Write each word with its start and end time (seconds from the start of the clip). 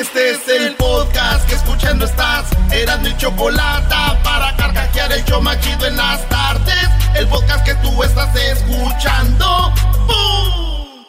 Este 0.00 0.30
es 0.30 0.48
el 0.48 0.76
podcast 0.76 1.48
que 1.48 1.56
escuchando 1.56 2.04
estás. 2.04 2.46
Eran 2.70 3.02
mi 3.02 3.16
chocolate 3.16 3.96
para 4.22 4.54
carcajear 4.54 5.10
el 5.10 5.24
yo 5.24 5.40
machido 5.40 5.86
en 5.88 5.96
las 5.96 6.24
tardes. 6.28 6.88
El 7.16 7.26
podcast 7.26 7.64
que 7.64 7.74
tú 7.76 8.04
estás 8.04 8.32
escuchando. 8.36 9.74
¡Bum! 10.06 11.04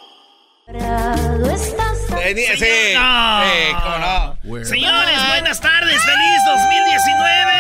Sí, 2.26 2.46
sí, 2.58 2.96
cómo 3.84 3.98
no. 4.00 4.66
Señores, 4.66 5.28
buenas 5.28 5.62
tardes, 5.62 6.02
feliz 6.04 6.42
2019. 6.48 7.59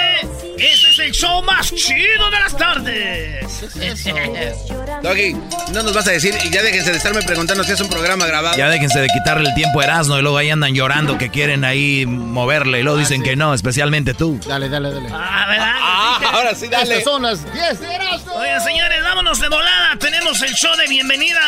Este 0.60 0.89
es 0.89 1.00
el 1.00 1.12
show 1.12 1.41
más 1.44 1.73
chido 1.73 2.30
de 2.30 2.39
las 2.39 2.57
tardes. 2.57 3.62
Doggy, 5.02 5.34
no 5.71 5.84
nos 5.84 5.93
vas 5.93 6.07
a 6.07 6.12
decir, 6.12 6.36
y 6.43 6.50
ya 6.50 6.62
déjense 6.62 6.92
de 6.92 6.98
estarme 6.98 7.21
preguntando 7.21 7.64
si 7.64 7.71
es 7.71 7.80
un 7.80 7.89
programa 7.89 8.25
grabado. 8.25 8.57
Ya 8.57 8.70
déjense 8.70 9.00
de 9.00 9.07
quitarle 9.07 9.50
el 9.50 9.56
tiempo 9.56 9.80
a 9.80 9.86
Erasmo 9.86 10.18
y 10.18 10.21
luego 10.21 10.38
ahí 10.38 10.50
andan 10.50 10.74
llorando 10.74 11.18
que 11.18 11.30
quieren 11.30 11.64
ahí 11.64 12.06
moverle 12.06 12.82
y 12.82 12.84
luego 12.84 12.98
dicen 12.98 13.24
que 13.24 13.37
no, 13.37 13.54
especialmente 13.54 14.14
tú. 14.14 14.39
Dale, 14.46 14.68
dale, 14.68 14.92
dale. 14.92 15.10
Ah, 15.14 15.46
¿verdad? 15.48 15.74
Ah, 15.78 16.20
ahora 16.34 16.56
sí, 16.56 16.68
dale. 16.68 16.98
Estas 16.98 17.04
son 17.06 17.21
las 17.21 17.54
10 17.54 17.79
de 17.79 17.96
Erasmo. 17.96 18.34
Oigan, 18.34 18.62
señores, 18.62 19.01
vámonos 19.01 19.39
de 19.39 19.48
volada. 19.48 19.96
Tenemos 19.98 20.42
el 20.42 20.54
show 20.54 20.76
de 20.76 20.87
bienvenida. 20.87 21.39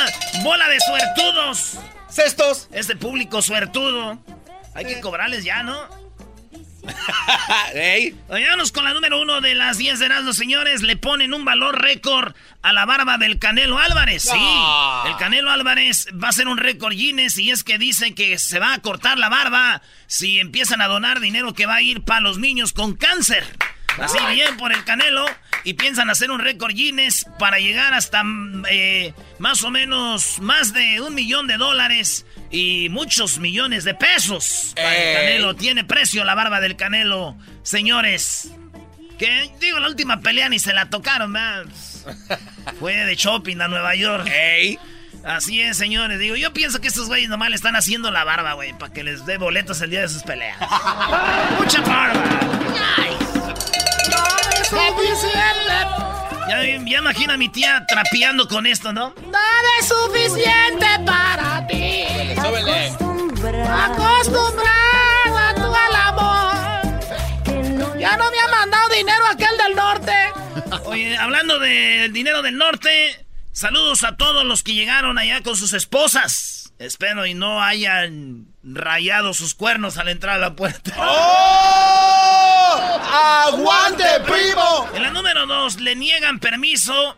Bola 0.43 0.69
de 0.69 0.79
suertudos. 0.79 1.77
Cestos. 2.09 2.69
Este 2.71 2.95
público 2.95 3.41
suertudo. 3.41 4.17
Hay 4.73 4.85
que 4.85 5.01
cobrarles 5.01 5.43
ya, 5.43 5.63
¿no? 5.63 6.00
Ey. 7.73 8.15
Vámonos 8.27 8.71
con 8.71 8.83
la 8.83 8.93
número 8.93 9.21
uno 9.21 9.41
de 9.41 9.55
las 9.55 9.77
10 9.77 9.99
de 9.99 10.05
Erasmo, 10.05 10.33
señores. 10.33 10.81
Le 10.81 10.97
ponen 10.97 11.33
un 11.33 11.45
valor 11.45 11.81
récord 11.81 12.33
a 12.61 12.73
la 12.73 12.85
barba 12.85 13.17
del 13.17 13.39
Canelo 13.39 13.79
Álvarez. 13.79 14.23
Sí, 14.23 14.29
Ah. 14.33 15.05
el 15.07 15.15
Canelo 15.17 15.51
Álvarez 15.51 16.07
va 16.21 16.29
a 16.29 16.33
ser 16.33 16.47
un 16.47 16.57
récord 16.57 16.93
Guinness 16.93 17.37
y 17.37 17.51
es 17.51 17.63
que 17.63 17.77
dicen 17.77 18.15
que 18.15 18.37
se 18.37 18.59
va 18.59 18.73
a 18.73 18.79
cortar 18.79 19.17
la 19.17 19.29
barba 19.29 19.81
si 20.07 20.39
empiezan 20.39 20.81
a 20.81 20.87
donar 20.87 21.19
dinero 21.19 21.53
que 21.53 21.65
va 21.65 21.75
a 21.75 21.81
ir 21.81 22.01
para 22.01 22.21
los 22.21 22.37
niños 22.37 22.73
con 22.73 22.95
cáncer. 22.95 23.45
Así 23.99 24.17
bien 24.33 24.55
por 24.57 24.71
el 24.71 24.83
Canelo 24.85 25.25
y 25.65 25.73
piensan 25.73 26.09
hacer 26.09 26.31
un 26.31 26.39
récord 26.39 26.73
Guinness 26.73 27.25
para 27.37 27.59
llegar 27.59 27.93
hasta 27.93 28.23
mm, 28.23 28.63
eh, 28.69 29.13
más 29.37 29.63
o 29.63 29.69
menos 29.69 30.39
más 30.39 30.73
de 30.73 31.01
un 31.01 31.13
millón 31.13 31.45
de 31.47 31.57
dólares 31.57 32.25
y 32.51 32.89
muchos 32.89 33.39
millones 33.39 33.83
de 33.83 33.93
pesos. 33.93 34.73
Para 34.75 34.95
el 34.95 35.03
Ey. 35.03 35.15
Canelo 35.15 35.55
tiene 35.55 35.83
precio 35.83 36.23
la 36.23 36.35
barba 36.35 36.59
del 36.59 36.75
Canelo, 36.75 37.35
señores. 37.63 38.51
Que 39.17 39.51
digo, 39.59 39.79
la 39.79 39.87
última 39.87 40.19
pelea 40.21 40.49
ni 40.49 40.59
se 40.59 40.73
la 40.73 40.89
tocaron, 40.89 41.33
¿verdad? 41.33 41.65
Fue 42.79 42.93
de 42.93 43.15
shopping 43.15 43.61
a 43.61 43.67
Nueva 43.67 43.95
York. 43.95 44.27
Ey. 44.27 44.79
Así 45.23 45.61
es, 45.61 45.77
señores. 45.77 46.19
Digo, 46.19 46.35
yo 46.35 46.51
pienso 46.51 46.81
que 46.81 46.87
estos 46.87 47.07
güeyes 47.07 47.29
nomás 47.29 47.49
le 47.49 47.55
están 47.55 47.75
haciendo 47.75 48.09
la 48.11 48.23
barba, 48.23 48.53
güey, 48.53 48.73
para 48.73 48.91
que 48.91 49.03
les 49.03 49.25
dé 49.25 49.37
boletos 49.37 49.79
el 49.81 49.91
día 49.91 50.01
de 50.01 50.09
sus 50.09 50.23
peleas. 50.23 50.57
Mucha 51.59 51.81
barba. 51.81 52.23
Ay. 52.97 53.17
Ya, 56.49 56.63
ya 56.63 56.97
imagino 56.99 57.33
a 57.33 57.37
mi 57.37 57.49
tía 57.49 57.85
trapeando 57.87 58.47
con 58.47 58.65
esto, 58.65 58.91
¿no? 58.93 59.13
Nada 59.31 59.69
es 59.79 59.87
suficiente 59.87 60.87
para 61.05 61.67
ti. 61.67 61.80
Súbele. 62.35 62.87
Acostumbrada 63.69 65.55
tú 65.55 65.73
al 65.73 65.95
amor. 65.95 67.99
Ya 67.99 68.17
no 68.17 68.31
me 68.31 68.39
ha 68.39 68.47
mandado 68.47 68.89
dinero 68.95 69.25
aquel 69.27 69.57
del 69.57 69.75
norte. 69.75 70.13
Oye, 70.85 71.17
hablando 71.17 71.59
del 71.59 72.11
dinero 72.13 72.41
del 72.41 72.57
norte, 72.57 73.25
saludos 73.51 74.03
a 74.03 74.15
todos 74.15 74.45
los 74.45 74.63
que 74.63 74.73
llegaron 74.73 75.17
allá 75.17 75.41
con 75.41 75.55
sus 75.55 75.73
esposas. 75.73 76.73
Espero 76.79 77.25
y 77.27 77.33
no 77.35 77.61
hayan 77.61 78.47
rayado 78.63 79.33
sus 79.35 79.53
cuernos 79.53 79.97
al 79.97 80.09
entrar 80.09 80.37
a 80.37 80.39
la 80.39 80.55
puerta. 80.55 80.93
¡Oh! 80.97 82.99
¡Aguante, 83.47 84.03
primo! 84.25 84.89
En 84.95 85.03
la 85.03 85.11
número 85.11 85.45
dos, 85.45 85.79
le 85.79 85.95
niegan 85.95 86.39
permiso 86.39 87.15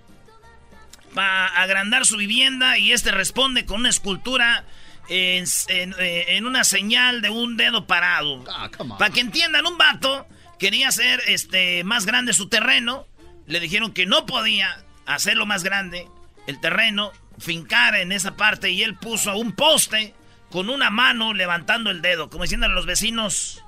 para 1.13 1.47
agrandar 1.47 2.05
su 2.05 2.17
vivienda 2.17 2.77
y 2.77 2.91
este 2.91 3.11
responde 3.11 3.65
con 3.65 3.79
una 3.81 3.89
escultura 3.89 4.65
en, 5.09 5.45
en- 5.67 5.95
eh, 5.99 6.25
en 6.29 6.45
una 6.45 6.63
señal 6.63 7.21
de 7.21 7.29
un 7.29 7.57
dedo 7.57 7.85
parado. 7.87 8.43
Ah. 8.49 8.69
Para 8.97 9.13
que 9.13 9.19
entiendan, 9.21 9.65
un 9.65 9.77
vato 9.77 10.27
quería 10.59 10.87
hacer 10.89 11.21
este, 11.27 11.83
más 11.83 12.05
grande 12.05 12.33
su 12.33 12.47
terreno. 12.49 13.07
Le 13.47 13.59
dijeron 13.59 13.93
que 13.93 14.05
no 14.05 14.25
podía 14.25 14.83
hacerlo 15.05 15.45
más 15.45 15.63
grande, 15.63 16.07
el 16.47 16.59
terreno, 16.61 17.11
fincar 17.39 17.95
en 17.95 18.11
esa 18.11 18.35
parte. 18.37 18.71
Y 18.71 18.83
él 18.83 18.95
puso 18.95 19.35
un 19.37 19.51
poste 19.53 20.13
con 20.49 20.69
una 20.69 20.89
mano 20.89 21.33
levantando 21.33 21.89
el 21.89 22.01
dedo, 22.01 22.29
como 22.29 22.43
diciéndole 22.43 22.73
a 22.73 22.75
los 22.75 22.85
vecinos: 22.85 23.62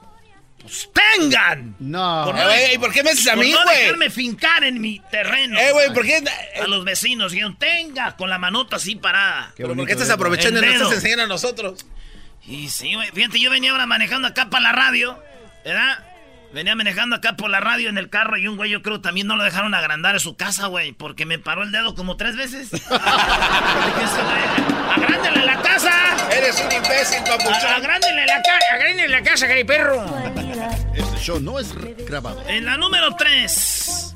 Pues 0.62 0.90
tengan. 0.94 1.76
No. 1.80 2.24
Por 2.26 2.40
Eh, 2.40 2.44
güey, 2.44 2.76
¿y 2.76 2.78
por 2.78 2.92
qué 2.92 3.04
me 3.04 3.12
haces 3.12 3.28
a 3.28 3.36
mí, 3.36 3.52
no 3.52 3.64
güey? 3.64 3.78
dejarme 3.78 4.10
fincar 4.10 4.64
en 4.64 4.82
mi 4.82 5.00
terreno. 5.12 5.60
Eh, 5.60 5.72
güey, 5.72 5.94
¿por 5.94 6.06
qué? 6.06 6.24
A 6.62 6.68
los 6.68 6.84
vecinos 6.84 7.32
dijeron: 7.32 7.56
Tenga, 7.58 8.16
con 8.16 8.30
la 8.30 8.38
manota 8.40 8.78
así 8.78 8.96
parada. 8.96 9.54
¿Pero 9.56 9.76
por 9.76 9.86
qué 9.86 9.94
estás 9.94 10.10
aprovechando 10.10 10.60
y 10.64 10.66
no 10.66 10.74
estás 10.74 10.92
enseñando 10.94 11.26
a 11.26 11.28
nosotros? 11.28 11.86
Y 12.48 12.70
sí, 12.70 12.94
güey. 12.96 13.10
Fíjate, 13.12 13.40
yo 13.40 13.50
venía 13.52 13.72
ahora 13.72 13.86
manejando 13.86 14.28
acá 14.28 14.50
para 14.50 14.64
la 14.64 14.72
radio, 14.72 15.22
¿verdad? 15.64 16.04
Venía 16.54 16.76
manejando 16.76 17.16
acá 17.18 17.36
por 17.36 17.50
la 17.50 17.60
radio 17.60 17.90
en 17.90 17.98
el 17.98 18.10
carro 18.10 18.38
y 18.38 18.48
un 18.48 18.56
güey, 18.56 18.70
yo 18.72 18.82
creo, 18.82 19.02
también 19.02 19.28
no 19.28 19.36
lo 19.36 19.44
dejaron 19.44 19.74
agrandar 19.74 20.16
a 20.16 20.20
su 20.20 20.38
casa, 20.38 20.68
güey, 20.68 20.94
porque 20.94 21.26
me 21.26 21.38
paró 21.38 21.64
el 21.64 21.72
dedo 21.72 21.96
como 21.96 22.16
tres 22.16 22.38
veces. 22.38 22.72
Dije, 22.72 22.86
"Ese 22.90 24.22
güey, 24.22 24.76
¡Agrándale 24.96 25.46
la 25.46 25.62
casa! 25.62 25.92
Eres 26.32 26.56
un 26.66 26.72
imbécil, 26.72 27.20
papuchón. 27.24 27.74
¡Agrándale 27.76 28.26
la, 28.26 28.42
ca 28.42 28.60
agrándale 28.74 29.10
la 29.10 29.22
casa, 29.24 29.48
gay 29.48 29.64
perro! 29.66 30.06
Este 30.94 31.18
show 31.20 31.40
no 31.42 31.60
es 31.60 31.74
grabado. 32.06 32.42
En 32.48 32.64
la 32.66 32.78
número 32.78 33.16
3, 33.18 34.16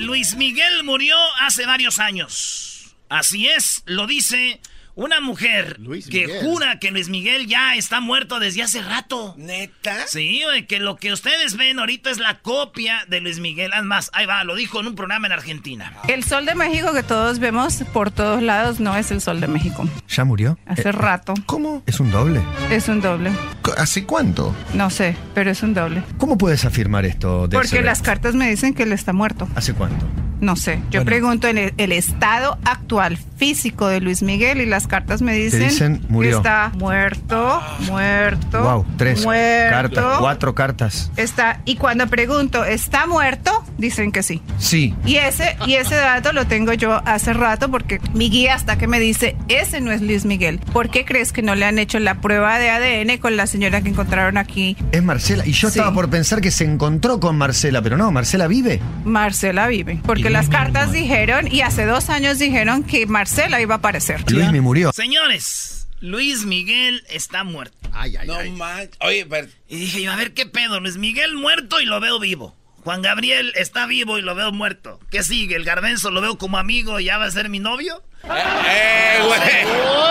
Luis 0.00 0.34
Miguel 0.36 0.84
murió 0.84 1.16
hace 1.40 1.64
varios 1.64 1.98
años. 1.98 2.94
Así 3.08 3.48
es, 3.48 3.82
lo 3.86 4.06
dice 4.06 4.60
una 5.00 5.20
mujer 5.22 5.76
Luis 5.80 6.08
que 6.08 6.26
Miguel. 6.26 6.44
jura 6.44 6.78
que 6.78 6.90
Luis 6.90 7.08
Miguel 7.08 7.46
ya 7.46 7.74
está 7.74 8.00
muerto 8.00 8.38
desde 8.38 8.62
hace 8.62 8.82
rato. 8.82 9.34
¿Neta? 9.38 10.06
Sí, 10.06 10.42
güey, 10.44 10.66
que 10.66 10.78
lo 10.78 10.96
que 10.96 11.10
ustedes 11.12 11.56
ven 11.56 11.78
ahorita 11.78 12.10
es 12.10 12.18
la 12.18 12.40
copia 12.40 13.06
de 13.08 13.20
Luis 13.20 13.40
Miguel. 13.40 13.72
Además, 13.72 14.10
ahí 14.12 14.26
va, 14.26 14.44
lo 14.44 14.54
dijo 14.54 14.78
en 14.80 14.88
un 14.88 14.94
programa 14.94 15.26
en 15.26 15.32
Argentina. 15.32 15.94
El 16.06 16.22
sol 16.22 16.44
de 16.44 16.54
México 16.54 16.92
que 16.92 17.02
todos 17.02 17.38
vemos 17.38 17.78
por 17.94 18.10
todos 18.10 18.42
lados 18.42 18.78
no 18.78 18.94
es 18.94 19.10
el 19.10 19.22
sol 19.22 19.40
de 19.40 19.48
México. 19.48 19.88
¿Ya 20.06 20.24
murió? 20.24 20.58
Hace 20.66 20.92
rato. 20.92 21.32
¿Cómo? 21.46 21.82
¿Es 21.86 21.98
un 21.98 22.10
doble? 22.10 22.42
Es 22.70 22.88
un 22.88 23.00
doble. 23.00 23.32
¿Hace 23.78 24.04
cuánto? 24.04 24.54
No 24.74 24.90
sé, 24.90 25.16
pero 25.34 25.50
es 25.50 25.62
un 25.62 25.72
doble. 25.72 26.02
¿Cómo 26.18 26.36
puedes 26.36 26.66
afirmar 26.66 27.06
esto? 27.06 27.48
de 27.48 27.56
Porque 27.56 27.80
las 27.80 28.02
cartas 28.02 28.34
me 28.34 28.50
dicen 28.50 28.74
que 28.74 28.82
él 28.82 28.92
está 28.92 29.14
muerto. 29.14 29.48
¿Hace 29.54 29.72
cuánto? 29.72 30.04
No 30.40 30.56
sé. 30.56 30.76
Yo 30.90 31.00
Bueno. 31.00 31.04
pregunto 31.04 31.48
el, 31.48 31.72
el 31.76 31.92
estado 31.92 32.58
actual 32.64 33.18
físico 33.36 33.88
de 33.88 34.00
Luis 34.00 34.22
Miguel 34.22 34.60
y 34.60 34.66
las 34.66 34.86
cartas 34.86 35.22
me 35.22 35.32
dicen, 35.34 35.68
dicen, 35.68 36.02
murió. 36.08 36.30
que 36.30 36.36
está 36.36 36.72
muerto, 36.76 37.62
muerto, 37.86 38.62
Wow, 38.62 38.86
tres 38.96 39.24
muerto. 39.24 39.70
cartas, 39.74 40.18
cuatro 40.18 40.54
cartas. 40.54 41.10
Está, 41.16 41.60
y 41.64 41.76
cuando 41.76 42.06
pregunto, 42.06 42.64
¿está 42.64 43.06
muerto? 43.06 43.64
Dicen 43.78 44.12
que 44.12 44.22
sí. 44.22 44.42
Sí. 44.58 44.94
Y 45.06 45.16
ese, 45.16 45.56
y 45.66 45.74
ese 45.74 45.94
dato 45.94 46.32
lo 46.32 46.46
tengo 46.46 46.72
yo 46.74 47.00
hace 47.06 47.32
rato 47.32 47.70
porque 47.70 48.00
mi 48.14 48.28
guía 48.30 48.54
hasta 48.54 48.76
que 48.78 48.86
me 48.86 49.00
dice, 49.00 49.36
ese 49.48 49.80
no 49.80 49.90
es 49.90 50.02
Luis 50.02 50.24
Miguel. 50.24 50.58
¿Por 50.72 50.90
qué 50.90 51.04
crees 51.04 51.32
que 51.32 51.42
no 51.42 51.54
le 51.54 51.64
han 51.66 51.78
hecho 51.78 51.98
la 51.98 52.20
prueba 52.20 52.58
de 52.58 52.70
ADN 52.70 53.18
con 53.18 53.36
la 53.36 53.46
señora 53.46 53.80
que 53.82 53.88
encontraron 53.88 54.36
aquí? 54.38 54.76
Es 54.92 55.02
Marcela. 55.02 55.46
Y 55.46 55.52
yo 55.52 55.68
Sí. 55.70 55.78
estaba 55.78 55.94
por 55.94 56.08
pensar 56.10 56.40
que 56.40 56.50
se 56.50 56.64
encontró 56.64 57.20
con 57.20 57.36
Marcela, 57.38 57.80
pero 57.82 57.96
no, 57.96 58.10
Marcela 58.10 58.46
vive. 58.48 58.80
Marcela 59.04 59.66
vive. 59.66 60.00
Porque 60.04 60.29
Las 60.30 60.48
cartas 60.48 60.92
dijeron, 60.92 61.48
y 61.52 61.62
hace 61.62 61.84
dos 61.86 62.08
años 62.08 62.38
dijeron 62.38 62.84
que 62.84 63.06
Marcela 63.06 63.60
iba 63.60 63.74
a 63.74 63.78
aparecer. 63.78 64.22
Luis 64.30 64.50
me 64.52 64.60
murió. 64.60 64.92
Señores, 64.92 65.88
Luis 66.00 66.44
Miguel 66.46 67.02
está 67.08 67.42
muerto. 67.44 67.76
Ay, 67.92 68.14
ay, 68.16 68.26
No 68.28 68.36
ay. 68.36 68.50
manches. 68.50 68.96
Oye, 69.00 69.26
pero... 69.26 69.48
Y 69.68 69.76
dije 69.76 70.02
yo, 70.02 70.12
a 70.12 70.16
ver 70.16 70.32
qué 70.32 70.46
pedo, 70.46 70.78
Luis 70.80 70.96
Miguel 70.98 71.34
muerto 71.34 71.80
y 71.80 71.84
lo 71.84 71.98
veo 72.00 72.20
vivo. 72.20 72.54
Juan 72.84 73.02
Gabriel 73.02 73.52
está 73.56 73.86
vivo 73.86 74.18
y 74.18 74.22
lo 74.22 74.34
veo 74.34 74.52
muerto. 74.52 75.00
¿Qué 75.10 75.22
sigue? 75.22 75.56
¿El 75.56 75.64
garbenzo 75.64 76.10
lo 76.10 76.20
veo 76.20 76.38
como 76.38 76.56
amigo 76.58 76.98
y 77.00 77.04
ya 77.06 77.18
va 77.18 77.26
a 77.26 77.30
ser 77.30 77.48
mi 77.48 77.58
novio? 77.58 78.02
¡Eh, 78.24 79.18
güey! 79.26 79.40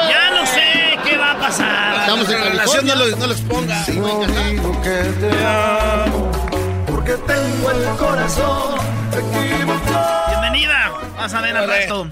Ya 0.10 0.32
no 0.32 0.46
sé 0.46 1.00
qué 1.10 1.18
va 1.18 1.32
a 1.32 1.40
pasar. 1.40 2.00
Estamos 2.02 2.30
en 2.30 2.44
relación 2.44 2.86
no 2.86 2.96
lo, 2.96 3.16
no 3.16 3.28
lo 3.28 3.34
exponga. 3.34 3.84
Sí, 3.86 3.94
güey, 3.94 4.14
Bienvenida. 10.60 10.90
Vas 11.16 11.34
a 11.34 11.40
ver 11.42 11.56
al 11.56 11.68
rato. 11.70 12.10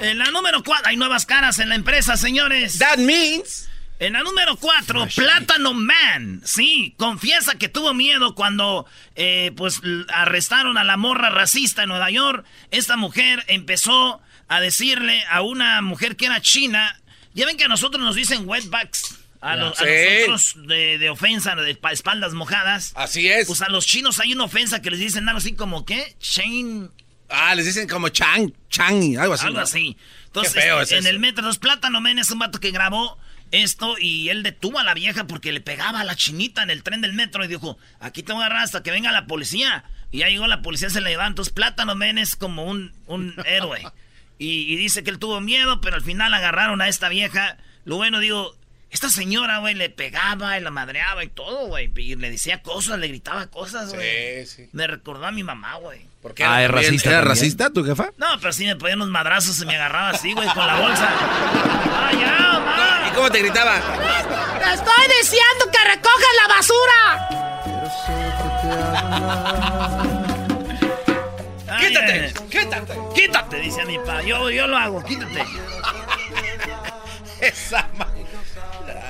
En 0.00 0.18
la 0.18 0.30
número 0.32 0.64
4, 0.64 0.88
hay 0.88 0.96
nuevas 0.96 1.24
caras 1.24 1.60
en 1.60 1.68
la 1.68 1.76
empresa, 1.76 2.16
señores. 2.16 2.78
That 2.78 2.98
means... 2.98 3.68
En 3.98 4.12
la 4.12 4.22
número 4.22 4.56
4, 4.56 5.06
Plátano 5.14 5.72
Man. 5.72 6.42
Sí, 6.44 6.94
confiesa 6.98 7.54
que 7.56 7.68
tuvo 7.70 7.94
miedo 7.94 8.34
cuando 8.34 8.84
eh, 9.14 9.52
pues 9.56 9.80
arrestaron 10.08 10.76
a 10.76 10.84
la 10.84 10.96
morra 10.98 11.30
racista 11.30 11.84
en 11.84 11.88
Nueva 11.88 12.10
York. 12.10 12.44
Esta 12.72 12.96
mujer 12.98 13.42
empezó 13.46 14.20
a 14.48 14.60
decirle 14.60 15.24
a 15.30 15.40
una 15.40 15.80
mujer 15.80 16.16
que 16.16 16.26
era 16.26 16.42
china. 16.42 17.00
Ya 17.32 17.46
ven 17.46 17.56
que 17.56 17.64
a 17.64 17.68
nosotros 17.68 18.04
nos 18.04 18.16
dicen 18.16 18.46
wetbacks. 18.46 19.16
A, 19.40 19.54
los, 19.56 19.80
a 19.80 19.84
Sí. 19.84 19.90
nosotros 20.28 20.66
de, 20.68 20.98
de 20.98 21.08
ofensa, 21.08 21.54
de 21.54 21.74
pa- 21.76 21.92
espaldas 21.92 22.34
mojadas. 22.34 22.92
Así 22.96 23.28
es. 23.28 23.46
Pues 23.46 23.62
a 23.62 23.68
los 23.70 23.86
chinos 23.86 24.18
hay 24.20 24.32
una 24.34 24.44
ofensa 24.44 24.82
que 24.82 24.90
les 24.90 24.98
dicen 25.00 25.26
algo 25.28 25.38
así 25.38 25.54
como, 25.54 25.86
¿qué? 25.86 26.16
Shane, 26.20 26.88
Ah, 27.28 27.54
les 27.54 27.66
dicen 27.66 27.88
como 27.88 28.08
Chang, 28.08 28.52
Chang, 28.70 29.16
algo 29.18 29.34
así. 29.34 29.46
algo 29.46 29.60
así. 29.60 29.96
Entonces, 30.26 30.54
Qué 30.54 30.60
feo 30.60 30.80
es 30.80 30.92
en 30.92 30.98
eso. 30.98 31.08
el 31.08 31.18
metro 31.18 31.44
dos 31.44 31.58
Plátano 31.58 32.00
Men 32.00 32.18
es 32.18 32.30
un 32.30 32.38
vato 32.38 32.60
que 32.60 32.70
grabó 32.70 33.18
esto 33.52 33.96
y 33.98 34.28
él 34.28 34.42
detuvo 34.42 34.78
a 34.78 34.84
la 34.84 34.92
vieja 34.94 35.26
porque 35.26 35.52
le 35.52 35.60
pegaba 35.60 36.00
a 36.00 36.04
la 36.04 36.14
chinita 36.16 36.62
en 36.62 36.70
el 36.70 36.82
tren 36.82 37.00
del 37.00 37.12
metro 37.12 37.44
y 37.44 37.48
dijo, 37.48 37.78
aquí 38.00 38.22
te 38.22 38.32
voy 38.32 38.42
a 38.42 38.46
agarrar 38.46 38.64
hasta 38.64 38.82
que 38.82 38.90
venga 38.90 39.12
la 39.12 39.26
policía. 39.26 39.84
Y 40.12 40.18
ya 40.18 40.28
llegó 40.28 40.46
la 40.46 40.62
policía, 40.62 40.88
se 40.90 41.00
le 41.00 41.10
llevaron. 41.10 41.32
Entonces 41.32 41.52
Plátano 41.52 41.94
Men 41.94 42.18
es 42.18 42.36
como 42.36 42.64
un, 42.64 42.92
un 43.06 43.34
héroe. 43.46 43.82
Y, 44.38 44.72
y 44.72 44.76
dice 44.76 45.02
que 45.02 45.10
él 45.10 45.18
tuvo 45.18 45.40
miedo, 45.40 45.80
pero 45.80 45.96
al 45.96 46.02
final 46.02 46.32
agarraron 46.34 46.80
a 46.80 46.88
esta 46.88 47.08
vieja. 47.08 47.56
Lo 47.84 47.96
bueno, 47.96 48.18
digo, 48.20 48.54
esta 48.90 49.10
señora, 49.10 49.58
güey, 49.58 49.74
le 49.74 49.90
pegaba 49.90 50.56
y 50.56 50.60
la 50.62 50.70
madreaba 50.70 51.22
y 51.24 51.28
todo, 51.28 51.66
güey. 51.66 51.90
Y 51.96 52.14
le 52.16 52.30
decía 52.30 52.62
cosas, 52.62 52.98
le 52.98 53.08
gritaba 53.08 53.46
cosas, 53.48 53.92
güey. 53.92 54.46
Sí, 54.46 54.56
sí. 54.64 54.68
Me 54.72 54.86
recordó 54.86 55.26
a 55.26 55.32
mi 55.32 55.42
mamá, 55.42 55.74
güey. 55.76 56.06
¿Por 56.22 56.34
qué? 56.34 56.44
Ah, 56.44 56.62
es 56.64 56.70
racista 56.70 57.10
¿Era 57.10 57.20
racista 57.20 57.70
tu 57.70 57.84
jefa? 57.84 58.10
No, 58.16 58.26
pero 58.40 58.52
sí 58.52 58.64
me 58.64 58.74
ponía 58.76 58.96
unos 58.96 59.08
madrazos 59.08 59.60
y 59.60 59.66
me 59.66 59.74
agarraba 59.76 60.10
así, 60.10 60.32
güey, 60.32 60.48
con 60.48 60.66
la 60.66 60.76
bolsa. 60.80 61.08
¡Ah, 61.10 62.10
ya, 62.12 62.38
mamá! 62.60 63.08
¿Y 63.08 63.14
cómo 63.14 63.30
te 63.30 63.38
gritaba? 63.40 63.80
¡Te 63.80 64.74
estoy 64.74 65.04
diciendo 65.20 65.70
que 65.72 65.84
recojas 65.88 66.34
la 66.42 66.48
basura! 66.54 67.28
Ay, 71.68 71.88
¡Quítate! 71.88 72.12
ay, 72.12 72.32
¡Quítate! 72.50 72.98
¡Quítate! 73.14 73.56
Dice 73.60 73.84
mi 73.84 73.98
pa. 73.98 74.22
Yo, 74.22 74.50
yo 74.50 74.66
lo 74.66 74.76
hago, 74.76 75.02
quítate. 75.04 75.44
Esa 77.40 77.88
ma- 77.96 78.08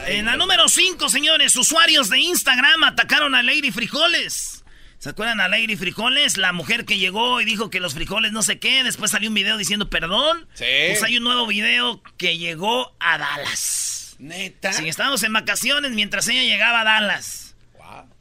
En 0.06 0.26
la 0.26 0.36
número 0.36 0.68
5, 0.68 1.08
señores, 1.08 1.56
usuarios 1.56 2.08
de 2.08 2.20
Instagram 2.20 2.84
atacaron 2.84 3.34
a 3.34 3.42
Lady 3.42 3.72
Frijoles. 3.72 4.64
¿Se 4.98 5.08
acuerdan 5.08 5.40
a 5.40 5.48
Lady 5.48 5.74
Frijoles? 5.74 6.36
La 6.36 6.52
mujer 6.52 6.84
que 6.84 6.96
llegó 6.96 7.40
y 7.40 7.44
dijo 7.44 7.70
que 7.70 7.80
los 7.80 7.94
frijoles 7.94 8.30
no 8.30 8.42
sé 8.42 8.60
qué. 8.60 8.84
Después 8.84 9.10
salió 9.10 9.28
un 9.28 9.34
video 9.34 9.56
diciendo 9.56 9.90
perdón. 9.90 10.46
Sí. 10.54 10.64
Pues 10.88 11.02
hay 11.02 11.16
un 11.16 11.24
nuevo 11.24 11.46
video 11.48 12.02
que 12.18 12.38
llegó 12.38 12.96
a 13.00 13.18
Dallas. 13.18 14.14
¿Neta? 14.20 14.72
Sí, 14.72 14.88
estábamos 14.88 15.24
en 15.24 15.32
vacaciones 15.32 15.90
mientras 15.90 16.28
ella 16.28 16.42
llegaba 16.42 16.82
a 16.82 16.84
Dallas. 16.84 17.45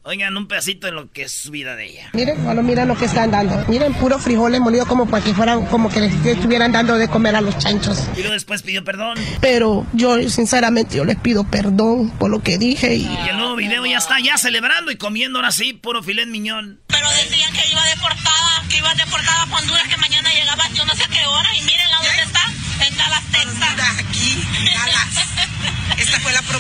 Oigan, 0.08 0.38
un 0.38 0.48
pedacito 0.48 0.86
de 0.86 0.94
lo 0.94 1.12
que 1.12 1.24
es 1.24 1.32
su 1.32 1.50
vida 1.50 1.76
de 1.76 1.88
ella. 1.88 2.10
Miren, 2.14 2.44
bueno, 2.44 2.62
miren 2.62 2.88
lo 2.88 2.96
que 2.96 3.06
están 3.06 3.32
dando. 3.32 3.66
Miren, 3.68 3.92
puros 3.96 4.22
frijoles 4.22 4.62
molidos 4.62 4.88
como 4.88 5.10
para 5.10 5.24
que 5.24 5.34
fueran, 5.34 5.66
como 5.66 5.90
que 5.90 6.00
les 6.00 6.14
estuvieran 6.24 6.72
dando 6.72 6.96
de 6.96 7.08
comer 7.08 7.36
a 7.36 7.42
los 7.42 7.58
chanchos. 7.58 8.04
Y 8.14 8.20
luego 8.20 8.34
después 8.34 8.62
pidió 8.62 8.84
perdón. 8.84 9.18
Pero 9.42 9.84
yo, 9.94 10.30
sinceramente, 10.30 10.98
yo 10.98 11.06
les 11.06 11.18
pido 11.18 11.44
perdón 11.44 12.12
por 12.20 12.30
lo 12.30 12.44
que 12.44 12.60
dije 12.60 12.94
y 12.94 13.02
Y 13.02 13.30
el 13.30 13.38
nuevo 13.38 13.56
video 13.56 13.84
ya 13.84 13.98
está 13.98 14.20
ya 14.20 14.38
celebrando 14.38 14.92
y 14.92 14.96
comiendo 14.96 15.40
ahora 15.40 15.52
sí 15.52 15.74
puro 15.74 16.04
filet 16.04 16.28
miñón. 16.28 16.80
Pero 16.86 17.10
decían 17.10 17.52
que 17.54 17.68
iba 17.72 17.84
deportada, 17.88 18.62
que 18.70 18.78
iba 18.78 18.94
deportada 18.94 19.42
a 19.42 19.58
Honduras, 19.58 19.88
que 19.88 19.98
mañana 19.98 20.30
llegaba 20.32 20.70
yo 20.76 20.86
no 20.86 20.94
sé 20.94 21.04
a 21.04 21.08
qué 21.08 21.26
hora. 21.26 21.50
Y 21.58 21.62
miren 21.62 21.88
a 21.92 22.06
dónde 22.06 22.22
está, 22.22 22.86
en 22.86 22.96
Dallas, 22.96 23.24
Texas. 23.32 24.06
aquí, 24.06 24.44
la 24.66 25.45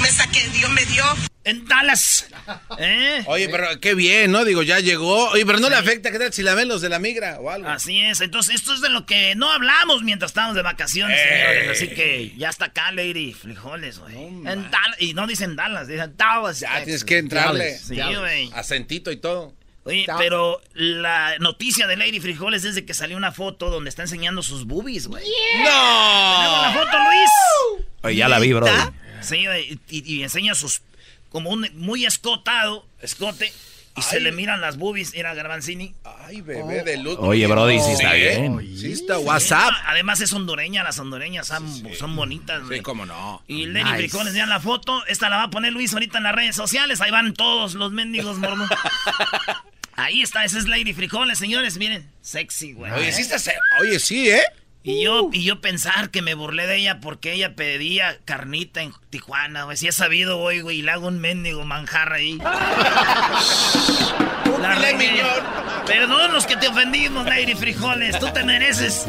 promesa 0.05 0.29
que 0.31 0.47
Dios 0.49 0.69
me 0.71 0.85
dio. 0.85 1.03
En 1.43 1.65
Dallas. 1.67 2.27
¿Eh? 2.79 3.23
Oye, 3.27 3.49
pero 3.49 3.79
qué 3.79 3.93
bien, 3.93 4.31
¿no? 4.31 4.43
Digo, 4.45 4.63
ya 4.63 4.79
llegó. 4.79 5.29
Oye, 5.29 5.45
pero 5.45 5.59
no 5.59 5.69
le 5.69 5.75
afecta, 5.75 6.11
¿qué 6.11 6.17
tal 6.17 6.33
si 6.33 6.41
la 6.41 6.55
ven 6.55 6.67
los 6.67 6.81
de 6.81 6.89
la 6.89 6.97
migra 6.97 7.39
o 7.39 7.51
algo? 7.51 7.67
Así 7.69 8.01
es. 8.01 8.19
Entonces, 8.21 8.55
esto 8.55 8.73
es 8.73 8.81
de 8.81 8.89
lo 8.89 9.05
que 9.05 9.35
no 9.35 9.51
hablamos 9.51 10.01
mientras 10.03 10.31
estábamos 10.31 10.55
de 10.55 10.63
vacaciones, 10.63 11.19
Ey. 11.19 11.27
señores. 11.29 11.69
Así 11.69 11.87
que 11.89 12.33
ya 12.37 12.49
está 12.49 12.65
acá, 12.65 12.91
Lady. 12.91 13.33
Frijoles, 13.33 13.99
güey. 13.99 14.15
En 14.15 14.43
Dallas. 14.71 14.95
Y 14.99 15.13
no 15.13 15.27
dicen 15.27 15.55
Dallas, 15.55 15.87
dicen 15.87 16.15
Dallas. 16.17 16.59
Ya 16.59 16.67
Texas. 16.69 16.83
tienes 16.85 17.03
que 17.03 17.17
entrarle. 17.19 17.77
Sí, 17.77 17.95
güey. 17.95 18.49
Acentito 18.53 19.11
y 19.11 19.17
todo. 19.17 19.53
Oye, 19.83 20.07
pero 20.17 20.61
la 20.73 21.37
noticia 21.37 21.85
de 21.85 21.95
Lady 21.95 22.19
Frijoles 22.19 22.63
es 22.63 22.73
de 22.73 22.85
que 22.85 22.95
salió 22.95 23.17
una 23.17 23.31
foto 23.31 23.69
donde 23.69 23.89
está 23.91 24.01
enseñando 24.01 24.41
sus 24.41 24.65
boobies, 24.65 25.05
güey. 25.05 25.23
¿Tenemos 25.51 26.61
la 26.61 26.71
¡No! 26.73 26.79
foto, 26.79 26.97
Luis? 26.97 27.85
Oye, 28.01 28.15
ya 28.15 28.27
la 28.27 28.39
vi, 28.39 28.51
bro. 28.51 28.65
Sí, 29.25 29.45
güey, 29.45 29.79
y, 29.89 30.13
y 30.15 30.23
enseña 30.23 30.55
sus. 30.55 30.81
Como 31.29 31.49
un 31.49 31.67
muy 31.73 32.05
escotado, 32.05 32.85
escote. 33.01 33.51
Y 33.97 34.01
se 34.01 34.19
le 34.19 34.33
miran 34.33 34.59
las 34.59 34.75
boobies. 34.77 35.13
Era 35.13 35.33
Garbanzini. 35.33 35.95
Ay, 36.03 36.41
bebé 36.41 36.83
de 36.83 36.97
luz. 36.97 37.15
Oye, 37.17 37.47
Brody, 37.47 37.79
sí 37.79 37.91
está 37.91 38.11
Sí, 38.11 38.17
bien. 38.19 38.77
Sí 38.77 38.91
está 38.91 39.17
WhatsApp. 39.19 39.71
Además 39.85 40.19
es 40.19 40.33
hondureña, 40.33 40.83
las 40.83 40.99
hondureñas 40.99 41.47
son, 41.47 41.65
son 41.97 42.13
bonitas, 42.13 42.61
güey. 42.65 42.79
Sí, 42.79 42.83
cómo 42.83 43.05
no. 43.05 43.41
Y 43.47 43.67
Lenny 43.67 43.85
Nice. 43.91 43.95
Frijoles, 44.09 44.33
vean 44.33 44.49
la 44.49 44.59
foto. 44.59 45.05
Esta 45.05 45.29
la 45.29 45.37
va 45.37 45.43
a 45.43 45.49
poner 45.49 45.71
Luis 45.71 45.93
ahorita 45.93 46.17
en 46.17 46.25
las 46.25 46.35
redes 46.35 46.57
sociales. 46.57 46.99
Ahí 46.99 47.09
van 47.11 47.33
todos 47.33 47.73
los 47.75 47.93
mendigos 47.93 48.37
mormos. 48.37 48.69
Ahí 49.97 50.21
está, 50.21 50.43
esa 50.43 50.59
es 50.59 50.67
Lady 50.67 50.93
Frijoles, 50.93 51.39
señores. 51.39 51.77
Miren, 51.77 52.09
sexy, 52.21 52.73
güey. 52.73 52.91
Oye, 52.91 53.13
sí 53.13 53.21
está 53.21 53.39
se- 53.39 53.55
Oye, 53.79 53.97
sí, 53.99 54.29
¿eh? 54.29 54.43
Y 54.87 55.03
yo, 55.03 55.29
y 55.33 55.43
yo 55.43 55.61
pensar 55.61 56.11
que 56.11 56.21
me 56.21 56.35
burlé 56.35 56.67
de 56.67 56.75
ella 56.75 56.99
porque 56.99 57.33
ella 57.33 57.55
pedía 57.55 58.19
carnita 58.23 58.83
en 58.83 58.93
Tijuana, 59.09 59.63
güey. 59.63 59.77
Si 59.77 59.87
he 59.87 59.91
sabido 59.91 60.39
hoy, 60.39 60.61
güey, 60.61 60.77
y 60.77 60.81
le 60.83 60.91
hago 60.91 61.07
un 61.07 61.19
mendigo 61.19 61.65
manjar 61.65 62.13
ahí. 62.13 62.37
La. 64.61 64.75
Perdón 65.87 66.33
los 66.33 66.45
que 66.45 66.55
te 66.55 66.67
ofendimos, 66.67 67.25
Lady 67.25 67.55
Frijoles. 67.55 68.19
Tú 68.19 68.27
te 68.31 68.43
mereces, 68.43 69.07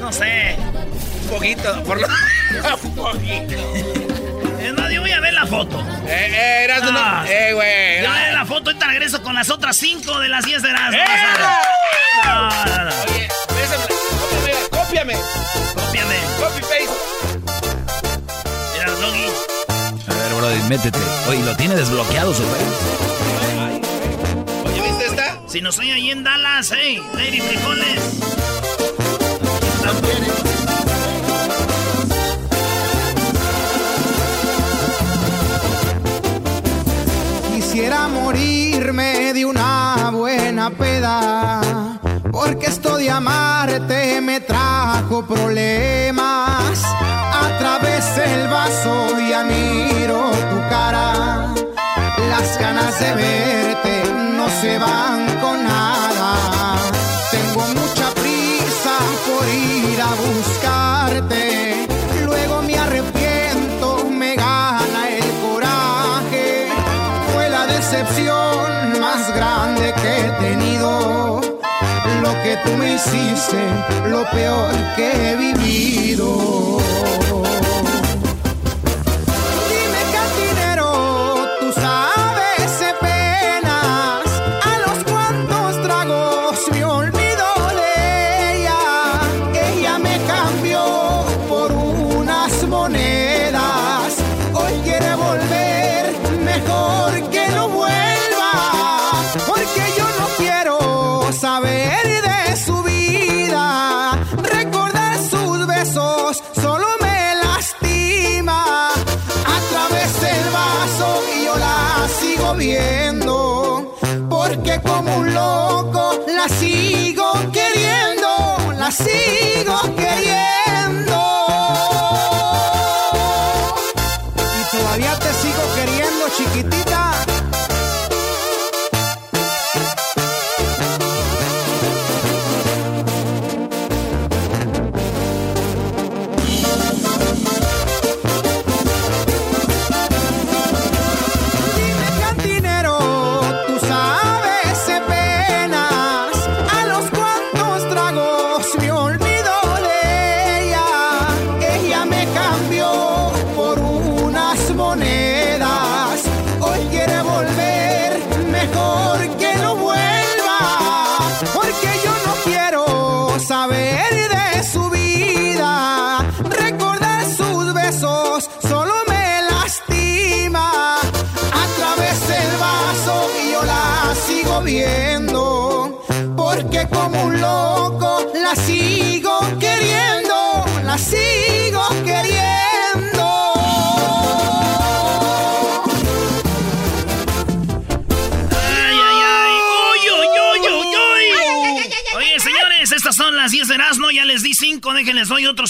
no 0.00 0.12
sé. 0.12 0.54
Un 1.24 1.28
poquito, 1.28 1.82
por 1.82 2.00
lo... 2.00 2.06
Un 2.84 2.94
poquito. 2.94 3.54
Es 4.60 4.72
más, 4.74 4.92
yo 4.92 5.00
voy 5.00 5.10
a 5.10 5.18
ver 5.18 5.34
la 5.34 5.46
foto. 5.46 5.80
Eh, 6.06 6.32
eh, 6.32 6.64
Erasmo, 6.64 6.92
no. 6.92 7.00
Ah. 7.00 7.24
Eh, 7.28 7.52
güey. 7.52 8.02
Yo 8.02 8.08
voy 8.08 8.18
a 8.18 8.22
ver 8.26 8.34
la 8.34 8.46
foto, 8.46 8.70
ahorita 8.70 8.86
regreso 8.86 9.20
con 9.22 9.34
las 9.34 9.50
otras 9.50 9.76
cinco 9.76 10.20
de 10.20 10.28
las 10.28 10.44
10 10.44 10.62
de 10.62 10.72
las. 10.72 10.92
No, 12.24 12.48
no, 12.64 12.84
no. 12.84 12.90
Oye, 13.08 13.18
bésame. 13.18 13.29
Cópiame, 14.90 15.14
cópiame. 15.72 16.16
Copy 16.40 16.60
paste. 16.62 16.90
Mira, 18.74 18.90
Doggy. 18.90 19.26
A 20.08 20.14
ver, 20.14 20.34
Brody, 20.34 20.62
métete. 20.68 20.98
Oye, 21.28 21.44
¿lo 21.44 21.54
tiene 21.54 21.76
desbloqueado 21.76 22.34
su? 22.34 22.42
Oye, 24.66 24.82
¿viste 24.82 25.06
esta? 25.06 25.38
Si 25.46 25.60
no 25.60 25.70
soy 25.70 25.92
ahí 25.92 26.10
en 26.10 26.24
Dallas, 26.24 26.72
hey, 26.76 27.00
Lady 27.14 27.40
Frijoles. 27.40 28.00
Quisiera 37.54 38.08
morirme 38.08 39.32
de 39.34 39.44
una 39.44 40.10
buena 40.12 40.70
peda, 40.70 41.99
porque 42.30 42.66
esto 42.66 42.96
de 42.96 43.10
amarte 43.10 44.20
me 44.20 44.40
trajo 44.40 45.24
problemas. 45.24 46.82
A 46.84 47.58
través 47.58 48.16
del 48.16 48.48
vaso 48.48 49.18
ya 49.28 49.44
miro 49.44 50.30
tu 50.50 50.58
cara, 50.68 51.54
las 52.28 52.58
ganas 52.58 52.98
de 53.00 53.14
verte 53.14 54.02
no 54.36 54.48
se 54.60 54.78
van 54.78 55.26
con 55.40 55.64
nada. 55.64 56.76
Tengo 57.30 57.62
mucha 57.80 58.10
prisa 58.20 58.94
por 59.26 59.48
ir 59.48 60.00
a 60.00 60.14
buscarte, 60.14 60.59
que 72.50 72.56
tú 72.68 72.76
me 72.76 72.94
hiciste, 72.94 73.58
lo 74.08 74.28
peor 74.30 74.74
que 74.96 75.12
he 75.12 75.36
vivido. 75.36 76.69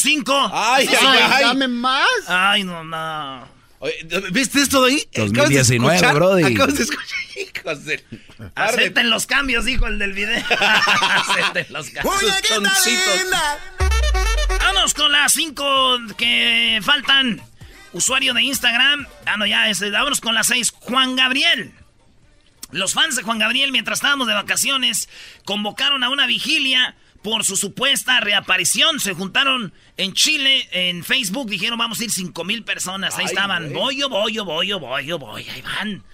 Otros 0.01 0.13
5. 0.13 0.51
Ay, 0.53 0.89
ay, 0.89 1.19
ay. 1.33 1.45
Dame 1.45 1.69
más. 1.69 2.07
Ay, 2.27 2.65
no, 2.65 2.83
no. 2.85 3.49
Oye, 3.81 3.95
¿Viste 4.33 4.61
esto 4.61 4.83
de 4.85 4.93
ahí? 4.93 5.09
2019, 5.15 5.97
Acabas 5.97 6.13
de 6.13 6.19
brody. 6.19 6.55
Acabas 6.55 6.75
de 6.77 6.83
escuchar, 6.83 7.19
hijos 7.57 7.85
de- 7.85 8.05
Acepten 8.55 9.09
los 9.11 9.27
cambios, 9.27 9.65
dijo 9.65 9.87
el 9.87 9.99
del 9.99 10.13
video. 10.13 10.45
Acepten 10.61 11.67
los 11.71 11.89
cambios. 11.91 12.15
Vamos 14.61 14.95
con 14.95 15.13
las 15.13 15.33
5 15.33 15.99
que 16.17 16.81
faltan. 16.83 17.41
Usuario 17.93 18.35
de 18.35 18.43
Instagram. 18.43 19.07
Ah, 19.27 19.37
no, 19.37 19.47
ya, 19.47 19.69
este, 19.69 19.91
vámonos 19.91 20.21
con 20.21 20.35
las 20.35 20.47
6. 20.47 20.73
Juan 20.79 21.17
Gabriel. 21.17 21.73
Los 22.71 22.93
fans 22.95 23.17
de 23.17 23.23
Juan 23.23 23.39
Gabriel, 23.41 23.73
mientras 23.73 23.99
estábamos 23.99 24.29
de 24.29 24.35
vacaciones, 24.35 25.09
convocaron 25.45 26.05
a 26.05 26.09
una 26.09 26.27
vigilia 26.27 26.95
por 27.23 27.45
su 27.45 27.57
supuesta 27.57 28.21
reaparición. 28.21 29.01
Se 29.01 29.15
juntaron 29.15 29.73
en 29.97 30.13
Chile, 30.13 30.69
en 30.73 31.05
Facebook, 31.05 31.49
dijeron 31.51 31.79
vamos 31.79 32.01
a 32.01 32.05
ir 32.05 32.11
5 32.11 32.45
mil 32.45 32.65
personas. 32.65 33.15
Ahí 33.17 33.25
Ay, 33.27 33.27
estaban, 33.27 33.73
voy, 33.73 33.99
yo 33.99 34.09
voy, 34.09 34.33
yo 34.33 34.45
voy, 34.45 34.69
yo 34.69 34.81
voy, 34.81 35.07
yo 35.07 35.19
voy, 35.19 35.49
ahí 35.49 35.63
van. 35.63 36.05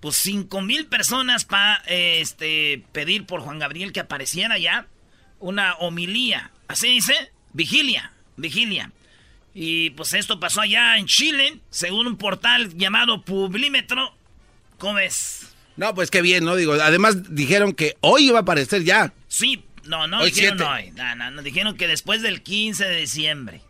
Pues 0.00 0.16
5 0.16 0.62
mil 0.62 0.86
personas 0.86 1.44
para 1.44 1.82
este, 1.86 2.84
pedir 2.92 3.26
por 3.26 3.40
Juan 3.40 3.58
Gabriel 3.58 3.92
que 3.92 4.00
apareciera 4.00 4.58
ya 4.58 4.86
una 5.38 5.74
homilía. 5.74 6.50
¿Así 6.68 6.88
dice? 6.88 7.32
Vigilia, 7.52 8.12
vigilia. 8.36 8.92
Y 9.54 9.90
pues 9.90 10.14
esto 10.14 10.40
pasó 10.40 10.62
allá 10.62 10.96
en 10.96 11.06
Chile, 11.06 11.60
según 11.70 12.06
un 12.06 12.16
portal 12.16 12.74
llamado 12.76 13.22
Publímetro. 13.22 14.14
¿Cómo 14.78 14.94
ves? 14.94 15.48
No, 15.76 15.94
pues 15.94 16.10
qué 16.10 16.22
bien, 16.22 16.44
¿no? 16.44 16.56
Digo, 16.56 16.74
además 16.74 17.34
dijeron 17.34 17.72
que 17.72 17.96
hoy 18.00 18.28
iba 18.28 18.38
a 18.38 18.42
aparecer 18.42 18.84
ya. 18.84 19.12
Sí, 19.28 19.64
no, 19.84 20.06
no 20.06 20.20
Hoy 20.20 20.30
dijeron 20.30 20.58
siete. 20.58 20.72
hoy. 20.72 20.90
No, 20.92 21.14
no, 21.16 21.30
no, 21.30 21.42
dijeron 21.42 21.76
que 21.76 21.86
después 21.88 22.22
del 22.22 22.42
15 22.42 22.84
de 22.84 22.96
diciembre. 22.96 23.60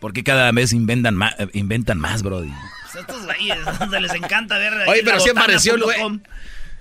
Porque 0.00 0.22
cada 0.22 0.50
vez 0.52 0.72
inventan 0.72 1.14
más, 1.14 1.34
inventan 1.52 1.98
más, 1.98 2.22
Brody. 2.22 2.52
Pues 2.82 2.96
estos 2.96 3.24
güeyes, 3.24 3.58
donde 3.78 4.00
les 4.00 4.12
encanta 4.14 4.58
ver. 4.58 4.74
Oye, 4.88 5.02
pero 5.04 5.18
sí 5.20 5.30
apareció 5.30 5.74
el 5.76 5.82
güey. 5.82 5.98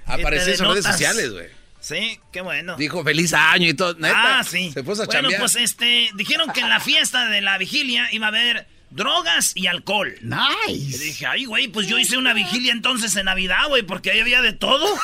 Apareció 0.06 0.52
en 0.52 0.58
sus 0.58 0.68
redes 0.68 0.86
sociales, 0.86 1.32
güey. 1.32 1.48
Sí, 1.80 2.20
qué 2.32 2.42
bueno. 2.42 2.76
Dijo 2.78 3.04
feliz 3.04 3.34
año 3.34 3.68
y 3.70 3.74
todo. 3.74 3.94
Neta, 3.96 4.40
ah, 4.40 4.44
sí. 4.44 4.72
Se 4.72 4.84
puso 4.84 5.04
a 5.04 5.06
bueno, 5.06 5.22
chambear. 5.24 5.42
pues 5.42 5.56
este, 5.58 6.10
dijeron 6.16 6.52
que 6.54 6.62
en 6.62 6.70
la 6.70 6.80
fiesta 6.80 7.28
de 7.28 7.42
la 7.42 7.58
vigilia 7.58 8.08
iba 8.14 8.28
a 8.28 8.30
haber 8.30 8.68
drogas 8.90 9.52
y 9.56 9.68
alcohol. 9.68 10.16
Y 10.22 10.26
Nice. 10.26 11.04
dije, 11.04 11.26
ay, 11.26 11.44
güey, 11.44 11.68
pues 11.68 11.88
yo 11.88 11.98
hice 12.00 12.16
una 12.18 12.34
vigilia 12.34 12.72
entonces 12.72 13.14
en 13.18 13.26
Navidad, 13.26 13.68
güey, 13.68 13.84
porque 13.84 14.12
ahí 14.12 14.22
había 14.22 14.42
de 14.42 14.54
todo. 14.54 14.86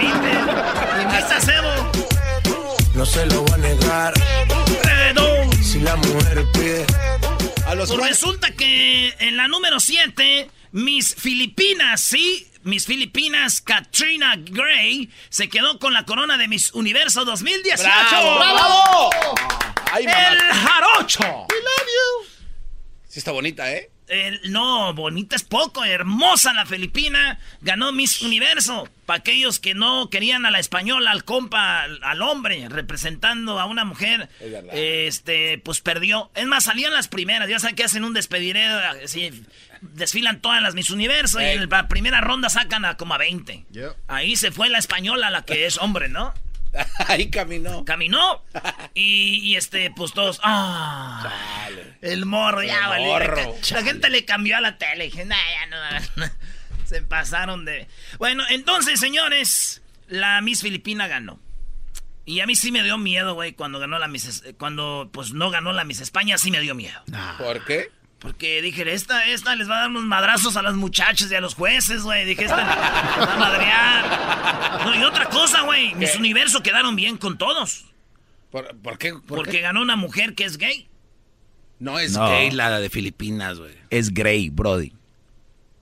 Invite, 0.00 1.02
invita 1.02 1.40
Cebo. 1.40 1.92
No 2.94 3.06
se 3.06 3.26
lo 3.26 3.42
voy 3.42 3.54
a 3.54 3.56
negar. 3.58 4.14
Redón. 4.82 5.52
Si 5.62 5.80
la 5.80 5.96
mujer 5.96 6.44
pide. 6.52 6.86
a 7.66 7.74
los 7.74 7.90
Pues 7.90 8.08
resulta 8.08 8.52
que 8.52 9.14
en 9.18 9.36
la 9.36 9.48
número 9.48 9.80
7, 9.80 10.50
mis 10.72 11.14
Filipinas, 11.14 12.00
sí, 12.00 12.46
mis 12.62 12.86
Filipinas, 12.86 13.60
Katrina 13.60 14.34
Gray, 14.36 15.10
se 15.28 15.48
quedó 15.48 15.78
con 15.78 15.92
la 15.92 16.04
corona 16.04 16.36
de 16.36 16.48
Miss 16.48 16.72
Universo 16.72 17.24
2018. 17.24 17.82
¡Bravo! 17.84 18.38
¡Bravo! 18.38 19.10
Ay, 19.92 20.04
¡El 20.04 20.38
jarocho! 20.38 21.46
Sí 23.08 23.18
está 23.20 23.32
bonita, 23.32 23.72
¿eh? 23.72 23.90
No, 24.44 24.94
bonita 24.94 25.34
es 25.34 25.42
poco, 25.42 25.84
hermosa 25.84 26.52
la 26.52 26.66
Filipina, 26.66 27.38
ganó 27.60 27.92
Miss 27.92 28.22
Universo. 28.22 28.88
Para 29.04 29.18
aquellos 29.18 29.60
que 29.60 29.74
no 29.74 30.10
querían 30.10 30.46
a 30.46 30.50
la 30.50 30.58
española, 30.58 31.10
al 31.10 31.24
compa, 31.24 31.82
al, 31.82 32.02
al 32.02 32.22
hombre, 32.22 32.68
representando 32.68 33.60
a 33.60 33.66
una 33.66 33.84
mujer, 33.84 34.28
Es 34.72 35.16
este, 35.16 35.58
pues 35.58 35.80
perdió. 35.80 36.30
Es 36.34 36.46
más, 36.46 36.64
salían 36.64 36.92
las 36.92 37.08
primeras, 37.08 37.48
ya 37.48 37.58
saben 37.58 37.76
que 37.76 37.84
hacen 37.84 38.04
un 38.04 38.14
despediré, 38.14 38.64
así, 38.64 39.44
desfilan 39.80 40.40
todas 40.40 40.62
las 40.62 40.74
Miss 40.74 40.90
Universo 40.90 41.40
y 41.40 41.44
en 41.44 41.68
la 41.68 41.88
primera 41.88 42.20
ronda 42.20 42.48
sacan 42.48 42.84
a 42.84 42.96
como 42.96 43.14
a 43.14 43.18
20. 43.18 43.66
Yo. 43.70 43.94
Ahí 44.08 44.36
se 44.36 44.50
fue 44.50 44.68
la 44.68 44.78
española, 44.78 45.30
la 45.30 45.44
que 45.44 45.66
es 45.66 45.78
hombre, 45.78 46.08
¿no? 46.08 46.32
Ahí 47.08 47.30
caminó. 47.30 47.84
Caminó 47.84 48.42
y, 48.94 49.40
y, 49.42 49.56
este, 49.56 49.90
pues 49.90 50.12
todos, 50.12 50.40
ah, 50.42 51.65
el 52.12 52.26
morro, 52.26 52.62
ya, 52.62 52.80
El 52.84 52.88
valió. 52.88 53.06
morro. 53.08 53.54
La 53.70 53.82
gente 53.82 54.10
le 54.10 54.24
cambió 54.24 54.56
a 54.56 54.60
la 54.60 54.78
tele. 54.78 55.04
Dije, 55.04 55.24
nah, 55.24 55.36
ya 55.36 56.00
no. 56.16 56.26
Se 56.84 57.02
pasaron 57.02 57.64
de. 57.64 57.88
Bueno, 58.18 58.44
entonces, 58.50 59.00
señores, 59.00 59.82
la 60.08 60.40
Miss 60.40 60.62
Filipina 60.62 61.08
ganó. 61.08 61.40
Y 62.24 62.40
a 62.40 62.46
mí 62.46 62.56
sí 62.56 62.72
me 62.72 62.82
dio 62.82 62.98
miedo, 62.98 63.34
güey, 63.34 63.52
cuando 63.52 63.78
ganó 63.78 63.98
la 63.98 64.08
Miss. 64.08 64.42
Cuando, 64.58 65.08
pues, 65.12 65.32
no 65.32 65.50
ganó 65.50 65.72
la 65.72 65.84
Miss 65.84 66.00
España, 66.00 66.38
sí 66.38 66.50
me 66.50 66.60
dio 66.60 66.74
miedo. 66.74 67.00
¿Por 67.38 67.64
qué? 67.64 67.90
Porque 68.18 68.62
dije, 68.62 68.90
esta, 68.92 69.26
esta 69.26 69.54
les 69.54 69.68
va 69.70 69.76
a 69.76 69.80
dar 69.82 69.90
unos 69.90 70.04
madrazos 70.04 70.56
a 70.56 70.62
las 70.62 70.74
muchachas 70.74 71.30
y 71.30 71.34
a 71.34 71.40
los 71.40 71.54
jueces, 71.54 72.02
güey. 72.02 72.24
Dije, 72.24 72.44
esta 72.44 72.56
les 72.56 72.66
va 72.66 73.34
a 73.34 73.38
madrear. 73.38 74.84
No, 74.86 74.94
y 74.94 75.04
otra 75.04 75.26
cosa, 75.26 75.60
güey. 75.62 75.94
Mis 75.94 76.16
universo 76.16 76.62
quedaron 76.62 76.96
bien 76.96 77.16
con 77.18 77.36
todos. 77.38 77.84
¿Por, 78.50 78.74
por 78.78 78.96
qué? 78.98 79.12
¿Por 79.12 79.22
Porque 79.24 79.50
qué? 79.52 79.60
ganó 79.60 79.82
una 79.82 79.96
mujer 79.96 80.34
que 80.34 80.44
es 80.44 80.56
gay. 80.56 80.88
No 81.78 81.98
es 81.98 82.12
No. 82.12 82.28
gay 82.28 82.50
la 82.50 82.80
de 82.80 82.88
Filipinas, 82.90 83.58
güey. 83.58 83.72
Es 83.90 84.12
Grey, 84.12 84.48
Brody. 84.50 84.92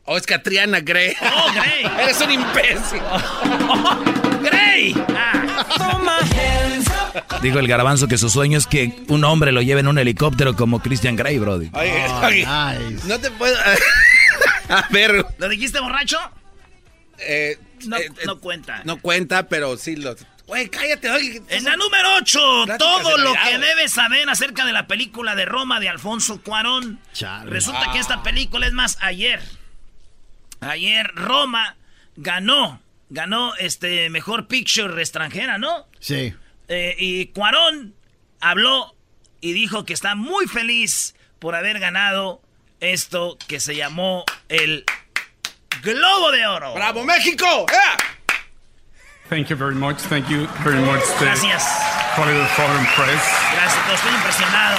Oh, 0.06 0.16
es 0.18 0.26
Catriana 0.26 0.80
Gray. 0.80 1.14
¡Oh, 1.22 1.52
Grey! 1.54 1.84
Eres 2.02 2.20
un 2.20 2.30
imbécil. 2.30 3.00
¡Grey! 4.42 4.94
Ah, 5.16 5.40
Dijo 7.42 7.58
el 7.58 7.68
garbanzo 7.68 8.08
que 8.08 8.18
su 8.18 8.28
sueño 8.30 8.58
es 8.58 8.66
que 8.66 9.04
un 9.08 9.24
hombre 9.24 9.52
lo 9.52 9.62
lleve 9.62 9.80
en 9.80 9.88
un 9.88 9.98
helicóptero 9.98 10.56
como 10.56 10.80
Christian 10.80 11.16
Grey, 11.16 11.38
Brody. 11.38 11.70
Oye, 11.74 12.04
Oh, 12.08 12.20
oye, 12.26 12.46
nice. 12.46 13.06
no 13.06 13.18
te 13.18 13.30
puedo... 13.30 13.56
a 14.68 14.88
ver... 14.90 15.24
¿Lo 15.38 15.48
dijiste 15.48 15.80
borracho? 15.80 16.18
eh, 17.18 17.58
No, 17.86 17.96
eh, 17.96 18.10
no 18.26 18.32
eh, 18.34 18.38
cuenta. 18.40 18.82
No 18.84 19.00
cuenta, 19.00 19.48
pero 19.48 19.76
sí 19.76 19.96
lo... 19.96 20.14
Güey, 20.46 20.68
cállate, 20.68 21.10
oye. 21.10 21.42
En 21.48 21.64
la 21.64 21.76
número 21.76 22.16
8, 22.16 22.62
Pláticas 22.66 22.78
todo 22.78 23.16
lo 23.18 23.32
que 23.32 23.58
debes 23.58 23.92
saber 23.92 24.28
acerca 24.28 24.66
de 24.66 24.72
la 24.72 24.86
película 24.86 25.34
de 25.34 25.46
Roma 25.46 25.80
de 25.80 25.88
Alfonso 25.88 26.42
Cuarón. 26.42 27.00
Chale. 27.14 27.50
Resulta 27.50 27.92
que 27.92 27.98
esta 27.98 28.22
película 28.22 28.66
es 28.66 28.72
más 28.72 28.98
ayer. 29.00 29.42
Ayer 30.60 31.06
Roma 31.14 31.76
ganó, 32.16 32.82
ganó 33.08 33.54
este 33.56 34.10
mejor 34.10 34.46
picture 34.46 35.00
extranjera, 35.00 35.56
¿no? 35.56 35.86
Sí. 35.98 36.34
Eh, 36.68 36.94
y 36.98 37.26
Cuarón 37.26 37.94
habló 38.40 38.94
y 39.40 39.52
dijo 39.52 39.84
que 39.84 39.94
está 39.94 40.14
muy 40.14 40.46
feliz 40.46 41.14
por 41.38 41.54
haber 41.54 41.78
ganado 41.78 42.42
esto 42.80 43.38
que 43.48 43.60
se 43.60 43.76
llamó 43.76 44.24
el 44.48 44.84
Globo 45.82 46.30
de 46.30 46.46
Oro. 46.46 46.74
¡Bravo, 46.74 47.04
México! 47.04 47.66
¡Eh! 47.70 48.13
Thank 49.28 49.48
you 49.50 49.56
very 49.56 49.74
much. 49.74 49.96
Thank 49.98 50.28
you 50.28 50.46
very 50.62 50.80
much. 50.84 51.00
The 51.18 51.24
Gracias. 51.32 51.64
Hollywood 52.14 52.48
Foreign 52.54 52.84
Press. 52.94 53.24
Gracias, 53.56 53.84
estoy 53.96 54.12
impresionado. 54.14 54.78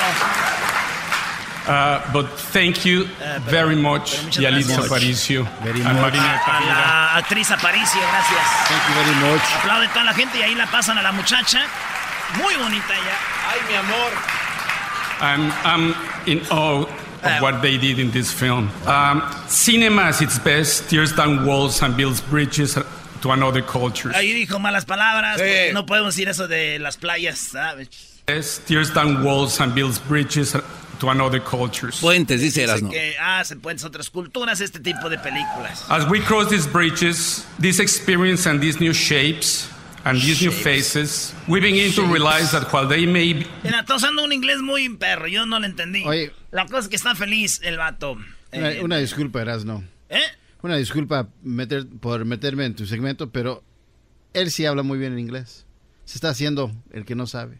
Uh, 1.67 2.13
but 2.13 2.29
thank 2.53 2.85
you 2.85 3.05
very 3.49 3.75
much, 3.75 4.17
Yalitza 4.37 4.77
gracias. 4.77 4.85
Aparicio 4.85 5.47
Very 5.63 5.81
and 5.81 5.97
much. 5.97 6.13
Marina 6.13 6.35
A 6.35 6.45
Tapia. 6.45 6.67
la 6.67 7.15
actriz 7.17 7.49
Aparicio, 7.49 7.99
gracias. 8.01 8.45
Thank 8.69 8.83
you 8.87 8.93
very 9.01 9.15
much. 9.31 9.41
Aplaude 9.63 9.87
toda 9.87 10.05
la 10.05 10.13
gente 10.13 10.37
y 10.37 10.43
ahí 10.43 10.55
la 10.55 10.67
pasan 10.67 10.99
a 10.99 11.01
la 11.01 11.11
muchacha. 11.11 11.61
Muy 12.37 12.53
bonita 12.55 12.93
ella. 12.93 13.17
Ay, 13.49 13.59
mi 13.67 13.75
amor. 13.77 14.11
I'm, 15.21 15.51
I'm 15.65 15.95
in 16.27 16.41
awe 16.51 16.83
of 17.23 17.41
what 17.41 17.61
they 17.63 17.77
did 17.79 17.97
in 17.97 18.11
this 18.11 18.31
film. 18.31 18.69
Um, 18.85 19.23
cinema 19.47 20.03
at 20.03 20.21
its 20.21 20.37
best 20.37 20.87
tears 20.87 21.13
down 21.13 21.45
walls 21.47 21.81
and 21.81 21.97
builds 21.97 22.21
bridges 22.21 22.77
to 23.25 23.31
another 23.31 23.63
culture. 23.63 24.11
Ahí 24.15 24.33
dijo 24.33 24.59
malas 24.59 24.85
palabras. 24.85 25.37
Sí. 25.37 25.41
porque 25.41 25.71
No 25.73 25.85
podemos 25.87 26.15
decir 26.15 26.29
eso 26.29 26.47
de 26.47 26.77
las 26.77 26.95
playas, 26.97 27.39
¿sabes? 27.39 27.89
Tears 28.67 28.93
down 28.93 29.23
walls 29.23 29.59
and 29.59 29.73
builds 29.73 29.99
bridges 30.07 30.55
to 30.99 31.09
another 31.09 31.41
cultures. 31.41 31.99
Puentes, 32.01 32.39
dice 32.39 32.61
Dice 32.61 32.63
Erasmo. 32.71 32.91
que 32.91 33.17
hacen 33.17 33.61
puentes 33.61 33.83
a 33.83 33.87
otras 33.87 34.11
culturas, 34.11 34.61
este 34.61 34.79
tipo 34.79 35.09
de 35.09 35.17
películas. 35.17 35.85
As 35.89 36.07
we 36.07 36.21
cross 36.21 36.49
these 36.49 36.67
bridges, 36.71 37.45
this 37.59 37.79
experience 37.79 38.47
and 38.47 38.61
these 38.61 38.79
new 38.79 38.93
shapes 38.93 39.69
and 40.03 40.21
these 40.21 40.39
new 40.43 40.51
faces, 40.51 41.33
we 41.47 41.59
begin 41.59 41.91
to 41.93 42.03
realize 42.03 42.51
that 42.51 42.71
while 42.71 42.87
they 42.87 43.07
may 43.07 43.33
be, 43.33 43.47
Mira, 43.63 43.79
está 43.79 43.95
usando 43.95 44.23
un 44.23 44.31
inglés 44.33 44.61
muy 44.61 44.87
perro, 44.97 45.25
yo 45.27 45.47
no 45.47 45.59
lo 45.59 45.65
entendí. 45.65 46.03
Oye. 46.05 46.31
La 46.51 46.65
cosa 46.67 46.81
es 46.81 46.87
que 46.89 46.95
está 46.95 47.15
feliz 47.15 47.59
el 47.63 47.77
vato. 47.77 48.11
Una, 48.51 48.71
Eh, 48.71 48.81
una 48.83 48.97
disculpa, 48.97 49.41
Erasno. 49.41 49.83
¿Eh? 50.09 50.21
Una 50.65 50.77
disculpa 50.77 51.27
meter, 51.43 51.85
por 51.99 52.25
meterme 52.25 52.65
en 52.65 52.75
tu 52.75 52.87
segmento, 52.87 53.29
pero 53.29 53.63
él 54.33 54.49
sí 54.49 54.65
habla 54.65 54.81
muy 54.81 54.97
bien 54.97 55.13
en 55.13 55.19
inglés. 55.19 55.67
Se 56.05 56.17
está 56.17 56.29
haciendo 56.29 56.71
el 56.91 57.05
que 57.05 57.13
no 57.13 57.27
sabe. 57.27 57.59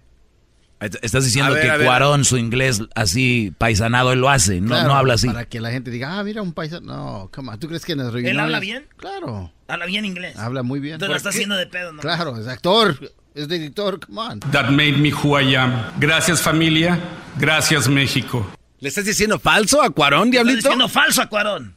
Estás 0.79 1.24
diciendo 1.24 1.51
A 1.51 1.55
ver, 1.55 1.77
que. 1.77 1.85
Cuarón, 1.85 2.25
su 2.25 2.38
inglés 2.38 2.81
así 2.95 3.53
paisanado, 3.59 4.12
él 4.12 4.19
lo 4.21 4.29
hace, 4.31 4.59
no, 4.59 4.69
Claro, 4.69 4.88
no 4.88 4.95
habla 4.95 5.13
así. 5.13 5.27
Para 5.27 5.45
que 5.45 5.62
la 5.62 5.69
gente 5.69 5.91
diga, 5.91 6.17
ah, 6.17 6.24
mira, 6.24 6.41
un 6.41 6.51
paisano. 6.51 6.85
No, 6.95 7.29
come 7.31 7.50
on. 7.51 7.59
¿Tú 7.59 7.67
crees 7.67 7.85
que 7.85 7.91
en 7.91 8.00
las 8.00 8.12
reuniones... 8.12 8.41
habla 8.41 8.59
bien? 8.59 8.88
Claro, 8.97 9.51
Habla 9.67 9.85
bien 9.85 10.03
inglés. 10.05 10.35
habla 10.38 10.63
muy 10.63 10.79
bien. 10.79 10.95
Entonces 10.95 11.12
lo 11.12 11.17
está 11.17 11.29
¿Por 11.29 11.33
qué? 11.33 11.38
haciendo 11.38 11.55
de 11.57 11.67
pedo, 11.67 11.93
¿no? 11.93 12.01
Claro, 12.01 12.38
es 12.39 12.47
actor, 12.47 12.97
es 13.35 13.47
director, 13.47 14.00
come 14.00 14.19
on. 14.19 14.39
that 14.51 14.69
made 14.71 14.97
me 14.97 15.12
who 15.13 15.39
I 15.39 15.55
am. 15.55 15.91
Gracias 16.00 16.41
familia, 16.41 17.00
gracias 17.38 17.88
México. 17.88 18.45
¿Le 18.79 18.89
estás 18.89 19.05
diciendo 19.05 19.38
falso 19.39 19.81
a 19.83 19.91
Cuarón, 19.91 20.31
diablito? 20.31 20.57
diciendo 20.57 20.89
falso 20.89 21.21
a 21.21 21.27
Cuarón. 21.27 21.75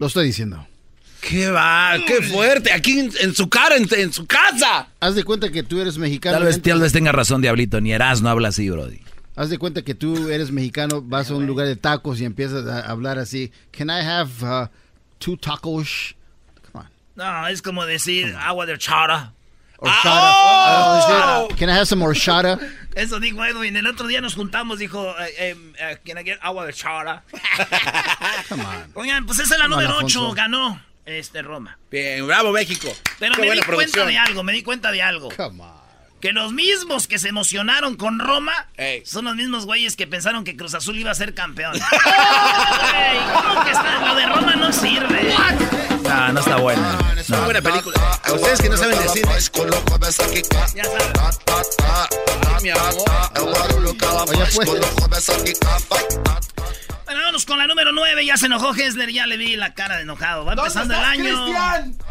Lo 0.00 0.06
estoy 0.06 0.26
diciendo. 0.26 0.66
¿Qué 1.20 1.50
va? 1.50 1.92
¡Qué 2.06 2.22
fuerte! 2.22 2.72
Aquí 2.72 2.98
en, 2.98 3.12
en 3.20 3.34
su 3.34 3.48
cara, 3.50 3.76
en, 3.76 3.86
en 3.96 4.12
su 4.12 4.26
casa. 4.26 4.88
Haz 4.98 5.14
de 5.14 5.22
cuenta 5.22 5.50
que 5.50 5.62
tú 5.62 5.78
eres 5.80 5.98
mexicano. 5.98 6.38
Tal 6.38 6.46
vez, 6.46 6.62
tal 6.62 6.80
vez 6.80 6.92
tenga 6.92 7.12
razón, 7.12 7.42
Diablito, 7.42 7.80
ni 7.82 7.92
Eras 7.92 8.22
no 8.22 8.30
habla 8.30 8.48
así, 8.48 8.68
Brody. 8.70 9.00
Haz 9.36 9.50
de 9.50 9.58
cuenta 9.58 9.82
que 9.82 9.94
tú 9.94 10.30
eres 10.30 10.50
mexicano, 10.50 11.02
vas 11.02 11.30
a 11.30 11.34
un 11.34 11.46
lugar 11.46 11.66
de 11.66 11.76
tacos 11.76 12.20
y 12.20 12.24
empiezas 12.24 12.66
a 12.66 12.80
hablar 12.90 13.18
así. 13.18 13.52
Can 13.70 13.88
I 13.88 14.00
have 14.02 14.30
uh, 14.42 14.66
two 15.18 15.36
tacos? 15.36 16.16
Come 16.72 16.84
on. 16.84 16.90
No, 17.16 17.46
es 17.48 17.60
como 17.60 17.84
decir 17.84 18.34
agua 18.40 18.64
de 18.64 18.78
chara. 18.78 19.32
Horchata. 19.76 20.00
Ah, 20.04 21.42
Uh, 21.42 21.48
decir, 21.48 21.58
Can 21.58 21.68
I 21.68 21.72
have 21.72 21.86
some 21.86 22.02
horchata? 22.02 22.58
Eso 22.94 23.20
dijo 23.20 23.44
Edwin. 23.44 23.76
El 23.76 23.86
otro 23.86 24.06
día 24.06 24.20
nos 24.20 24.34
juntamos, 24.34 24.78
dijo, 24.78 25.08
eh, 25.20 25.34
eh, 25.38 25.56
eh, 25.78 25.98
¿Can 26.06 26.18
I 26.18 26.24
get 26.24 26.38
agua 26.42 26.66
de 26.66 26.72
chara? 26.72 27.22
Come 28.48 28.64
on. 28.64 28.90
Oigan, 28.94 29.26
pues 29.26 29.38
esa 29.38 29.54
es 29.54 29.60
la 29.60 29.68
Come 29.68 29.76
número 29.84 29.96
8, 29.98 30.04
Alfonso. 30.04 30.32
ganó 30.34 30.82
este 31.06 31.42
Roma. 31.42 31.78
Bien, 31.90 32.26
bravo 32.26 32.52
México. 32.52 32.88
Pero 33.18 33.34
Qué 33.36 33.42
me 33.42 33.54
di 33.54 33.62
cuenta 33.62 34.04
de 34.06 34.18
algo, 34.18 34.42
me 34.42 34.52
di 34.52 34.62
cuenta 34.62 34.92
de 34.92 35.02
algo. 35.02 35.28
Come 35.36 35.62
on. 35.62 35.80
Que 36.20 36.32
los 36.32 36.52
mismos 36.52 37.06
que 37.06 37.18
se 37.18 37.28
emocionaron 37.28 37.96
con 37.96 38.18
Roma 38.18 38.52
Ey. 38.76 39.02
son 39.06 39.24
los 39.24 39.36
mismos 39.36 39.64
güeyes 39.64 39.96
que 39.96 40.06
pensaron 40.06 40.44
que 40.44 40.54
Cruz 40.54 40.74
Azul 40.74 40.98
iba 40.98 41.10
a 41.10 41.14
ser 41.14 41.32
campeón. 41.32 41.74
Ey, 42.94 43.18
¿cómo 43.32 43.64
que 43.64 43.70
está? 43.70 44.06
Lo 44.06 44.14
de 44.14 44.26
Roma 44.26 44.54
no 44.56 44.70
sirve. 44.70 45.34
No, 46.10 46.32
no 46.32 46.40
está 46.40 46.56
buena. 46.56 46.98
Es 47.16 47.28
una 47.28 47.44
buena 47.44 47.62
película. 47.62 47.96
A 48.24 48.32
ustedes 48.32 48.60
que 48.60 48.68
no 48.68 48.76
saben 48.76 48.98
decir. 48.98 49.24
Ya 50.74 50.84
sabes. 50.84 51.38
Ay, 52.48 52.62
mi 52.62 52.70
amor. 52.70 52.92
Oye, 54.28 54.44
pues. 54.52 54.68
Bueno, 57.04 57.20
vámonos 57.20 57.46
con 57.46 57.58
la 57.58 57.68
número 57.68 57.92
9. 57.92 58.26
Ya 58.26 58.36
se 58.36 58.46
enojó 58.46 58.74
Hessler, 58.74 59.12
ya 59.12 59.26
le 59.28 59.36
vi 59.36 59.54
la 59.54 59.72
cara 59.74 59.96
de 59.96 60.02
enojado. 60.02 60.44
Va 60.44 60.54
empezando 60.54 60.94
el 60.94 61.00
año. 61.00 61.46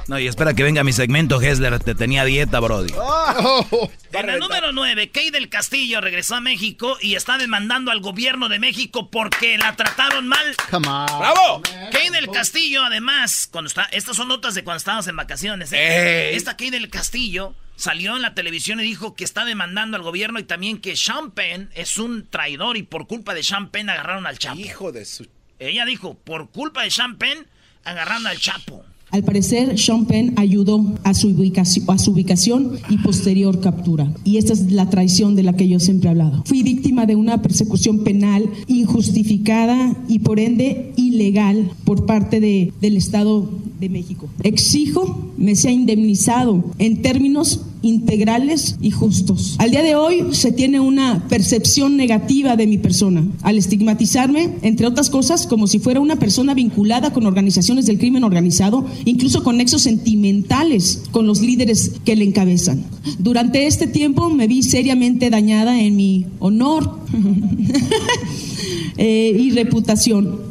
No, 0.09 0.17
y 0.17 0.25
espera 0.25 0.55
que 0.55 0.63
venga 0.63 0.83
mi 0.83 0.91
segmento, 0.91 1.39
Hessler. 1.39 1.77
Te 1.77 1.93
tenía 1.93 2.25
dieta, 2.25 2.59
Brody. 2.59 2.91
Oh, 2.97 3.91
En 4.11 4.25
la 4.25 4.37
número 4.37 4.71
9, 4.71 5.11
Kay 5.11 5.29
del 5.29 5.49
Castillo 5.49 6.01
regresó 6.01 6.33
a 6.33 6.41
México 6.41 6.97
y 6.99 7.13
está 7.13 7.37
demandando 7.37 7.91
al 7.91 7.99
gobierno 7.99 8.49
de 8.49 8.57
México 8.57 9.11
porque 9.11 9.59
la 9.59 9.75
trataron 9.75 10.27
mal. 10.27 10.55
come 10.71 10.87
on. 10.87 11.05
¡Bravo! 11.05 11.61
Kay 11.91 12.09
del 12.09 12.27
Castillo, 12.31 12.83
además, 12.83 13.47
cuando 13.51 13.67
está, 13.67 13.83
estas 13.91 14.15
son 14.15 14.29
notas 14.29 14.55
de 14.55 14.63
cuando 14.63 14.79
estábamos 14.79 15.07
en 15.07 15.15
vacaciones. 15.15 15.71
¿eh? 15.73 16.35
Esta 16.35 16.57
Kay 16.57 16.71
del 16.71 16.89
Castillo 16.89 17.53
salió 17.75 18.15
en 18.15 18.23
la 18.23 18.33
televisión 18.33 18.79
y 18.79 18.83
dijo 18.85 19.13
que 19.13 19.23
está 19.23 19.45
demandando 19.45 19.95
al 19.95 20.01
gobierno 20.01 20.39
y 20.39 20.43
también 20.43 20.81
que 20.81 20.95
Sean 20.95 21.29
Penn 21.29 21.69
es 21.75 21.99
un 21.99 22.27
traidor 22.27 22.77
y 22.77 22.81
por 22.83 23.05
culpa 23.05 23.35
de 23.35 23.43
Sean 23.43 23.69
Penn 23.69 23.91
agarraron 23.91 24.25
al 24.25 24.39
Chapo. 24.39 24.59
Hijo 24.59 24.91
de 24.91 25.05
su. 25.05 25.27
Ella 25.59 25.85
dijo, 25.85 26.15
por 26.17 26.49
culpa 26.49 26.81
de 26.81 26.89
Sean 26.89 27.17
Penn 27.19 27.45
agarraron 27.83 28.25
al 28.25 28.39
Chapo. 28.39 28.83
Al 29.11 29.23
parecer, 29.23 29.77
Sean 29.79 30.05
Penn 30.05 30.33
ayudó 30.35 30.93
a 31.03 31.13
su, 31.13 31.29
ubicación, 31.29 31.85
a 31.89 31.97
su 31.97 32.11
ubicación 32.11 32.73
y 32.89 32.97
posterior 32.97 33.59
captura. 33.59 34.13
Y 34.23 34.37
esta 34.37 34.53
es 34.53 34.71
la 34.71 34.89
traición 34.89 35.35
de 35.35 35.43
la 35.43 35.53
que 35.55 35.67
yo 35.67 35.79
siempre 35.79 36.07
he 36.07 36.11
hablado. 36.11 36.43
Fui 36.45 36.61
víctima 36.61 37.05
de 37.07 37.15
una 37.15 37.41
persecución 37.41 37.99
penal 38.03 38.49
injustificada 38.67 39.95
y 40.07 40.19
por 40.19 40.39
ende 40.39 40.93
ilegal 40.95 41.71
por 41.85 42.05
parte 42.05 42.39
de- 42.39 42.71
del 42.81 42.97
Estado 42.97 43.49
de 43.79 43.89
México. 43.89 44.27
Exijo 44.43 45.31
me 45.37 45.55
sea 45.55 45.71
indemnizado 45.71 46.63
en 46.79 47.01
términos 47.01 47.61
integrales 47.81 48.75
y 48.81 48.91
justos. 48.91 49.55
Al 49.57 49.71
día 49.71 49.81
de 49.81 49.95
hoy 49.95 50.25
se 50.33 50.51
tiene 50.51 50.81
una 50.81 51.25
percepción 51.29 51.95
negativa 51.95 52.57
de 52.57 52.67
mi 52.67 52.77
persona, 52.77 53.25
al 53.41 53.57
estigmatizarme, 53.57 54.49
entre 54.63 54.85
otras 54.85 55.09
cosas, 55.09 55.47
como 55.47 55.65
si 55.65 55.79
fuera 55.79 56.01
una 56.01 56.17
persona 56.17 56.53
vinculada 56.53 57.13
con 57.13 57.25
organizaciones 57.25 57.85
del 57.85 57.97
crimen 57.97 58.25
organizado, 58.25 58.85
incluso 59.05 59.43
con 59.43 59.57
nexos 59.57 59.83
sentimentales 59.83 61.03
con 61.11 61.27
los 61.27 61.41
líderes 61.41 61.93
que 62.05 62.15
le 62.15 62.25
encabezan. 62.25 62.85
Durante 63.17 63.67
este 63.67 63.87
tiempo 63.87 64.29
me 64.29 64.47
vi 64.47 64.63
seriamente 64.63 65.29
dañada 65.29 65.79
en 65.79 65.95
mi 65.95 66.27
honor 66.39 66.99
eh, 68.97 69.31
y 69.37 69.51
reputación. 69.51 70.41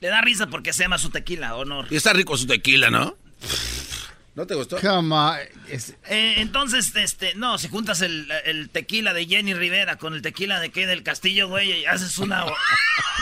Le 0.00 0.08
da 0.08 0.20
risa 0.20 0.48
porque 0.48 0.72
se 0.72 0.82
llama 0.82 0.98
su 0.98 1.10
tequila, 1.10 1.54
honor. 1.56 1.86
Y 1.90 1.96
está 1.96 2.12
rico 2.12 2.36
su 2.36 2.46
tequila, 2.46 2.90
¿no? 2.90 3.16
¿No 4.34 4.46
te 4.46 4.54
gustó? 4.54 4.78
Come 4.80 5.14
on. 5.14 5.34
Es- 5.70 5.94
Eh, 6.08 6.34
entonces, 6.38 6.90
este, 6.96 7.34
no, 7.34 7.58
si 7.58 7.68
juntas 7.68 8.00
el, 8.00 8.26
el 8.46 8.70
tequila 8.70 9.12
de 9.12 9.26
Jenny 9.26 9.52
Rivera 9.52 9.96
con 9.98 10.14
el 10.14 10.22
tequila 10.22 10.58
de 10.58 10.70
Kay 10.70 10.86
del 10.86 11.02
Castillo, 11.02 11.48
güey, 11.48 11.82
y 11.82 11.84
haces 11.84 12.16
una, 12.18 12.46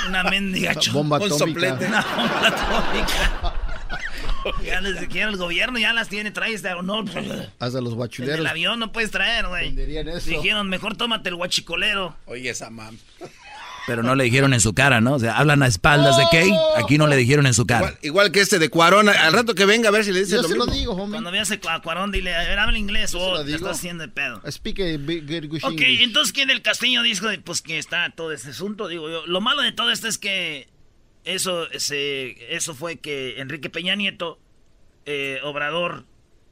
una 0.09 0.23
mendiga 0.25 0.73
Bomba 0.93 1.19
Un 1.19 1.31
soplete. 1.31 1.87
Una 1.87 2.03
bomba 2.03 2.47
atómica. 2.47 3.55
Ya 4.65 4.81
les 4.81 5.07
quiere 5.09 5.31
el 5.31 5.37
gobierno, 5.37 5.79
ya 5.79 5.93
las 5.93 6.09
tiene, 6.09 6.31
traes 6.31 6.63
de 6.63 6.73
honor. 6.73 7.05
Hasta 7.59 7.81
los 7.81 7.91
El 7.91 7.97
guachuleros. 7.97 8.37
del 8.39 8.47
avión 8.47 8.79
no 8.79 8.91
puedes 8.93 9.11
traer, 9.11 9.47
güey. 9.47 9.67
Venderían 9.67 10.09
eso. 10.09 10.31
Dijeron, 10.31 10.69
mejor 10.69 10.97
tómate 10.97 11.29
el 11.29 11.35
guachicolero. 11.37 12.17
Oye, 12.27 12.51
esa 12.51 12.71
mam. 12.71 12.97
Pero 13.87 14.03
no 14.03 14.15
le 14.15 14.25
dijeron 14.25 14.55
en 14.55 14.61
su 14.61 14.73
cara, 14.73 15.01
¿no? 15.01 15.15
O 15.15 15.19
sea, 15.19 15.37
hablan 15.37 15.63
a 15.63 15.67
espaldas 15.67 16.17
de 16.17 16.25
Kay. 16.31 16.53
Aquí 16.77 16.97
no 16.97 17.07
le 17.07 17.17
dijeron 17.17 17.47
en 17.47 17.55
su 17.55 17.67
cara. 17.67 17.87
Igual, 17.87 17.99
igual 18.03 18.33
que 18.33 18.41
este 18.41 18.59
de 18.59 18.69
Cuarón. 18.69 19.09
Al 19.09 19.33
rato 19.33 19.55
que 19.55 19.65
venga 19.65 19.89
a 19.89 19.93
ver 19.93 20.05
si 20.05 20.13
le 20.13 20.21
dice 20.21 20.37
Yo 20.37 20.43
lo 20.43 20.49
se 20.49 20.55
lo 20.55 20.67
mismo. 20.67 20.79
digo, 20.79 20.93
homie. 20.93 21.11
Cuando 21.13 21.31
veas 21.33 21.51
a 21.51 21.81
Cuarón, 21.81 22.13
dile, 22.13 22.35
a 22.35 22.41
ver, 22.41 22.59
habla 22.59 22.79
inglés 22.79 23.15
o 23.15 23.35
lo 23.39 23.45
te 23.45 23.55
estás 23.55 23.79
haciendo 23.79 24.03
de 24.07 24.09
pedo. 24.13 24.41
Speak 24.49 24.81
a 24.81 24.85
big, 24.99 25.27
good 25.27 25.45
English. 25.45 25.65
Ok, 25.65 25.81
entonces, 25.81 26.33
¿quién 26.33 26.49
del 26.49 26.63
Castillo 26.63 27.03
dijo 27.03 27.27
pues 27.43 27.63
que 27.63 27.79
está 27.79 28.11
todo 28.11 28.33
este 28.33 28.51
asunto? 28.51 28.87
Digo 28.87 29.11
yo, 29.11 29.27
lo 29.27 29.41
malo 29.41 29.63
de 29.63 29.73
todo 29.73 29.91
esto 29.91 30.07
es 30.09 30.19
que 30.19 30.69
eso, 31.25 31.67
se, 31.79 32.55
eso 32.55 32.75
fue 32.75 32.97
que 32.97 33.41
Enrique 33.41 33.71
Peña 33.71 33.95
Nieto, 33.95 34.39
eh, 35.07 35.41
Obrador, 35.43 36.05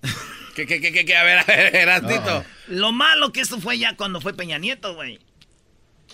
¿Qué, 0.54 0.66
qué, 0.66 0.80
qué, 0.80 0.92
qué, 0.92 1.04
qué? 1.04 1.16
A 1.16 1.22
ver, 1.24 1.38
a 1.38 1.44
ver, 1.44 1.74
Erasnito. 1.76 2.44
lo 2.68 2.92
malo 2.92 3.32
que 3.32 3.40
esto 3.40 3.60
fue 3.60 3.78
ya 3.78 3.96
cuando 3.96 4.20
fue 4.20 4.34
Peña 4.34 4.58
Nieto, 4.58 4.94
güey. 4.94 5.18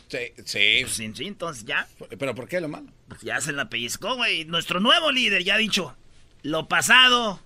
Sí, 0.08 0.18
sí. 0.44 0.78
Pues 0.82 0.92
sí, 0.92 1.12
sí, 1.14 1.26
entonces 1.26 1.64
ya, 1.64 1.86
¿Pero 2.18 2.34
por 2.34 2.46
qué 2.48 2.60
lo 2.60 2.68
malo? 2.68 2.86
pues 3.08 3.22
ya 3.22 3.40
se 3.40 3.52
la 3.52 3.68
pellizcó, 3.68 4.16
güey. 4.16 4.44
Nuestro 4.44 4.80
nuevo 4.80 5.10
líder 5.12 5.44
ya 5.44 5.54
ha 5.54 5.58
dicho, 5.58 5.96
lo 6.42 6.68
pasado, 6.68 7.40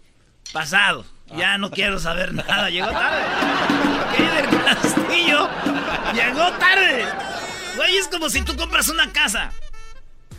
pasado. 0.52 1.04
Ya 1.36 1.58
no 1.58 1.70
quiero 1.70 1.98
saber 2.00 2.32
nada, 2.34 2.70
llegó 2.70 2.88
tarde. 2.90 3.22
¿Qué 4.16 4.22
del 4.22 4.64
Castillo? 4.64 5.48
Llegó 6.14 6.52
tarde. 6.58 7.04
Güey, 7.76 7.96
es 7.96 8.08
como 8.08 8.28
si 8.30 8.42
tú 8.42 8.56
compras 8.56 8.88
una 8.88 9.12
casa. 9.12 9.52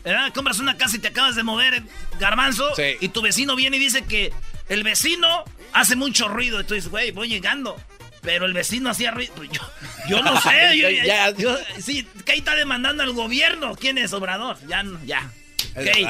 ¿Verdad? 0.03 0.33
Compras 0.33 0.59
una 0.59 0.77
casa 0.77 0.95
y 0.97 0.99
te 0.99 1.09
acabas 1.09 1.35
de 1.35 1.43
mover, 1.43 1.83
garbanzo. 2.19 2.73
Sí. 2.75 2.95
Y 3.01 3.09
tu 3.09 3.21
vecino 3.21 3.55
viene 3.55 3.77
y 3.77 3.79
dice 3.79 4.03
que 4.03 4.31
el 4.69 4.83
vecino 4.83 5.43
hace 5.73 5.95
mucho 5.95 6.27
ruido. 6.27 6.61
Y 6.61 6.63
tú 6.63 6.73
dices, 6.73 6.89
güey, 6.89 7.11
voy 7.11 7.27
llegando. 7.29 7.75
Pero 8.21 8.45
el 8.45 8.53
vecino 8.53 8.89
hacía 8.89 9.11
ruido. 9.11 9.33
Pues 9.35 9.49
yo, 9.49 9.61
yo 10.09 10.21
no 10.23 10.39
sé. 10.41 10.77
yo, 10.77 10.89
ya, 10.89 11.31
yo, 11.31 11.57
sí, 11.79 12.07
Kay 12.25 12.39
está 12.39 12.55
demandando 12.55 13.03
al 13.03 13.13
gobierno. 13.13 13.75
¿Quién 13.75 13.97
es 13.97 14.13
Obrador? 14.13 14.57
Ya, 14.67 14.83
no, 14.83 15.03
ya. 15.05 15.31
Kay. 15.73 16.07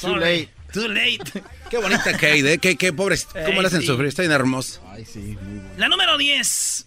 Too 0.00 0.16
late. 0.16 0.48
Too 0.72 0.88
late. 0.88 1.42
Qué 1.70 1.78
bonita 1.78 2.12
Kate, 2.12 2.52
¿eh? 2.52 2.58
Qué, 2.58 2.76
qué 2.76 2.92
pobres. 2.92 3.26
¿Cómo 3.46 3.60
le 3.62 3.68
hacen 3.68 3.80
sí. 3.80 3.86
sufrir? 3.86 4.08
Está 4.08 4.22
bien 4.22 4.32
hermoso. 4.32 4.82
Ay, 4.90 5.04
sí, 5.04 5.18
muy 5.18 5.58
bueno. 5.58 5.70
La 5.76 5.88
número 5.88 6.16
10. 6.18 6.86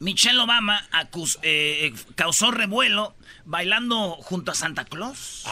Michelle 0.00 0.38
Obama 0.40 0.86
acus- 0.92 1.38
eh, 1.42 1.86
eh, 1.86 1.94
causó 2.14 2.50
revuelo 2.50 3.16
bailando 3.44 4.12
junto 4.22 4.52
a 4.52 4.54
Santa 4.54 4.84
Claus. 4.84 5.42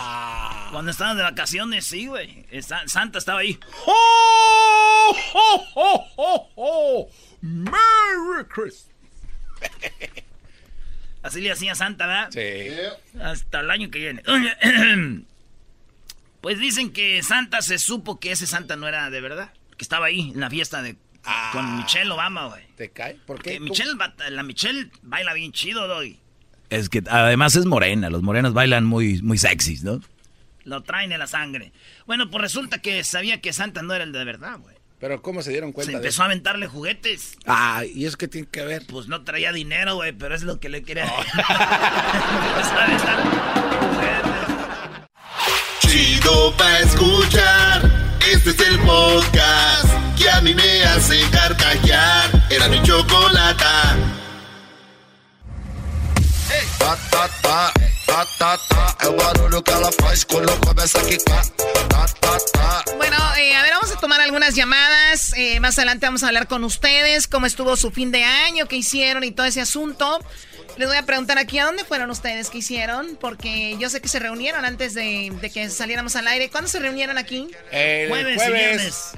Cuando 0.70 0.90
estaban 0.90 1.16
de 1.16 1.22
vacaciones, 1.22 1.84
sí, 1.86 2.06
güey. 2.06 2.46
Santa 2.86 3.18
estaba 3.18 3.40
ahí. 3.40 3.58
¡Oh, 3.86 5.16
oh, 5.34 5.66
oh, 5.74 6.06
oh, 6.16 6.50
oh! 6.56 7.10
¡Merry 7.40 8.44
Christmas! 8.48 8.94
Así 11.22 11.40
le 11.40 11.50
hacía 11.50 11.74
Santa, 11.74 12.06
¿verdad? 12.06 12.30
Sí. 12.30 13.18
Hasta 13.20 13.60
el 13.60 13.70
año 13.70 13.90
que 13.90 13.98
viene. 13.98 14.22
Pues 16.42 16.60
dicen 16.60 16.92
que 16.92 17.20
Santa 17.24 17.60
se 17.60 17.76
supo 17.78 18.20
que 18.20 18.30
ese 18.30 18.46
Santa 18.46 18.76
no 18.76 18.86
era 18.86 19.10
de 19.10 19.20
verdad. 19.20 19.50
Que 19.76 19.82
estaba 19.82 20.06
ahí 20.06 20.30
en 20.32 20.38
la 20.38 20.48
fiesta 20.48 20.80
de 20.80 20.96
con 21.52 21.76
Michelle 21.76 22.10
Obama, 22.10 22.46
güey. 22.46 22.64
¿Te 22.76 22.90
cae? 22.90 23.14
¿Por 23.26 23.42
qué? 23.42 23.52
Que 23.52 23.60
Michelle, 23.60 23.92
la 24.30 24.42
Michelle 24.42 24.90
baila 25.02 25.34
bien 25.34 25.52
chido, 25.52 25.86
doy. 25.88 26.18
Es 26.70 26.88
que 26.88 27.02
además 27.08 27.54
es 27.56 27.64
morena, 27.64 28.10
los 28.10 28.22
morenos 28.22 28.52
bailan 28.52 28.84
muy, 28.84 29.22
muy 29.22 29.38
sexys, 29.38 29.84
¿no? 29.84 30.00
Lo 30.64 30.82
traen 30.82 31.12
en 31.12 31.20
la 31.20 31.28
sangre. 31.28 31.72
Bueno, 32.06 32.28
pues 32.28 32.42
resulta 32.42 32.78
que 32.80 33.04
sabía 33.04 33.40
que 33.40 33.52
Santa 33.52 33.82
no 33.82 33.94
era 33.94 34.02
el 34.04 34.12
de 34.12 34.24
verdad, 34.24 34.58
güey. 34.58 34.74
Pero 34.98 35.22
¿cómo 35.22 35.42
se 35.42 35.50
dieron 35.50 35.70
Se 35.70 35.74
cuenta 35.74 35.92
de 35.92 35.98
empezó 35.98 36.22
a 36.22 36.26
aventarle 36.26 36.66
juguetes. 36.66 37.36
Ah, 37.46 37.84
¿y 37.84 38.06
eso 38.06 38.16
qué 38.16 38.28
tiene 38.28 38.48
que 38.48 38.64
ver? 38.64 38.84
Pues 38.86 39.08
no 39.08 39.22
traía 39.22 39.52
dinero, 39.52 39.96
güey, 39.96 40.12
pero 40.12 40.34
es 40.34 40.42
lo 40.42 40.58
que 40.58 40.68
le 40.68 40.82
quería. 40.82 41.04
Empezó 41.04 42.74
a 42.74 42.86
juguetes. 43.92 44.56
Chido 45.80 46.56
pa' 46.56 46.78
escuchar. 46.80 48.16
Este 48.32 48.50
es 48.50 48.60
el 48.60 48.78
podcast 48.80 50.05
que 50.26 50.32
a 50.32 50.40
mí 50.40 50.54
me 50.54 50.84
hace 50.84 51.20
carcajear. 51.30 52.30
Era 52.50 52.68
mi 52.68 52.82
chocolata. 52.82 53.96
Tá, 56.78 56.98
tá, 57.10 57.28
tá, 57.42 57.72
tá, 58.06 58.26
tá, 58.38 58.58
tá. 58.68 58.96
É 59.00 59.08
o 59.08 59.16
barulho 59.16 59.62
que 59.62 59.70
ela 59.70 59.90
faz 60.00 60.24
quando 60.24 60.52
começa 60.60 61.00
a 61.00 61.04
quicar. 61.04 61.46
Tá, 61.88 62.06
tá, 62.20 62.38
tá. 62.52 62.84
Bueno, 62.96 63.16
eh, 63.36 63.54
a 63.54 63.62
ver, 63.62 63.72
vamos 63.72 63.92
a 63.92 63.96
tomar 63.96 64.20
algunas 64.20 64.54
llamadas. 64.54 65.32
Eh, 65.36 65.60
más 65.60 65.78
adelante 65.78 66.06
vamos 66.06 66.22
a 66.24 66.28
hablar 66.28 66.48
con 66.48 66.64
ustedes, 66.64 67.28
cómo 67.28 67.46
estuvo 67.46 67.76
su 67.76 67.90
fin 67.90 68.10
de 68.10 68.24
año, 68.24 68.66
qué 68.66 68.76
hicieron 68.76 69.22
y 69.22 69.30
todo 69.30 69.46
ese 69.46 69.60
asunto. 69.60 70.20
Les 70.76 70.88
voy 70.88 70.96
a 70.96 71.04
preguntar 71.04 71.38
aquí, 71.38 71.58
¿a 71.58 71.64
dónde 71.64 71.84
fueron 71.84 72.10
ustedes? 72.10 72.50
¿Qué 72.50 72.58
hicieron? 72.58 73.16
Porque 73.20 73.76
yo 73.78 73.88
sé 73.90 74.00
que 74.00 74.08
se 74.08 74.18
reunieron 74.18 74.64
antes 74.64 74.92
de, 74.94 75.32
de 75.40 75.50
que 75.50 75.70
saliéramos 75.70 76.16
al 76.16 76.26
aire. 76.28 76.50
¿Cuándo 76.50 76.68
se 76.68 76.80
reunieron 76.80 77.16
aquí? 77.16 77.48
El 77.70 78.08
Jueves, 78.08 78.42
y 78.46 78.52
viernes. 78.52 79.12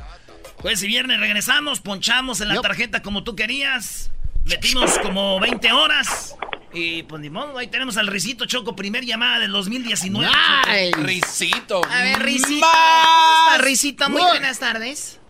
Jueves 0.61 0.83
y 0.83 0.87
viernes 0.88 1.21
regresamos, 1.21 1.81
ponchamos 1.81 2.40
en 2.40 2.49
la 2.49 2.61
tarjeta 2.61 3.01
como 3.01 3.23
tú 3.23 3.37
querías. 3.37 4.11
Metimos 4.44 4.99
como 4.99 5.38
20 5.38 5.73
horas. 5.73 6.35
Y 6.73 7.05
pues 7.05 7.23
ni 7.23 7.31
modo, 7.31 7.57
ahí 7.57 7.68
tenemos 7.68 7.97
al 7.97 8.09
Risito 8.09 8.44
Choco, 8.44 8.75
primer 8.77 9.05
llamada 9.05 9.38
del 9.38 9.53
2019. 9.53 10.31
Nice. 10.66 10.92
Risito. 10.99 11.81
A 11.85 12.03
ver, 12.03 12.18
Risito. 12.21 14.05
¿Cómo 14.05 14.18
está? 14.18 14.25
Muy 14.25 14.38
buenas 14.38 14.59
tardes. 14.59 15.21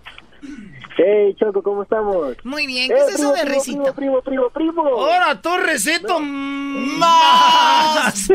Hey, 1.01 1.33
Choco, 1.39 1.63
¿cómo 1.63 1.85
estamos? 1.85 2.35
Muy 2.43 2.67
bien, 2.67 2.89
¿qué 2.89 2.97
es 2.97 3.15
eso 3.15 3.33
de 3.33 3.45
Risito? 3.45 3.95
Primo, 3.95 4.21
primo, 4.21 4.51
primo, 4.51 4.53
primo. 4.73 4.83
Ahora 4.83 5.41
tú, 5.41 5.51
Risito, 5.65 6.19
más. 6.19 8.29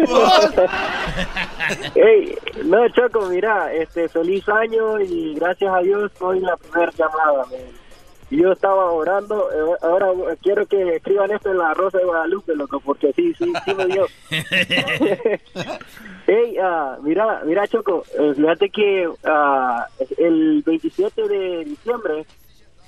Hey, 1.95 2.35
no, 2.63 2.87
Choco, 2.89 3.25
mira, 3.27 3.73
este, 3.73 4.07
feliz 4.07 4.47
año 4.47 5.01
y 5.01 5.33
gracias 5.35 5.73
a 5.73 5.79
Dios 5.79 6.09
soy 6.17 6.39
la 6.39 6.55
primera 6.55 6.89
llamada. 6.97 7.45
man. 7.47 7.59
Yo 8.29 8.53
estaba 8.53 8.91
orando, 8.91 9.49
eh, 9.51 9.75
ahora 9.81 10.07
quiero 10.41 10.65
que 10.65 10.95
escriban 10.95 11.31
esto 11.31 11.51
en 11.51 11.57
la 11.57 11.73
Rosa 11.73 11.97
de 11.97 12.05
Guadalupe, 12.05 12.55
loco, 12.55 12.79
porque 12.79 13.11
sí, 13.13 13.33
sí, 13.37 13.51
sí 13.65 13.75
me 13.75 13.85
dio. 13.87 14.05
Hey, 16.25 16.55
ah, 16.61 16.97
mira, 17.03 17.41
mira 17.45 17.67
Choco, 17.67 18.05
eh, 18.17 18.33
fíjate 18.33 18.69
que 18.69 19.09
ah, 19.25 19.85
el 20.17 20.63
27 20.65 21.27
de 21.27 21.65
diciembre 21.65 22.25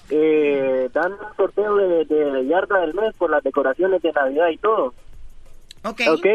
eh, 0.09 0.89
dan 0.93 1.13
un 1.13 1.35
sorteo 1.37 1.75
de, 1.75 2.05
de 2.05 2.45
yarda 2.47 2.79
del 2.81 2.93
mes 2.93 3.15
por 3.17 3.29
las 3.29 3.43
decoraciones 3.43 4.01
de 4.01 4.11
Navidad 4.11 4.49
y 4.49 4.57
todo. 4.57 4.93
Ok. 5.83 6.01
¿Ok? 6.09 6.25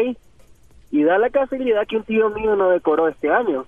Y 0.91 1.03
da 1.03 1.17
la 1.17 1.29
casualidad 1.29 1.87
que 1.87 1.97
un 1.97 2.03
tío 2.03 2.29
mío 2.31 2.55
no 2.55 2.69
decoró 2.69 3.07
este 3.07 3.29
año. 3.31 3.65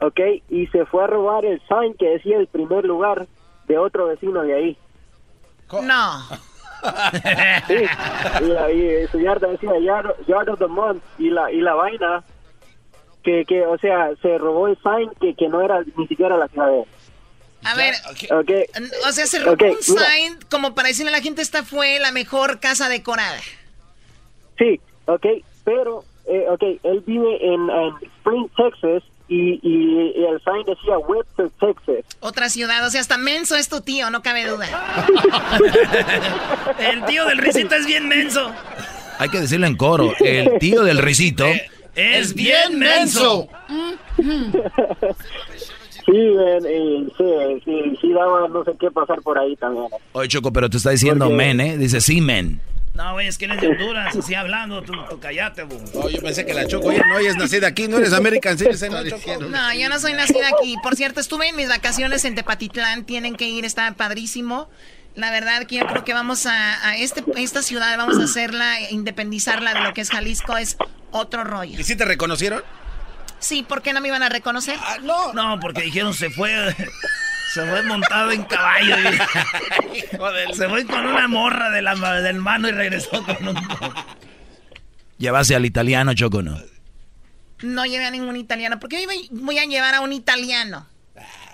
¿Ok? 0.00 0.20
Y 0.48 0.66
se 0.68 0.84
fue 0.86 1.04
a 1.04 1.06
robar 1.08 1.44
el 1.44 1.60
sign 1.68 1.94
que 1.98 2.08
decía 2.10 2.38
el 2.38 2.46
primer 2.48 2.84
lugar 2.84 3.26
de 3.66 3.78
otro 3.78 4.06
vecino 4.06 4.42
de 4.42 4.54
ahí. 4.54 4.76
No. 5.72 5.82
Sí. 7.68 7.74
Y, 8.40 8.44
la- 8.48 8.72
y 8.72 9.06
su 9.06 9.20
yarda 9.20 9.46
decía 9.46 9.70
yard, 9.78 10.16
Yard 10.26 10.48
of 10.48 10.58
the 10.58 10.66
Month. 10.66 11.00
Y 11.16 11.30
la, 11.30 11.52
y 11.52 11.60
la 11.60 11.74
vaina, 11.74 12.24
que, 13.22 13.44
que, 13.44 13.64
o 13.64 13.78
sea, 13.78 14.10
se 14.20 14.36
robó 14.36 14.66
el 14.66 14.76
sign 14.82 15.08
que, 15.20 15.34
que 15.36 15.48
no 15.48 15.60
era 15.60 15.80
ni 15.96 16.08
siquiera 16.08 16.36
la 16.36 16.48
ciudad 16.48 16.66
de 16.66 16.80
él. 16.80 16.86
A 17.64 17.74
ver, 17.74 17.94
o 19.06 19.12
sea, 19.12 19.26
se 19.26 19.38
robó 19.38 19.52
Ok, 19.52 19.62
un 19.62 19.76
mira. 19.94 20.10
sign 20.10 20.38
como 20.50 20.74
para 20.74 20.88
decirle 20.88 21.10
a 21.12 21.16
la 21.16 21.22
gente 21.22 21.42
esta 21.42 21.62
fue 21.64 21.98
la 22.00 22.10
mejor 22.12 22.60
casa 22.60 22.88
decorada. 22.88 23.38
Sí, 24.58 24.80
ok, 25.06 25.26
pero, 25.64 26.04
eh, 26.26 26.44
ok, 26.50 26.62
él 26.82 27.02
vive 27.06 27.44
en, 27.46 27.70
en 27.70 27.94
Spring, 28.18 28.48
Texas, 28.56 29.02
y, 29.28 29.60
y, 29.62 30.12
y 30.16 30.24
el 30.26 30.40
sign 30.42 30.64
decía 30.66 30.98
Webster, 30.98 31.48
Texas. 31.60 32.04
Otra 32.20 32.50
ciudad, 32.50 32.84
o 32.86 32.90
sea, 32.90 33.00
hasta 33.00 33.16
menso 33.16 33.56
es 33.56 33.68
tu 33.68 33.80
tío, 33.80 34.10
no 34.10 34.22
cabe 34.22 34.44
duda. 34.46 34.68
El 36.78 37.04
tío 37.06 37.24
del 37.26 37.38
Risito 37.38 37.74
es 37.74 37.86
bien 37.86 38.08
menso. 38.08 38.52
Hay 39.18 39.28
que 39.28 39.40
decirlo 39.40 39.66
en 39.66 39.76
coro. 39.76 40.12
El 40.20 40.58
tío 40.58 40.82
del 40.82 40.98
risito. 40.98 41.46
Es 41.94 42.32
bien 42.34 42.78
menso. 42.78 43.48
Sí, 46.04 46.12
men, 46.12 46.64
y 46.64 47.06
sí, 47.16 47.62
sí, 47.64 47.98
sí 48.00 48.12
daba 48.12 48.48
no 48.48 48.64
sé 48.64 48.72
qué 48.80 48.90
pasar 48.90 49.20
por 49.22 49.38
ahí 49.38 49.54
también. 49.56 49.86
Oye, 50.12 50.28
Choco, 50.28 50.52
pero 50.52 50.68
te 50.68 50.76
está 50.78 50.90
diciendo 50.90 51.26
Porque- 51.26 51.36
men, 51.36 51.60
¿eh? 51.60 51.76
Dice 51.78 52.00
sí, 52.00 52.20
men. 52.20 52.60
No, 52.94 53.14
güey, 53.14 53.26
es 53.26 53.38
que 53.38 53.46
eres 53.46 53.58
de 53.60 53.68
Honduras, 53.68 54.14
así 54.14 54.34
hablando, 54.34 54.82
tú, 54.82 54.92
tú 55.08 55.18
callate, 55.18 55.62
bu. 55.62 55.80
Oh, 55.94 56.10
yo 56.10 56.20
pensé 56.20 56.44
que 56.44 56.52
la 56.52 56.66
Choco, 56.66 56.88
oye, 56.88 57.00
no, 57.08 57.18
ella 57.18 57.30
es 57.30 57.36
nacida 57.36 57.68
aquí, 57.68 57.88
no 57.88 57.96
eres 57.96 58.12
American 58.12 58.58
Citizen, 58.58 58.92
¿no, 58.92 59.02
Choco? 59.08 59.40
No, 59.48 59.72
yo 59.72 59.88
no 59.88 59.98
soy 59.98 60.12
nacida 60.12 60.48
aquí. 60.48 60.74
Por 60.82 60.94
cierto, 60.94 61.18
estuve 61.20 61.48
en 61.48 61.56
mis 61.56 61.68
vacaciones 61.70 62.22
en 62.26 62.34
Tepatitlán, 62.34 63.04
tienen 63.04 63.34
que 63.34 63.46
ir, 63.48 63.64
está 63.64 63.90
padrísimo. 63.94 64.68
La 65.14 65.30
verdad 65.30 65.64
que 65.66 65.76
yo 65.76 65.86
creo 65.86 66.04
que 66.04 66.12
vamos 66.12 66.44
a, 66.44 66.86
a 66.86 66.96
este, 66.98 67.22
esta 67.36 67.62
ciudad, 67.62 67.96
vamos 67.96 68.18
a 68.18 68.24
hacerla, 68.24 68.74
independizarla 68.90 69.72
de 69.72 69.80
lo 69.80 69.94
que 69.94 70.02
es 70.02 70.10
Jalisco, 70.10 70.56
es 70.58 70.76
otro 71.12 71.44
rollo. 71.44 71.78
¿Y 71.80 71.84
si 71.84 71.96
te 71.96 72.04
reconocieron? 72.04 72.62
Sí, 73.42 73.62
¿por 73.62 73.82
qué 73.82 73.92
no 73.92 74.00
me 74.00 74.08
iban 74.08 74.22
a 74.22 74.28
reconocer? 74.30 74.78
no. 75.02 75.32
No, 75.34 75.60
porque 75.60 75.82
dijeron 75.82 76.14
se 76.14 76.30
fue. 76.30 76.74
Se 77.52 77.66
fue 77.68 77.82
montado 77.82 78.30
en 78.30 78.44
caballo. 78.44 78.96
y- 78.98 80.54
se 80.54 80.68
fue 80.70 80.86
con 80.86 81.04
una 81.06 81.28
morra 81.28 81.68
de 81.70 81.82
la, 81.82 81.94
del 82.22 82.36
mano 82.36 82.66
y 82.68 82.72
regresó 82.72 83.22
con 83.24 83.48
un. 83.48 83.56
Llevase 85.18 85.54
al 85.54 85.66
italiano, 85.66 86.14
Choco, 86.14 86.40
¿no? 86.40 86.58
No 87.62 87.84
llevé 87.84 88.06
a 88.06 88.10
ningún 88.10 88.36
italiano. 88.36 88.80
¿Por 88.80 88.88
qué 88.88 89.06
voy 89.30 89.58
a 89.58 89.64
llevar 89.66 89.94
a 89.94 90.00
un 90.00 90.12
italiano? 90.12 90.86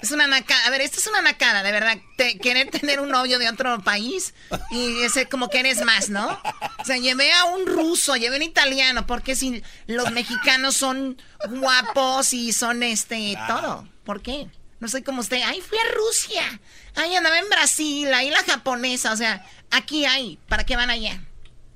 Es 0.02 0.10
una 0.12 0.26
nacada. 0.26 0.66
A 0.66 0.70
ver, 0.70 0.80
esto 0.80 1.00
es 1.00 1.06
una 1.06 1.22
nacada, 1.22 1.62
de 1.62 1.72
verdad. 1.72 1.96
Te- 2.16 2.38
querer 2.38 2.70
tener 2.70 3.00
un 3.00 3.08
novio 3.10 3.38
de 3.38 3.48
otro 3.48 3.80
país 3.80 4.34
y 4.70 5.02
ese 5.02 5.26
como 5.26 5.48
que 5.50 5.60
eres 5.60 5.82
más, 5.84 6.08
¿no? 6.08 6.40
O 6.78 6.84
sea, 6.84 6.96
llevé 6.98 7.32
a 7.32 7.44
un 7.44 7.66
ruso, 7.66 8.14
llevé 8.16 8.36
a 8.36 8.38
un 8.38 8.42
italiano, 8.44 9.06
porque 9.06 9.34
si 9.34 9.62
los 9.86 10.10
mexicanos 10.12 10.76
son 10.76 11.20
guapos 11.48 12.32
y 12.32 12.52
son 12.52 12.82
este 12.82 13.36
todo. 13.48 13.88
¿Por 14.04 14.22
qué? 14.22 14.46
No 14.80 14.86
soy 14.88 15.02
como 15.02 15.20
usted. 15.20 15.40
Ay, 15.44 15.60
fui 15.60 15.76
a 15.78 15.94
Rusia. 15.94 16.60
Ay, 16.94 17.16
andaba 17.16 17.38
en 17.38 17.48
Brasil, 17.48 18.12
ahí 18.14 18.30
la 18.30 18.42
japonesa. 18.44 19.12
O 19.12 19.16
sea, 19.16 19.44
aquí 19.72 20.04
hay. 20.04 20.38
¿Para 20.48 20.64
qué 20.64 20.76
van 20.76 20.90
allá? 20.90 21.20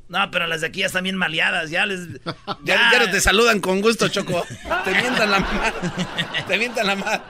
No, 0.08 0.30
pero 0.30 0.46
las 0.46 0.60
de 0.60 0.68
aquí 0.68 0.80
ya 0.80 0.86
están 0.86 1.02
bien 1.04 1.16
maleadas. 1.16 1.70
Ya 1.70 1.84
les. 1.86 2.00
Ya, 2.64 2.90
ya 2.92 2.98
no 3.00 3.10
te 3.10 3.20
saludan 3.20 3.60
con 3.60 3.80
gusto, 3.80 4.08
Choco. 4.08 4.46
Te 4.84 4.90
mientan 4.92 5.30
la 5.30 5.40
madre. 5.40 5.72
Te 6.46 6.58
mientan 6.58 6.86
la 6.86 6.94
madre. 6.96 7.22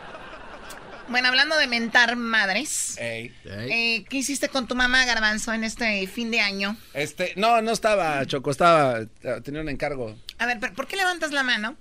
Bueno, 1.08 1.28
hablando 1.28 1.56
de 1.56 1.66
mentar 1.66 2.16
madres. 2.16 2.96
Ey. 2.98 3.32
Eh, 3.44 4.04
¿Qué 4.08 4.18
hiciste 4.18 4.48
con 4.48 4.66
tu 4.66 4.74
mamá, 4.74 5.04
Garbanzo, 5.04 5.52
en 5.52 5.64
este 5.64 6.06
fin 6.06 6.30
de 6.30 6.40
año? 6.40 6.76
Este, 6.94 7.32
no, 7.36 7.60
no 7.60 7.72
estaba, 7.72 8.24
Choco, 8.26 8.50
estaba, 8.50 9.06
tenía 9.42 9.60
un 9.60 9.68
encargo. 9.68 10.16
A 10.38 10.46
ver, 10.46 10.58
pero 10.60 10.74
¿por 10.74 10.86
qué 10.86 10.96
levantas 10.96 11.32
la 11.32 11.42
mano? 11.42 11.76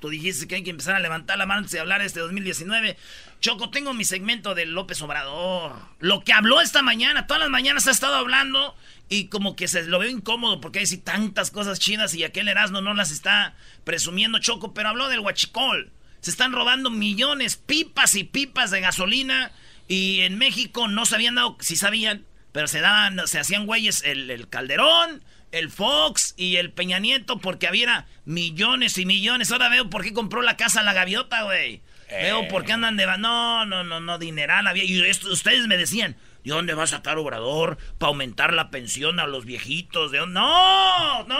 tú 0.00 0.10
dijiste 0.10 0.46
que 0.46 0.56
hay 0.56 0.62
que 0.62 0.70
empezar 0.70 0.94
a 0.94 1.00
levantar 1.00 1.38
la 1.38 1.46
mano 1.46 1.58
antes 1.58 1.72
de 1.72 1.80
hablar 1.80 2.02
este 2.02 2.20
2019. 2.20 2.96
Choco, 3.40 3.70
tengo 3.70 3.94
mi 3.94 4.04
segmento 4.04 4.54
de 4.54 4.66
López 4.66 5.00
Obrador. 5.02 5.72
Lo 6.00 6.22
que 6.22 6.32
habló 6.32 6.60
esta 6.60 6.82
mañana, 6.82 7.26
todas 7.26 7.40
las 7.40 7.50
mañanas 7.50 7.86
ha 7.86 7.90
estado 7.90 8.16
hablando 8.16 8.74
y 9.08 9.26
como 9.26 9.56
que 9.56 9.68
se 9.68 9.84
lo 9.84 9.98
veo 9.98 10.10
incómodo 10.10 10.60
porque 10.60 10.80
hay 10.80 10.86
tantas 10.98 11.50
cosas 11.50 11.78
chidas 11.78 12.14
y 12.14 12.24
aquel 12.24 12.48
Erasmo 12.48 12.80
no 12.80 12.94
las 12.94 13.10
está 13.10 13.54
presumiendo 13.84 14.38
Choco, 14.38 14.74
pero 14.74 14.88
habló 14.88 15.08
del 15.08 15.20
huachicol. 15.20 15.90
Se 16.26 16.32
están 16.32 16.50
robando 16.50 16.90
millones, 16.90 17.54
pipas 17.54 18.16
y 18.16 18.24
pipas 18.24 18.72
de 18.72 18.80
gasolina 18.80 19.52
y 19.86 20.22
en 20.22 20.38
México 20.38 20.88
no 20.88 21.06
sabían 21.06 21.36
dado, 21.36 21.56
si 21.60 21.76
sabían, 21.76 22.26
pero 22.50 22.66
se 22.66 22.80
daban, 22.80 23.28
se 23.28 23.38
hacían 23.38 23.64
güeyes 23.64 24.02
el, 24.02 24.28
el 24.32 24.48
Calderón, 24.48 25.22
el 25.52 25.70
Fox 25.70 26.34
y 26.36 26.56
el 26.56 26.72
Peña 26.72 26.98
Nieto 26.98 27.38
porque 27.38 27.68
había 27.68 28.08
millones 28.24 28.98
y 28.98 29.06
millones. 29.06 29.52
Ahora 29.52 29.68
veo 29.68 29.88
por 29.88 30.02
qué 30.02 30.12
compró 30.12 30.42
la 30.42 30.56
casa 30.56 30.82
la 30.82 30.94
gaviota, 30.94 31.44
güey. 31.44 31.80
Veo 32.10 32.48
por 32.48 32.64
qué 32.64 32.72
andan 32.72 32.96
de... 32.96 33.06
No, 33.18 33.64
no, 33.64 33.84
no, 33.84 34.00
no, 34.00 34.18
dineral 34.18 34.66
había. 34.66 34.82
Y 34.82 35.00
esto, 35.02 35.30
ustedes 35.30 35.68
me 35.68 35.76
decían, 35.76 36.16
¿y 36.42 36.48
dónde 36.48 36.74
va 36.74 36.82
a 36.82 36.88
sacar 36.88 37.18
Obrador 37.18 37.78
para 37.98 38.08
aumentar 38.08 38.52
la 38.52 38.72
pensión 38.72 39.20
a 39.20 39.28
los 39.28 39.44
viejitos? 39.44 40.10
¿De 40.10 40.18
dónde? 40.18 40.40
¡No! 40.40 41.22
¡No! 41.22 41.38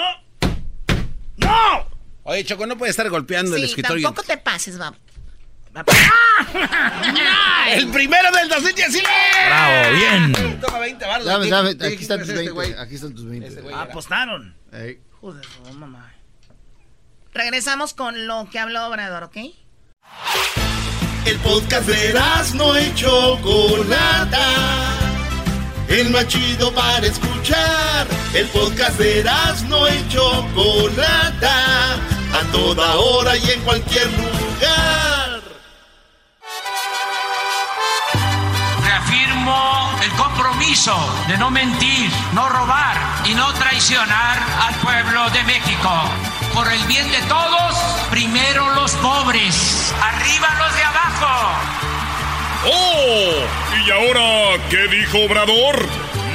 ¡No! 1.39 1.96
Oye, 2.27 2.45
Choco, 2.45 2.67
no 2.67 2.77
puede 2.77 2.91
estar 2.91 3.09
golpeando 3.09 3.55
el 3.57 3.63
Sí, 3.63 3.69
escritorio. 3.69 4.09
tampoco 4.09 4.27
te 4.27 4.37
pases, 4.39 4.81
va. 4.81 4.93
¡El 7.69 7.89
primero 7.89 8.31
del 8.33 8.49
2019! 8.49 9.09
Bravo, 9.47 9.97
bien. 9.97 10.61
Toma 10.61 10.79
20 10.79 11.05
baros. 11.07 11.27
Dame, 11.27 11.45
¿Qué- 11.45 11.51
dame, 11.51 11.77
qué 11.77 11.87
aquí 11.87 12.03
están 12.03 12.19
tus 12.21 12.29
dijiste 12.29 12.45
este 12.49 12.53
20. 12.53 12.53
güey? 12.53 12.73
aquí 12.75 12.95
están 12.95 13.15
tus 13.15 13.27
20. 13.29 13.61
güey 13.61 13.75
Ah, 13.75 13.83
era. 13.83 13.91
apostaron. 13.91 14.57
Ey. 14.73 15.01
Joder, 15.21 15.45
su 15.45 15.73
mamá. 15.75 16.13
Regresamos 17.35 17.93
con 17.95 18.27
lo 18.27 18.49
que 18.51 18.59
habló 18.59 18.87
Obrador, 18.87 19.25
¿ok? 19.25 19.37
El 21.27 21.39
podcast 21.41 21.87
de 21.89 22.15
no 22.55 22.81
y 22.81 22.95
Chocolata. 22.95 24.41
El 25.89 26.11
más 26.11 26.27
chido 26.29 26.73
para 26.73 27.07
escuchar. 27.07 28.07
El 28.35 28.47
podcast 28.49 28.99
de 28.99 29.23
no 29.69 29.89
y 29.89 30.09
Chocolata. 30.09 31.97
A 32.35 32.43
toda 32.53 32.97
hora 32.97 33.37
y 33.37 33.51
en 33.51 33.61
cualquier 33.63 34.07
lugar. 34.13 35.41
Reafirmo 38.85 39.91
el 40.03 40.11
compromiso 40.13 40.97
de 41.29 41.39
no 41.39 41.51
mentir, 41.51 42.11
no 42.33 42.49
robar 42.49 42.97
y 43.25 43.35
no 43.35 43.53
traicionar 43.55 44.39
al 44.67 44.75
pueblo 44.77 45.31
de 45.31 45.43
México. 45.45 45.91
Por 46.55 46.71
el 46.73 46.83
bien 46.87 47.11
de 47.11 47.21
todos, 47.23 47.75
primero 48.11 48.71
los 48.75 48.93
pobres, 48.93 49.95
arriba 50.01 50.49
los 50.59 50.75
de 50.75 50.83
abajo. 50.83 51.53
¡Oh! 52.69 53.87
¿Y 53.87 53.91
ahora 53.91 54.63
qué 54.71 54.89
dijo 54.89 55.19
Obrador? 55.27 55.87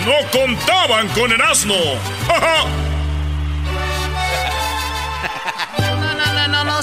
No 0.05 0.13
contaban 0.31 1.07
con 1.09 1.31
el 1.31 1.41
asno. 1.41 1.75
¡Ja, 2.27 2.65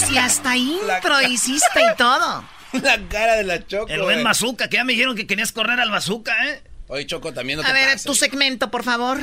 si 0.07 0.19
hasta 0.19 0.57
intro 0.57 1.23
hiciste 1.23 1.81
y 1.93 1.97
todo. 1.97 2.45
La 2.73 2.99
cara 3.09 3.35
de 3.37 3.45
la 3.45 3.67
Choco. 3.67 3.89
El 3.89 4.03
buen 4.03 4.17
güey. 4.17 4.25
bazooka, 4.25 4.69
que 4.69 4.77
ya 4.77 4.85
me 4.85 4.93
dijeron 4.93 5.17
que 5.17 5.27
querías 5.27 5.53
correr 5.53 5.81
al 5.81 5.91
bazooka, 5.91 6.35
¿eh? 6.49 6.63
Oye, 6.89 7.07
Choco, 7.07 7.33
también 7.33 7.59
no 7.59 7.63
te 7.65 7.71
A 7.71 7.73
ver, 7.73 7.85
pases. 7.85 8.05
tu 8.05 8.15
segmento, 8.15 8.71
por 8.71 8.83
favor. 8.85 9.19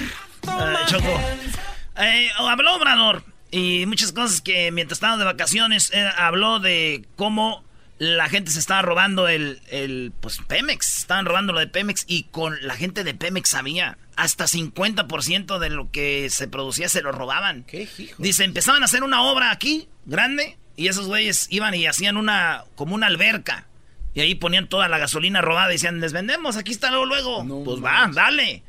Ah, 0.47 0.85
Choco. 0.87 1.19
Eh, 1.97 2.29
habló 2.37 2.75
Obrador 2.75 3.23
y 3.51 3.85
muchas 3.87 4.11
cosas 4.11 4.41
que 4.41 4.71
mientras 4.71 4.97
estábamos 4.97 5.19
de 5.19 5.25
vacaciones 5.25 5.91
eh, 5.93 6.09
habló 6.17 6.59
de 6.59 7.05
cómo 7.15 7.63
la 7.97 8.27
gente 8.29 8.51
se 8.51 8.59
estaba 8.59 8.81
robando 8.81 9.27
el, 9.27 9.61
el 9.69 10.11
pues 10.19 10.39
Pemex, 10.47 10.97
estaban 10.97 11.25
robando 11.25 11.53
lo 11.53 11.59
de 11.59 11.67
Pemex 11.67 12.03
y 12.07 12.23
con 12.23 12.55
la 12.65 12.75
gente 12.75 13.03
de 13.03 13.13
Pemex 13.13 13.49
sabía 13.49 13.97
hasta 14.15 14.45
50% 14.45 15.59
de 15.59 15.69
lo 15.69 15.91
que 15.91 16.29
se 16.29 16.47
producía 16.47 16.89
se 16.89 17.01
lo 17.01 17.11
robaban. 17.11 17.63
¿Qué 17.63 17.87
hijo? 17.97 18.21
Dice, 18.21 18.43
empezaban 18.43 18.81
a 18.81 18.85
hacer 18.85 19.03
una 19.03 19.23
obra 19.23 19.51
aquí, 19.51 19.87
grande, 20.05 20.57
y 20.75 20.87
esos 20.87 21.07
güeyes 21.07 21.47
iban 21.49 21.73
y 21.73 21.85
hacían 21.85 22.17
una, 22.17 22.65
como 22.75 22.95
una 22.95 23.07
alberca. 23.07 23.67
Y 24.13 24.21
ahí 24.21 24.35
ponían 24.35 24.67
toda 24.67 24.87
la 24.87 24.97
gasolina 24.97 25.41
robada 25.41 25.69
y 25.69 25.73
decían, 25.73 25.99
les 25.99 26.13
vendemos, 26.13 26.55
aquí 26.55 26.71
está 26.71 26.89
luego, 26.89 27.05
luego. 27.43 27.63
pues 27.65 27.83
va, 27.83 28.09
dale. 28.13 28.63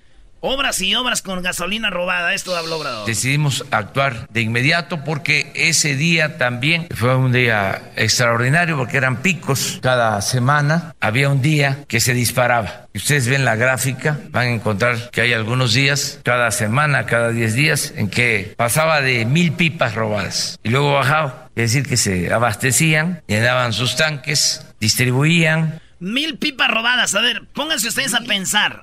Obras 0.49 0.81
y 0.81 0.95
obras 0.95 1.23
con 1.23 1.43
gasolina 1.43 1.91
robada, 1.91 2.33
esto 2.33 2.57
habló 2.57 2.77
Obrador. 2.77 3.05
Decidimos 3.05 3.65
actuar 3.73 4.29
de 4.31 4.43
inmediato 4.43 5.03
porque 5.03 5.51
ese 5.57 5.97
día 5.97 6.39
también 6.39 6.87
fue 6.95 7.17
un 7.17 7.33
día 7.33 7.91
extraordinario 7.97 8.77
porque 8.77 8.97
eran 8.97 9.23
picos 9.23 9.81
cada 9.83 10.23
semana. 10.23 10.95
Había 11.01 11.31
un 11.31 11.43
día 11.43 11.85
que 11.89 11.99
se 11.99 12.15
disparaba. 12.15 12.87
Ustedes 12.95 13.27
ven 13.27 13.45
la 13.45 13.57
gráfica, 13.57 14.21
van 14.31 14.47
a 14.47 14.51
encontrar 14.51 15.11
que 15.11 15.23
hay 15.23 15.33
algunos 15.33 15.75
días, 15.75 16.21
cada 16.23 16.53
semana, 16.53 17.07
cada 17.07 17.31
10 17.31 17.55
días, 17.55 17.93
en 17.97 18.09
que 18.09 18.55
pasaba 18.57 19.01
de 19.01 19.25
mil 19.25 19.53
pipas 19.55 19.97
robadas 19.97 20.61
y 20.63 20.69
luego 20.69 20.93
bajaba. 20.93 21.51
Es 21.57 21.73
decir, 21.73 21.89
que 21.89 21.97
se 21.97 22.33
abastecían, 22.33 23.21
llenaban 23.27 23.73
sus 23.73 23.97
tanques, 23.97 24.65
distribuían. 24.79 25.83
Mil 25.99 26.39
pipas 26.39 26.71
robadas. 26.71 27.17
A 27.17 27.21
ver, 27.21 27.49
pónganse 27.53 27.89
ustedes 27.89 28.15
a 28.15 28.21
pensar. 28.21 28.81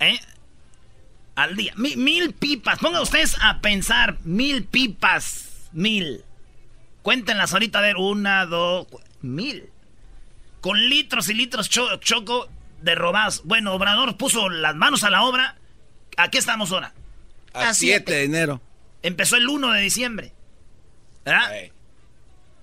¿Eh? 0.00 0.18
Al 1.38 1.54
día. 1.54 1.72
Mi- 1.76 1.94
mil 1.94 2.34
pipas. 2.34 2.80
Pongan 2.80 3.00
ustedes 3.02 3.36
a 3.40 3.60
pensar. 3.60 4.18
Mil 4.24 4.64
pipas. 4.64 5.68
Mil. 5.72 6.24
Cuéntenlas 7.02 7.52
ahorita. 7.52 7.78
A 7.78 7.82
ver, 7.82 7.96
una, 7.96 8.44
dos, 8.44 8.88
mil. 9.22 9.70
Con 10.60 10.88
litros 10.88 11.28
y 11.28 11.34
litros 11.34 11.68
cho- 11.70 11.96
choco 11.98 12.48
de 12.82 12.96
robados. 12.96 13.42
Bueno, 13.44 13.72
Obrador 13.72 14.16
puso 14.16 14.48
las 14.48 14.74
manos 14.74 15.04
a 15.04 15.10
la 15.10 15.22
obra. 15.22 15.54
¿A 16.16 16.28
qué 16.28 16.38
estamos 16.38 16.72
ahora? 16.72 16.92
A 17.52 17.72
7 17.72 18.12
de 18.12 18.24
enero. 18.24 18.60
Empezó 19.02 19.36
el 19.36 19.48
1 19.48 19.70
de 19.70 19.80
diciembre. 19.80 20.32
¿Verdad? 21.24 21.52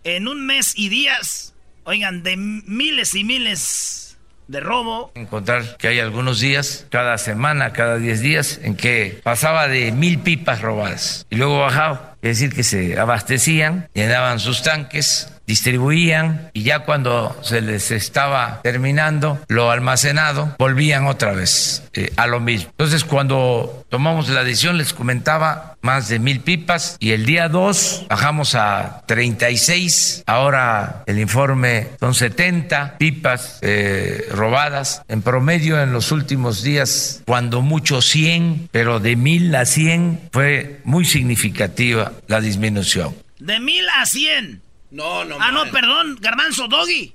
En 0.03 0.27
un 0.27 0.45
mes 0.45 0.73
y 0.75 0.89
días, 0.89 1.53
oigan, 1.85 2.23
de 2.23 2.35
miles 2.35 3.15
y 3.15 3.23
miles 3.23 4.04
de 4.47 4.59
robo. 4.59 5.11
encontrar 5.15 5.77
que 5.77 5.87
hay 5.87 5.99
algunos 5.99 6.39
días, 6.39 6.85
cada 6.89 7.17
semana, 7.17 7.73
cada 7.73 7.97
10 7.97 8.21
días, 8.21 8.59
en 8.63 8.75
que 8.75 9.19
pasaba 9.23 9.67
de 9.67 9.91
mil 9.91 10.19
pipas 10.19 10.61
robadas 10.61 11.25
y 11.29 11.35
luego 11.35 11.59
bajaba. 11.59 12.14
Es 12.25 12.39
decir, 12.39 12.55
que 12.55 12.63
se 12.63 12.99
abastecían, 12.99 13.87
llenaban 13.93 14.39
sus 14.39 14.63
tanques, 14.63 15.29
distribuían 15.45 16.49
y 16.53 16.63
ya 16.63 16.79
cuando 16.79 17.37
se 17.43 17.61
les 17.61 17.91
estaba 17.91 18.61
terminando 18.63 19.39
lo 19.47 19.69
almacenado, 19.69 20.55
volvían 20.57 21.05
otra 21.05 21.33
vez 21.33 21.83
eh, 21.93 22.11
a 22.17 22.25
lo 22.25 22.39
mismo. 22.39 22.69
Entonces, 22.71 23.03
cuando 23.03 23.85
tomamos 23.89 24.27
la 24.29 24.43
decisión, 24.43 24.77
les 24.77 24.93
comentaba 24.93 25.77
más 25.81 26.09
de 26.09 26.17
mil 26.17 26.39
pipas 26.39 26.97
y 26.99 27.11
el 27.11 27.27
día 27.27 27.47
2 27.47 28.07
bajamos 28.09 28.55
a 28.55 29.03
36. 29.05 30.23
Ahora 30.25 31.03
el 31.05 31.19
informe 31.19 31.89
son 31.99 32.15
70 32.15 32.97
pipas 32.97 33.59
eh, 33.61 34.25
robadas 34.31 35.03
en 35.07 35.21
promedio 35.21 35.79
en 35.81 35.93
los 35.93 36.11
últimos 36.11 36.63
días, 36.63 37.21
cuando 37.25 37.61
mucho 37.61 38.01
100, 38.01 38.69
pero 38.71 38.99
de 38.99 39.15
mil 39.15 39.53
a 39.55 39.65
100 39.65 40.29
fue 40.31 40.81
muy 40.85 41.05
significativa 41.05 42.11
la 42.27 42.41
disminución. 42.41 43.15
De 43.39 43.59
mil 43.59 43.85
a 43.89 44.05
cien. 44.05 44.61
No, 44.91 45.25
no, 45.25 45.37
Ah, 45.39 45.51
no, 45.51 45.69
perdón, 45.71 46.17
Garbanzo, 46.21 46.67
Doggy. 46.67 47.13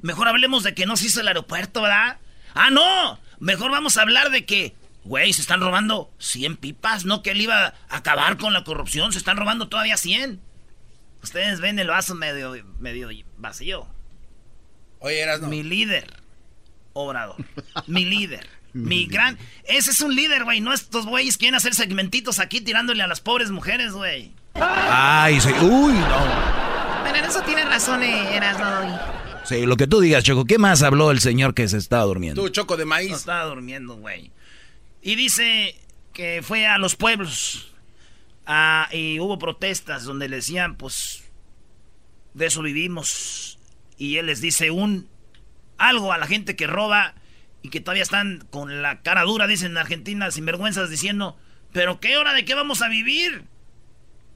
Mejor 0.00 0.28
hablemos 0.28 0.62
de 0.62 0.74
que 0.74 0.86
no 0.86 0.96
se 0.96 1.06
hizo 1.06 1.20
el 1.20 1.28
aeropuerto, 1.28 1.82
¿verdad? 1.82 2.18
Ah, 2.54 2.70
no. 2.70 3.18
Mejor 3.38 3.70
vamos 3.70 3.96
a 3.96 4.02
hablar 4.02 4.30
de 4.30 4.44
que, 4.46 4.74
güey, 5.04 5.32
se 5.32 5.42
están 5.42 5.60
robando 5.60 6.10
100 6.18 6.56
pipas, 6.56 7.04
¿no? 7.04 7.22
Que 7.22 7.32
él 7.32 7.40
iba 7.42 7.66
a 7.88 7.96
acabar 7.96 8.38
con 8.38 8.52
la 8.52 8.64
corrupción, 8.64 9.12
se 9.12 9.18
están 9.18 9.36
robando 9.36 9.68
todavía 9.68 9.96
100. 9.96 10.40
Ustedes 11.22 11.60
ven 11.60 11.78
el 11.78 11.88
vaso 11.88 12.14
medio, 12.14 12.54
medio 12.78 13.08
vacío. 13.36 13.86
Oye, 15.00 15.20
eras 15.20 15.40
no. 15.40 15.48
Mi 15.48 15.62
líder, 15.62 16.06
Obrador. 16.92 17.36
Mi 17.86 18.04
líder. 18.04 18.48
Mi 18.72 19.06
gran... 19.06 19.36
Ese 19.64 19.90
es 19.90 20.00
un 20.00 20.14
líder, 20.14 20.44
güey. 20.44 20.60
No 20.60 20.72
estos 20.72 21.06
güeyes 21.06 21.36
quieren 21.38 21.54
hacer 21.54 21.74
segmentitos 21.74 22.38
aquí 22.38 22.60
tirándole 22.60 23.02
a 23.02 23.06
las 23.06 23.20
pobres 23.20 23.50
mujeres, 23.50 23.92
güey. 23.92 24.32
Ay, 24.54 25.40
sí. 25.40 25.48
Uy, 25.62 25.92
no. 25.94 26.26
Pero 27.04 27.16
en 27.18 27.24
eso 27.24 27.40
tiene 27.42 27.64
razón, 27.64 28.02
eh, 28.02 28.36
Erasmo. 28.36 28.98
Sí, 29.44 29.66
lo 29.66 29.76
que 29.76 29.86
tú 29.86 30.00
digas, 30.00 30.22
Choco. 30.22 30.44
¿Qué 30.44 30.58
más 30.58 30.82
habló 30.82 31.10
el 31.10 31.20
señor 31.20 31.54
que 31.54 31.66
se 31.68 31.78
estaba 31.78 32.04
durmiendo? 32.04 32.40
Tú, 32.42 32.48
Choco 32.50 32.76
de 32.76 32.84
No 32.84 32.90
maíz. 32.90 33.12
estaba 33.12 33.44
durmiendo, 33.44 33.96
güey. 33.96 34.30
Y 35.02 35.14
dice 35.16 35.74
que 36.12 36.40
fue 36.42 36.66
a 36.66 36.78
los 36.78 36.94
pueblos. 36.96 37.72
ah, 38.46 38.88
y 38.92 39.18
hubo 39.20 39.38
protestas 39.38 40.04
donde 40.04 40.28
le 40.28 40.36
decían, 40.36 40.76
pues, 40.76 41.24
de 42.34 42.46
eso 42.46 42.62
vivimos. 42.62 43.58
Y 43.96 44.16
él 44.16 44.26
les 44.26 44.40
dice 44.40 44.70
un 44.70 45.08
algo 45.78 46.12
a 46.12 46.18
la 46.18 46.26
gente 46.26 46.56
que 46.56 46.66
roba 46.66 47.14
y 47.62 47.70
que 47.70 47.80
todavía 47.80 48.02
están 48.02 48.46
con 48.50 48.82
la 48.82 49.00
cara 49.02 49.22
dura, 49.22 49.46
dicen 49.46 49.72
en 49.72 49.78
Argentina, 49.78 50.30
sin 50.30 50.46
vergüenzas, 50.46 50.90
diciendo, 50.90 51.36
pero 51.72 52.00
qué 52.00 52.16
hora 52.16 52.32
de 52.32 52.44
qué 52.44 52.54
vamos 52.54 52.82
a 52.82 52.88
vivir. 52.88 53.44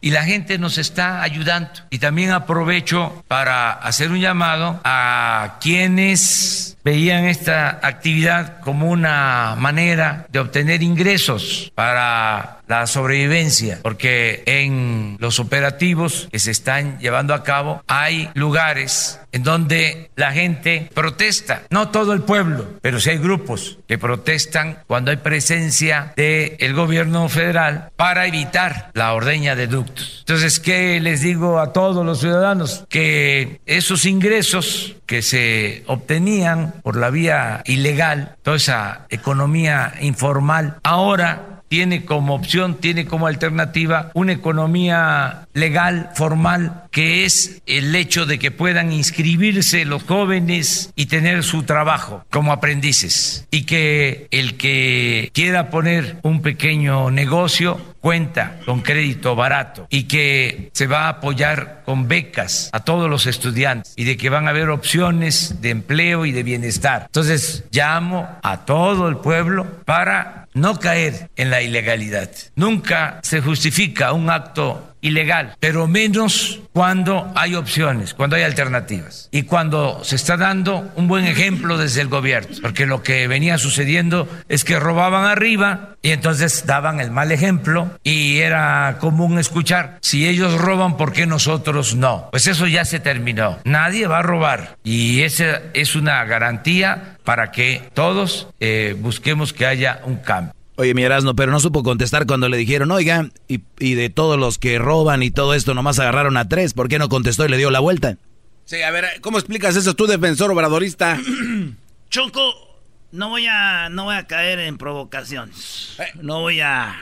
y 0.00 0.10
la 0.10 0.22
gente 0.24 0.58
nos 0.58 0.76
está 0.76 1.22
ayudando. 1.22 1.70
Y 1.88 1.98
también 1.98 2.30
aprovecho 2.30 3.24
para 3.26 3.72
hacer 3.72 4.10
un 4.10 4.20
llamado 4.20 4.78
a 4.84 5.56
quienes 5.62 6.76
veían 6.84 7.24
esta 7.24 7.80
actividad 7.82 8.60
como 8.60 8.90
una 8.90 9.56
manera 9.58 10.26
de 10.28 10.40
obtener 10.40 10.82
ingresos 10.82 11.72
para 11.74 12.58
la 12.66 12.86
sobrevivencia, 12.86 13.80
porque 13.82 14.42
en 14.46 15.16
los 15.18 15.40
operativos 15.40 16.28
que 16.30 16.38
se 16.38 16.50
están 16.50 16.98
llevando 16.98 17.34
a 17.34 17.42
cabo 17.42 17.82
hay 17.86 18.30
lugares 18.34 19.20
en 19.32 19.42
donde 19.42 20.10
la 20.14 20.32
gente 20.32 20.88
protesta, 20.94 21.62
no 21.70 21.88
todo 21.88 22.12
el 22.12 22.22
pueblo, 22.22 22.66
pero 22.80 23.00
sí 23.00 23.10
hay 23.10 23.18
grupos 23.18 23.78
que 23.88 23.98
protestan 23.98 24.78
cuando 24.86 25.10
hay 25.10 25.16
presencia 25.16 26.12
del 26.16 26.72
gobierno 26.72 27.28
federal 27.28 27.90
para 27.96 28.26
evitar 28.26 28.90
la 28.94 29.12
ordeña 29.12 29.56
de 29.56 29.66
ductos. 29.66 30.18
Entonces, 30.20 30.60
¿qué 30.60 31.00
les 31.00 31.20
digo 31.22 31.58
a 31.58 31.72
todos 31.72 32.06
los 32.06 32.20
ciudadanos? 32.20 32.84
Que 32.88 33.60
esos 33.66 34.06
ingresos 34.06 34.94
que 35.06 35.22
se 35.22 35.82
obtenían 35.86 36.74
por 36.82 36.96
la 36.96 37.10
vía 37.10 37.62
ilegal, 37.66 38.36
toda 38.42 38.56
esa 38.56 39.06
economía 39.10 39.94
informal, 40.00 40.78
ahora 40.82 41.53
tiene 41.68 42.04
como 42.04 42.34
opción, 42.34 42.76
tiene 42.76 43.06
como 43.06 43.26
alternativa 43.26 44.10
una 44.14 44.32
economía 44.32 45.46
legal, 45.54 46.10
formal, 46.14 46.84
que 46.90 47.24
es 47.24 47.62
el 47.66 47.94
hecho 47.94 48.26
de 48.26 48.38
que 48.38 48.50
puedan 48.50 48.92
inscribirse 48.92 49.84
los 49.84 50.04
jóvenes 50.04 50.92
y 50.96 51.06
tener 51.06 51.42
su 51.42 51.62
trabajo 51.62 52.24
como 52.30 52.52
aprendices. 52.52 53.46
Y 53.50 53.64
que 53.64 54.28
el 54.30 54.56
que 54.56 55.30
quiera 55.32 55.70
poner 55.70 56.18
un 56.22 56.42
pequeño 56.42 57.10
negocio 57.10 57.93
cuenta 58.04 58.58
con 58.66 58.82
crédito 58.82 59.34
barato 59.34 59.86
y 59.88 60.02
que 60.02 60.68
se 60.74 60.86
va 60.86 61.06
a 61.06 61.08
apoyar 61.08 61.80
con 61.86 62.06
becas 62.06 62.68
a 62.74 62.80
todos 62.80 63.08
los 63.08 63.26
estudiantes 63.26 63.94
y 63.96 64.04
de 64.04 64.18
que 64.18 64.28
van 64.28 64.46
a 64.46 64.50
haber 64.50 64.68
opciones 64.68 65.62
de 65.62 65.70
empleo 65.70 66.26
y 66.26 66.32
de 66.32 66.42
bienestar. 66.42 67.04
Entonces, 67.06 67.64
llamo 67.70 68.28
a 68.42 68.66
todo 68.66 69.08
el 69.08 69.16
pueblo 69.16 69.66
para 69.86 70.48
no 70.52 70.78
caer 70.78 71.30
en 71.36 71.48
la 71.48 71.62
ilegalidad. 71.62 72.30
Nunca 72.56 73.20
se 73.22 73.40
justifica 73.40 74.12
un 74.12 74.28
acto 74.28 74.93
ilegal, 75.04 75.54
pero 75.60 75.86
menos 75.86 76.60
cuando 76.72 77.30
hay 77.36 77.54
opciones, 77.54 78.14
cuando 78.14 78.36
hay 78.36 78.42
alternativas 78.42 79.28
y 79.30 79.42
cuando 79.42 80.02
se 80.02 80.16
está 80.16 80.38
dando 80.38 80.90
un 80.96 81.08
buen 81.08 81.26
ejemplo 81.26 81.76
desde 81.76 82.00
el 82.00 82.08
gobierno, 82.08 82.56
porque 82.62 82.86
lo 82.86 83.02
que 83.02 83.28
venía 83.28 83.58
sucediendo 83.58 84.26
es 84.48 84.64
que 84.64 84.80
robaban 84.80 85.26
arriba 85.26 85.96
y 86.00 86.10
entonces 86.10 86.64
daban 86.66 87.00
el 87.00 87.10
mal 87.10 87.32
ejemplo 87.32 87.90
y 88.02 88.38
era 88.38 88.96
común 88.98 89.38
escuchar, 89.38 89.98
si 90.00 90.26
ellos 90.26 90.58
roban, 90.58 90.96
¿por 90.96 91.12
qué 91.12 91.26
nosotros 91.26 91.94
no? 91.94 92.28
Pues 92.30 92.46
eso 92.46 92.66
ya 92.66 92.86
se 92.86 92.98
terminó, 92.98 93.58
nadie 93.64 94.06
va 94.06 94.20
a 94.20 94.22
robar 94.22 94.78
y 94.84 95.20
esa 95.20 95.60
es 95.74 95.96
una 95.96 96.24
garantía 96.24 97.18
para 97.24 97.50
que 97.50 97.82
todos 97.92 98.48
eh, 98.58 98.96
busquemos 98.98 99.52
que 99.52 99.66
haya 99.66 100.00
un 100.04 100.16
cambio. 100.16 100.54
Oye, 100.76 100.92
mi 100.92 101.04
Erasmo, 101.04 101.36
pero 101.36 101.52
no 101.52 101.60
supo 101.60 101.84
contestar 101.84 102.26
cuando 102.26 102.48
le 102.48 102.56
dijeron, 102.56 102.90
oiga, 102.90 103.28
y, 103.46 103.60
y, 103.78 103.94
de 103.94 104.10
todos 104.10 104.38
los 104.38 104.58
que 104.58 104.78
roban 104.78 105.22
y 105.22 105.30
todo 105.30 105.54
esto, 105.54 105.72
nomás 105.72 106.00
agarraron 106.00 106.36
a 106.36 106.48
tres. 106.48 106.74
¿Por 106.74 106.88
qué 106.88 106.98
no 106.98 107.08
contestó 107.08 107.44
y 107.44 107.48
le 107.48 107.56
dio 107.56 107.70
la 107.70 107.78
vuelta? 107.78 108.18
Sí, 108.64 108.82
a 108.82 108.90
ver, 108.90 109.20
¿cómo 109.20 109.38
explicas 109.38 109.76
eso 109.76 109.94
tú, 109.94 110.06
defensor 110.06 110.50
obradorista? 110.50 111.18
Choco, 112.10 112.74
no 113.12 113.28
voy 113.28 113.46
a, 113.46 113.88
no 113.88 114.04
voy 114.04 114.16
a 114.16 114.26
caer 114.26 114.58
en 114.58 114.76
provocaciones. 114.76 115.96
Eh. 116.00 116.06
No 116.20 116.40
voy 116.40 116.60
a, 116.60 116.96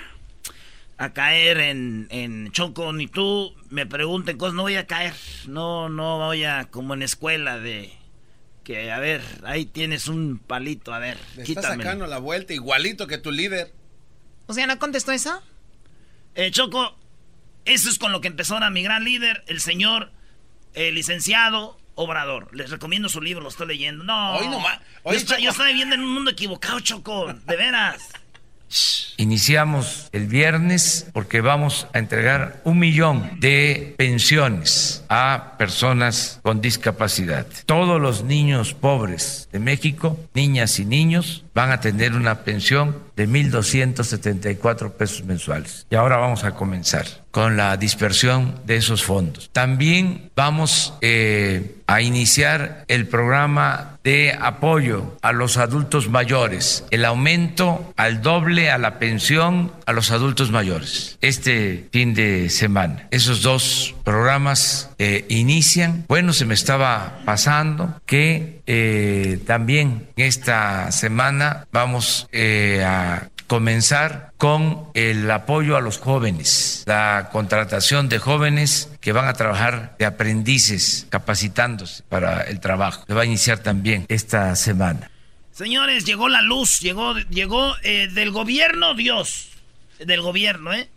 a 0.98 1.12
caer 1.14 1.58
en, 1.58 2.08
en 2.10 2.52
Choco, 2.52 2.92
ni 2.92 3.06
tú 3.06 3.54
me 3.70 3.86
pregunten 3.86 4.36
cosas, 4.36 4.54
no 4.54 4.62
voy 4.62 4.76
a 4.76 4.86
caer. 4.86 5.14
No, 5.46 5.88
no 5.88 6.18
voy 6.18 6.44
a, 6.44 6.66
como 6.70 6.92
en 6.92 7.02
escuela 7.02 7.58
de 7.58 7.90
que, 8.62 8.90
a 8.90 8.98
ver, 8.98 9.22
ahí 9.44 9.66
tienes 9.66 10.08
un 10.08 10.38
palito, 10.38 10.94
a 10.94 10.98
ver, 10.98 11.18
Le 11.36 11.42
está 11.42 11.62
sacando 11.62 12.06
la 12.06 12.18
vuelta 12.18 12.52
igualito 12.52 13.06
que 13.06 13.18
tu 13.18 13.30
líder. 13.30 13.72
O 14.46 14.54
sea, 14.54 14.66
¿no 14.66 14.78
contestó 14.78 15.12
eso? 15.12 15.42
Eh, 16.34 16.50
Choco, 16.50 16.96
eso 17.64 17.88
es 17.88 17.98
con 17.98 18.12
lo 18.12 18.20
que 18.20 18.28
empezó 18.28 18.54
ahora 18.54 18.70
mi 18.70 18.82
gran 18.82 19.04
líder, 19.04 19.44
el 19.46 19.60
señor 19.60 20.10
eh, 20.74 20.92
licenciado 20.92 21.78
Obrador. 21.94 22.54
Les 22.54 22.70
recomiendo 22.70 23.08
su 23.08 23.20
libro, 23.20 23.42
lo 23.42 23.50
estoy 23.50 23.66
leyendo. 23.66 24.04
No, 24.04 24.36
Hoy 24.36 24.48
nomás. 24.48 24.80
yo, 25.04 25.12
está, 25.12 25.38
yo 25.38 25.50
estaba 25.50 25.68
viviendo 25.68 25.94
en 25.94 26.00
un 26.00 26.12
mundo 26.12 26.30
equivocado, 26.30 26.80
Choco, 26.80 27.32
de 27.32 27.56
veras. 27.56 28.02
Iniciamos 29.16 30.08
el 30.12 30.26
viernes 30.26 31.06
porque 31.12 31.40
vamos 31.40 31.86
a 31.92 31.98
entregar 31.98 32.60
un 32.64 32.78
millón 32.78 33.38
de 33.40 33.94
pensiones 33.98 35.04
a 35.08 35.54
personas 35.58 36.40
con 36.42 36.60
discapacidad. 36.60 37.46
Todos 37.66 38.00
los 38.00 38.24
niños 38.24 38.74
pobres 38.74 39.48
de 39.52 39.58
México, 39.58 40.18
niñas 40.34 40.78
y 40.78 40.84
niños, 40.84 41.44
van 41.54 41.70
a 41.70 41.80
tener 41.80 42.14
una 42.14 42.44
pensión 42.44 42.96
de 43.16 43.28
1.274 43.28 44.92
pesos 44.92 45.24
mensuales. 45.24 45.86
Y 45.90 45.94
ahora 45.94 46.16
vamos 46.16 46.44
a 46.44 46.52
comenzar 46.52 47.06
con 47.30 47.56
la 47.56 47.76
dispersión 47.76 48.60
de 48.64 48.76
esos 48.76 49.04
fondos. 49.04 49.50
También 49.52 50.30
vamos 50.34 50.94
eh, 51.00 51.76
a 51.86 52.00
iniciar 52.00 52.84
el 52.88 53.06
programa 53.06 53.91
de 54.04 54.36
apoyo 54.40 55.16
a 55.22 55.32
los 55.32 55.56
adultos 55.56 56.08
mayores, 56.08 56.84
el 56.90 57.04
aumento 57.04 57.92
al 57.96 58.22
doble 58.22 58.70
a 58.70 58.78
la 58.78 58.98
pensión 58.98 59.72
a 59.86 59.92
los 59.92 60.10
adultos 60.10 60.50
mayores. 60.50 61.18
Este 61.20 61.88
fin 61.92 62.14
de 62.14 62.50
semana, 62.50 63.06
esos 63.10 63.42
dos 63.42 63.94
programas 64.04 64.90
eh, 64.98 65.24
inician. 65.28 66.04
Bueno, 66.08 66.32
se 66.32 66.44
me 66.44 66.54
estaba 66.54 67.20
pasando 67.24 68.00
que 68.06 68.60
eh, 68.66 69.40
también 69.46 70.08
esta 70.16 70.90
semana 70.92 71.66
vamos 71.72 72.28
eh, 72.32 72.82
a 72.84 73.28
comenzar 73.52 74.32
con 74.38 74.88
el 74.94 75.30
apoyo 75.30 75.76
a 75.76 75.82
los 75.82 75.98
jóvenes, 75.98 76.84
la 76.86 77.28
contratación 77.30 78.08
de 78.08 78.18
jóvenes 78.18 78.88
que 79.02 79.12
van 79.12 79.28
a 79.28 79.34
trabajar 79.34 79.94
de 79.98 80.06
aprendices, 80.06 81.06
capacitándose 81.10 82.02
para 82.04 82.44
el 82.44 82.60
trabajo. 82.60 83.04
Se 83.06 83.12
va 83.12 83.20
a 83.20 83.26
iniciar 83.26 83.58
también 83.58 84.06
esta 84.08 84.56
semana. 84.56 85.10
Señores, 85.50 86.06
llegó 86.06 86.30
la 86.30 86.40
luz, 86.40 86.80
llegó, 86.80 87.14
llegó 87.28 87.74
eh, 87.82 88.08
del 88.08 88.30
gobierno 88.30 88.94
Dios, 88.94 89.50
del 89.98 90.22
gobierno, 90.22 90.72
¿eh? 90.72 90.88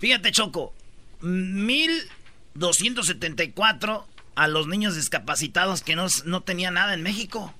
Fíjate, 0.00 0.32
Choco, 0.32 0.74
1274 1.20 4.08
a 4.34 4.48
los 4.48 4.66
niños 4.66 4.96
discapacitados 4.96 5.82
que 5.82 5.94
no, 5.94 6.06
no 6.24 6.40
tenían 6.40 6.74
nada 6.74 6.94
en 6.94 7.04
México. 7.04 7.54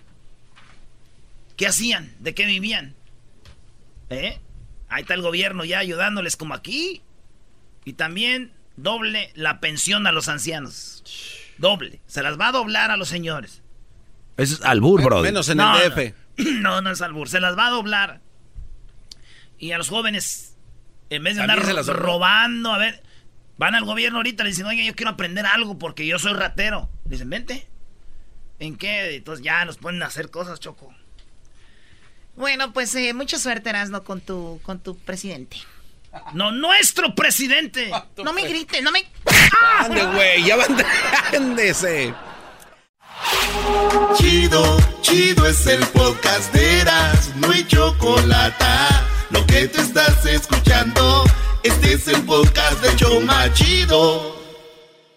¿Qué 1.57 1.69
hacían? 1.69 2.13
¿De 2.19 2.35
qué 2.35 2.45
vivían? 2.45 2.97
¿Eh? 4.11 4.41
Ahí 4.89 5.03
está 5.03 5.15
el 5.15 5.23
gobierno 5.23 5.65
ya 5.65 5.79
ayudándoles 5.79 6.37
como 6.37 6.55
aquí. 6.55 7.03
Y 7.85 7.95
también 7.95 8.53
doble 8.77 9.31
la 9.35 9.61
pensión 9.61 10.07
a 10.07 10.13
los 10.13 10.29
ancianos. 10.29 11.03
Doble. 11.59 12.01
Se 12.07 12.23
las 12.23 12.39
va 12.39 12.49
a 12.49 12.53
doblar 12.53 12.91
a 12.91 12.97
los 12.97 13.09
señores. 13.09 13.63
Eso 14.37 14.55
es 14.55 14.63
albur, 14.63 15.03
bro. 15.03 15.21
Menos 15.21 15.49
en 15.49 15.61
el 15.61 15.67
DF. 15.67 16.15
No, 16.61 16.81
no 16.81 16.91
es 16.91 17.01
albur. 17.01 17.29
Se 17.29 17.39
las 17.41 17.57
va 17.57 17.69
a 17.69 17.71
doblar. 17.71 18.21
Y 19.59 19.71
a 19.71 19.79
los 19.79 19.89
jóvenes, 19.89 20.57
en 21.11 21.23
vez 21.23 21.37
de 21.37 21.43
andar 21.43 21.61
robando, 21.61 22.73
a 22.73 22.79
ver, 22.79 23.05
van 23.57 23.77
al 23.77 23.85
gobierno 23.85 24.19
ahorita, 24.19 24.43
le 24.43 24.51
dicen, 24.51 24.67
oye, 24.67 24.85
yo 24.85 24.97
quiero 24.97 25.13
aprender 25.13 25.47
algo 25.47 25.79
porque 25.79 26.07
yo 26.07 26.19
soy 26.19 26.33
ratero. 26.33 26.91
Le 27.05 27.13
dicen, 27.13 27.31
vente. 27.31 27.69
¿En 28.59 28.77
qué? 28.77 29.15
Entonces 29.15 29.45
ya 29.45 29.65
nos 29.65 29.77
ponen 29.77 30.03
a 30.03 30.07
hacer 30.07 30.31
cosas, 30.31 30.59
Choco. 30.59 30.93
Bueno, 32.37 32.73
pues 32.73 32.95
eh, 32.95 33.13
mucha 33.15 33.39
suerte, 33.39 33.71
Erasno, 33.71 34.03
con 34.03 34.21
tu, 34.21 34.61
con 34.63 34.81
tu 34.81 34.97
presidente. 34.99 35.57
No, 36.33 36.53
nuestro 36.53 37.15
presidente. 37.15 37.91
no 38.23 38.33
me 38.33 38.43
grites, 38.43 38.83
no 38.83 38.91
me... 38.93 39.05
Ande, 39.81 40.05
güey, 40.05 40.45
ya 40.45 40.57
van, 40.57 40.77
ándese. 41.37 42.15
Chido, 44.17 44.77
chido 45.01 45.47
es 45.47 45.67
el 45.67 45.85
podcast 45.89 46.53
de 46.53 46.81
Eras, 46.81 47.35
no 47.37 47.51
hay 47.51 47.65
chocolate. 47.67 48.65
Lo 49.31 49.45
que 49.47 49.69
te 49.69 49.81
estás 49.81 50.25
escuchando, 50.27 51.25
este 51.63 51.95
es 51.95 52.09
el 52.09 52.23
podcast 52.23 52.81
de 52.83 52.97
Choma 52.97 53.53
Chido. 53.55 54.44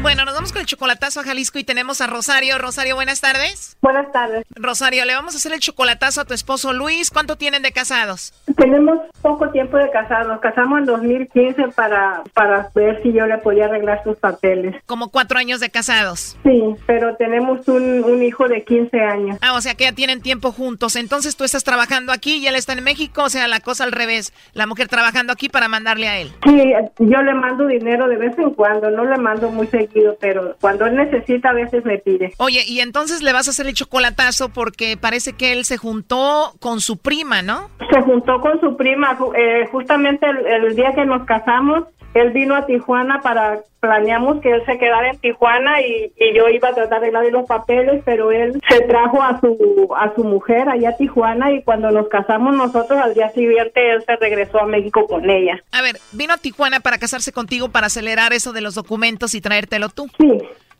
Bueno, 0.00 0.24
nos 0.24 0.34
vamos 0.34 0.52
con 0.52 0.57
chocolatazo 0.68 1.20
a 1.20 1.24
Jalisco 1.24 1.58
y 1.58 1.64
tenemos 1.64 2.00
a 2.00 2.06
Rosario. 2.06 2.58
Rosario, 2.58 2.94
buenas 2.94 3.20
tardes. 3.20 3.76
Buenas 3.80 4.12
tardes. 4.12 4.44
Rosario, 4.54 5.04
le 5.04 5.14
vamos 5.14 5.34
a 5.34 5.38
hacer 5.38 5.52
el 5.52 5.60
chocolatazo 5.60 6.20
a 6.20 6.24
tu 6.24 6.34
esposo 6.34 6.72
Luis. 6.72 7.10
¿Cuánto 7.10 7.36
tienen 7.36 7.62
de 7.62 7.72
casados? 7.72 8.34
Tenemos 8.56 9.00
poco 9.22 9.50
tiempo 9.50 9.78
de 9.78 9.90
casados. 9.90 10.28
Nos 10.28 10.40
casamos 10.40 10.80
en 10.80 10.84
2015 10.84 11.68
para, 11.74 12.22
para 12.34 12.70
ver 12.74 13.02
si 13.02 13.12
yo 13.12 13.26
le 13.26 13.38
podía 13.38 13.64
arreglar 13.64 14.04
sus 14.04 14.16
papeles. 14.18 14.76
Como 14.86 15.08
cuatro 15.08 15.38
años 15.38 15.58
de 15.60 15.70
casados. 15.70 16.36
Sí, 16.44 16.62
pero 16.86 17.16
tenemos 17.16 17.66
un, 17.66 18.04
un 18.04 18.22
hijo 18.22 18.46
de 18.46 18.62
15 18.62 19.00
años. 19.00 19.38
Ah, 19.40 19.54
o 19.54 19.60
sea 19.62 19.74
que 19.74 19.84
ya 19.84 19.92
tienen 19.92 20.20
tiempo 20.20 20.52
juntos. 20.52 20.96
Entonces 20.96 21.36
tú 21.36 21.44
estás 21.44 21.64
trabajando 21.64 22.12
aquí 22.12 22.36
y 22.36 22.46
él 22.46 22.54
está 22.54 22.74
en 22.74 22.84
México. 22.84 23.22
O 23.24 23.30
sea, 23.30 23.48
la 23.48 23.60
cosa 23.60 23.84
al 23.84 23.92
revés. 23.92 24.34
La 24.52 24.66
mujer 24.66 24.88
trabajando 24.88 25.32
aquí 25.32 25.48
para 25.48 25.68
mandarle 25.68 26.08
a 26.08 26.18
él. 26.18 26.30
Sí, 26.44 26.72
yo 26.98 27.22
le 27.22 27.34
mando 27.34 27.66
dinero 27.66 28.06
de 28.06 28.16
vez 28.16 28.38
en 28.38 28.50
cuando. 28.50 28.90
No 28.90 29.04
le 29.06 29.16
mando 29.16 29.50
muy 29.50 29.66
seguido, 29.68 30.16
pero 30.20 30.57
cuando 30.60 30.86
él 30.86 30.96
necesita 30.96 31.50
a 31.50 31.54
veces 31.54 31.84
me 31.84 31.98
pide. 31.98 32.32
Oye, 32.38 32.62
y 32.66 32.80
entonces 32.80 33.22
le 33.22 33.32
vas 33.32 33.48
a 33.48 33.50
hacer 33.50 33.66
el 33.66 33.74
chocolatazo 33.74 34.48
porque 34.50 34.96
parece 34.96 35.32
que 35.32 35.52
él 35.52 35.64
se 35.64 35.76
juntó 35.76 36.52
con 36.60 36.80
su 36.80 36.98
prima, 36.98 37.42
¿no? 37.42 37.70
Se 37.92 38.00
juntó 38.02 38.40
con 38.40 38.60
su 38.60 38.76
prima. 38.76 39.18
eh, 39.36 39.66
justamente 39.70 40.26
el, 40.26 40.64
el 40.66 40.76
día 40.76 40.92
que 40.94 41.04
nos 41.04 41.24
casamos, 41.26 41.84
él 42.14 42.30
vino 42.30 42.56
a 42.56 42.66
Tijuana 42.66 43.20
para 43.20 43.60
planeamos 43.80 44.40
que 44.40 44.50
él 44.50 44.62
se 44.66 44.76
quedara 44.76 45.10
en 45.10 45.18
Tijuana 45.18 45.80
y, 45.82 46.12
y 46.16 46.36
yo 46.36 46.48
iba 46.48 46.68
a 46.68 46.74
tratar 46.74 47.00
de 47.00 47.06
arreglar 47.08 47.26
los 47.32 47.46
papeles, 47.46 48.02
pero 48.04 48.32
él 48.32 48.60
se 48.68 48.80
trajo 48.80 49.22
a 49.22 49.38
su 49.40 49.88
a 49.96 50.12
su 50.16 50.24
mujer 50.24 50.68
allá 50.68 50.90
a 50.90 50.96
Tijuana 50.96 51.52
y 51.52 51.62
cuando 51.62 51.90
nos 51.92 52.08
casamos 52.08 52.56
nosotros 52.56 52.98
al 53.00 53.14
día 53.14 53.30
siguiente 53.30 53.92
él 53.92 54.02
se 54.04 54.16
regresó 54.16 54.58
a 54.60 54.66
México 54.66 55.06
con 55.06 55.30
ella. 55.30 55.62
A 55.70 55.82
ver, 55.82 55.96
vino 56.12 56.32
a 56.34 56.38
Tijuana 56.38 56.80
para 56.80 56.98
casarse 56.98 57.30
contigo 57.30 57.68
para 57.68 57.86
acelerar 57.86 58.32
eso 58.32 58.52
de 58.52 58.62
los 58.62 58.74
documentos 58.74 59.34
y 59.34 59.40
traértelo 59.40 59.88
tú. 59.90 60.08
Sí. 60.18 60.38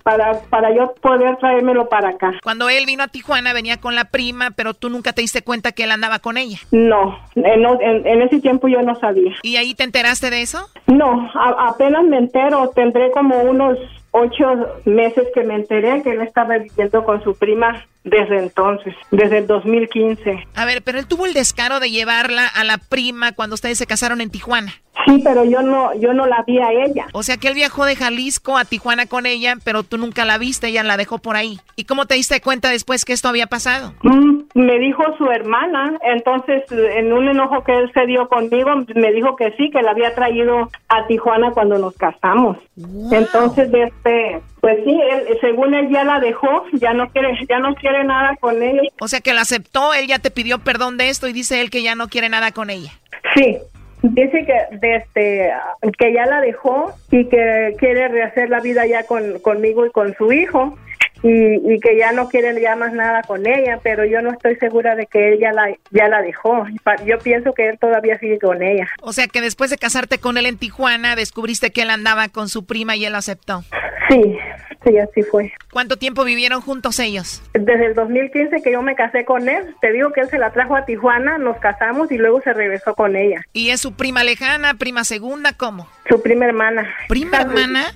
Para, 0.09 0.41
para 0.49 0.75
yo 0.75 0.95
poder 1.03 1.37
traérmelo 1.37 1.91
para 1.91 2.09
acá. 2.09 2.33
Cuando 2.43 2.71
él 2.71 2.87
vino 2.87 3.03
a 3.03 3.09
Tijuana 3.09 3.53
venía 3.53 3.77
con 3.77 3.95
la 3.95 4.07
prima, 4.07 4.53
pero 4.53 4.73
tú 4.73 4.89
nunca 4.89 5.13
te 5.13 5.21
diste 5.21 5.43
cuenta 5.43 5.73
que 5.73 5.85
él 5.85 5.91
andaba 5.91 6.19
con 6.19 6.39
ella. 6.39 6.57
No, 6.71 7.19
en, 7.35 7.67
en, 7.67 8.07
en 8.07 8.23
ese 8.23 8.41
tiempo 8.41 8.69
yo 8.69 8.81
no 8.81 8.95
sabía. 8.95 9.35
¿Y 9.43 9.57
ahí 9.57 9.75
te 9.75 9.85
enteraste 9.85 10.31
de 10.31 10.41
eso? 10.41 10.67
No, 10.87 11.31
a, 11.35 11.69
apenas 11.69 12.05
me 12.05 12.17
entero, 12.17 12.71
tendré 12.75 13.11
como 13.11 13.37
unos 13.43 13.77
ocho 14.11 14.45
meses 14.85 15.29
que 15.35 15.45
me 15.45 15.55
enteré 15.55 16.03
que 16.03 16.11
él 16.11 16.23
estaba 16.23 16.59
viviendo 16.59 17.05
con 17.05 17.23
su 17.23 17.35
prima 17.35 17.87
desde 18.05 18.39
entonces, 18.39 18.95
desde 19.11 19.39
el 19.39 19.47
2015. 19.47 20.47
A 20.55 20.65
ver, 20.65 20.83
pero 20.83 20.99
él 20.99 21.07
tuvo 21.07 21.27
el 21.27 21.35
descaro 21.35 21.81
de 21.81 21.91
llevarla 21.91 22.47
a 22.47 22.65
la 22.65 22.79
prima 22.79 23.33
cuando 23.33 23.55
ustedes 23.55 23.79
se 23.79 23.87
casaron 23.87 24.21
en 24.21 24.31
Tijuana. 24.31 24.75
Sí, 25.07 25.21
pero 25.23 25.45
yo 25.45 25.63
no, 25.63 25.95
yo 25.95 26.13
no 26.13 26.27
la 26.27 26.43
vi 26.47 26.59
a 26.59 26.73
ella. 26.73 27.07
O 27.13 27.23
sea 27.23 27.37
que 27.37 27.49
él 27.49 27.55
viajó 27.55 27.85
de 27.85 27.97
Jalisco 27.97 28.57
a 28.57 28.65
Tijuana 28.65 29.07
con 29.07 29.27
ella, 29.27 29.57
pero 29.63 29.83
tú 29.83 29.97
nunca 29.97 30.25
la 30.25 30.39
viste, 30.39 30.69
ella 30.69 30.83
la 30.83 30.97
dejó 30.97 31.19
por 31.19 31.37
ahí. 31.37 31.61
¿Y 31.77 31.85
cómo 31.85 32.07
te 32.07 32.15
diste 32.15 32.41
cuenta 32.41 32.69
después 32.71 33.05
que 33.05 33.13
esto 33.13 33.29
había 33.29 33.47
pasado? 33.47 33.95
Mm, 34.03 34.41
me 34.59 34.77
dijo 34.81 35.05
su 35.17 35.31
hermana, 35.31 35.97
entonces 36.03 36.65
en 36.71 37.13
un 37.13 37.29
enojo 37.29 37.63
que 37.63 37.79
él 37.79 37.93
se 37.95 38.07
dio 38.07 38.29
conmigo, 38.29 38.71
me 38.97 39.13
dijo 39.13 39.37
que 39.37 39.53
sí, 39.53 39.71
que 39.71 39.83
la 39.83 39.93
había 39.93 40.17
traído 40.17 40.69
a 40.89 41.07
Tijuana 41.07 41.53
cuando 41.53 41.79
nos 41.79 41.97
casamos. 41.97 42.59
Wow. 42.75 43.15
Entonces, 43.15 43.71
este, 43.73 44.41
pues 44.61 44.79
sí, 44.85 45.01
él, 45.13 45.39
según 45.41 45.75
él 45.75 45.89
ya 45.91 46.03
la 46.03 46.19
dejó, 46.19 46.65
ya 46.73 46.93
no 46.93 47.09
quiere, 47.11 47.39
ya 47.49 47.61
no 47.61 47.77
quiere 47.77 48.03
nada 48.03 48.37
con 48.41 48.61
ella. 48.61 48.83
O 49.01 49.07
sea 49.07 49.21
que 49.21 49.33
la 49.33 49.43
aceptó, 49.43 49.95
él 49.95 50.09
ya 50.09 50.19
te 50.19 50.33
pidió 50.33 50.59
perdón 50.59 50.97
de 50.97 51.09
esto 51.09 51.29
y 51.29 51.33
dice 51.33 51.61
él 51.61 51.71
que 51.71 51.85
ya 51.85 51.95
no 51.95 52.09
quiere 52.09 52.29
nada 52.29 52.51
con 52.51 52.71
ella. 52.71 52.91
Sí, 53.37 53.59
dice 54.03 54.45
que 54.45 54.77
desde 54.77 55.53
que 55.97 56.13
ya 56.13 56.27
la 56.27 56.41
dejó 56.41 56.95
y 57.13 57.27
que 57.27 57.77
quiere 57.79 58.09
rehacer 58.09 58.51
la 58.51 58.59
vida 58.59 58.87
ya 58.87 59.05
con 59.05 59.39
conmigo 59.39 59.87
y 59.87 59.91
con 59.91 60.17
su 60.17 60.33
hijo 60.33 60.77
y, 61.23 61.73
y, 61.73 61.81
que 61.81 61.97
ya 61.97 62.13
no 62.13 62.29
quiere 62.29 62.59
ya 62.61 62.77
más 62.77 62.93
nada 62.93 63.23
con 63.23 63.47
ella, 63.47 63.81
pero 63.83 64.05
yo 64.05 64.23
no 64.23 64.31
estoy 64.31 64.57
segura 64.57 64.95
de 64.95 65.07
que 65.07 65.33
él 65.33 65.39
ya 65.41 65.53
la, 65.53 65.75
ya 65.91 66.09
la 66.09 66.23
dejó. 66.23 66.67
Yo 67.05 67.19
pienso 67.19 67.53
que 67.53 67.69
él 67.69 67.79
todavía 67.79 68.19
sigue 68.19 68.39
con 68.39 68.63
ella. 68.63 68.89
O 69.03 69.13
sea 69.13 69.27
que 69.27 69.41
después 69.41 69.71
de 69.71 69.79
casarte 69.79 70.19
con 70.19 70.39
él 70.39 70.47
en 70.47 70.59
Tijuana, 70.59 71.17
descubriste 71.17 71.71
que 71.71 71.83
él 71.83 71.91
andaba 71.91 72.29
con 72.29 72.49
su 72.49 72.67
prima 72.67 72.97
y 72.97 73.05
él 73.05 73.15
aceptó. 73.15 73.65
Sí, 74.09 74.39
sí, 74.85 74.99
así 74.99 75.23
fue. 75.23 75.53
¿Cuánto 75.73 75.97
tiempo 75.97 76.25
vivieron 76.25 76.61
juntos 76.61 76.99
ellos? 76.99 77.43
Desde 77.53 77.87
el 77.87 77.95
2015 77.95 78.63
que 78.63 78.73
yo 78.73 78.83
me 78.83 78.95
casé 78.95 79.25
con 79.25 79.49
él. 79.49 79.75
Te 79.81 79.93
digo 79.93 80.13
que 80.13 80.23
él 80.23 80.31
se 80.31 80.39
la 80.39 80.53
trajo 80.53 80.77
a 80.77 80.85
Tijuana, 80.85 81.39
nos 81.39 81.59
casamos 81.59 82.11
y 82.11 82.17
luego 82.19 82.41
se 82.41 82.53
regresó 82.53 82.95
con 82.95 83.17
ella. 83.17 83.43
¿Y 83.53 83.71
es 83.71 83.81
su 83.81 83.93
prima 83.93 84.25
lejana, 84.25 84.75
prima 84.75 85.05
segunda, 85.05 85.53
cómo? 85.53 85.89
Su 86.09 86.23
prima 86.23 86.47
hermana. 86.47 86.89
¿Prima 87.09 87.39
hermana? 87.39 87.93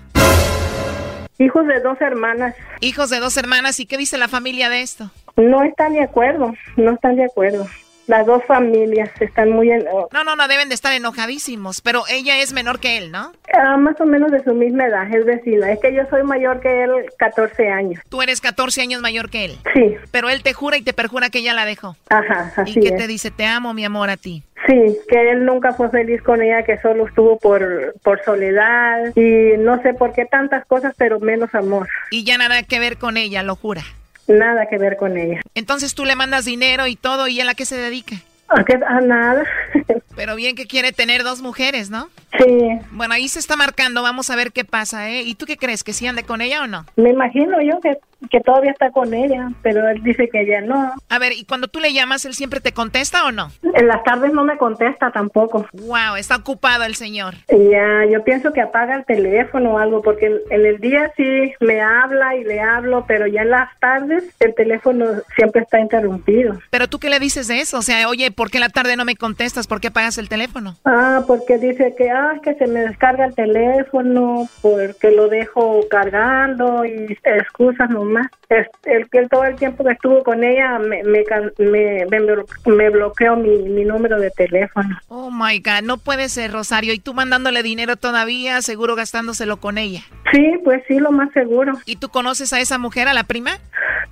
Hijos 1.38 1.66
de 1.66 1.80
dos 1.80 2.00
hermanas. 2.00 2.54
Hijos 2.80 3.10
de 3.10 3.18
dos 3.18 3.36
hermanas. 3.36 3.80
¿Y 3.80 3.86
qué 3.86 3.96
dice 3.96 4.18
la 4.18 4.28
familia 4.28 4.68
de 4.68 4.82
esto? 4.82 5.10
No 5.36 5.62
están 5.62 5.94
de 5.94 6.02
acuerdo, 6.02 6.54
no 6.76 6.92
están 6.92 7.16
de 7.16 7.24
acuerdo. 7.24 7.66
Las 8.08 8.26
dos 8.26 8.44
familias 8.44 9.10
están 9.20 9.50
muy... 9.50 9.70
En... 9.70 9.84
No, 10.12 10.24
no, 10.24 10.34
no, 10.34 10.48
deben 10.48 10.68
de 10.68 10.74
estar 10.74 10.92
enojadísimos, 10.92 11.80
pero 11.80 12.02
ella 12.10 12.38
es 12.38 12.52
menor 12.52 12.80
que 12.80 12.98
él, 12.98 13.12
¿no? 13.12 13.32
Ah, 13.54 13.76
más 13.76 13.98
o 14.00 14.04
menos 14.04 14.32
de 14.32 14.42
su 14.42 14.54
misma 14.54 14.86
edad, 14.86 15.06
es 15.14 15.24
vecina. 15.24 15.70
Es 15.70 15.78
que 15.80 15.94
yo 15.94 16.02
soy 16.10 16.24
mayor 16.24 16.60
que 16.60 16.82
él 16.82 16.90
14 17.16 17.68
años. 17.70 18.02
Tú 18.08 18.20
eres 18.20 18.40
14 18.40 18.82
años 18.82 19.00
mayor 19.00 19.30
que 19.30 19.44
él. 19.44 19.58
Sí. 19.72 19.94
Pero 20.10 20.30
él 20.30 20.42
te 20.42 20.52
jura 20.52 20.76
y 20.76 20.82
te 20.82 20.92
perjura 20.92 21.30
que 21.30 21.38
ella 21.38 21.54
la 21.54 21.64
dejó. 21.64 21.96
Ajá, 22.10 22.52
así 22.56 22.80
¿Y 22.80 22.82
qué 22.82 22.88
es. 22.88 22.96
te 22.96 23.06
dice? 23.06 23.30
Te 23.30 23.46
amo, 23.46 23.72
mi 23.72 23.84
amor, 23.84 24.10
a 24.10 24.16
ti. 24.16 24.42
Sí, 24.66 24.98
que 25.08 25.30
él 25.30 25.44
nunca 25.44 25.72
fue 25.72 25.90
feliz 25.90 26.22
con 26.22 26.40
ella, 26.40 26.62
que 26.62 26.78
solo 26.78 27.06
estuvo 27.06 27.38
por, 27.38 27.94
por 28.02 28.22
soledad 28.24 29.14
y 29.16 29.56
no 29.58 29.82
sé 29.82 29.92
por 29.94 30.12
qué 30.12 30.24
tantas 30.24 30.64
cosas, 30.66 30.94
pero 30.96 31.18
menos 31.18 31.54
amor. 31.54 31.88
Y 32.10 32.24
ya 32.24 32.38
nada 32.38 32.62
que 32.62 32.78
ver 32.78 32.96
con 32.96 33.16
ella, 33.16 33.42
lo 33.42 33.56
jura. 33.56 33.82
Nada 34.28 34.66
que 34.66 34.78
ver 34.78 34.96
con 34.96 35.16
ella. 35.16 35.40
Entonces 35.54 35.94
tú 35.94 36.04
le 36.04 36.14
mandas 36.14 36.44
dinero 36.44 36.86
y 36.86 36.94
todo, 36.94 37.26
¿y 37.26 37.40
él 37.40 37.48
a 37.48 37.54
qué 37.54 37.64
se 37.64 37.76
dedica? 37.76 38.16
¿A, 38.48 38.64
qué? 38.64 38.78
a 38.86 39.00
nada. 39.00 39.42
Pero 40.16 40.36
bien 40.36 40.54
que 40.54 40.66
quiere 40.66 40.92
tener 40.92 41.24
dos 41.24 41.42
mujeres, 41.42 41.90
¿no? 41.90 42.08
Sí. 42.38 42.68
Bueno, 42.90 43.14
ahí 43.14 43.28
se 43.28 43.38
está 43.38 43.56
marcando, 43.56 44.02
vamos 44.02 44.30
a 44.30 44.36
ver 44.36 44.52
qué 44.52 44.64
pasa, 44.64 45.10
¿eh? 45.10 45.22
¿Y 45.22 45.34
tú 45.34 45.46
qué 45.46 45.56
crees? 45.56 45.84
¿Que 45.84 45.92
sí 45.92 46.06
ande 46.06 46.22
con 46.24 46.40
ella 46.40 46.62
o 46.62 46.66
no? 46.66 46.86
Me 46.96 47.10
imagino 47.10 47.60
yo 47.60 47.80
que, 47.80 47.98
que 48.30 48.40
todavía 48.40 48.70
está 48.70 48.90
con 48.90 49.12
ella, 49.12 49.50
pero 49.62 49.88
él 49.88 50.02
dice 50.02 50.28
que 50.30 50.46
ya 50.46 50.60
no. 50.62 50.92
A 51.08 51.18
ver, 51.18 51.32
¿y 51.32 51.44
cuando 51.44 51.68
tú 51.68 51.78
le 51.80 51.92
llamas, 51.92 52.24
él 52.24 52.34
siempre 52.34 52.60
te 52.60 52.72
contesta 52.72 53.26
o 53.26 53.32
no? 53.32 53.50
En 53.74 53.86
las 53.86 54.02
tardes 54.04 54.32
no 54.32 54.44
me 54.44 54.56
contesta 54.56 55.10
tampoco. 55.10 55.66
Wow, 55.72 56.16
está 56.16 56.36
ocupado 56.36 56.84
el 56.84 56.94
señor. 56.94 57.34
Ya, 57.48 58.06
yo 58.10 58.24
pienso 58.24 58.52
que 58.52 58.62
apaga 58.62 58.94
el 58.96 59.04
teléfono 59.04 59.72
o 59.74 59.78
algo, 59.78 60.00
porque 60.00 60.26
en, 60.26 60.38
en 60.50 60.66
el 60.66 60.78
día 60.78 61.12
sí 61.16 61.52
me 61.60 61.80
habla 61.80 62.36
y 62.36 62.44
le 62.44 62.60
hablo, 62.60 63.04
pero 63.06 63.26
ya 63.26 63.42
en 63.42 63.50
las 63.50 63.68
tardes 63.78 64.24
el 64.40 64.54
teléfono 64.54 65.06
siempre 65.36 65.62
está 65.62 65.80
interrumpido. 65.80 66.58
¿Pero 66.70 66.88
tú 66.88 66.98
qué 66.98 67.10
le 67.10 67.18
dices 67.18 67.48
de 67.48 67.60
eso? 67.60 67.78
O 67.78 67.82
sea, 67.82 68.08
oye, 68.08 68.30
¿por 68.30 68.50
qué 68.50 68.56
en 68.56 68.62
la 68.62 68.68
tarde 68.70 68.96
no 68.96 69.04
me 69.04 69.16
contestas? 69.16 69.66
¿Por 69.66 69.80
qué 69.80 69.88
apagas 69.88 70.16
el 70.18 70.28
teléfono? 70.28 70.76
Ah, 70.84 71.24
porque 71.26 71.58
dice 71.58 71.94
que, 71.96 72.10
ah, 72.10 72.21
que 72.42 72.54
se 72.54 72.66
me 72.66 72.80
descarga 72.80 73.26
el 73.26 73.34
teléfono, 73.34 74.48
porque 74.60 75.10
lo 75.10 75.28
dejo 75.28 75.80
cargando 75.90 76.84
y 76.84 77.18
excusas 77.24 77.90
nomás. 77.90 78.26
Es, 78.48 78.66
el 78.84 79.08
que 79.08 79.26
todo 79.28 79.44
el 79.44 79.56
tiempo 79.56 79.84
que 79.84 79.92
estuvo 79.92 80.22
con 80.22 80.44
ella 80.44 80.78
me, 80.78 81.02
me, 81.04 81.24
me, 81.58 82.06
me, 82.06 82.44
me 82.66 82.90
bloqueó 82.90 83.36
mi, 83.36 83.56
mi 83.58 83.84
número 83.84 84.18
de 84.18 84.30
teléfono. 84.30 84.98
Oh 85.08 85.30
my 85.30 85.58
God, 85.60 85.82
no 85.84 85.98
puede 85.98 86.28
ser, 86.28 86.52
Rosario. 86.52 86.92
¿Y 86.92 86.98
tú 86.98 87.14
mandándole 87.14 87.62
dinero 87.62 87.96
todavía, 87.96 88.60
seguro 88.62 88.94
gastándoselo 88.94 89.58
con 89.58 89.78
ella? 89.78 90.02
Sí, 90.32 90.54
pues 90.64 90.82
sí, 90.88 90.98
lo 90.98 91.12
más 91.12 91.32
seguro. 91.32 91.74
¿Y 91.86 91.96
tú 91.96 92.08
conoces 92.08 92.52
a 92.52 92.60
esa 92.60 92.78
mujer, 92.78 93.08
a 93.08 93.14
la 93.14 93.24
prima? 93.24 93.52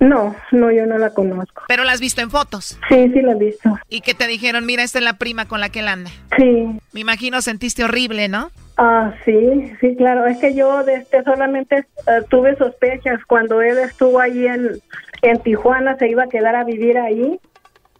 No, 0.01 0.35
no, 0.51 0.71
yo 0.71 0.87
no 0.87 0.97
la 0.97 1.11
conozco. 1.11 1.61
¿Pero 1.67 1.83
la 1.83 1.91
has 1.91 2.01
visto 2.01 2.21
en 2.21 2.31
fotos? 2.31 2.79
Sí, 2.89 3.11
sí 3.13 3.21
la 3.21 3.33
he 3.33 3.35
visto. 3.35 3.77
¿Y 3.87 4.01
que 4.01 4.15
te 4.15 4.25
dijeron, 4.25 4.65
mira, 4.65 4.81
esta 4.81 4.97
es 4.97 5.05
la 5.05 5.13
prima 5.13 5.47
con 5.47 5.59
la 5.59 5.69
que 5.69 5.79
él 5.81 5.87
anda? 5.87 6.09
Sí. 6.37 6.79
Me 6.91 6.99
imagino 6.99 7.39
sentiste 7.43 7.83
horrible, 7.83 8.27
¿no? 8.27 8.49
Ah, 8.77 9.13
sí, 9.23 9.71
sí, 9.79 9.95
claro. 9.95 10.25
Es 10.25 10.39
que 10.39 10.55
yo 10.55 10.83
desde 10.83 11.23
solamente 11.23 11.85
uh, 12.07 12.23
tuve 12.29 12.55
sospechas 12.55 13.23
cuando 13.27 13.61
él 13.61 13.77
estuvo 13.77 14.19
ahí 14.19 14.47
en, 14.47 14.81
en 15.21 15.39
Tijuana, 15.39 15.95
se 15.97 16.09
iba 16.09 16.23
a 16.23 16.29
quedar 16.29 16.55
a 16.55 16.63
vivir 16.63 16.97
ahí. 16.97 17.39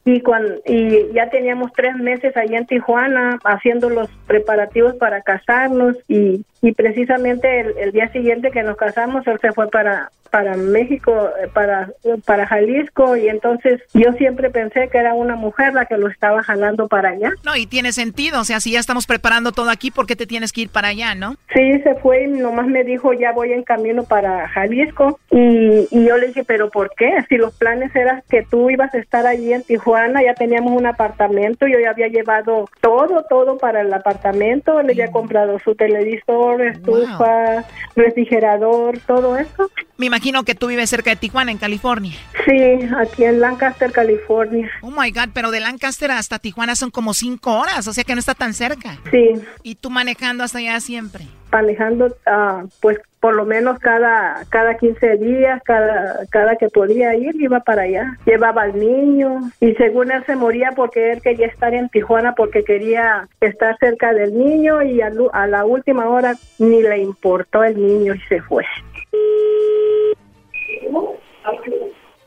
Y, 0.04 0.22
cuando, 0.22 0.56
y 0.66 1.14
ya 1.14 1.30
teníamos 1.30 1.72
tres 1.74 1.96
meses 1.98 2.36
allí 2.36 2.56
en 2.56 2.66
Tijuana 2.66 3.38
haciendo 3.44 3.92
los 3.92 4.10
preparativos 4.26 4.96
para 4.96 5.22
casarnos 5.22 5.96
y, 6.08 6.44
y 6.62 6.74
precisamente 6.74 7.62
el, 7.62 7.78
el, 7.78 7.92
día 7.92 8.12
siguiente 8.12 8.52
que 8.52 8.64
nos 8.64 8.78
casamos 8.78 9.26
él 9.28 9.40
se 9.42 9.52
fue 9.52 9.70
para, 9.70 10.12
para 10.32 10.56
México, 10.56 11.30
eh, 11.44 11.48
para, 11.54 11.92
para 12.26 12.48
Jalisco, 12.48 13.18
y 13.18 13.28
entonces 13.28 13.82
yo 13.94 14.14
siempre 14.14 14.50
pensé 14.50 14.88
que 14.90 14.98
era 14.98 15.14
una 15.14 15.36
mujer 15.36 15.74
la 15.74 15.86
que 15.86 15.98
lo 15.98 16.08
estaba 16.08 16.42
jalando 16.42 16.88
para 16.88 17.10
allá. 17.10 17.32
No, 17.44 17.56
y 17.56 17.66
tiene 17.68 17.92
sentido, 17.92 18.40
o 18.40 18.44
sea, 18.44 18.60
si 18.60 18.72
ya 18.72 18.80
estamos 18.80 19.06
preparando 19.06 19.52
todo 19.52 19.70
aquí, 19.70 19.92
¿por 19.92 20.08
qué 20.08 20.16
te 20.16 20.26
tienes 20.26 20.54
que 20.54 20.62
ir 20.62 20.70
para 20.70 20.88
allá, 20.88 21.14
no? 21.16 21.36
Sí, 21.54 21.80
se 21.82 21.96
fue 21.96 22.24
y 22.24 22.28
nomás 22.28 22.68
me 22.68 22.84
dijo, 22.84 23.14
ya 23.14 23.34
voy 23.34 23.52
en 23.52 23.64
camino 23.64 24.04
para 24.04 24.48
Jalisco, 24.48 25.20
y, 25.30 25.88
y 25.92 26.06
yo 26.06 26.18
le 26.18 26.28
dije, 26.28 26.46
pero 26.46 26.70
¿por 26.70 26.92
qué? 26.96 27.12
Si 27.28 27.36
los 27.36 27.54
planes 27.54 27.94
eran 27.96 28.24
que 28.30 28.44
tú 28.44 28.70
ibas 28.70 28.94
a 28.94 29.00
estar 29.00 29.28
allí 29.28 29.52
en 29.52 29.64
Tijuana, 29.64 30.24
ya 30.24 30.34
teníamos 30.34 30.72
un 30.72 30.86
apartamento, 30.86 31.68
yo 31.68 31.78
ya 31.80 31.90
había 31.90 32.08
llevado 32.08 32.70
todo, 32.80 33.26
todo 33.30 33.58
para 33.58 33.82
el 33.82 33.94
apartamento, 33.94 34.82
le 34.82 34.94
había 34.94 35.12
comprado 35.12 35.60
su 35.60 35.76
televisor, 35.76 36.51
estufa, 36.60 37.64
refrigerador, 37.96 39.00
todo 39.00 39.38
eso. 39.38 39.70
Me 39.98 40.08
imagino 40.08 40.44
que 40.44 40.56
tú 40.56 40.68
vives 40.68 40.90
cerca 40.90 41.12
de 41.12 41.16
Tijuana, 41.16 41.52
en 41.52 41.58
California. 41.58 42.14
Sí, 42.46 42.80
aquí 43.00 43.24
en 43.24 43.40
Lancaster, 43.40 43.92
California. 43.92 44.70
Oh 44.82 44.92
my 44.92 45.12
God, 45.12 45.30
pero 45.34 45.52
de 45.52 45.60
Lancaster 45.60 46.12
hasta 46.12 46.40
Tijuana 46.40 46.76
son 46.76 46.92
como 46.92 47.14
cinco 47.14 47.54
horas, 47.54 47.88
o 47.88 47.94
sea 47.94 48.04
que 48.04 48.14
no 48.14 48.20
está 48.20 48.34
tan 48.34 48.54
cerca. 48.54 48.98
Sí. 49.12 49.34
¿Y 49.64 49.76
tú 49.76 49.90
manejando 49.90 50.44
hasta 50.44 50.58
allá 50.58 50.80
siempre? 50.80 51.28
manejando 51.52 52.16
ah, 52.26 52.64
pues 52.82 52.98
por 53.22 53.36
lo 53.36 53.46
menos 53.46 53.80
cada 53.80 54.44
cada 54.50 54.76
15 54.78 55.18
días, 55.18 55.62
cada 55.64 56.26
cada 56.32 56.56
que 56.58 56.68
podía 56.70 57.16
ir 57.16 57.40
iba 57.40 57.62
para 57.62 57.84
allá. 57.84 58.18
Llevaba 58.26 58.64
al 58.64 58.78
niño 58.78 59.52
y 59.62 59.74
según 59.76 60.12
él 60.12 60.26
se 60.26 60.36
moría 60.36 60.72
porque 60.76 61.14
él 61.14 61.22
quería 61.22 61.48
estar 61.48 61.74
en 61.74 61.88
Tijuana 61.90 62.34
porque 62.34 62.64
quería 62.64 63.30
estar 63.40 63.78
cerca 63.78 64.12
del 64.12 64.38
niño 64.38 64.82
y 64.82 65.02
a, 65.02 65.12
a 65.34 65.48
la 65.48 65.66
última 65.66 66.10
hora 66.10 66.34
ni 66.58 66.82
le 66.82 66.98
importó 66.98 67.64
el 67.64 67.76
niño 67.78 68.16
y 68.16 68.20
se 68.22 68.42
fue. 68.42 68.66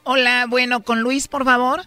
Hola, 0.05 0.47
bueno, 0.49 0.83
con 0.83 1.01
Luis, 1.01 1.27
por 1.27 1.45
favor. 1.45 1.81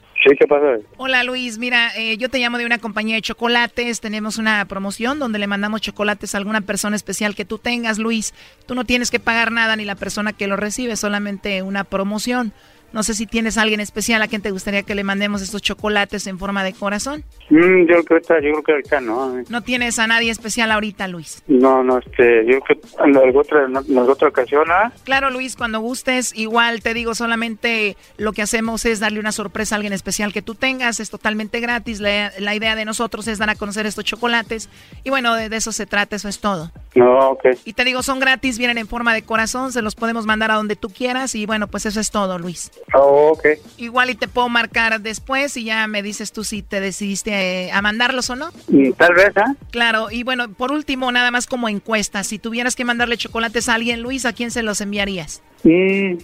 Hola 0.97 1.23
Luis, 1.23 1.57
mira, 1.57 1.91
eh, 1.95 2.17
yo 2.17 2.29
te 2.29 2.39
llamo 2.39 2.57
de 2.57 2.65
una 2.65 2.77
compañía 2.77 3.15
de 3.15 3.21
chocolates, 3.21 3.99
tenemos 3.99 4.37
una 4.37 4.65
promoción 4.65 5.19
donde 5.19 5.39
le 5.39 5.47
mandamos 5.47 5.81
chocolates 5.81 6.35
a 6.35 6.37
alguna 6.37 6.61
persona 6.61 6.95
especial 6.95 7.35
que 7.35 7.45
tú 7.45 7.57
tengas, 7.57 7.97
Luis. 7.97 8.33
Tú 8.65 8.75
no 8.75 8.85
tienes 8.85 9.11
que 9.11 9.19
pagar 9.19 9.51
nada 9.51 9.75
ni 9.75 9.85
la 9.85 9.95
persona 9.95 10.33
que 10.33 10.47
lo 10.47 10.55
recibe, 10.55 10.95
solamente 10.95 11.61
una 11.61 11.83
promoción. 11.83 12.53
No 12.93 13.03
sé 13.03 13.13
si 13.13 13.25
tienes 13.25 13.57
a 13.57 13.63
alguien 13.63 13.79
especial 13.79 14.21
a 14.21 14.27
quien 14.27 14.41
te 14.41 14.51
gustaría 14.51 14.83
que 14.83 14.95
le 14.95 15.03
mandemos 15.03 15.41
estos 15.41 15.61
chocolates 15.61 16.25
en 16.27 16.39
forma 16.39 16.63
de 16.63 16.73
corazón. 16.73 17.23
Mm, 17.49 17.85
yo, 17.85 18.03
creo 18.03 18.21
que, 18.21 18.33
yo 18.35 18.51
creo 18.51 18.63
que 18.63 18.71
ahorita 18.71 19.01
no. 19.01 19.43
¿No 19.49 19.61
tienes 19.61 19.99
a 19.99 20.07
nadie 20.07 20.31
especial 20.31 20.71
ahorita, 20.71 21.07
Luis? 21.07 21.43
No, 21.47 21.83
no, 21.83 21.97
este, 21.99 22.45
yo 22.45 22.59
creo 22.61 22.81
que 22.81 22.87
en 23.03 23.17
alguna 23.17 23.39
otra, 23.39 23.65
en 23.65 23.97
otra 23.97 24.27
ocasión, 24.29 24.71
¿ah? 24.71 24.91
Claro, 25.03 25.29
Luis, 25.29 25.55
cuando 25.55 25.79
gustes, 25.79 26.33
igual 26.35 26.81
te 26.81 26.93
digo, 26.93 27.13
solamente 27.13 27.97
lo 28.17 28.33
que 28.33 28.41
hacemos 28.41 28.85
es 28.85 28.99
darle 28.99 29.19
una 29.19 29.31
sorpresa 29.31 29.75
a 29.75 29.77
alguien 29.77 29.93
especial 29.93 30.33
que 30.33 30.41
tú 30.41 30.55
tengas, 30.55 30.99
es 30.99 31.09
totalmente 31.09 31.59
gratis. 31.59 31.99
La, 31.99 32.31
la 32.39 32.55
idea 32.55 32.75
de 32.75 32.85
nosotros 32.85 33.27
es 33.27 33.37
dar 33.37 33.49
a 33.49 33.55
conocer 33.55 33.85
estos 33.85 34.05
chocolates 34.05 34.69
y 35.03 35.09
bueno, 35.09 35.35
de, 35.35 35.49
de, 35.49 35.57
eso 35.57 35.71
se 35.71 35.85
trata, 35.85 36.15
eso 36.15 36.29
es 36.29 36.39
todo. 36.39 36.71
No, 36.95 37.31
ok. 37.31 37.45
Y 37.65 37.73
te 37.73 37.83
digo, 37.83 38.01
son 38.01 38.19
gratis, 38.19 38.57
vienen 38.57 38.77
en 38.77 38.87
forma 38.87 39.13
de 39.13 39.23
corazón, 39.23 39.71
se 39.71 39.81
los 39.81 39.95
podemos 39.95 40.25
mandar 40.25 40.51
a 40.51 40.55
donde 40.55 40.75
tú 40.75 40.89
quieras 40.89 41.35
y 41.35 41.45
bueno, 41.45 41.67
pues 41.67 41.85
eso 41.85 41.99
es 41.99 42.11
todo, 42.11 42.39
Luis. 42.39 42.71
Oh, 42.93 43.33
ok. 43.33 43.45
Igual 43.77 44.09
y 44.09 44.15
te 44.15 44.27
puedo 44.27 44.49
marcar 44.49 45.01
después 45.01 45.57
y 45.57 45.65
ya 45.65 45.87
me 45.87 46.01
dices 46.01 46.31
tú 46.31 46.43
si 46.43 46.61
te 46.61 46.79
decidiste 46.79 47.31
eh, 47.65 47.71
a 47.71 47.81
mandarlos 47.81 48.29
o 48.29 48.35
no. 48.35 48.49
Tal 48.97 49.13
vez, 49.13 49.31
¿ah? 49.35 49.55
Claro, 49.71 50.07
y 50.11 50.23
bueno, 50.23 50.51
por 50.53 50.71
último, 50.71 51.11
nada 51.11 51.31
más 51.31 51.47
como 51.47 51.69
encuesta, 51.69 52.23
si 52.23 52.39
tuvieras 52.39 52.75
que 52.75 52.85
mandarle 52.85 53.17
chocolates 53.17 53.69
a 53.69 53.75
alguien, 53.75 54.01
Luis, 54.01 54.25
¿a 54.25 54.33
quién 54.33 54.51
se 54.51 54.63
los 54.63 54.81
enviarías? 54.81 55.41
Mm, 55.63 56.17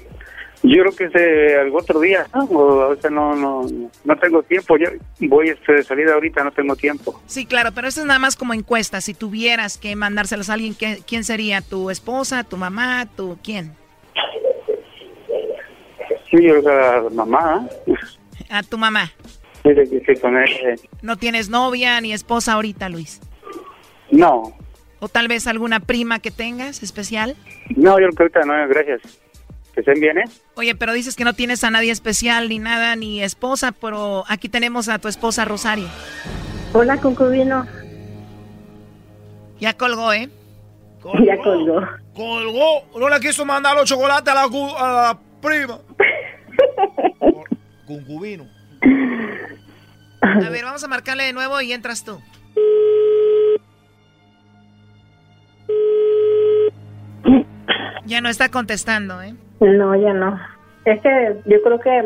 yo 0.64 0.82
creo 0.82 0.95
que 0.95 1.04
ese 1.06 1.60
algún 1.60 1.82
otro 1.82 1.99
día, 1.99 2.26
¿no? 2.34 2.45
O, 2.45 2.95
sea, 2.95 3.10
no, 3.10 3.36
no, 3.36 3.66
no 4.06 4.16
tengo 4.18 4.41
tiempo, 4.43 4.78
yo 4.78 4.88
voy 5.20 5.49
este, 5.49 5.74
de 5.74 5.84
salida 5.84 6.14
ahorita, 6.14 6.43
no 6.43 6.51
tengo 6.51 6.76
tiempo. 6.76 7.22
Sí, 7.26 7.45
claro, 7.45 7.72
pero 7.74 7.89
eso 7.89 7.99
es 7.99 8.06
nada 8.06 8.20
más 8.20 8.38
como 8.38 8.54
encuesta, 8.54 9.01
si 9.01 9.14
tuvieras 9.14 9.78
que 9.78 9.95
mandárselos 9.95 10.49
a 10.49 10.54
alguien, 10.54 10.74
¿quién 11.06 11.24
sería? 11.26 11.60
¿Tu 11.62 11.89
esposa, 11.89 12.45
tu 12.45 12.56
mamá, 12.56 13.08
tu 13.18 13.38
quién? 13.43 13.74
Sí, 16.34 16.42
yo 16.42 16.68
a 16.68 17.10
mamá. 17.12 17.68
¿A 18.50 18.64
tu 18.64 18.78
mamá? 18.80 19.12
Sí, 19.62 19.70
sí, 20.06 20.20
con 20.20 20.36
él. 20.36 20.80
¿No 21.04 21.16
tienes 21.16 21.50
novia 21.50 22.02
ni 22.02 22.12
esposa 22.12 22.54
ahorita, 22.54 22.90
Luis? 22.90 23.22
No. 24.10 24.58
¿O 25.00 25.10
tal 25.10 25.28
vez 25.28 25.46
alguna 25.46 25.80
prima 25.80 26.18
que 26.20 26.32
tengas 26.32 26.82
especial? 26.82 27.36
No, 27.76 28.00
yo 28.00 28.10
creo 28.10 28.30
que 28.30 28.40
ahorita 28.40 28.42
no, 28.46 28.68
gracias. 28.68 29.02
¿Que 29.76 29.82
estén 29.82 30.00
bien, 30.00 30.18
eh? 30.18 30.24
Oye, 30.56 30.76
pero 30.76 30.94
dices 30.94 31.16
que 31.16 31.24
no 31.24 31.34
tienes 31.34 31.64
a 31.64 31.70
nadie 31.70 31.92
especial 31.92 32.50
ni 32.50 32.58
nada, 32.58 32.96
ni 32.96 33.22
esposa, 33.22 33.72
pero 33.72 34.24
aquí 34.28 34.50
tenemos 34.50 34.90
a 34.90 34.98
tu 34.98 35.08
esposa 35.10 35.46
Rosario. 35.46 35.88
Hola, 36.74 36.98
concubino. 36.98 37.68
Ya 39.60 39.74
colgó, 39.74 40.14
¿eh? 40.14 40.30
Colgó. 41.00 41.24
Ya 41.26 41.38
colgó. 41.38 41.82
Colgó. 42.16 43.00
No 43.00 43.10
le 43.10 43.20
quiso 43.20 43.46
mandar 43.46 43.76
los 43.76 43.88
chocolates 43.88 44.32
a 44.32 44.36
la, 44.36 44.44
a 44.44 44.92
la 44.92 45.20
prima. 45.42 45.80
Concubino. 47.88 48.45
A 50.22 50.49
ver, 50.49 50.64
vamos 50.64 50.84
a 50.84 50.88
marcarle 50.88 51.24
de 51.26 51.34
nuevo 51.34 51.60
y 51.62 51.74
entras 51.74 52.04
tú. 52.04 52.20
Ya 58.06 58.22
no 58.22 58.30
está 58.30 58.49
contestando, 58.49 59.22
¿eh? 59.22 59.34
No, 59.60 59.95
ya 59.95 60.14
no. 60.14 60.39
Es 60.86 61.01
que 61.01 61.41
yo 61.45 61.62
creo 61.64 61.80
que 61.80 62.04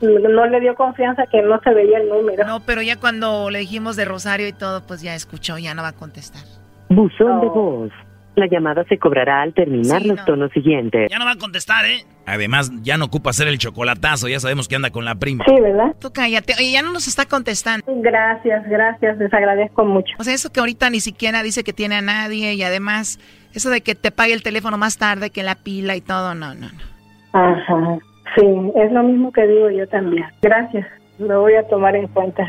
no 0.00 0.46
le 0.46 0.60
dio 0.60 0.74
confianza 0.74 1.26
que 1.26 1.42
no 1.42 1.60
se 1.62 1.72
veía 1.72 1.98
el 1.98 2.08
número. 2.08 2.46
No, 2.46 2.60
pero 2.60 2.82
ya 2.82 2.98
cuando 2.98 3.50
le 3.50 3.60
dijimos 3.60 3.96
de 3.96 4.04
Rosario 4.04 4.48
y 4.48 4.52
todo, 4.52 4.86
pues 4.86 5.02
ya 5.02 5.14
escuchó, 5.14 5.58
ya 5.58 5.74
no 5.74 5.82
va 5.82 5.88
a 5.88 5.92
contestar. 5.92 6.42
Buzón 6.88 7.32
oh. 7.32 7.40
de 7.40 7.48
voz. 7.48 7.92
La 8.36 8.46
llamada 8.46 8.84
se 8.84 8.96
cobrará 8.98 9.42
al 9.42 9.52
terminar 9.54 10.02
sí, 10.02 10.08
los 10.08 10.18
no. 10.18 10.24
tonos 10.24 10.52
siguientes. 10.52 11.08
Ya 11.10 11.18
no 11.18 11.24
va 11.24 11.32
a 11.32 11.36
contestar, 11.36 11.84
¿eh? 11.84 12.04
Además, 12.26 12.70
ya 12.82 12.96
no 12.96 13.06
ocupa 13.06 13.30
hacer 13.30 13.48
el 13.48 13.58
chocolatazo, 13.58 14.28
ya 14.28 14.38
sabemos 14.38 14.68
que 14.68 14.76
anda 14.76 14.90
con 14.90 15.04
la 15.04 15.16
prima. 15.16 15.44
Sí, 15.46 15.60
¿verdad? 15.60 15.96
Tú 16.00 16.12
cállate. 16.12 16.54
Oye, 16.58 16.70
ya 16.70 16.82
no 16.82 16.92
nos 16.92 17.08
está 17.08 17.26
contestando. 17.26 17.84
Gracias, 17.88 18.64
gracias, 18.68 19.18
les 19.18 19.32
agradezco 19.34 19.84
mucho. 19.84 20.14
O 20.18 20.24
sea, 20.24 20.32
eso 20.32 20.52
que 20.52 20.60
ahorita 20.60 20.90
ni 20.90 21.00
siquiera 21.00 21.42
dice 21.42 21.64
que 21.64 21.72
tiene 21.72 21.96
a 21.96 22.02
nadie 22.02 22.54
y 22.54 22.62
además, 22.62 23.18
eso 23.52 23.68
de 23.68 23.80
que 23.80 23.94
te 23.94 24.12
pague 24.12 24.32
el 24.32 24.42
teléfono 24.42 24.78
más 24.78 24.96
tarde 24.96 25.30
que 25.30 25.42
la 25.42 25.56
pila 25.56 25.96
y 25.96 26.00
todo, 26.00 26.34
no, 26.34 26.54
no, 26.54 26.68
no. 26.68 26.90
Ajá, 27.32 27.98
sí, 28.36 28.46
es 28.76 28.92
lo 28.92 29.02
mismo 29.02 29.32
que 29.32 29.46
digo 29.46 29.70
yo 29.70 29.88
también. 29.88 30.24
Gracias, 30.40 30.86
lo 31.18 31.40
voy 31.40 31.54
a 31.54 31.66
tomar 31.66 31.96
en 31.96 32.06
cuenta. 32.08 32.48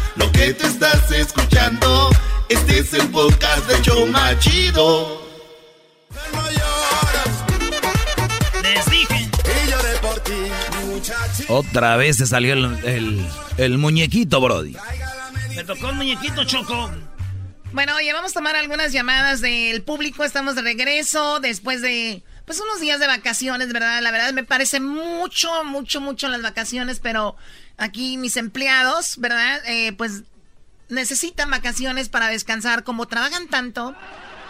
lo 0.15 0.31
que 0.31 0.53
te 0.53 0.67
estás 0.67 1.11
escuchando, 1.11 2.09
este 2.49 2.79
es 2.79 2.93
el 2.93 3.07
podcast 3.09 3.67
de 3.67 3.81
Choma 3.81 4.37
Chido. 4.39 5.21
Les 8.61 8.85
dije. 8.89 9.29
Otra 11.47 11.95
vez 11.97 12.17
se 12.17 12.27
salió 12.27 12.53
el, 12.53 12.65
el, 12.85 13.27
el 13.57 13.77
muñequito, 13.77 14.39
Brody. 14.39 14.75
Me 15.55 15.63
tocó 15.63 15.89
el 15.89 15.95
muñequito, 15.95 16.43
Choco. 16.43 16.89
Bueno, 17.73 17.95
oye, 17.95 18.11
vamos 18.13 18.31
a 18.31 18.33
tomar 18.33 18.55
algunas 18.55 18.91
llamadas 18.91 19.41
del 19.41 19.81
público. 19.81 20.23
Estamos 20.23 20.55
de 20.55 20.61
regreso 20.61 21.39
después 21.39 21.81
de, 21.81 22.23
pues, 22.45 22.59
unos 22.59 22.79
días 22.79 22.99
de 22.99 23.07
vacaciones, 23.07 23.71
¿verdad? 23.71 24.01
La 24.01 24.11
verdad 24.11 24.33
me 24.33 24.43
parece 24.43 24.79
mucho, 24.79 25.63
mucho, 25.63 26.01
mucho 26.01 26.27
las 26.27 26.41
vacaciones, 26.41 26.99
pero 26.99 27.35
aquí 27.77 28.17
mis 28.17 28.37
empleados, 28.37 29.17
¿verdad? 29.17 29.61
Eh, 29.65 29.93
pues 29.93 30.23
necesitan 30.89 31.49
vacaciones 31.49 32.09
para 32.09 32.27
descansar. 32.27 32.83
Como 32.83 33.07
trabajan 33.07 33.47
tanto, 33.47 33.95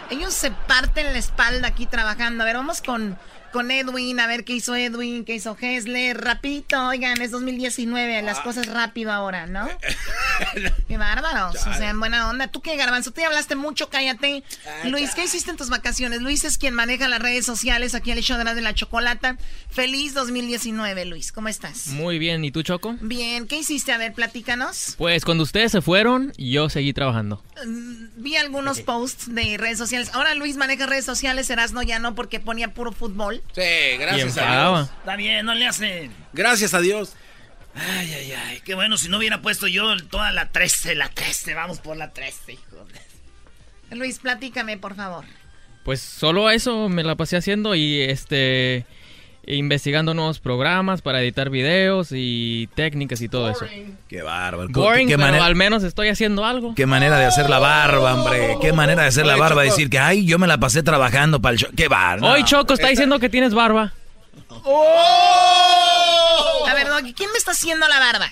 ellos 0.09 0.33
se 0.33 0.51
parten 0.51 1.13
la 1.13 1.19
espalda 1.19 1.67
aquí 1.69 1.85
trabajando. 1.85 2.43
A 2.43 2.45
ver, 2.45 2.57
vamos 2.57 2.81
con, 2.81 3.17
con 3.51 3.71
Edwin, 3.71 4.19
a 4.19 4.27
ver 4.27 4.43
qué 4.43 4.53
hizo 4.53 4.75
Edwin, 4.75 5.25
qué 5.25 5.35
hizo 5.35 5.57
Hesler. 5.59 6.19
Rapidito, 6.19 6.87
oigan, 6.87 7.21
es 7.21 7.31
2019, 7.31 8.21
las 8.21 8.39
cosas 8.39 8.67
rápido 8.67 9.11
ahora, 9.11 9.47
¿no? 9.47 9.67
Qué 10.87 10.97
bárbaros. 10.97 11.55
O 11.55 11.73
sea, 11.73 11.89
en 11.89 11.99
buena 11.99 12.29
onda. 12.29 12.47
¿Tú 12.47 12.61
qué, 12.61 12.75
Garbanzo? 12.75 13.11
Tú 13.11 13.21
ya 13.21 13.27
hablaste 13.27 13.55
mucho, 13.55 13.89
cállate. 13.89 14.43
Luis, 14.85 15.13
¿qué 15.15 15.23
hiciste 15.23 15.51
en 15.51 15.57
tus 15.57 15.69
vacaciones? 15.69 16.21
Luis 16.21 16.43
es 16.43 16.57
quien 16.57 16.73
maneja 16.73 17.07
las 17.07 17.21
redes 17.21 17.45
sociales 17.45 17.95
aquí 17.95 18.11
de 18.13 18.43
la, 18.43 18.53
de 18.53 18.61
la 18.61 18.73
chocolata. 18.73 19.37
Feliz 19.69 20.13
2019, 20.13 21.05
Luis. 21.05 21.31
¿Cómo 21.31 21.47
estás? 21.47 21.87
Muy 21.87 22.19
bien. 22.19 22.43
¿Y 22.43 22.51
tú, 22.51 22.63
Choco? 22.63 22.95
Bien. 23.01 23.47
¿Qué 23.47 23.57
hiciste? 23.57 23.91
A 23.91 23.97
ver, 23.97 24.13
platícanos. 24.13 24.95
Pues 24.97 25.25
cuando 25.25 25.43
ustedes 25.43 25.71
se 25.71 25.81
fueron, 25.81 26.33
yo 26.37 26.69
seguí 26.69 26.93
trabajando. 26.93 27.43
Mm, 27.65 28.05
Vi 28.17 28.35
algunos 28.35 28.81
posts 28.81 29.33
de 29.33 29.57
redes 29.57 29.77
sociales. 29.77 30.11
Ahora 30.13 30.35
Luis 30.35 30.57
maneja 30.57 30.85
redes 30.85 31.05
sociales, 31.05 31.49
Erasno 31.49 31.81
ya 31.81 31.99
no, 31.99 32.15
porque 32.15 32.39
ponía 32.39 32.73
puro 32.73 32.91
fútbol. 32.91 33.40
Sí, 33.53 33.97
gracias 33.99 34.37
a. 34.37 34.51
Dios. 34.71 34.89
Está 34.99 35.15
bien, 35.15 35.45
no 35.45 35.53
le 35.53 35.67
hacen. 35.67 36.13
Gracias 36.33 36.73
a 36.73 36.79
Dios. 36.81 37.13
Ay, 37.75 38.13
ay, 38.13 38.31
ay. 38.33 38.61
Qué 38.65 38.75
bueno, 38.75 38.97
si 38.97 39.07
no 39.09 39.17
hubiera 39.17 39.41
puesto 39.41 39.67
yo 39.67 39.95
toda 40.07 40.31
la 40.31 40.49
13, 40.51 40.95
la 40.95 41.09
13. 41.09 41.53
Vamos 41.53 41.79
por 41.79 41.97
la 41.97 42.11
13, 42.11 42.53
hijo. 42.53 42.85
de- 43.89 43.95
Luis, 43.95 44.19
platícame, 44.19 44.77
por 44.77 44.95
favor. 44.95 45.25
Pues 45.83 45.99
solo 46.01 46.49
eso 46.49 46.89
me 46.89 47.03
la 47.03 47.15
pasé 47.15 47.37
haciendo 47.37 47.75
y 47.75 48.01
este 48.01 48.85
investigando 49.45 50.13
nuevos 50.13 50.39
programas 50.39 51.01
para 51.01 51.21
editar 51.21 51.49
videos 51.49 52.09
y 52.11 52.69
técnicas 52.75 53.21
y 53.21 53.29
todo 53.29 53.49
eso. 53.49 53.65
Qué 54.07 54.21
bárbaro. 54.21 54.69
Boring, 54.69 55.07
¿Qué, 55.07 55.15
pero 55.15 55.27
manera, 55.27 55.45
al 55.45 55.55
menos 55.55 55.83
estoy 55.83 56.09
haciendo 56.09 56.45
algo. 56.45 56.75
qué 56.75 56.85
manera 56.85 57.17
de 57.17 57.25
hacer 57.25 57.49
la 57.49 57.59
barba, 57.59 58.13
hombre. 58.13 58.57
Qué 58.61 58.73
manera 58.73 59.01
de 59.03 59.07
hacer 59.09 59.25
la 59.25 59.35
barba. 59.35 59.63
Decir 59.63 59.89
que, 59.89 59.99
ay, 59.99 60.25
yo 60.25 60.37
me 60.37 60.47
la 60.47 60.57
pasé 60.59 60.83
trabajando 60.83 61.41
para 61.41 61.53
el 61.53 61.59
show. 61.59 61.69
Qué 61.75 61.87
barba. 61.87 62.31
Hoy 62.31 62.43
Choco 62.43 62.73
está 62.73 62.87
diciendo 62.89 63.19
que 63.19 63.29
tienes 63.29 63.53
barba. 63.53 63.93
A 66.67 66.73
ver, 66.73 66.87
Doggy, 66.87 67.13
¿quién 67.13 67.31
me 67.31 67.37
está 67.37 67.51
haciendo 67.51 67.87
la 67.87 67.99
barba? 67.99 68.31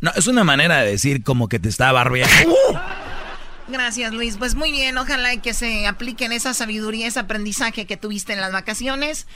No, 0.00 0.12
es 0.14 0.26
una 0.26 0.44
manera 0.44 0.80
de 0.80 0.90
decir 0.92 1.22
como 1.22 1.48
que 1.48 1.58
te 1.58 1.68
está 1.68 1.92
barbeando. 1.92 2.30
Gracias, 3.68 4.12
Luis. 4.12 4.36
Pues 4.36 4.54
muy 4.54 4.72
bien, 4.72 4.98
ojalá 4.98 5.32
y 5.34 5.38
que 5.38 5.54
se 5.54 5.86
apliquen 5.86 6.32
esa 6.32 6.54
sabiduría, 6.54 7.06
ese 7.06 7.20
aprendizaje 7.20 7.86
que 7.86 7.96
tuviste 7.96 8.32
en 8.32 8.40
las 8.40 8.52
vacaciones, 8.52 9.26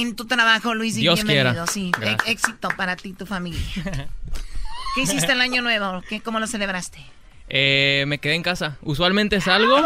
en 0.00 0.16
tu 0.16 0.26
trabajo, 0.26 0.74
Luis, 0.74 0.96
y 0.96 1.00
Dios 1.00 1.16
bienvenido. 1.24 1.50
quiera. 1.52 1.66
Sí, 1.66 1.92
Gracias. 1.98 2.26
e- 2.26 2.30
éxito 2.32 2.68
para 2.76 2.96
ti 2.96 3.10
y 3.10 3.12
tu 3.12 3.26
familia. 3.26 3.60
¿Qué 4.94 5.02
hiciste 5.02 5.32
el 5.32 5.40
año 5.40 5.62
nuevo? 5.62 6.02
¿Qué, 6.08 6.20
¿Cómo 6.20 6.40
lo 6.40 6.46
celebraste? 6.46 6.98
Eh, 7.48 8.04
me 8.08 8.18
quedé 8.18 8.34
en 8.34 8.42
casa. 8.42 8.76
Usualmente 8.82 9.40
salgo, 9.40 9.76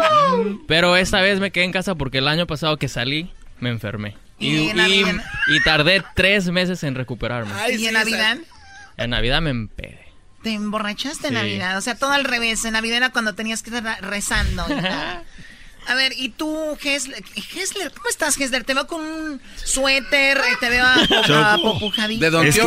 pero 0.67 0.95
esta 0.95 1.21
vez 1.21 1.39
me 1.39 1.51
quedé 1.51 1.65
en 1.65 1.71
casa 1.71 1.95
porque 1.95 2.17
el 2.19 2.27
año 2.27 2.47
pasado 2.47 2.77
que 2.77 2.87
salí 2.87 3.29
me 3.59 3.69
enfermé. 3.69 4.15
¿Y 4.39 4.47
Y, 4.55 4.69
en 4.69 4.77
y- 4.77 4.81
Navidad? 4.81 5.25
y 5.47 5.59
tardé 5.63 6.03
tres 6.15 6.49
meses 6.49 6.83
en 6.83 6.95
recuperarme. 6.95 7.51
¿Y 7.77 7.85
en 7.85 7.93
Navidad? 7.93 8.37
En 8.97 9.09
Navidad 9.11 9.41
me 9.41 9.49
empedé. 9.51 9.99
¿Te 10.41 10.53
emborrachaste 10.53 11.27
en 11.27 11.33
Sí. 11.33 11.39
Navidad? 11.39 11.77
O 11.77 11.81
sea, 11.81 11.93
todo 11.95 12.11
al 12.13 12.23
revés. 12.23 12.65
En 12.65 12.73
Navidad 12.73 12.97
era 12.97 13.09
cuando 13.11 13.35
tenías 13.35 13.61
que 13.61 13.69
estar 13.75 14.01
rezando. 14.01 14.65
A 15.87 15.95
ver, 15.95 16.13
¿y 16.15 16.29
tú, 16.29 16.77
Hesler? 16.83 17.23
Hesler, 17.55 17.91
¿Cómo 17.91 18.09
estás, 18.09 18.39
Hesler? 18.39 18.63
Te 18.63 18.73
veo 18.73 18.87
con 18.87 19.01
un 19.01 19.41
suéter, 19.63 20.37
eh, 20.37 20.41
te 20.59 20.69
veo 20.69 20.85
a- 20.85 21.53
apopujadito. 21.55 22.19
Es 22.43 22.55
que 22.55 22.61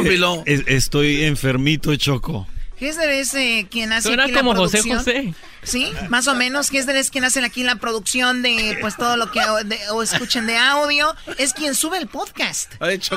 es- 0.47 0.63
estoy 0.67 1.25
enfermito, 1.25 1.95
Choco. 1.97 2.47
Hesler 2.81 3.11
es 3.11 3.35
eh, 3.35 3.67
quien 3.71 3.93
hace 3.93 4.09
Suena 4.09 4.25
aquí 4.25 4.33
la 4.33 4.41
como 4.41 4.55
José 4.55 4.83
producción. 4.83 4.99
José. 4.99 5.35
Sí, 5.63 5.93
más 6.09 6.27
o 6.29 6.35
menos. 6.35 6.73
Hesler 6.73 6.97
es 6.97 7.11
quien 7.11 7.25
hace 7.25 7.43
aquí 7.45 7.63
la 7.63 7.77
producción 7.77 8.43
de 8.43 8.77
pues 8.81 8.97
todo 8.97 9.17
lo 9.17 9.31
que 9.31 9.41
de- 9.65 9.79
o 9.91 10.03
escuchen 10.03 10.47
de 10.47 10.57
audio. 10.59 11.15
Es 11.39 11.53
quien 11.55 11.75
sube 11.75 11.99
el 11.99 12.09
podcast. 12.09 12.73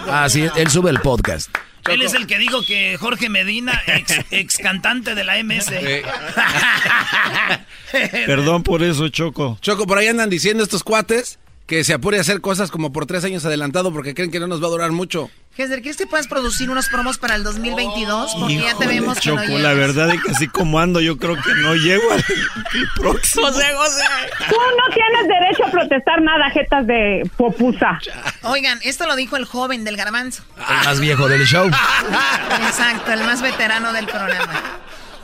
Ah, 0.09 0.29
sí, 0.29 0.47
él 0.55 0.69
sube 0.69 0.89
el 0.91 0.99
podcast. 0.99 1.49
Él 1.89 2.01
es 2.01 2.13
el 2.13 2.27
que 2.27 2.37
dijo 2.37 2.59
que 2.67 2.97
Jorge 2.97 3.29
Medina, 3.29 3.81
ex, 3.87 4.13
ex 4.31 4.57
cantante 4.57 5.15
de 5.15 5.23
la 5.23 5.37
MS. 5.41 5.71
Perdón 8.25 8.63
por 8.63 8.83
eso, 8.83 9.07
Choco. 9.09 9.57
Choco, 9.61 9.87
por 9.87 9.97
ahí 9.97 10.07
andan 10.07 10.29
diciendo 10.29 10.63
estos 10.63 10.83
cuates 10.83 11.39
que 11.67 11.83
se 11.83 11.93
apure 11.93 12.17
a 12.17 12.21
hacer 12.21 12.39
cosas 12.39 12.71
como 12.71 12.93
por 12.93 13.05
tres 13.05 13.25
años 13.25 13.45
adelantado 13.45 13.91
porque 13.91 14.15
creen 14.15 14.31
que 14.31 14.39
no 14.39 14.47
nos 14.47 14.63
va 14.63 14.67
a 14.67 14.69
durar 14.69 14.91
mucho. 14.91 15.29
Hesler, 15.57 15.81
¿crees 15.81 15.97
que 15.97 16.07
puedas 16.07 16.27
producir 16.27 16.69
unos 16.69 16.87
promos 16.87 17.17
para 17.17 17.35
el 17.35 17.43
2022? 17.43 18.35
Porque 18.39 18.55
ya 18.55 18.77
te 18.77 18.87
vemos 18.87 19.19
que 19.19 19.31
no 19.31 19.43
Choco, 19.43 19.57
la 19.57 19.73
verdad 19.73 20.11
es 20.11 20.23
que 20.23 20.31
así 20.31 20.47
como 20.47 20.79
ando, 20.79 21.01
yo 21.01 21.17
creo 21.17 21.35
que 21.35 21.53
no 21.55 21.75
llego 21.75 22.09
al 22.11 22.19
al 22.19 22.87
próximo. 22.95 23.47
José, 23.47 23.65
José. 23.75 24.03
Tú 24.49 24.55
no 24.55 24.93
tienes 24.93 25.27
derecho 25.27 25.65
a 25.65 25.71
protestar 25.71 26.21
nada, 26.21 26.49
jetas 26.51 26.87
de 26.87 27.29
popusa. 27.35 27.99
Oigan, 28.43 28.79
esto 28.83 29.05
lo 29.05 29.15
dijo 29.15 29.35
el 29.35 29.45
joven 29.45 29.83
del 29.83 29.97
garbanzo. 29.97 30.43
El 30.57 30.85
más 30.85 30.99
viejo 30.99 31.27
del 31.27 31.45
show. 31.45 31.67
Exacto, 31.67 33.11
el 33.11 33.23
más 33.25 33.41
veterano 33.41 33.91
del 33.91 34.05
programa. 34.05 34.79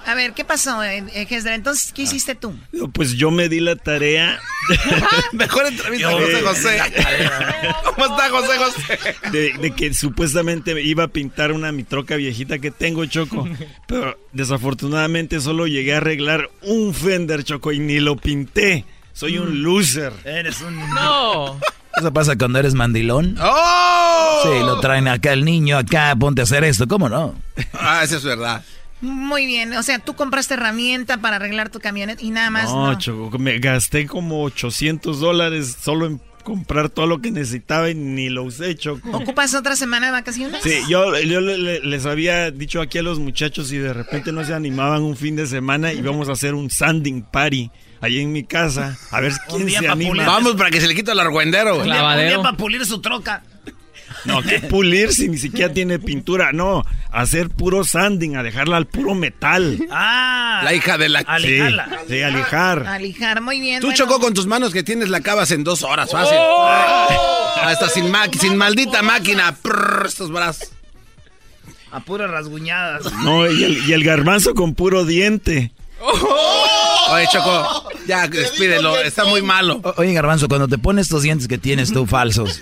A 0.05 0.15
ver, 0.15 0.33
¿qué 0.33 0.43
pasó, 0.43 0.83
eh, 0.83 1.03
eh? 1.13 1.27
Entonces, 1.29 1.93
¿qué 1.93 2.03
hiciste 2.03 2.35
tú? 2.35 2.53
Pues 2.93 3.13
yo 3.13 3.31
me 3.31 3.47
di 3.47 3.59
la 3.59 3.75
tarea. 3.75 4.39
Mejor 5.31 5.67
entrevista 5.67 6.09
a 6.09 6.11
José 6.11 6.41
José. 6.41 6.79
¿Cómo 7.85 8.05
está 8.05 8.29
José 8.29 8.57
José? 8.57 9.15
De, 9.31 9.53
de 9.59 9.71
que 9.71 9.93
supuestamente 9.93 10.79
iba 10.81 11.05
a 11.05 11.07
pintar 11.07 11.51
una 11.51 11.71
mi 11.71 11.83
troca 11.83 12.15
viejita 12.15 12.59
que 12.59 12.71
tengo, 12.71 13.05
Choco. 13.05 13.47
Pero 13.87 14.17
desafortunadamente 14.33 15.39
solo 15.39 15.67
llegué 15.67 15.93
a 15.93 15.97
arreglar 15.97 16.49
un 16.61 16.93
fender, 16.93 17.43
Choco, 17.43 17.71
y 17.71 17.79
ni 17.79 17.99
lo 17.99 18.17
pinté. 18.17 18.85
Soy 19.13 19.37
un 19.37 19.63
loser. 19.63 20.11
Eres 20.25 20.61
un... 20.61 20.77
No. 20.89 21.59
Eso 21.95 22.11
pasa 22.11 22.35
cuando 22.35 22.59
eres 22.59 22.73
mandilón. 22.73 23.37
¡Oh! 23.39 24.41
Sí, 24.43 24.59
lo 24.65 24.79
traen 24.79 25.07
acá 25.07 25.31
el 25.31 25.45
niño, 25.45 25.77
acá, 25.77 26.15
ponte 26.19 26.41
a 26.41 26.43
hacer 26.43 26.63
esto. 26.63 26.87
¿Cómo 26.87 27.07
no? 27.07 27.35
Ah, 27.73 28.01
eso 28.03 28.17
es 28.17 28.23
verdad. 28.23 28.63
Muy 29.03 29.45
bien, 29.45 29.73
o 29.73 29.83
sea, 29.83 29.99
tú 29.99 30.15
compraste 30.15 30.53
herramienta 30.53 31.17
para 31.17 31.35
arreglar 31.35 31.69
tu 31.69 31.79
camioneta 31.79 32.23
y 32.23 32.29
nada 32.31 32.49
más. 32.49 32.65
No, 32.71 32.87
No, 32.93 32.97
Choco, 32.99 33.37
me 33.37 33.59
gasté 33.59 34.07
como 34.07 34.43
800 34.43 35.19
dólares 35.19 35.75
solo 35.83 36.05
en 36.07 36.21
comprar 36.43 36.89
todo 36.89 37.07
lo 37.07 37.21
que 37.21 37.31
necesitaba 37.31 37.89
y 37.89 37.95
ni 37.95 38.29
lo 38.29 38.43
usé, 38.43 38.75
Choco. 38.75 39.09
¿Ocupas 39.11 39.53
otra 39.55 39.75
semana 39.75 40.07
de 40.07 40.11
vacaciones? 40.13 40.61
Sí, 40.63 40.73
yo, 40.89 41.17
yo 41.19 41.39
le- 41.41 41.57
le- 41.57 41.79
les 41.81 42.05
había 42.05 42.51
dicho 42.51 42.81
aquí 42.81 42.97
a 42.97 43.03
los 43.03 43.19
muchachos 43.19 43.71
y 43.71 43.77
de 43.77 43.93
repente 43.93 44.31
no 44.31 44.43
se 44.45 44.53
animaban 44.53 45.01
un 45.03 45.15
fin 45.17 45.35
de 45.35 45.47
semana 45.47 45.93
y 45.93 46.01
vamos 46.01 46.27
a 46.29 46.33
hacer 46.33 46.53
un 46.53 46.69
sanding 46.69 47.23
party 47.23 47.71
ahí 48.01 48.19
en 48.19 48.31
mi 48.33 48.43
casa. 48.43 48.97
A 49.11 49.21
ver 49.21 49.31
quién 49.49 49.69
se 49.69 49.87
anima. 49.87 50.09
pulir. 50.11 50.25
Vamos 50.25 50.55
para 50.55 50.69
que 50.69 50.81
se 50.81 50.87
le 50.87 50.95
quite 50.95 51.11
el 51.11 51.19
argüendero. 51.19 51.77
Un 51.77 51.83
día, 51.85 52.03
un 52.07 52.17
día 52.27 52.41
para 52.41 52.57
pulir 52.57 52.85
su 52.85 52.99
troca. 52.99 53.41
No, 54.25 54.41
que 54.41 54.59
pulir 54.59 55.13
si 55.13 55.27
ni 55.29 55.37
siquiera 55.37 55.73
tiene 55.73 55.99
pintura. 55.99 56.51
No, 56.53 56.83
hacer 57.11 57.49
puro 57.49 57.83
sanding, 57.83 58.35
a 58.35 58.43
dejarla 58.43 58.77
al 58.77 58.87
puro 58.87 59.15
metal. 59.15 59.85
Ah. 59.91 60.61
La 60.63 60.73
hija 60.73 60.97
de 60.97 61.09
la... 61.09 61.19
Sí, 61.39 61.59
sí, 62.07 62.21
a 62.21 62.29
lijar. 62.29 62.87
A 62.87 62.99
lijar, 62.99 63.41
muy 63.41 63.59
bien. 63.59 63.79
Tú 63.81 63.87
bueno. 63.87 63.97
chocó 63.97 64.19
con 64.19 64.33
tus 64.33 64.47
manos 64.47 64.71
que 64.73 64.83
tienes 64.83 65.09
la 65.09 65.17
acabas 65.17 65.51
en 65.51 65.63
dos 65.63 65.83
horas, 65.83 66.11
fácil. 66.11 66.37
¡Oh! 66.39 67.53
Hasta 67.63 67.89
sin, 67.89 68.09
ma- 68.11 68.27
sin 68.39 68.55
maldita 68.57 69.01
máquina. 69.01 69.55
Prrr, 69.61 70.05
estos 70.07 70.31
brazos. 70.31 70.69
A 71.91 71.99
puras 71.99 72.29
rasguñadas. 72.29 73.03
No, 73.23 73.49
y 73.49 73.63
el, 73.63 73.89
y 73.89 73.93
el 73.93 74.03
garbanzo 74.03 74.53
con 74.55 74.73
puro 74.73 75.05
diente. 75.05 75.71
Oye, 76.03 77.27
Choco, 77.31 77.89
ya 78.07 78.27
despídelo, 78.27 78.97
está 78.99 79.25
muy 79.25 79.41
malo. 79.41 79.79
O- 79.83 79.93
Oye, 79.97 80.13
Garbanzo, 80.13 80.47
cuando 80.47 80.67
te 80.67 80.77
pones 80.77 81.03
estos 81.07 81.23
dientes 81.23 81.47
que 81.47 81.57
tienes 81.57 81.91
tú 81.93 82.05
falsos, 82.05 82.59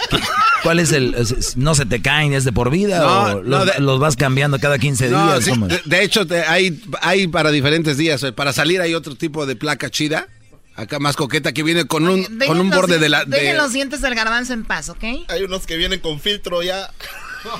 ¿cuál 0.63 0.79
es 0.79 0.91
el...? 0.91 1.13
es- 1.15 1.57
¿No 1.57 1.75
se 1.75 1.85
te 1.85 2.01
caen? 2.01 2.33
¿Es 2.33 2.43
de 2.45 2.51
por 2.51 2.69
vida 2.69 2.99
No, 2.99 3.05
o 3.07 3.27
no, 3.35 3.41
los, 3.41 3.65
de- 3.65 3.79
los 3.79 3.99
vas 3.99 4.15
cambiando 4.15 4.59
cada 4.59 4.77
15 4.77 5.09
No, 5.09 5.25
días? 5.37 5.45
de, 5.45 5.81
de 5.85 6.03
hecho, 6.03 6.25
te- 6.27 6.43
hay, 6.43 6.81
hay 7.01 7.27
para 7.27 7.51
diferentes 7.51 7.97
días. 7.97 8.21
eh, 8.23 8.31
Para 8.31 8.53
salir 8.53 8.81
hay 8.81 8.93
otro 8.93 9.15
tipo 9.15 9.45
de 9.45 9.55
placa 9.55 9.89
chida. 9.89 10.27
Acá 10.75 10.99
más 10.99 11.17
coqueta 11.17 11.51
que 11.51 11.63
viene 11.63 11.85
con 11.85 12.07
un, 12.07 12.21
Dejen 12.39 12.47
con 12.47 12.59
un 12.61 12.69
los 12.69 12.75
borde 12.77 12.97
de 12.97 13.09
la... 13.09 13.25
Dejen 13.25 13.53
de- 13.53 13.57
los 13.61 13.73
dientes 13.73 14.01
del 14.01 14.15
garbanzo 14.15 14.53
en 14.53 14.63
paz, 14.63 14.87
¿ok? 14.89 15.03
Hay 15.27 15.43
unos 15.43 15.65
que 15.67 15.75
vienen 15.77 15.99
con 15.99 16.19
filtro 16.19 16.63
ya. 16.63 16.89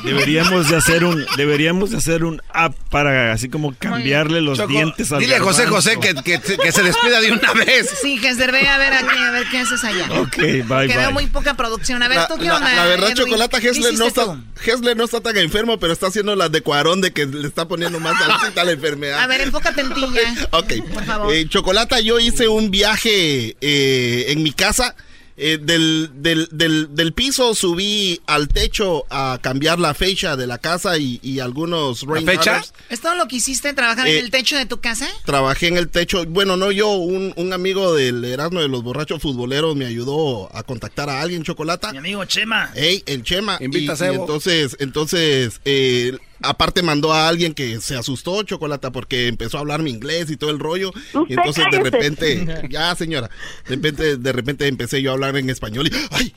Deberíamos 0.04 0.70
de 0.70 0.76
hacer 0.76 1.04
un, 1.04 1.26
deberíamos 1.38 1.92
de 1.92 1.98
hacer 1.98 2.24
un 2.24 2.42
app 2.54 2.76
para 2.90 3.32
así 3.34 3.50
como 3.50 3.74
cambiarle 3.78 4.42
los 4.42 4.58
Choco, 4.58 4.70
dientes 4.72 5.12
al 5.12 5.20
Dile 5.20 5.36
a 5.36 5.40
José. 5.42 5.66
José 5.68 5.98
que, 6.00 6.14
que, 6.16 6.40
que 6.40 6.72
se 6.72 6.84
despida 6.84 7.20
de 7.22 7.32
una 7.32 7.54
vez. 7.54 7.90
Sí, 8.02 8.20
Hesler, 8.24 8.52
ve 8.52 8.68
a 8.68 8.78
ver 8.78 8.94
aquí, 8.94 9.18
a 9.18 9.32
ver 9.32 9.48
qué 9.50 9.60
haces 9.60 9.84
allá. 9.84 10.06
Ok, 10.20 10.38
bye, 10.38 10.48
Que 10.58 10.64
bye. 10.66 10.98
veo 10.98 11.12
muy 11.12 11.28
poca 11.28 11.56
producción. 11.56 12.02
A 12.04 12.08
ver, 12.08 12.18
La, 12.18 12.28
¿tú 12.28 12.38
qué 12.38 12.46
la- 12.46 12.58
onda? 12.58 12.74
la 12.74 12.86
verdad, 12.86 13.12
Edwin? 13.12 13.26
Chocolata, 13.26 13.60
¿Qué 13.60 13.70
Hesler 13.70 13.94
no, 13.98 14.06
está? 14.08 14.38
Hesler 14.66 14.98
no 14.98 15.04
está 15.06 15.22
tan 15.22 15.38
enfermo, 15.38 15.80
pero 15.80 15.94
está 15.94 16.08
haciendo 16.08 16.36
la 16.36 16.50
de 16.50 16.62
Cuarón 16.62 17.02
de 17.02 17.12
que 17.12 17.26
le 17.26 17.48
está 17.48 17.68
poniendo 17.68 18.00
más 18.00 18.18
salsita 18.26 18.62
a 18.62 18.66
la 18.66 18.72
enfermedad. 18.72 19.20
A 19.22 19.28
ver, 19.28 19.42
enfócate 19.42 19.82
en 19.82 19.94
ti 19.94 20.06
ya. 20.14 20.48
Ok. 20.58 20.74
Por 20.94 21.06
favor. 21.06 21.34
Eh, 21.34 21.48
Chocolata, 21.48 22.00
yo 22.00 22.20
hice 22.20 22.48
un 22.48 22.72
viaje 22.72 23.56
eh, 23.62 24.26
en 24.30 24.44
mi 24.44 24.52
casa. 24.52 24.96
Eh, 25.44 25.58
del, 25.60 26.12
del, 26.14 26.48
del, 26.52 26.94
del 26.94 27.14
piso 27.14 27.56
subí 27.56 28.22
al 28.28 28.48
techo 28.48 29.06
a 29.10 29.40
cambiar 29.42 29.80
la 29.80 29.96
fecha 29.96 30.36
de 30.36 30.46
la 30.46 30.60
casa 30.60 31.00
y, 31.00 31.20
y 31.24 31.40
algunos 31.40 32.04
rain 32.04 32.28
fecha? 32.28 32.58
gutters. 32.60 32.74
¿Es 32.92 33.02
todo 33.02 33.16
lo 33.16 33.28
que 33.28 33.38
hiciste, 33.38 33.74
trabajar 33.74 34.06
Eh, 34.08 34.20
en 34.20 34.26
el 34.26 34.30
techo 34.30 34.56
de 34.56 34.68
tu 34.68 34.80
casa? 34.82 35.08
Trabajé 35.26 35.68
en 35.70 35.78
el 35.78 35.90
techo. 35.90 36.26
Bueno, 36.28 36.58
no 36.58 36.72
yo, 36.72 36.90
un, 36.92 37.34
un 37.36 37.54
amigo 37.54 37.96
del 37.96 38.24
Erasmo 38.24 38.60
de 38.62 38.68
los 38.68 38.84
Borrachos 38.84 39.20
Futboleros 39.20 39.76
me 39.76 39.88
ayudó 39.88 40.56
a 40.56 40.62
contactar 40.62 41.10
a 41.10 41.22
alguien, 41.22 41.42
Chocolata. 41.42 41.92
Mi 41.92 41.98
amigo 41.98 42.24
Chema. 42.26 42.72
Ey, 42.76 43.02
el 43.08 43.24
Chema. 43.24 43.58
Invita 43.60 43.94
Y- 43.94 43.94
a 43.94 43.96
Sebo. 43.96 44.14
y 44.14 44.18
entonces, 44.18 44.78
entonces, 44.80 45.60
eh, 45.66 46.18
aparte 46.44 46.82
mandó 46.84 47.14
a 47.14 47.28
alguien 47.28 47.54
que 47.54 47.80
se 47.82 47.96
asustó, 47.96 48.44
Chocolata, 48.44 48.92
porque 48.92 49.28
empezó 49.28 49.58
a 49.58 49.62
hablarme 49.62 49.90
inglés 49.90 50.30
y 50.30 50.38
todo 50.38 50.50
el 50.52 50.60
rollo. 50.60 50.92
Y 51.28 51.34
entonces 51.34 51.66
de 51.72 51.80
repente, 51.80 52.68
ya 52.70 52.94
señora, 52.96 53.30
de 53.68 53.76
repente, 53.76 54.18
de 54.18 54.32
repente 54.32 54.68
empecé 54.68 55.02
yo 55.02 55.12
a 55.12 55.14
hablar 55.14 55.36
en 55.38 55.50
español 55.50 55.88
y 55.88 55.92
¡ay! 56.12 56.34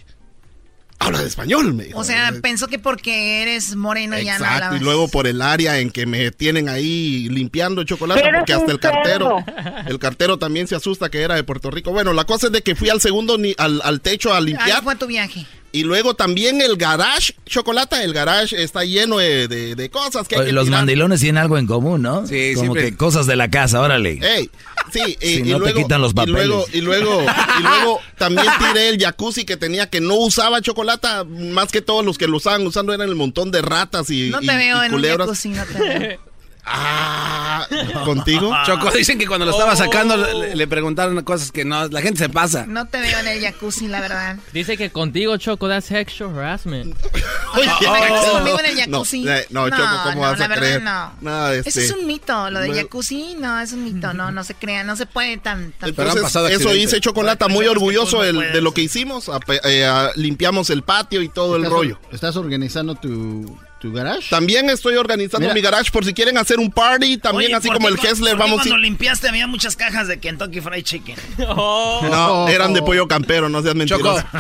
Habla 1.01 1.21
de 1.23 1.27
español, 1.27 1.75
me 1.75 1.85
dijo. 1.85 1.99
O 1.99 2.05
sea, 2.05 2.33
pensó 2.41 2.69
que 2.69 2.79
porque 2.79 3.43
eres 3.43 3.75
moreno 3.75 4.17
ya 4.19 4.39
no 4.39 4.45
Exacto, 4.45 4.55
hablabas. 4.55 4.81
y 4.81 4.85
luego 4.85 5.09
por 5.09 5.27
el 5.27 5.43
área 5.43 5.81
en 5.81 5.91
que 5.91 6.07
me 6.07 6.31
tienen 6.31 6.69
ahí 6.69 7.29
limpiando 7.29 7.83
chocolate, 7.85 8.21
Eres 8.21 8.33
porque 8.39 8.53
hasta 8.55 8.73
el 8.73 8.79
cartero, 8.79 9.43
cerdo. 9.45 9.85
el 9.89 9.99
cartero 9.99 10.39
también 10.39 10.69
se 10.69 10.77
asusta 10.77 11.11
que 11.11 11.21
era 11.21 11.35
de 11.35 11.43
Puerto 11.45 11.71
Rico. 11.71 11.91
Bueno, 11.91 12.13
la 12.13 12.25
cosa 12.25 12.47
es 12.47 12.53
de 12.53 12.63
que 12.63 12.75
fui 12.77 12.89
al 12.89 13.01
segundo, 13.01 13.37
ni, 13.37 13.55
al, 13.59 13.83
al 13.85 14.01
techo 14.01 14.33
a 14.33 14.41
limpiar. 14.41 14.83
fue 14.85 14.95
tu 14.95 15.07
viaje. 15.07 15.45
Y 15.75 15.83
luego 15.83 16.15
también 16.15 16.61
el 16.61 16.77
garage, 16.77 17.35
chocolate, 17.47 18.05
el 18.05 18.13
garage 18.15 18.63
está 18.63 18.85
lleno 18.85 19.19
de, 19.19 19.49
de- 19.49 19.75
de 19.75 19.91
cosas 19.91 20.29
que 20.29 20.37
hay 20.37 20.47
que 20.47 20.53
los 20.53 20.67
tirar. 20.67 20.81
mandilones 20.83 21.19
tienen 21.21 21.39
algo 21.43 21.59
en 21.59 21.67
común, 21.67 22.01
¿no? 22.01 22.27
Sí, 22.29 22.53
Como 22.55 22.73
siempre- 22.75 22.91
que 22.93 22.97
cosas 22.97 23.27
de 23.27 23.35
la 23.35 23.51
casa, 23.51 23.81
órale. 23.81 24.21
Ey, 24.23 24.49
sí, 24.93 25.17
y, 25.21 25.27
Si 25.27 25.35
y 25.41 25.43
no 25.43 25.55
te 25.59 25.65
luego, 25.65 25.79
quitan 25.83 26.01
los 26.01 26.13
y 26.13 26.27
luego, 26.31 26.61
papeles. 26.61 26.77
y 26.77 26.81
luego, 26.81 27.23
y 27.59 27.63
luego 27.65 28.01
también 28.19 28.47
tiré 28.61 28.89
el 28.91 28.99
jacuzzi 29.01 29.45
que 29.45 29.57
tenía 29.57 29.91
que 29.91 30.01
no 30.01 30.15
usaba 30.15 30.61
chocolate, 30.63 31.09
más 31.29 31.73
que 31.73 31.83
todos 31.83 32.05
los 32.05 32.19
que 32.19 32.29
lo 32.29 32.37
usaban 32.37 32.65
usando 32.65 32.95
eran 32.95 33.09
el 33.09 33.17
montón 33.17 33.51
de 33.51 33.61
ratas 33.61 34.09
y, 34.11 34.31
No 34.31 34.41
y- 34.41 34.47
te 34.47 34.57
veo 34.57 34.77
y 34.81 34.87
en 34.87 34.95
un 34.95 35.01
culebras. 35.01 35.27
jacuzzi, 35.27 35.49
no 35.49 35.65
te 35.65 35.79
veo. 35.99 36.21
Ah, 36.67 37.67
¿contigo? 38.05 38.55
Choco, 38.67 38.91
dicen 38.91 39.19
que 39.19 39.27
cuando 39.27 39.45
lo 39.47 39.53
estaba 39.53 39.73
Oh. 39.75 39.77
sacando 39.77 40.17
le, 40.17 40.55
le 40.57 40.67
preguntaron 40.69 41.23
cosas 41.25 41.51
que 41.53 41.65
no, 41.65 41.89
la 41.89 42.01
gente 42.01 42.19
se 42.19 42.29
pasa. 42.29 42.65
No 42.67 42.87
te 42.87 43.01
veo 43.01 43.19
en 43.19 43.27
el 43.29 43.41
jacuzzi, 43.41 43.89
la 43.89 44.01
verdad. 44.01 44.37
Dice 44.53 44.77
que 44.77 44.91
contigo, 44.91 45.37
Choco, 45.37 45.69
that's 45.69 45.87
sexual 45.87 46.31
harassment. 46.39 46.95
Oye, 47.57 47.71
¿Te 47.81 47.91
metes 47.91 48.21
conmigo 48.31 48.61
en 48.61 48.67
el 48.67 48.91
No, 48.91 48.99
jacuzzi? 48.99 49.29
eh, 49.29 49.47
no, 49.51 49.69
Choco, 49.69 49.83
¿cómo 50.05 50.15
no, 50.15 50.21
vas 50.21 50.39
la 50.39 50.45
a 50.45 50.49
verdad 50.49 50.63
creer? 50.63 50.83
no. 50.83 51.13
No, 51.21 51.49
Eso 51.51 51.69
este, 51.69 51.85
es 51.85 51.91
un 51.93 52.07
mito, 52.07 52.51
lo 52.51 52.61
del 52.61 52.75
jacuzzi, 52.75 53.37
no, 53.39 53.61
es 53.61 53.73
un 53.73 53.85
mito, 53.85 54.13
no, 54.15 54.31
no 54.31 54.45
se 54.45 54.55
crea, 54.55 54.85
no 54.85 54.97
se 54.97 55.07
puede 55.07 55.37
tan... 55.39 55.73
tan 55.73 55.91
Entonces, 55.91 56.35
eso 56.51 56.75
hice 56.75 57.01
Chocolata 57.01 57.49
muy 57.49 57.67
orgulloso 57.67 58.23
de 58.23 58.61
lo 58.61 58.73
que 58.73 58.83
hicimos. 58.83 59.31
Eh, 59.65 59.85
ah, 59.85 60.11
limpiamos 60.17 60.71
el 60.71 60.83
patio 60.83 61.23
y 61.23 61.29
todo 61.29 61.57
el 61.57 61.63
¿Estás- 61.65 61.73
rollo. 61.73 61.99
¿Estás 62.13 62.37
organizando 62.37 62.95
tu, 62.95 63.59
tu 63.85 63.93
garage? 63.93 64.31
También 64.31 64.71
estoy 64.71 64.97
organizando 64.97 65.45
Mira. 65.45 65.55
mi 65.55 65.61
garage 65.61 65.91
por 65.91 66.07
si 66.07 66.15
quieren 66.15 66.39
hacer 66.39 66.59
un 66.59 66.71
party. 66.71 67.19
También 67.19 67.51
Oye, 67.51 67.57
así 67.57 67.69
¿por 67.69 67.77
como 67.77 67.89
el 67.89 67.99
Hessler, 67.99 68.35
vamos 68.35 68.61
a 68.61 68.63
cuando 68.63 68.79
limpiaste 68.79 69.29
había 69.29 69.47
muchas 69.47 69.77
cajas 69.77 70.09
de 70.09 70.19
Kentucky 70.19 70.63
Fried 70.63 70.83
Chicken. 70.83 71.17
No, 71.39 72.49
eran 72.49 72.73
de 72.73 72.81
pollo 72.81 73.07
campero, 73.07 73.49
no 73.51 73.63
seas 73.63 73.75
mentiroso. 73.75 74.25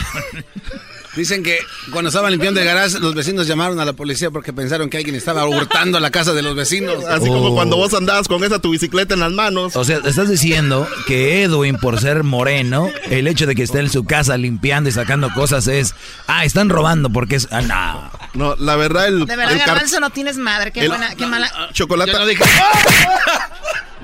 Dicen 1.16 1.42
que 1.42 1.58
cuando 1.92 2.08
estaban 2.08 2.30
limpiando 2.32 2.60
el 2.60 2.66
garage, 2.66 2.98
los 2.98 3.14
vecinos 3.14 3.46
llamaron 3.46 3.78
a 3.80 3.84
la 3.84 3.92
policía 3.92 4.30
porque 4.30 4.52
pensaron 4.52 4.90
que 4.90 4.96
alguien 4.98 5.14
estaba 5.14 5.46
hurtando 5.46 6.00
la 6.00 6.10
casa 6.10 6.32
de 6.32 6.42
los 6.42 6.54
vecinos. 6.56 7.04
Así 7.04 7.28
como 7.28 7.54
cuando 7.54 7.76
vos 7.76 7.94
andabas 7.94 8.28
con 8.28 8.42
esa 8.44 8.58
tu 8.58 8.70
bicicleta 8.70 9.14
en 9.14 9.20
las 9.20 9.32
manos. 9.32 9.76
O 9.76 9.84
sea, 9.84 10.00
estás 10.04 10.28
diciendo 10.28 10.86
que 11.06 11.42
Edwin, 11.44 11.76
por 11.76 12.00
ser 12.00 12.24
moreno, 12.24 12.88
el 13.10 13.26
hecho 13.26 13.46
de 13.46 13.54
que 13.54 13.62
esté 13.62 13.80
en 13.80 13.90
su 13.90 14.04
casa 14.04 14.36
limpiando 14.36 14.88
y 14.88 14.92
sacando 14.92 15.32
cosas 15.32 15.66
es, 15.68 15.94
ah, 16.26 16.44
están 16.44 16.68
robando 16.68 17.10
porque 17.10 17.36
es, 17.36 17.48
ah, 17.50 17.62
no. 17.62 18.10
No, 18.34 18.56
la 18.56 18.74
verdad, 18.74 19.06
el, 19.06 19.26
De 19.26 19.36
verdad, 19.36 19.52
el 19.52 19.58
Garbanzo, 19.60 20.00
no 20.00 20.10
tienes 20.10 20.36
madre, 20.36 20.72
qué 20.72 20.80
el- 20.80 20.88
buena, 20.88 21.14
qué 21.14 21.26
mala... 21.26 21.50
chocolate. 21.72 22.12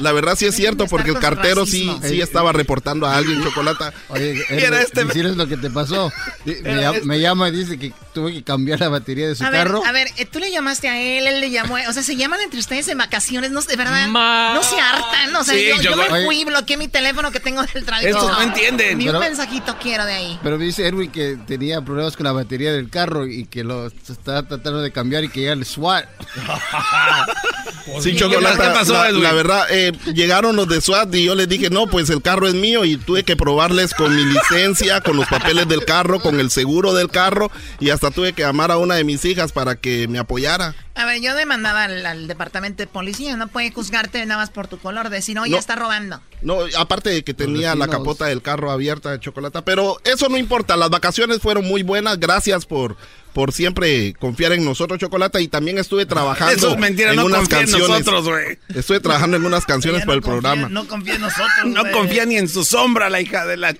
La 0.01 0.12
verdad 0.12 0.34
sí 0.36 0.46
es 0.46 0.55
cierto, 0.57 0.86
porque 0.86 1.11
el 1.11 1.18
cartero 1.18 1.66
sí, 1.66 1.90
sí 2.03 2.20
estaba 2.20 2.53
reportando 2.53 3.07
a 3.07 3.16
alguien 3.16 3.42
chocolata. 3.42 3.92
Oye, 4.09 4.34
Y 4.51 4.55
era 4.55 4.80
este- 4.80 5.05
decirles 5.05 5.36
lo 5.36 5.46
que 5.46 5.57
te 5.57 5.70
pasó. 5.70 6.12
Me, 6.44 6.53
este. 6.55 7.03
me 7.05 7.20
llama 7.20 7.48
y 7.48 7.53
dice 7.53 7.78
que 7.78 7.92
tuve 8.12 8.32
que 8.32 8.42
cambiar 8.42 8.80
la 8.80 8.88
batería 8.88 9.28
de 9.28 9.34
su 9.36 9.44
A 9.44 9.51
ver, 9.51 9.64
carro. 9.66 9.82
a 9.86 9.92
ver, 9.92 10.09
eh, 10.16 10.24
tú 10.26 10.38
le 10.40 10.51
llamaste 10.51 10.88
a 10.88 10.98
él, 11.01 11.26
él 11.26 11.40
le 11.40 11.51
llamó, 11.51 11.76
o 11.88 11.92
sea, 11.92 12.03
se 12.03 12.16
llaman 12.16 12.40
entre 12.40 12.59
ustedes 12.59 12.88
en 12.88 12.98
vacaciones, 12.98 13.51
no, 13.53 13.61
de 13.62 13.76
verdad, 13.76 14.09
no 14.09 14.62
se 14.62 14.80
hartan, 14.80 15.34
o 15.36 15.44
sea, 15.44 15.55
Sí, 15.55 15.66
yo, 15.68 15.76
yo 15.82 15.90
Choco. 15.92 16.03
me 16.03 16.24
fui, 16.24 16.36
Oye. 16.36 16.44
bloqueé 16.46 16.76
mi 16.76 16.88
teléfono 16.88 17.30
que 17.30 17.38
tengo 17.40 17.62
del 17.62 17.84
trabajo. 17.84 18.07
Estos 18.09 18.30
no 18.32 18.42
entienden. 18.42 18.98
Ni 18.98 19.05
un 19.05 19.11
Pero- 19.12 19.20
mensajito 19.20 19.76
quiero 19.80 20.05
de 20.07 20.12
ahí. 20.14 20.38
Pero 20.42 20.59
me 20.59 20.64
dice 20.64 20.86
Erwin 20.86 21.11
que 21.12 21.36
tenía 21.46 21.80
problemas 21.82 22.16
con 22.16 22.24
la 22.24 22.32
batería 22.32 22.72
del 22.72 22.88
carro 22.90 23.26
y 23.26 23.44
que 23.44 23.62
lo 23.64 23.86
estaba 23.86 24.42
tratando 24.42 24.80
de 24.82 24.90
cambiar 24.90 25.24
y 25.24 25.28
que 25.28 25.42
ya 25.42 25.53
el 25.53 25.64
SWAT. 25.64 26.07
Sí, 28.01 28.11
¿Y 28.11 28.16
chocolate. 28.16 28.57
qué 28.62 28.68
pasó, 28.70 28.92
la, 28.94 29.11
la 29.11 29.32
verdad, 29.32 29.66
eh, 29.70 29.89
llegaron 30.14 30.57
los 30.57 30.68
de 30.68 30.80
SWAT 30.80 31.14
y 31.14 31.24
yo 31.24 31.34
les 31.34 31.49
dije, 31.49 31.70
no, 31.70 31.86
pues 31.86 32.11
el 32.11 32.22
carro 32.22 32.49
es 32.49 32.55
mío 32.55 32.84
y 32.84 32.97
tuve 32.97 33.22
que 33.22 33.36
probarles 33.36 33.95
con 33.95 34.14
mi 34.14 34.24
licencia, 34.24 35.01
con 35.01 35.16
los 35.16 35.26
papeles 35.26 35.68
del 35.68 35.84
carro, 35.84 36.20
con 36.20 36.41
el 36.41 36.51
seguro 36.51 36.95
del 36.95 37.09
carro 37.09 37.51
y 37.78 37.91
hasta 37.91 38.11
tuve 38.11 38.32
que 38.32 38.43
llamar 38.43 38.70
a 38.70 38.78
una 38.78 38.95
de 38.95 39.05
mis 39.05 39.24
hijas 39.24 39.53
para 39.53 39.76
que 39.76 40.09
me 40.09 40.18
apoyara. 40.18 40.74
A 41.01 41.07
ver, 41.07 41.20
yo 41.20 41.34
demandaba 41.34 41.84
al, 41.84 42.05
al 42.05 42.26
departamento 42.28 42.82
de 42.82 42.86
policía, 42.86 43.36
no 43.36 43.48
puede 43.48 43.70
juzgarte 43.72 44.24
nada 44.26 44.40
más 44.40 44.51
por 44.51 44.68
tu 44.68 44.78
color, 44.78 45.09
decir, 45.11 45.38
oye, 45.38 45.53
No. 45.53 45.59
está 45.59 45.76
robando. 45.76 46.20
No, 46.42 46.59
aparte 46.78 47.11
de 47.11 47.22
que 47.24 47.34
tenía 47.34 47.74
la 47.74 47.88
capota 47.88 48.26
del 48.26 48.42
carro 48.42 48.70
abierta 48.70 49.11
de 49.12 49.20
chocolate, 49.20 49.62
pero 49.62 49.98
eso 50.05 50.28
no 50.28 50.36
importa, 50.38 50.76
las 50.76 50.90
vacaciones 50.90 51.38
fueron 51.40 51.64
muy 51.66 51.82
buenas, 51.82 52.18
gracias 52.20 52.66
por 52.66 52.96
por 53.32 53.53
siempre 53.53 54.12
confiar 54.14 54.51
en 54.51 54.64
nosotros, 54.64 54.98
Chocolata, 54.98 55.40
y 55.40 55.46
también 55.46 55.78
estuve 55.78 56.05
trabajando 56.05 56.53
Eso 56.53 56.70
es 56.72 56.78
mentira, 56.78 57.11
en 57.11 57.16
no 57.16 57.26
unas 57.26 57.42
confía 57.42 57.61
en 57.61 57.66
canciones. 57.70 57.88
nosotros, 58.05 58.24
güey. 58.28 58.59
Estoy 58.74 58.98
trabajando 58.98 59.36
en 59.36 59.44
unas 59.46 59.64
canciones 59.66 60.01
para 60.05 60.14
el 60.16 60.20
programa. 60.22 60.68
No 60.68 60.88
confía 60.88 61.14
en 61.14 61.20
nosotros. 61.20 61.48
No 61.66 61.88
confía 61.92 62.24
ni 62.26 62.36
en 62.38 62.48
su 62.48 62.64
sombra, 62.64 63.09
la 63.09 63.20
hija 63.20 63.46
de 63.46 63.57
la... 63.57 63.76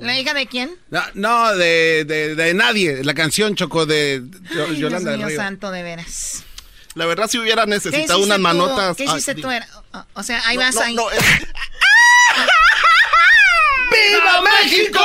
¿La 0.00 0.18
hija 0.18 0.34
de 0.34 0.46
quién? 0.48 0.70
No, 0.90 1.00
no, 1.14 1.54
de, 1.54 2.04
de, 2.04 2.34
de 2.34 2.54
nadie. 2.54 3.04
La 3.04 3.14
canción 3.14 3.54
chocó 3.54 3.86
de 3.86 4.24
Ay, 4.50 4.76
Yolanda 4.76 5.10
Dios 5.10 5.18
mío 5.18 5.26
del 5.28 5.28
Río. 5.28 5.36
santo, 5.36 5.70
de 5.70 5.82
veras. 5.84 6.01
La 6.94 7.06
verdad, 7.06 7.26
si 7.28 7.38
hubiera 7.38 7.64
¿Qué 7.64 7.70
necesitado 7.70 8.18
unas 8.20 8.36
tú? 8.36 8.42
manotas. 8.42 8.96
¿Qué 8.96 9.04
hiciste 9.04 9.34
tú? 9.34 9.50
Era- 9.50 9.66
o- 9.92 10.04
O 10.14 10.22
sea, 10.22 10.46
ahí 10.46 10.56
No, 10.56 10.62
vas 10.62 10.74
no, 10.74 10.80
ahí. 10.82 10.94
no, 10.94 11.10
es- 11.10 11.18
¡Viva 13.90 14.42
México! 14.42 15.00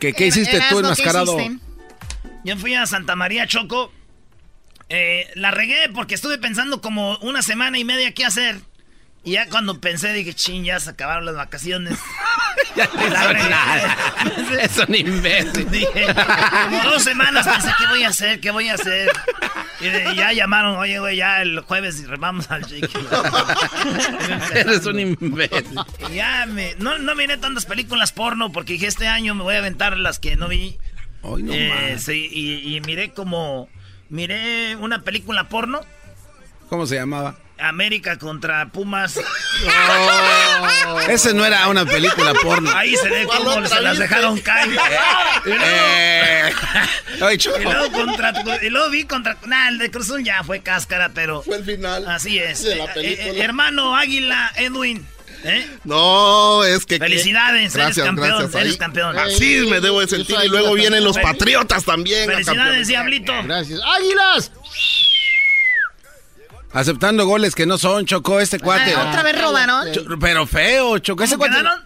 ¿Qué, 0.00 0.12
qué 0.12 0.26
hiciste 0.26 0.56
Erasmo, 0.56 0.76
tú 0.78 0.82
¿qué 0.82 0.86
enmascarado? 0.86 1.40
hiciste? 1.40 1.58
Yo 2.44 2.56
fui 2.56 2.74
a 2.74 2.86
Santa 2.86 3.16
María 3.16 3.46
Choco. 3.46 3.92
Eh, 4.88 5.28
la 5.34 5.50
regué 5.50 5.88
porque 5.92 6.14
estuve 6.14 6.38
pensando 6.38 6.80
como 6.80 7.16
una 7.18 7.42
semana 7.42 7.78
y 7.78 7.84
media 7.84 8.12
qué 8.14 8.24
hacer. 8.24 8.60
Y 9.26 9.32
ya 9.32 9.48
cuando 9.50 9.80
pensé 9.80 10.12
dije, 10.14 10.32
ching, 10.32 10.62
ya 10.64 10.78
se 10.80 10.88
acabaron 10.90 11.26
las 11.26 11.34
vacaciones. 11.36 11.98
Ya 12.76 12.90
no 12.94 13.32
nada. 13.32 13.96
Es 14.60 14.76
un 14.76 14.94
imbécil. 14.94 15.70
Dije, 15.70 16.06
como 16.70 16.82
dos 16.90 17.02
semanas 17.02 17.46
pensé, 17.48 17.70
¿qué 17.78 17.86
voy 17.88 18.02
a 18.02 18.08
hacer? 18.08 18.38
¿Qué 18.40 18.50
voy 18.50 18.68
a 18.68 18.74
hacer? 18.74 19.08
Y, 19.80 19.88
de- 19.88 20.12
y 20.12 20.16
ya 20.16 20.32
llamaron, 20.34 20.76
oye, 20.76 20.98
güey, 20.98 21.16
ya 21.16 21.40
el 21.40 21.60
jueves 21.60 22.06
vamos 22.18 22.50
al 22.50 22.66
chiqui. 22.66 22.92
Eres 24.54 24.84
un 24.84 25.00
imbécil. 25.00 25.78
Y 26.10 26.16
ya 26.16 26.44
me, 26.46 26.74
no, 26.78 26.98
no 26.98 27.14
miré 27.14 27.38
tantas 27.38 27.64
películas 27.64 28.12
porno 28.12 28.52
porque 28.52 28.74
dije, 28.74 28.86
este 28.88 29.08
año 29.08 29.34
me 29.34 29.42
voy 29.42 29.54
a 29.54 29.58
aventar 29.58 29.96
las 29.96 30.18
que 30.18 30.36
no 30.36 30.48
vi. 30.48 30.76
no 31.22 31.38
Eh, 31.54 31.92
más. 31.94 32.02
sí, 32.02 32.28
y, 32.30 32.76
y 32.76 32.80
miré 32.82 33.12
como, 33.12 33.70
miré 34.10 34.76
una 34.76 35.00
película 35.02 35.48
porno. 35.48 35.80
¿Cómo 36.68 36.84
se 36.86 36.96
llamaba? 36.96 37.36
América 37.58 38.18
contra 38.18 38.66
Pumas. 38.68 39.18
Ese 41.08 41.32
no 41.34 41.44
era 41.44 41.68
una 41.68 41.84
película 41.86 42.34
porno. 42.34 42.70
Ahí 42.76 42.94
se 42.96 43.08
ve 43.08 43.24
¿Cuál 43.24 43.44
cómo 43.44 43.66
se 43.66 43.80
las 43.80 43.98
dejaron 43.98 44.38
caer. 44.40 44.68
Y 45.44 45.48
luego- 45.48 45.64
Eh. 45.64 46.52
Ay, 47.22 47.38
Choco. 47.38 47.60
y 47.60 47.64
luego 47.64 47.92
contra 47.92 48.32
y 48.62 48.68
luego 48.68 48.90
vi 48.90 49.04
contra 49.04 49.36
nah, 49.46 49.68
el 49.68 49.78
de 49.78 49.90
Cruz 49.90 50.06
Azul 50.06 50.22
ya 50.24 50.42
fue 50.44 50.60
cáscara, 50.60 51.10
pero 51.14 51.42
fue 51.42 51.56
el 51.56 51.64
final. 51.64 52.06
Así 52.08 52.38
es. 52.38 52.62
de 52.62 52.76
la 52.76 52.84
Eh, 52.84 52.90
eh, 52.96 53.34
hermano 53.40 53.96
Águila 53.96 54.52
Edwin. 54.56 55.06
¿eh? 55.44 55.66
No, 55.84 56.64
es 56.64 56.84
que. 56.84 56.98
Felicidades, 56.98 57.74
eres 57.74 57.96
campeón, 57.96 58.42
eres 58.52 58.54
Ahí- 58.72 58.76
campeón. 58.76 59.16
Así 59.18 59.66
me 59.70 59.80
debo 59.80 60.00
de 60.00 60.08
sentir. 60.08 60.36
Y 60.44 60.48
luego 60.48 60.74
vienen 60.74 61.04
los 61.04 61.16
patriotas 61.18 61.84
también. 61.84 62.28
Felicidades. 62.28 62.88
Diablito. 62.88 63.32
Gracias. 63.44 63.80
¡Águilas! 63.96 64.50
Aceptando 66.76 67.24
goles 67.26 67.54
que 67.54 67.64
no 67.64 67.78
son, 67.78 68.04
chocó 68.04 68.38
este 68.38 68.58
cuate. 68.60 68.92
Ah, 68.94 69.06
¿Otra 69.08 69.22
vez 69.22 69.40
robaron? 69.40 69.88
Pero 70.20 70.46
feo, 70.46 70.98
chocó 70.98 71.24
ese 71.24 71.36
cuate. 71.38 71.54
quedaron? 71.56 71.80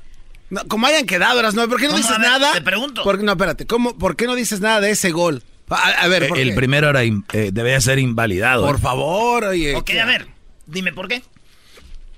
No, 0.51 0.65
como 0.67 0.87
hayan 0.89 1.07
quedado, 1.07 1.39
Eras, 1.39 1.55
no, 1.55 1.69
¿por 1.69 1.79
qué 1.81 1.87
no 1.87 1.97
dices 1.97 2.11
A 2.11 2.19
ver, 2.19 2.29
nada? 2.29 2.53
te 2.53 2.61
pregunto. 2.61 3.05
Por- 3.05 3.23
no, 3.23 3.31
espérate, 3.33 3.67
¿cómo, 3.67 3.97
¿por 3.97 4.17
qué 4.17 4.27
no 4.27 4.35
dices 4.35 4.61
nada 4.61 4.81
de 4.81 4.91
ese 4.91 5.13
gol? 5.13 5.45
A, 5.69 5.77
a 5.77 6.09
ver, 6.09 6.27
¿por 6.29 6.39
el 6.39 6.49
qué? 6.49 6.55
primero 6.57 6.91
era 6.91 7.05
in- 7.05 7.25
eh, 7.33 7.51
debía 7.53 7.81
ser 7.81 8.01
invalidado. 8.01 8.67
Por 8.67 8.81
favor, 8.81 9.45
oye. 9.45 9.77
Ok, 9.77 9.85
¿qué? 9.85 10.01
a 10.01 10.07
ver, 10.07 10.27
dime 10.67 10.93
por 10.93 11.07
qué. 11.07 11.23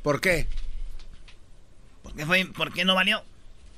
¿Por 0.03 0.23
qué? 0.23 0.47
¿Por 2.03 2.15
qué, 2.15 2.25
fue, 2.25 2.47
por 2.47 2.73
qué 2.73 2.87
no 2.87 2.95
valió? 2.95 3.23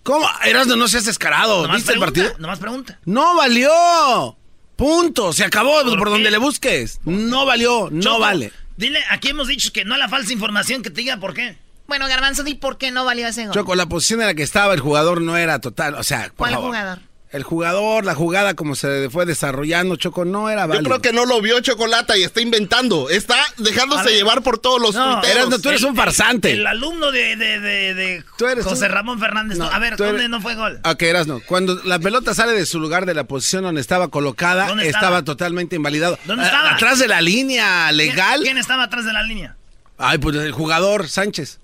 ¿Cómo? 0.05 0.29
Erasno, 0.45 0.77
no 0.77 0.87
seas 0.87 1.05
descarado. 1.07 1.63
Nomás 1.63 1.79
¿Viste 1.79 1.93
el 1.95 1.99
pregunta, 1.99 2.21
partido? 2.23 2.39
Nomás 2.41 2.59
pregunta. 2.61 2.99
No 3.07 3.35
valió. 3.37 4.37
Punto. 4.77 5.33
Se 5.33 5.45
acabó 5.45 5.83
por, 5.83 5.99
¿Por 5.99 6.05
qué? 6.07 6.11
donde 6.11 6.31
le 6.31 6.39
busques. 6.39 7.01
No 7.05 7.45
valió. 7.45 7.89
No 7.91 8.01
Choco, 8.01 8.21
vale. 8.21 8.53
Dile, 8.77 9.01
aquí 9.11 9.29
hemos 9.29 9.49
dicho 9.49 9.73
que 9.73 9.85
no 9.85 9.95
a 9.95 9.99
la 9.99 10.09
falsa 10.09 10.33
información 10.33 10.83
que 10.83 10.91
te 10.91 11.01
diga 11.01 11.17
por 11.19 11.35
qué. 11.35 11.57
Bueno, 11.87 12.09
Garbanzo, 12.09 12.43
di 12.45 12.55
por 12.55 12.79
qué 12.79 12.91
no 12.91 13.05
valió 13.05 13.29
ese 13.29 13.45
gol. 13.45 13.55
Choco, 13.55 13.75
la 13.75 13.87
posición 13.87 14.21
en 14.23 14.27
la 14.29 14.35
que 14.35 14.43
estaba 14.43 14.73
el 14.75 14.81
jugador 14.81 15.21
no 15.21 15.37
era 15.37 15.59
total. 15.61 15.95
O 15.95 16.03
sea, 16.03 16.25
por 16.29 16.35
¿Cuál 16.37 16.53
favor. 16.55 16.67
jugador? 16.69 16.99
El 17.35 17.43
jugador, 17.43 18.05
la 18.05 18.15
jugada 18.15 18.55
como 18.55 18.77
se 18.77 19.11
fue 19.11 19.27
desarrollando, 19.27 19.97
Choco, 19.97 20.25
no 20.25 20.49
era 20.51 20.63
Yo 20.63 20.69
válido. 20.69 20.85
creo 20.85 21.03
que 21.03 21.13
no 21.13 21.27
lo 21.27 21.41
vio 21.43 21.59
Chocolata 21.59 22.17
y 22.17 22.23
está 22.23 22.41
inventando. 22.41 23.11
Está 23.11 23.35
dejándose 23.59 24.05
ver. 24.05 24.15
llevar 24.15 24.43
por 24.43 24.59
todos 24.59 24.81
los 24.81 24.95
No, 24.95 25.21
tuiteros. 25.21 25.61
Tú 25.61 25.69
eres 25.69 25.81
El- 25.83 25.89
un 25.89 25.97
farsante. 25.97 26.53
El, 26.53 26.65
alumno 26.65 27.11
de, 27.11 27.35
de, 27.35 27.59
de, 27.59 27.95
de 27.95 28.25
Tú 28.39 28.47
eres 28.47 28.65
José 28.65 28.85
un- 28.87 28.93
Ramón 28.93 29.19
Fernández. 29.19 29.59
No, 29.59 29.65
a 29.65 29.79
ver, 29.81 29.97
¿dónde 29.97 30.15
eres- 30.15 30.31
no 30.31 30.41
fue 30.41 30.55
gol? 30.55 30.79
Ok, 30.85 31.03
Erasmo, 31.03 31.41
cuando 31.45 31.75
la 31.83 31.99
pelota 31.99 32.35
sale 32.35 32.53
de 32.53 32.67
su 32.67 32.79
lugar 32.79 33.05
de 33.05 33.15
la 33.15 33.25
posición 33.25 33.65
donde 33.65 33.81
estaba 33.81 34.07
colocada, 34.09 34.69
¿Dónde 34.69 34.87
estaba? 34.87 35.07
estaba? 35.07 35.25
totalmente 35.25 35.75
invalidado. 35.75 36.17
¿Dónde 36.27 36.45
A- 36.45 36.47
estaba? 36.47 36.75
Atrás 36.75 37.01
de 37.01 37.09
la 37.09 37.21
línea 37.21 37.91
legal. 37.91 38.35
¿Quién, 38.43 38.53
quién 38.53 38.59
estaba 38.59 38.85
atrás 38.85 39.05
de 39.07 39.13
la 39.13 39.25
línea? 39.25 39.57
Ay, 39.99 40.19
pues 40.19 40.37
el 40.37 40.53
jugador 40.53 41.09
Sánchez. 41.09 41.59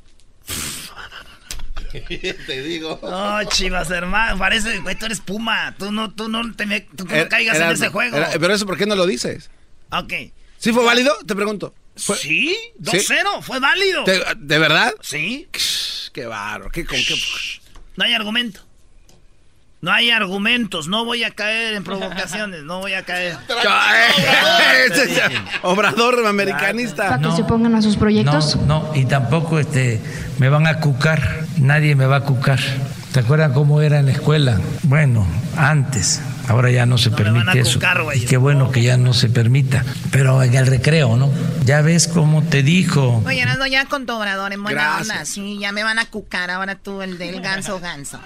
Te 2.47 2.63
digo. 2.63 2.99
No, 3.03 3.43
chivas, 3.45 3.91
hermano. 3.91 4.39
Parece, 4.39 4.79
güey, 4.81 4.97
tú 4.97 5.07
eres 5.07 5.21
Puma. 5.21 5.75
Tú 5.79 5.91
no, 5.93 6.13
tú 6.13 6.29
no, 6.29 6.55
te 6.55 6.67
me- 6.67 6.81
tú 6.83 7.05
no 7.05 7.15
Er- 7.15 7.29
caigas 7.29 7.59
en 7.59 7.71
ese 7.71 7.89
juego. 7.89 8.17
era- 8.17 8.31
pero 8.39 8.55
eso, 8.55 8.67
¿por 8.67 8.77
qué 8.77 8.87
no 8.87 8.95
lo 8.97 9.07
dices? 9.07 9.51
ok. 9.93 10.13
¿Sí 10.59 10.73
fue 10.73 10.85
válido? 10.85 11.17
Te 11.27 11.35
pregunto. 11.35 11.75
¿Fue- 11.97 12.17
Sí, 12.17 12.57
2-0, 12.79 13.43
fue 13.43 13.59
válido. 13.61 14.05
¿Te- 14.05 14.23
¿De 14.37 14.59
verdad? 14.59 14.95
Sí. 15.01 15.49
Qué 16.13 16.27
barro, 16.27 16.71
qué 16.71 16.85
con 16.85 16.97
qué. 16.99 17.15
No 17.97 18.05
hay 18.05 18.13
argumento. 18.15 18.61
No 19.83 19.91
hay 19.93 20.11
argumentos. 20.11 20.89
No 20.89 21.07
voy 21.07 21.25
a 21.25 21.31
caer 21.31 21.75
en 21.75 21.85
provocaciones. 21.85 22.65
No 22.65 22.81
voy 22.81 22.93
a 22.93 23.03
caer. 23.03 23.37
Obrador 25.63 26.27
americanista. 26.27 27.09
¿Para 27.09 27.23
que 27.23 27.33
se 27.37 27.45
pongan 27.45 27.75
a 27.75 27.81
sus 27.83 27.97
proyectos? 27.97 28.57
No, 28.57 28.83
no, 28.83 28.95
y 28.95 29.07
tampoco 29.07 29.59
este, 29.59 30.01
me 30.39 30.49
van 30.51 30.67
a 30.67 30.81
cucar, 30.81 31.45
nadie 31.59 31.95
me 31.95 32.05
va 32.07 32.17
a 32.17 32.21
cucar. 32.21 32.59
¿Te 33.13 33.21
acuerdan 33.21 33.53
cómo 33.55 33.81
era 33.81 33.99
en 33.99 34.07
la 34.07 34.13
escuela? 34.13 34.61
Bueno, 34.85 35.27
antes, 35.57 36.21
ahora 36.47 36.71
ya 36.71 36.87
no 36.87 36.97
se 36.97 37.11
me 37.11 37.17
van 37.17 37.29
a 37.29 37.33
permite 37.33 37.61
eso. 37.61 37.75
cucar. 37.81 38.03
Y 38.15 38.21
qué 38.27 38.37
bueno 38.37 38.71
que 38.71 38.83
ya 38.83 38.99
no 38.99 39.15
se 39.15 39.29
permita. 39.31 39.83
Pero 40.13 40.43
en 40.43 40.55
el 40.55 40.67
recreo, 40.67 41.17
¿no? 41.17 41.31
Ya 41.65 41.81
ves 41.81 42.07
cómo 42.07 42.43
te 42.43 42.63
dijo. 42.63 43.23
Oye, 43.27 43.41
Erasmo, 43.41 43.67
ya 43.67 43.87
con 43.87 44.07
tu 44.07 44.13
obrador 44.13 44.53
en 44.53 44.63
buena 44.63 44.83
Gracias. 44.83 45.11
onda. 45.11 45.25
Sí, 45.25 45.59
ya 45.59 45.73
me 45.73 45.83
van 45.83 45.99
a 45.99 46.05
cucar 46.05 46.51
ahora 46.51 46.77
tú, 46.77 47.03
el 47.03 47.19
del 47.19 47.41
ganso 47.41 47.81
ganso. 47.81 48.21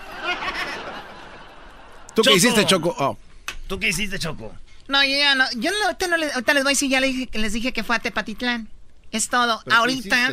¿Tú 2.15 2.23
qué 2.23 2.35
hiciste, 2.35 2.65
Choco? 2.67 2.95
Oh. 2.99 3.19
¿Tú 3.67 3.79
qué 3.79 3.89
hiciste, 3.89 4.19
Choco? 4.19 4.55
No, 4.89 5.03
yo 5.03 5.17
ya 5.17 5.35
no. 5.35 5.45
Yo 5.57 5.71
no, 5.71 5.85
ahorita, 5.87 6.07
no 6.09 6.17
les, 6.17 6.35
ahorita 6.35 6.55
les 6.55 6.62
voy 6.62 6.71
a 6.71 6.75
decir, 6.75 6.91
ya 6.91 7.01
les 7.01 7.15
dije, 7.15 7.39
les 7.39 7.53
dije 7.53 7.73
que 7.73 7.85
fue 7.85 7.97
a 7.97 7.99
Tepatitlán. 7.99 8.69
Es 9.11 9.29
todo. 9.29 9.61
¿Pero 9.65 9.77
qué 9.77 9.81
ahorita? 9.81 10.31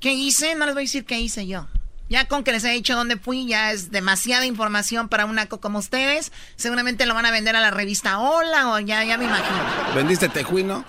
¿qué 0.00 0.12
hice? 0.12 0.54
No 0.54 0.66
les 0.66 0.74
voy 0.74 0.82
a 0.82 0.86
decir 0.86 1.04
qué 1.04 1.18
hice 1.18 1.46
yo. 1.46 1.68
Ya 2.08 2.26
con 2.28 2.44
que 2.44 2.52
les 2.52 2.62
he 2.62 2.70
dicho 2.70 2.94
dónde 2.94 3.16
fui, 3.16 3.46
ya 3.46 3.72
es 3.72 3.90
demasiada 3.90 4.46
información 4.46 5.08
para 5.08 5.24
un 5.24 5.34
naco 5.34 5.60
como 5.60 5.80
ustedes. 5.80 6.30
Seguramente 6.54 7.04
lo 7.04 7.14
van 7.14 7.26
a 7.26 7.32
vender 7.32 7.56
a 7.56 7.60
la 7.60 7.72
revista 7.72 8.20
Hola 8.20 8.70
o 8.70 8.78
ya, 8.78 9.02
ya 9.04 9.18
me 9.18 9.24
imagino. 9.24 9.58
¿Vendiste 9.94 10.28
tejuino? 10.28 10.84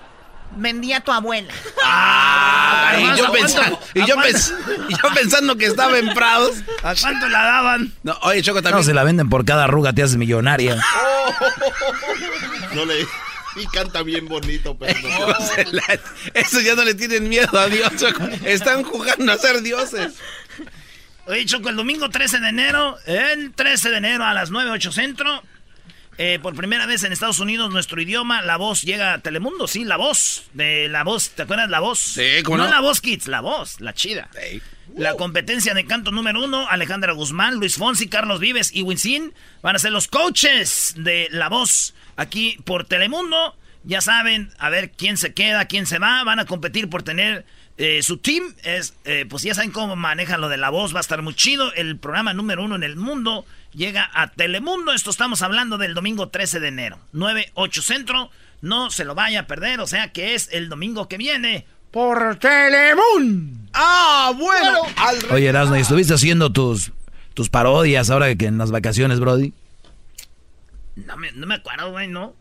Vendí 0.56 0.92
a 0.92 1.00
tu 1.00 1.12
abuela. 1.12 1.52
Ay, 1.84 3.04
y, 3.14 3.16
yo 3.18 3.26
¿A 3.28 3.32
pensando, 3.32 3.76
cuánto? 3.78 3.98
y, 3.98 4.00
¿A 4.00 4.06
yo 4.06 4.14
cuánto? 4.14 4.32
pens- 4.38 4.54
y 4.88 4.92
yo 4.92 5.14
pensando 5.14 5.56
que 5.56 5.66
estaba 5.66 5.98
en 5.98 6.12
Prados. 6.14 6.56
¿A 6.82 6.94
cuánto 6.96 7.28
la 7.28 7.42
daban? 7.44 7.92
No, 8.02 8.18
oye, 8.22 8.42
Choco, 8.42 8.58
No, 8.58 8.62
también. 8.62 8.84
se 8.84 8.94
la 8.94 9.04
venden 9.04 9.28
por 9.28 9.44
cada 9.44 9.64
arruga, 9.64 9.92
te 9.92 10.02
haces 10.02 10.16
millonaria. 10.16 10.76
No 12.74 12.84
le. 12.84 13.06
Y 13.56 13.66
canta 13.72 14.02
bien 14.02 14.26
bonito, 14.28 14.76
pero 14.78 14.98
no. 15.00 15.08
No, 15.28 15.36
la- 15.72 16.00
Eso 16.34 16.60
ya 16.60 16.74
no 16.74 16.84
le 16.84 16.94
tienen 16.94 17.28
miedo 17.28 17.58
a 17.58 17.66
Dios, 17.68 17.90
Choco. 17.96 18.24
Están 18.44 18.82
jugando 18.84 19.32
a 19.32 19.36
ser 19.38 19.62
dioses. 19.62 20.14
Oye, 21.26 21.44
Choco, 21.46 21.68
el 21.68 21.76
domingo 21.76 22.08
13 22.08 22.40
de 22.40 22.48
enero, 22.48 22.96
el 23.06 23.52
13 23.52 23.90
de 23.90 23.96
enero 23.98 24.24
a 24.24 24.32
las 24.34 24.50
9, 24.50 24.70
8 24.70 24.92
centro, 24.92 25.42
eh, 26.18 26.38
por 26.42 26.54
primera 26.54 26.84
vez 26.84 27.04
en 27.04 27.12
Estados 27.12 27.38
Unidos, 27.38 27.70
nuestro 27.70 28.00
idioma, 28.00 28.42
la 28.42 28.56
voz 28.56 28.82
llega 28.82 29.14
a 29.14 29.18
Telemundo, 29.20 29.68
sí, 29.68 29.84
la 29.84 29.96
voz, 29.96 30.44
de 30.52 30.88
la 30.88 31.04
voz, 31.04 31.30
¿te 31.30 31.42
acuerdas 31.42 31.70
la 31.70 31.80
voz? 31.80 32.00
Sí, 32.00 32.42
¿cómo 32.44 32.58
no? 32.58 32.68
la 32.68 32.80
voz 32.80 33.00
Kids, 33.00 33.28
la 33.28 33.40
voz, 33.40 33.80
la 33.80 33.94
chida. 33.94 34.28
La 34.96 35.14
competencia 35.14 35.74
de 35.74 35.86
canto 35.86 36.10
número 36.10 36.42
uno, 36.42 36.66
Alejandra 36.68 37.12
Guzmán, 37.12 37.54
Luis 37.54 37.76
Fonsi, 37.76 38.08
Carlos 38.08 38.40
Vives 38.40 38.74
y 38.74 38.82
Winsin 38.82 39.32
van 39.62 39.76
a 39.76 39.78
ser 39.78 39.92
los 39.92 40.08
coaches 40.08 40.94
de 40.96 41.28
La 41.30 41.48
Voz 41.48 41.94
aquí 42.16 42.58
por 42.64 42.84
Telemundo. 42.84 43.56
Ya 43.84 44.00
saben, 44.00 44.50
a 44.58 44.70
ver 44.70 44.90
quién 44.90 45.16
se 45.16 45.34
queda, 45.34 45.66
quién 45.66 45.86
se 45.86 46.00
va. 46.00 46.24
Van 46.24 46.40
a 46.40 46.46
competir 46.46 46.90
por 46.90 47.04
tener 47.04 47.46
eh, 47.78 48.02
su 48.02 48.18
team. 48.18 48.54
Es, 48.62 48.94
eh, 49.04 49.24
pues 49.28 49.42
ya 49.42 49.54
saben 49.54 49.70
cómo 49.70 49.96
manejan 49.96 50.40
lo 50.40 50.48
de 50.48 50.56
La 50.58 50.68
Voz. 50.70 50.92
Va 50.94 50.98
a 50.98 51.00
estar 51.00 51.22
muy 51.22 51.34
chido. 51.34 51.72
El 51.74 51.96
programa 51.96 52.34
número 52.34 52.62
uno 52.64 52.76
en 52.76 52.82
el 52.82 52.96
mundo 52.96 53.46
llega 53.72 54.10
a 54.12 54.30
Telemundo. 54.30 54.92
Esto 54.92 55.10
estamos 55.10 55.40
hablando 55.42 55.78
del 55.78 55.94
domingo 55.94 56.28
13 56.28 56.60
de 56.60 56.68
enero. 56.68 56.98
9-8 57.14 57.80
centro. 57.82 58.30
No 58.60 58.90
se 58.90 59.04
lo 59.04 59.14
vaya 59.14 59.40
a 59.40 59.46
perder. 59.46 59.80
O 59.80 59.86
sea 59.86 60.12
que 60.12 60.34
es 60.34 60.48
el 60.52 60.68
domingo 60.68 61.08
que 61.08 61.16
viene 61.16 61.64
por 61.90 62.36
Telemundo. 62.36 63.68
Ah, 63.72 64.32
bueno. 64.36 64.82
Al 64.96 65.20
re- 65.22 65.34
Oye, 65.34 65.46
Erasmo, 65.46 65.76
¿y 65.76 65.80
estuviste 65.80 66.12
haciendo 66.14 66.50
tus, 66.52 66.92
tus 67.34 67.48
parodias 67.48 68.10
ahora 68.10 68.34
que 68.34 68.46
en 68.46 68.58
las 68.58 68.70
vacaciones, 68.70 69.20
Brody? 69.20 69.52
No 70.96 71.16
me, 71.16 71.30
no 71.32 71.46
me 71.46 71.54
acuerdo, 71.54 71.92
güey, 71.92 72.08
¿no? 72.08 72.34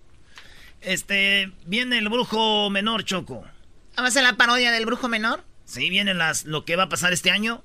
Este, 0.82 1.52
viene 1.66 1.98
el 2.00 2.10
brujo 2.10 2.70
menor, 2.70 3.04
Choco. 3.04 3.46
¿Va 4.00 4.08
a 4.08 4.12
ser 4.12 4.24
la 4.24 4.34
parodia 4.34 4.72
del 4.72 4.86
brujo 4.86 5.08
menor? 5.08 5.44
Sí, 5.66 5.90
vienen 5.90 6.20
las, 6.20 6.46
lo 6.46 6.66
que 6.66 6.76
va 6.76 6.84
a 6.84 6.90
pasar 6.90 7.14
este 7.14 7.32
año. 7.32 7.64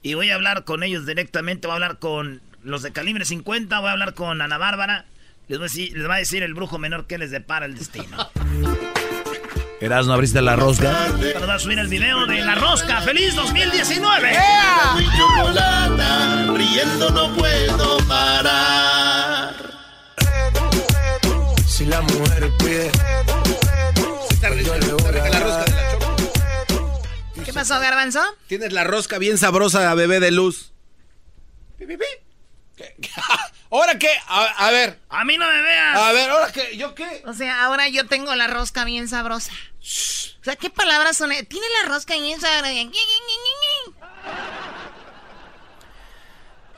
Y 0.00 0.14
voy 0.14 0.30
a 0.30 0.36
hablar 0.36 0.64
con 0.64 0.84
ellos 0.84 1.06
directamente. 1.06 1.66
Voy 1.66 1.72
a 1.72 1.74
hablar 1.74 1.98
con 1.98 2.40
los 2.62 2.82
de 2.82 2.92
calibre 2.92 3.24
50. 3.24 3.80
Voy 3.80 3.88
a 3.88 3.92
hablar 3.92 4.14
con 4.14 4.40
Ana 4.40 4.58
Bárbara. 4.58 5.06
Les, 5.48 5.58
voy 5.58 5.66
a 5.66 5.68
decir, 5.68 5.96
les 5.96 6.08
va 6.08 6.14
a 6.14 6.18
decir 6.18 6.44
el 6.44 6.54
brujo 6.54 6.78
menor 6.78 7.06
que 7.06 7.18
les 7.18 7.32
depara 7.32 7.66
el 7.66 7.76
destino. 7.76 8.30
Erasmo, 9.80 10.12
abriste 10.12 10.40
la 10.40 10.54
rosca. 10.54 11.08
Nos 11.34 11.48
va 11.48 11.54
a 11.54 11.58
subir 11.58 11.80
el 11.80 11.88
video 11.88 12.24
de 12.26 12.44
La 12.44 12.54
Rosca. 12.54 13.00
¡Feliz 13.00 13.34
2019! 13.34 14.30
Mi 14.96 15.04
chocolata, 15.18 16.46
riendo 16.54 17.10
no 17.10 17.34
puedo 17.34 17.98
parar. 18.06 19.56
Si 21.66 21.84
la 21.86 22.00
mujer 22.02 22.52
pide, 22.60 22.92
la 24.40 24.50
rosca 24.50 24.50
la. 25.40 25.71
¿Qué 27.44 27.52
pasó, 27.52 27.78
Garbanzo? 27.80 28.20
Tienes 28.46 28.72
la 28.72 28.84
rosca 28.84 29.18
bien 29.18 29.38
sabrosa, 29.38 29.92
bebé 29.94 30.20
de 30.20 30.30
luz. 30.30 30.72
Pi, 31.78 31.86
pi, 31.86 31.96
pi. 31.96 32.04
¿Qué? 32.76 32.94
¿Ahora 33.70 33.98
qué? 33.98 34.10
A, 34.28 34.44
a 34.66 34.70
ver. 34.70 34.98
A 35.08 35.24
mí 35.24 35.36
no 35.38 35.46
me 35.46 35.62
veas. 35.62 35.98
A 35.98 36.12
ver, 36.12 36.30
¿ahora 36.30 36.52
qué? 36.52 36.76
¿Yo 36.76 36.94
qué? 36.94 37.22
O 37.26 37.32
sea, 37.32 37.64
ahora 37.64 37.88
yo 37.88 38.06
tengo 38.06 38.34
la 38.34 38.46
rosca 38.46 38.84
bien 38.84 39.08
sabrosa. 39.08 39.52
O 39.80 40.44
sea, 40.44 40.56
¿qué 40.56 40.70
palabras 40.70 41.16
son? 41.16 41.30
Tiene 41.30 41.66
la 41.82 41.88
rosca 41.88 42.14
bien 42.14 42.40
sabrosa. 42.40 42.72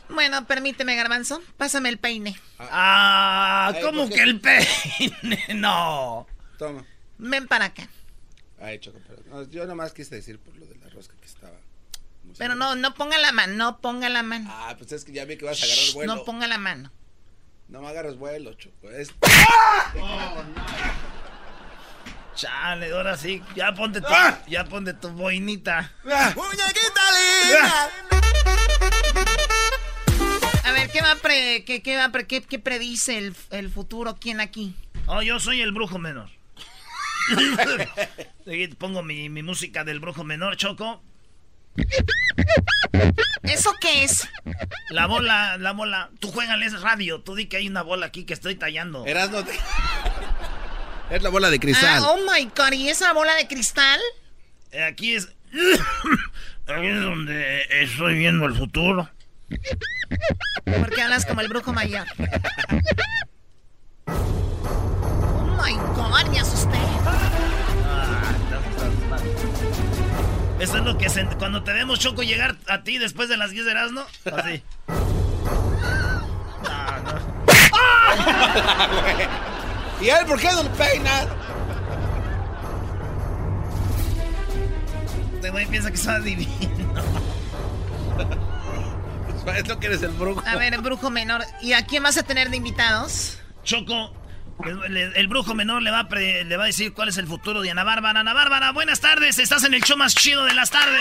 Bueno, 0.09 0.47
permíteme, 0.47 0.95
Garbanzo. 0.97 1.43
Pásame 1.57 1.89
el 1.89 1.99
peine. 1.99 2.39
Ah, 2.59 3.73
Ay, 3.75 3.83
¿cómo 3.83 4.09
que 4.09 4.23
el 4.23 4.41
peine? 4.41 5.45
No. 5.55 6.27
Toma. 6.59 6.85
Ven 7.19 7.49
para 7.49 7.67
acá. 7.67 7.89
Pero 8.65 9.23
no, 9.27 9.43
yo 9.51 9.67
nomás 9.67 9.93
quise 9.93 10.15
decir 10.17 10.39
por 10.39 10.57
lo 10.57 10.67
de 10.67 10.77
la 10.77 10.89
rosca 10.89 11.15
que 11.21 11.27
estaba. 11.27 11.57
muy 12.25 12.35
Pero 12.37 12.55
no, 12.55 12.75
no 12.75 12.95
ponga 12.95 13.19
la 13.19 13.33
mano, 13.33 13.55
no 13.55 13.81
ponga 13.81 14.09
la 14.09 14.23
mano. 14.23 14.49
Ah, 14.53 14.75
pues 14.79 14.93
es 14.93 15.05
que 15.05 15.13
ya 15.13 15.25
vi 15.25 15.37
que 15.37 15.45
vas 15.45 15.63
a 15.63 15.67
agarrar 15.67 15.95
vuelo. 15.95 16.15
No 16.17 16.25
ponga 16.25 16.47
la 16.47 16.59
mano. 16.59 16.91
No 17.69 17.81
me 17.81 17.89
agarras 17.89 18.17
vuelo, 18.17 18.53
Choco. 18.55 18.91
Es... 18.91 19.11
Chale, 22.35 22.93
ahora 22.93 23.17
sí. 23.17 23.43
Ya 23.55 23.73
ponte 23.75 24.01
tu, 24.01 24.07
¡Ah! 24.11 24.43
ya 24.49 24.65
ponte 24.65 24.93
tu 24.95 25.09
boinita. 25.11 25.93
A 30.65 30.73
ver, 30.73 30.91
¿qué 30.91 31.01
va 31.01 31.15
pre, 31.17 31.65
qué, 31.65 31.83
qué 31.83 31.97
va 31.97 32.09
pre- 32.11 32.27
qué, 32.27 32.43
qué 32.43 32.59
predice 32.59 33.19
el, 33.19 33.37
el 33.51 33.71
futuro? 33.71 34.17
¿Quién 34.19 34.41
aquí? 34.41 34.75
Oh, 35.07 35.23
yo 35.23 35.39
soy 35.39 35.61
el 35.61 35.73
brujo 35.73 35.99
menor. 35.99 36.29
Pongo 38.79 39.03
mi, 39.03 39.29
mi 39.29 39.43
música 39.43 39.85
del 39.85 40.01
brujo 40.01 40.25
menor, 40.25 40.57
Choco. 40.57 41.03
¿Eso 43.43 43.75
qué 43.81 44.05
es? 44.05 44.29
La 44.91 45.07
bola, 45.07 45.57
la 45.59 45.73
bola. 45.73 46.11
Tú 46.21 46.31
juégale 46.31 46.67
es 46.67 46.81
radio. 46.81 47.21
Tú 47.21 47.35
di 47.35 47.47
que 47.47 47.57
hay 47.57 47.69
una 47.69 47.83
bola 47.83 48.07
aquí 48.07 48.25
que 48.25 48.35
estoy 48.35 48.55
tallando. 48.55 49.05
Erasmo, 49.07 49.45
te- 49.45 49.59
es 51.11 51.23
la 51.23 51.29
bola 51.31 51.51
de 51.51 51.59
cristal. 51.61 52.03
Ah, 52.03 52.11
oh 52.11 52.19
my 52.31 52.45
god, 52.57 52.73
¿y 52.73 52.89
esa 52.89 53.13
bola 53.13 53.35
de 53.35 53.47
cristal? 53.49 54.01
Eh, 54.73 54.85
Aquí 54.85 55.15
es. 55.15 55.29
Aquí 56.67 56.87
es 56.87 57.01
donde 57.03 57.63
estoy 57.83 58.15
viendo 58.19 58.47
el 58.47 58.55
futuro. 58.55 59.11
Porque 60.65 61.03
hablas 61.03 61.27
como 61.27 61.41
el 61.43 61.49
brujo 61.49 61.73
mayor. 61.73 62.07
Oh 65.65 65.67
my 65.67 65.73
god, 65.97 66.27
me 66.31 66.41
asusté. 66.41 66.79
Eso 70.61 70.77
es 70.79 70.85
lo 70.85 70.99
que 70.99 71.09
se- 71.09 71.25
cuando 71.39 71.63
te 71.65 71.73
vemos 71.73 71.99
Choco 71.99 72.23
llegar 72.23 72.57
a 72.69 72.83
ti 72.83 72.99
después 72.99 73.29
de 73.31 73.37
las 73.39 73.51
10 73.51 73.65
de 73.65 73.71
Erasmo. 73.71 74.03
Así. 74.37 74.63
No, 74.89 74.95
no. 80.01 80.05
¿Y 80.05 80.09
él 80.11 80.27
por 80.27 80.39
qué 80.39 80.49
no 80.53 80.63
peina? 80.73 81.11
Este 85.35 85.51
güey 85.51 85.67
piensa 85.67 85.89
que 85.91 85.97
está 85.97 86.21
divino. 86.21 86.53
Es 89.57 89.69
lo 89.69 89.79
que 89.79 89.89
eres 89.89 90.03
el 90.03 90.13
brujo. 90.13 90.43
A 90.47 90.57
ver, 90.57 90.73
el 90.73 90.81
brujo 90.81 91.11
menor. 91.11 91.45
¿Y 91.61 91.75
a 91.75 91.85
quién 91.85 92.03
vas 92.03 92.17
a 92.17 92.23
tener 92.23 92.49
de 92.49 92.57
invitados? 92.57 93.37
Choco, 93.63 94.11
el, 94.65 94.97
el 94.97 95.29
brujo 95.29 95.55
menor 95.55 95.83
le 95.83 95.91
va, 95.91 96.01
a 96.01 96.09
pre- 96.09 96.45
le 96.45 96.57
va 96.57 96.65
a 96.65 96.67
decir 96.67 96.93
cuál 96.95 97.09
es 97.09 97.17
el 97.19 97.27
futuro 97.27 97.61
de 97.63 97.71
Ana 97.71 97.85
Bárbara. 97.85 98.21
Ana 98.21 98.33
Bárbara, 98.35 98.73
buenas 98.73 99.01
tardes. 99.01 99.39
Estás 99.39 99.65
en 99.65 99.75
el 99.75 99.83
show 99.83 99.97
más 99.97 100.15
chido 100.15 100.45
de 100.45 100.55
las 100.55 100.71
tardes. 100.71 101.01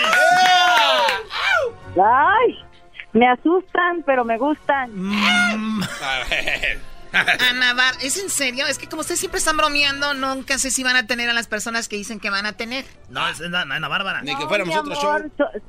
Ay, 1.96 2.58
me 3.12 3.28
asustan, 3.28 4.02
pero 4.04 4.24
me 4.24 4.36
gustan. 4.38 4.90
Ana 7.12 7.74
Bar, 7.74 7.94
¿es 8.02 8.16
en 8.20 8.28
serio? 8.28 8.66
Es 8.66 8.76
que 8.76 8.88
como 8.88 9.02
ustedes 9.02 9.20
siempre 9.20 9.38
están 9.38 9.56
bromeando, 9.56 10.14
nunca 10.14 10.58
sé 10.58 10.72
si 10.72 10.82
van 10.82 10.96
a 10.96 11.06
tener 11.06 11.30
a 11.30 11.32
las 11.32 11.46
personas 11.46 11.86
que 11.88 11.94
dicen 11.96 12.18
que 12.18 12.28
van 12.28 12.44
a 12.44 12.54
tener. 12.54 12.84
No, 13.08 13.28
es 13.28 13.40
Ana, 13.40 13.86
Bárbara. 13.88 14.22
Ni 14.22 14.34
que 14.36 14.46
fuéramos 14.46 14.74
otro 14.76 14.92
amor, 14.98 15.30
show. 15.38 15.48
so- 15.52 15.60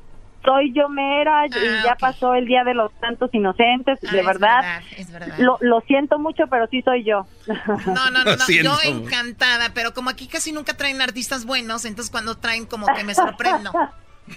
soy 0.45 0.71
yo 0.73 0.87
mera 0.89 1.47
y 1.47 1.49
Ah, 1.53 1.81
ya 1.83 1.93
ok. 1.93 1.99
pasó 1.99 2.33
el 2.35 2.45
Día 2.45 2.63
de 2.63 2.73
los 2.73 2.91
Santos 3.01 3.29
Inocentes, 3.33 3.99
Ah, 4.07 4.11
de 4.11 4.19
es 4.19 4.25
verdad. 4.25 4.81
Es 4.97 5.11
verdad. 5.11 5.35
Lo, 5.39 5.57
lo 5.61 5.81
siento 5.81 6.19
mucho, 6.19 6.43
pero 6.49 6.67
sí 6.67 6.81
soy 6.83 7.03
yo. 7.03 7.25
No, 7.47 8.09
no, 8.11 8.23
no, 8.23 8.35
no, 8.37 8.47
yo 8.49 8.77
encantada, 8.83 9.71
pero 9.73 9.93
como 9.93 10.09
aquí 10.09 10.27
casi 10.27 10.51
nunca 10.51 10.75
traen 10.75 11.01
artistas 11.01 11.45
buenos, 11.45 11.83
entonces 11.85 12.11
cuando 12.11 12.37
traen 12.37 12.65
como 12.65 12.85
que 12.87 13.03
me 13.03 13.13
sorprendo. 13.15 13.71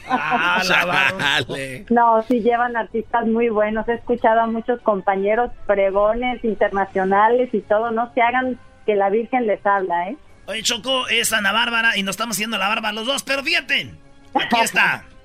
Ah, 0.06 0.62
la. 0.66 1.44
No, 1.90 2.22
sí 2.28 2.40
llevan 2.40 2.76
artistas 2.76 3.26
muy 3.26 3.48
buenos. 3.48 3.88
He 3.88 3.94
escuchado 3.94 4.40
a 4.40 4.46
muchos 4.46 4.80
compañeros 4.82 5.50
pregones 5.66 6.44
internacionales 6.44 7.48
y 7.52 7.60
todo. 7.62 7.90
No 7.90 8.12
se 8.14 8.20
hagan 8.20 8.58
que 8.84 8.94
la 8.96 9.08
Virgen 9.10 9.46
les 9.46 9.64
habla, 9.64 10.10
¿eh? 10.10 10.16
Oye, 10.46 10.62
Choco, 10.62 11.08
es 11.08 11.32
Ana 11.32 11.52
Bárbara 11.52 11.96
y 11.96 12.02
nos 12.02 12.14
estamos 12.14 12.36
haciendo 12.36 12.58
la 12.58 12.68
barba 12.68 12.92
los 12.92 13.06
dos, 13.06 13.22
pero 13.22 13.42
fíjate. 13.42 13.90
Aquí 14.34 14.60
está. 14.62 15.04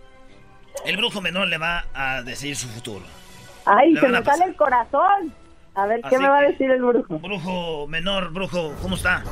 El 0.86 0.98
brujo 0.98 1.22
menor 1.22 1.48
le 1.48 1.58
va 1.58 1.86
a 1.94 2.22
decir 2.22 2.56
su 2.56 2.68
futuro. 2.68 3.06
Ay, 3.66 3.96
se 3.96 4.08
me 4.08 4.24
sale 4.24 4.46
el 4.46 4.56
corazón. 4.56 5.34
A 5.76 5.86
ver, 5.88 6.02
¿qué 6.02 6.08
Así 6.08 6.18
me 6.18 6.30
va 6.30 6.40
a 6.40 6.42
decir 6.44 6.70
el 6.70 6.82
brujo? 6.82 7.20
Brujo 7.20 7.88
menor, 7.88 8.32
brujo, 8.32 8.76
¿cómo 8.82 8.96
está? 8.96 9.24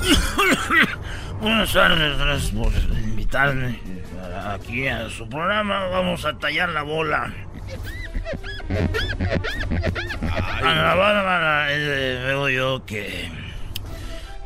Buenas 1.40 1.72
tardes, 1.72 2.18
gracias 2.18 2.50
por 2.50 2.72
invitarme 2.98 3.80
aquí 4.46 4.88
a 4.88 5.08
su 5.08 5.28
programa. 5.28 5.86
Vamos 5.88 6.24
a 6.24 6.38
tallar 6.38 6.68
la 6.70 6.82
bola. 6.82 7.32
A 10.62 10.74
la 10.74 10.94
Bárbara 10.94 11.72
eh, 11.72 12.22
veo 12.26 12.48
yo 12.48 12.84
que 12.84 13.30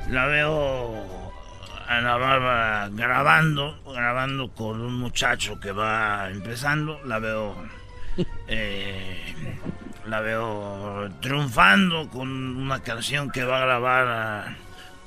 la 0.08 0.26
veo 0.26 1.13
a 1.86 2.00
la 2.00 2.16
Bárbara 2.16 2.88
grabando, 2.90 3.78
grabando 3.86 4.48
con 4.48 4.80
un 4.80 4.98
muchacho 4.98 5.58
que 5.60 5.72
va 5.72 6.30
empezando. 6.30 7.00
La 7.04 7.18
veo, 7.18 7.54
eh, 8.48 9.34
la 10.06 10.20
veo 10.20 11.08
triunfando 11.20 12.08
con 12.08 12.28
una 12.56 12.80
canción 12.82 13.30
que 13.30 13.44
va 13.44 13.58
a 13.58 13.66
grabar 13.66 14.56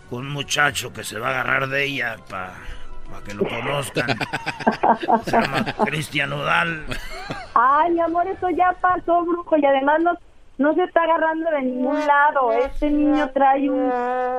con 0.09 0.25
un 0.25 0.31
muchacho 0.31 0.93
que 0.93 1.03
se 1.03 1.19
va 1.19 1.27
a 1.27 1.31
agarrar 1.31 1.67
de 1.67 1.85
ella 1.85 2.17
para 2.29 2.53
que 3.25 3.33
lo 3.33 3.47
conozcan. 3.47 4.17
Se 5.25 5.31
llama 5.31 5.65
Cristian 5.85 6.33
Odal. 6.33 6.85
Ay, 7.55 7.91
mi 7.91 7.99
amor, 7.99 8.27
eso 8.27 8.49
ya 8.51 8.73
pasó, 8.79 9.25
brujo, 9.25 9.57
y 9.57 9.65
además 9.65 10.01
no, 10.01 10.17
no 10.57 10.73
se 10.73 10.83
está 10.83 11.01
agarrando 11.03 11.49
de 11.51 11.61
ningún 11.61 11.99
lado. 12.05 12.51
Este 12.53 12.89
niño 12.89 13.29
trae 13.33 13.69
un- 13.69 13.91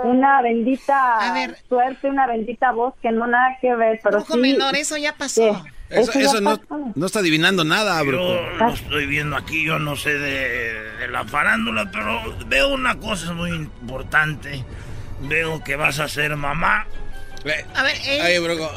una 0.05 0.43
bendita 0.43 1.33
ver. 1.35 1.57
suerte, 1.69 2.09
una 2.09 2.27
bendita 2.27 2.73
voz 2.73 2.95
que 3.01 3.11
no 3.12 3.27
nada 3.27 3.57
que 3.61 3.75
ver, 3.75 4.01
pero 4.03 4.19
Brujo 4.19 4.35
sí. 4.35 4.41
menor, 4.41 4.75
eso 4.77 4.97
ya 4.97 5.12
pasó. 5.14 5.41
¿Qué? 5.91 6.01
Eso, 6.01 6.12
ya 6.12 6.21
eso 6.21 6.41
no, 6.43 6.59
pasó. 6.59 6.93
no 6.95 7.07
está 7.07 7.21
adivinando 7.21 7.64
nada, 7.64 8.03
brujo. 8.03 8.23
Yo 8.35 8.59
lo 8.59 8.69
estoy 8.73 9.07
viendo 9.07 9.37
aquí, 9.37 9.64
yo 9.64 9.79
no 9.79 9.97
sé 9.97 10.12
de, 10.14 10.83
de 10.99 11.09
la 11.09 11.25
farándula, 11.25 11.89
pero 11.91 12.21
veo 12.47 12.75
una 12.75 12.99
cosa 12.99 13.33
muy 13.33 13.51
importante. 13.53 14.64
Veo 15.23 15.62
que 15.64 15.77
vas 15.77 15.99
a 15.99 16.09
ser 16.09 16.37
mamá. 16.37 16.87
A 17.75 17.83
ver, 17.83 17.95
él- 18.07 18.21
Ay, 18.21 18.39
brujo. 18.39 18.69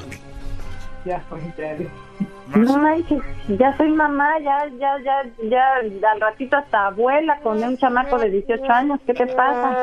No 2.56 2.78
manches, 2.78 3.22
ya 3.48 3.76
soy 3.78 3.90
mamá, 3.92 4.28
ya, 4.44 4.66
ya, 4.80 4.98
ya, 5.04 5.50
ya, 5.50 5.74
al 6.12 6.20
ratito 6.22 6.58
hasta 6.58 6.88
abuela 6.88 7.40
con 7.42 7.64
un 7.64 7.78
chamaco 7.78 8.18
de 8.20 8.30
18 8.30 8.72
años, 8.72 9.00
¿qué 9.06 9.14
te 9.14 9.26
pasa? 9.28 9.78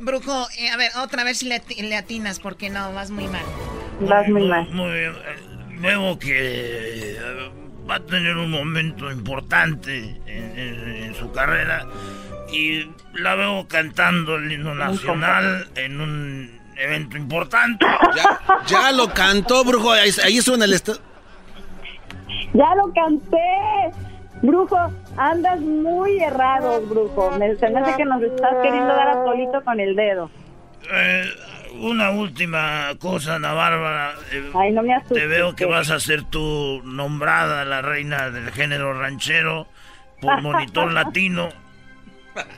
brujo, 0.00 0.46
eh, 0.58 0.70
a 0.70 0.76
ver, 0.76 0.90
otra 1.02 1.24
vez 1.24 1.38
si 1.38 1.46
le, 1.48 1.56
ati- 1.62 1.80
le 1.80 1.96
atinas, 1.96 2.40
porque 2.40 2.68
no, 2.70 2.92
vas 2.92 3.10
muy 3.10 3.26
mal. 3.28 3.42
Vas 4.00 4.28
muy 4.28 4.46
mal. 4.48 4.68
Muy 4.70 4.90
bien. 4.92 5.12
eh, 5.12 5.54
Veo 5.80 6.18
que 6.18 7.12
eh, 7.16 7.50
va 7.88 7.94
a 7.96 8.00
tener 8.00 8.36
un 8.36 8.50
momento 8.50 9.10
importante 9.10 9.96
en, 10.26 10.58
en- 10.58 11.02
en 11.04 11.14
su 11.14 11.30
carrera 11.32 11.86
y 12.52 12.90
la 13.14 13.34
veo 13.36 13.66
cantando 13.68 14.36
el 14.36 14.50
himno 14.52 14.74
nacional 14.74 15.68
en 15.76 16.00
un 16.00 16.60
evento 16.76 17.16
importante. 17.16 17.86
Ya, 18.16 18.38
ya 18.66 18.92
lo 18.92 19.08
cantó, 19.08 19.64
brujo. 19.64 19.92
Ahí, 19.92 20.10
ahí 20.24 20.40
suena 20.42 20.64
el 20.64 20.72
estado. 20.74 20.98
Ya 22.54 22.74
lo 22.74 22.92
canté. 22.92 23.96
Brujo, 24.40 24.76
andas 25.16 25.60
muy 25.60 26.18
errado, 26.20 26.80
brujo. 26.86 27.30
Me, 27.38 27.56
se 27.56 27.68
me 27.70 27.80
hace 27.80 27.96
que 27.96 28.04
nos 28.04 28.22
estás 28.22 28.54
queriendo 28.62 28.94
dar 28.94 29.08
a 29.08 29.24
solito 29.24 29.62
con 29.64 29.80
el 29.80 29.96
dedo. 29.96 30.30
Eh, 30.92 31.24
una 31.80 32.10
última 32.10 32.90
cosa, 33.00 33.34
Ana 33.34 33.52
Bárbara. 33.52 34.12
eh, 34.32 34.50
Ay, 34.54 34.72
no 34.72 34.82
me 34.82 34.94
asustes. 34.94 35.18
te 35.18 35.26
veo 35.26 35.54
que 35.56 35.64
vas 35.66 35.90
a 35.90 35.98
ser 35.98 36.22
tú 36.24 36.80
nombrada 36.84 37.64
la 37.64 37.82
reina 37.82 38.30
del 38.30 38.50
género 38.52 38.92
ranchero 38.94 39.66
por 40.20 40.40
Monitor 40.40 40.92
Latino. 40.92 41.48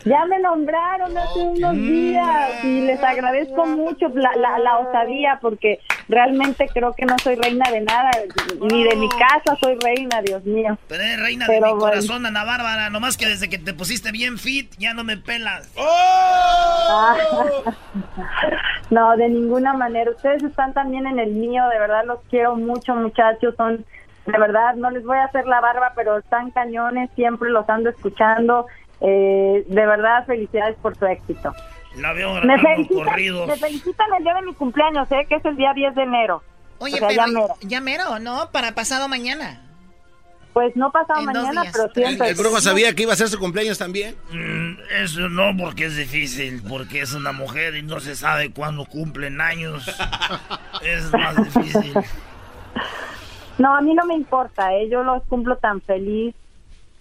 Ya 0.04 0.24
me 0.26 0.38
nombraron 0.38 1.16
hace 1.16 1.38
unos 1.38 1.74
días 1.74 2.64
y 2.64 2.82
les 2.82 3.02
agradezco 3.02 3.66
mucho 3.66 4.08
la, 4.14 4.34
la, 4.36 4.58
la 4.58 4.78
osadía 4.78 5.38
porque 5.40 5.80
realmente 6.08 6.68
creo 6.72 6.92
que 6.92 7.06
no 7.06 7.16
soy 7.22 7.36
reina 7.36 7.70
de 7.70 7.80
nada, 7.80 8.10
ni 8.60 8.84
de 8.84 8.96
mi 8.96 9.08
casa 9.08 9.56
soy 9.60 9.76
reina, 9.82 10.20
Dios 10.22 10.44
mío. 10.44 10.78
Pero 10.88 11.02
eres 11.02 11.20
reina 11.20 11.46
de 11.46 11.54
mi 11.54 11.60
bueno. 11.60 11.78
corazón, 11.78 12.26
Ana 12.26 12.44
Bárbara. 12.44 12.90
Nomás 12.90 13.16
que 13.16 13.26
desde 13.26 13.48
que 13.48 13.58
te 13.58 13.74
pusiste 13.74 14.10
bien 14.12 14.38
fit, 14.38 14.72
ya 14.78 14.94
no 14.94 15.04
me 15.04 15.16
pelas. 15.16 15.70
Ah. 15.78 17.16
No, 18.90 19.16
de 19.16 19.28
ninguna 19.28 19.72
manera. 19.72 20.10
Ustedes 20.10 20.42
están 20.42 20.72
también 20.72 21.06
en 21.06 21.20
el 21.20 21.30
mío, 21.30 21.62
de 21.68 21.78
verdad 21.78 22.04
los 22.04 22.18
quiero 22.28 22.56
mucho, 22.56 22.94
muchachos. 22.96 23.54
Son, 23.56 23.84
de 24.26 24.38
verdad, 24.38 24.74
no 24.74 24.90
les 24.90 25.04
voy 25.04 25.16
a 25.16 25.24
hacer 25.24 25.46
la 25.46 25.60
barba, 25.60 25.92
pero 25.94 26.18
están 26.18 26.50
cañones, 26.50 27.08
siempre 27.14 27.50
los 27.50 27.68
ando 27.68 27.90
escuchando. 27.90 28.66
Eh, 29.00 29.64
de 29.66 29.86
verdad, 29.86 30.26
felicidades 30.26 30.76
por 30.82 30.96
su 30.96 31.06
éxito. 31.06 31.52
La 31.96 32.12
veo 32.12 32.34
Me 32.42 32.58
felicitan, 32.58 33.04
corridos. 33.04 33.48
me 33.48 33.56
felicitan 33.56 34.06
el 34.18 34.22
día 34.24 34.34
de 34.34 34.42
mi 34.42 34.54
cumpleaños, 34.54 35.10
¿eh? 35.10 35.26
que 35.28 35.36
es 35.36 35.44
el 35.44 35.56
día 35.56 35.72
10 35.74 35.94
de 35.94 36.02
enero. 36.02 36.42
Oye, 36.78 36.94
O 36.94 36.98
sea, 36.98 37.08
pero 37.08 37.20
ya 37.20 37.26
mero. 37.26 37.54
ya 37.62 37.80
mero, 37.80 38.18
¿no? 38.20 38.50
Para 38.52 38.72
pasado 38.72 39.08
mañana. 39.08 39.66
Pues 40.52 40.74
no 40.76 40.90
pasado 40.90 41.20
En 41.20 41.26
mañana, 41.26 41.62
pero 41.72 41.84
El, 41.86 41.92
siempre. 41.92 42.28
el 42.30 42.34
brujo 42.34 42.60
sabía 42.60 42.92
que 42.94 43.02
iba 43.04 43.12
a 43.12 43.16
ser 43.16 43.28
su 43.28 43.38
cumpleaños 43.38 43.78
también. 43.78 44.16
Mm, 44.32 44.78
Eso 45.02 45.28
no, 45.28 45.56
porque 45.56 45.86
es 45.86 45.96
difícil, 45.96 46.62
porque 46.68 47.00
es 47.02 47.12
una 47.14 47.32
mujer 47.32 47.76
y 47.76 47.82
no 47.82 48.00
se 48.00 48.14
sabe 48.16 48.50
cuándo 48.52 48.84
cumplen 48.86 49.40
años. 49.40 49.86
es 50.82 51.12
más 51.12 51.36
difícil. 51.36 51.94
No, 53.58 53.76
a 53.76 53.80
mí 53.80 53.94
no 53.94 54.04
me 54.06 54.14
importa, 54.14 54.74
¿eh? 54.74 54.88
yo 54.90 55.02
los 55.02 55.22
cumplo 55.24 55.56
tan 55.56 55.80
feliz, 55.82 56.34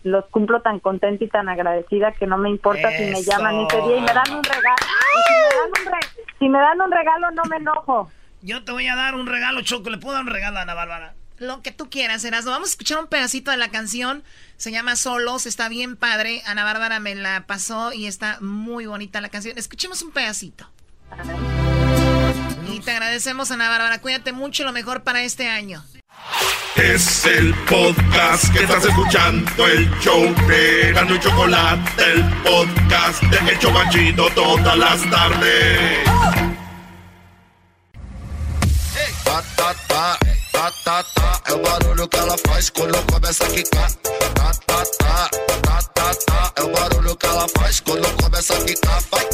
los 0.04 0.26
cumplo 0.28 0.62
tan 0.62 0.80
contenta 0.80 1.24
y 1.24 1.28
tan 1.28 1.50
agradecida 1.50 2.12
que 2.14 2.26
no 2.28 2.38
me 2.38 2.50
importa 2.50 2.90
si 2.92 3.04
me 3.06 3.20
Eso. 3.20 3.32
llaman 3.32 3.56
ese 3.62 3.78
día 3.82 3.98
y 3.98 4.02
me 4.02 4.14
dan 4.14 4.32
un 4.34 4.44
regalo. 4.44 4.78
Y 5.16 5.20
si, 5.28 5.34
me 5.34 5.50
dan 5.50 5.70
un 5.70 5.92
re- 5.92 6.26
si 6.40 6.50
me 6.50 6.60
dan 6.60 6.82
un 6.82 6.92
regalo, 6.92 7.32
no 7.32 7.44
me 7.46 7.58
enojo. 7.58 8.12
Yo 8.42 8.64
te 8.64 8.72
voy 8.72 8.88
a 8.88 8.96
dar 8.96 9.16
un 9.16 9.28
regalo, 9.28 9.62
Choco. 9.62 9.90
¿Le 9.90 9.98
puedo 9.98 10.14
dar 10.16 10.24
un 10.24 10.30
regalo 10.32 10.60
a 10.60 10.62
Ana 10.62 10.74
Bárbara? 10.74 11.14
Lo 11.40 11.62
que 11.62 11.72
tú 11.72 11.90
quieras, 11.90 12.24
Erasmo. 12.24 12.52
Vamos 12.52 12.70
a 12.70 12.72
escuchar 12.72 13.00
un 13.00 13.08
pedacito 13.08 13.52
de 13.52 13.58
la 13.58 13.70
canción. 13.70 14.24
Se 14.58 14.72
llama 14.72 14.96
Solos, 14.96 15.46
está 15.46 15.70
bien 15.70 15.96
padre. 15.98 16.42
Ana 16.46 16.64
Bárbara 16.64 17.00
me 17.00 17.16
la 17.16 17.46
pasó 17.48 17.92
y 17.94 18.08
está 18.08 18.38
muy 18.42 18.86
bonita 18.86 19.20
la 19.22 19.30
canción. 19.30 19.58
Escuchemos 19.58 20.02
un 20.02 20.12
pedacito. 20.12 20.70
Y 22.72 22.80
te 22.82 22.92
agradecemos, 22.92 23.52
Ana 23.52 23.70
Bárbara. 23.70 24.00
Cuídate 24.02 24.32
mucho, 24.32 24.64
lo 24.64 24.72
mejor 24.72 25.04
para 25.04 25.22
este 25.24 25.48
año. 25.48 25.84
Es 26.76 27.26
el 27.26 27.54
podcast 27.66 28.54
que 28.54 28.64
estás 28.64 28.86
escuchando, 28.86 29.68
el 29.68 29.90
show 30.00 30.34
de 30.48 30.94
Gano 30.94 31.14
y 31.14 31.20
Chocolate, 31.20 32.04
el 32.04 32.24
podcast 32.42 33.22
de 33.24 33.52
El 33.52 33.60
Chobachito 33.60 34.30
todas 34.30 34.78
las 34.78 35.10
tardes. 35.10 36.06
Tá, 39.26 39.44
tá, 39.58 39.76
tá, 39.88 40.20
tá, 40.54 40.72
tá, 40.86 41.04
tá. 41.04 41.42
É 41.48 41.54
o 41.54 41.62
barulho 41.62 42.08
que 42.08 42.18
ela 42.18 42.38
faz 42.48 42.70
quando 42.70 43.12
começa 43.12 43.46
a 43.46 43.50
quicar. 43.50 43.92
Tá, 43.92 44.52
tá, 44.66 44.84
tá, 45.00 45.30
tá, 45.62 45.82
tá, 45.94 46.16
tá. 46.26 46.54
É 46.56 46.62
o 46.64 46.72
barulho 46.72 47.16
que 47.18 47.26
ela 47.26 47.48
faz 47.58 47.80
quando 47.82 48.24
começa 48.24 48.54
a 48.54 48.64
quicar. 48.64 49.29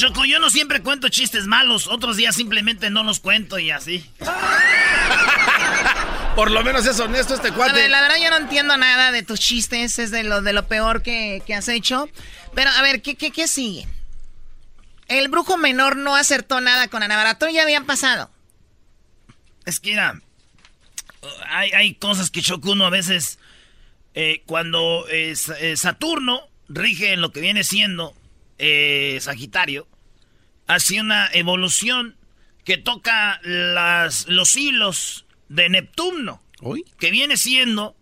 Choco, 0.00 0.24
yo 0.24 0.38
no 0.38 0.48
siempre 0.48 0.80
cuento 0.80 1.10
chistes 1.10 1.46
malos. 1.46 1.86
Otros 1.86 2.16
días 2.16 2.34
simplemente 2.34 2.88
no 2.88 3.02
los 3.02 3.20
cuento 3.20 3.58
y 3.58 3.70
así. 3.70 4.10
Por 6.34 6.50
lo 6.50 6.64
menos 6.64 6.86
es 6.86 6.98
honesto 7.00 7.34
este 7.34 7.48
A 7.48 7.52
cuate. 7.52 7.74
ver, 7.74 7.90
la 7.90 8.00
verdad 8.00 8.16
yo 8.16 8.30
no 8.30 8.38
entiendo 8.38 8.78
nada 8.78 9.12
de 9.12 9.22
tus 9.22 9.40
chistes, 9.40 9.98
es 9.98 10.10
de 10.10 10.24
lo, 10.24 10.40
de 10.40 10.54
lo 10.54 10.66
peor 10.66 11.02
que, 11.02 11.42
que 11.44 11.54
has 11.54 11.68
hecho. 11.68 12.08
Pero 12.54 12.70
a 12.70 12.80
ver, 12.80 13.02
¿qué, 13.02 13.14
qué, 13.14 13.30
qué 13.30 13.46
sigue? 13.46 13.86
El 15.08 15.28
brujo 15.28 15.58
menor 15.58 15.96
no 15.96 16.16
acertó 16.16 16.62
nada 16.62 16.88
con 16.88 17.02
Ana 17.02 17.18
Barato, 17.18 17.46
ya 17.50 17.62
habían 17.62 17.84
pasado. 17.84 18.30
Es 19.66 19.80
que 19.80 19.90
mira, 19.90 20.18
hay, 21.46 21.72
hay 21.72 21.94
cosas 21.96 22.30
que 22.30 22.40
choca 22.40 22.70
uno 22.70 22.86
a 22.86 22.90
veces 22.90 23.38
eh, 24.14 24.42
cuando 24.46 25.06
eh, 25.10 25.34
eh, 25.58 25.76
Saturno 25.76 26.40
rige 26.70 27.12
en 27.12 27.20
lo 27.20 27.32
que 27.32 27.42
viene 27.42 27.64
siendo 27.64 28.14
eh, 28.56 29.18
Sagitario, 29.20 29.86
hace 30.70 31.00
una 31.00 31.28
evolución 31.32 32.16
que 32.64 32.78
toca 32.78 33.40
las, 33.42 34.28
los 34.28 34.54
hilos 34.54 35.26
de 35.48 35.68
Neptuno, 35.68 36.40
que 36.96 37.10
viene 37.10 37.36
siendo 37.36 37.96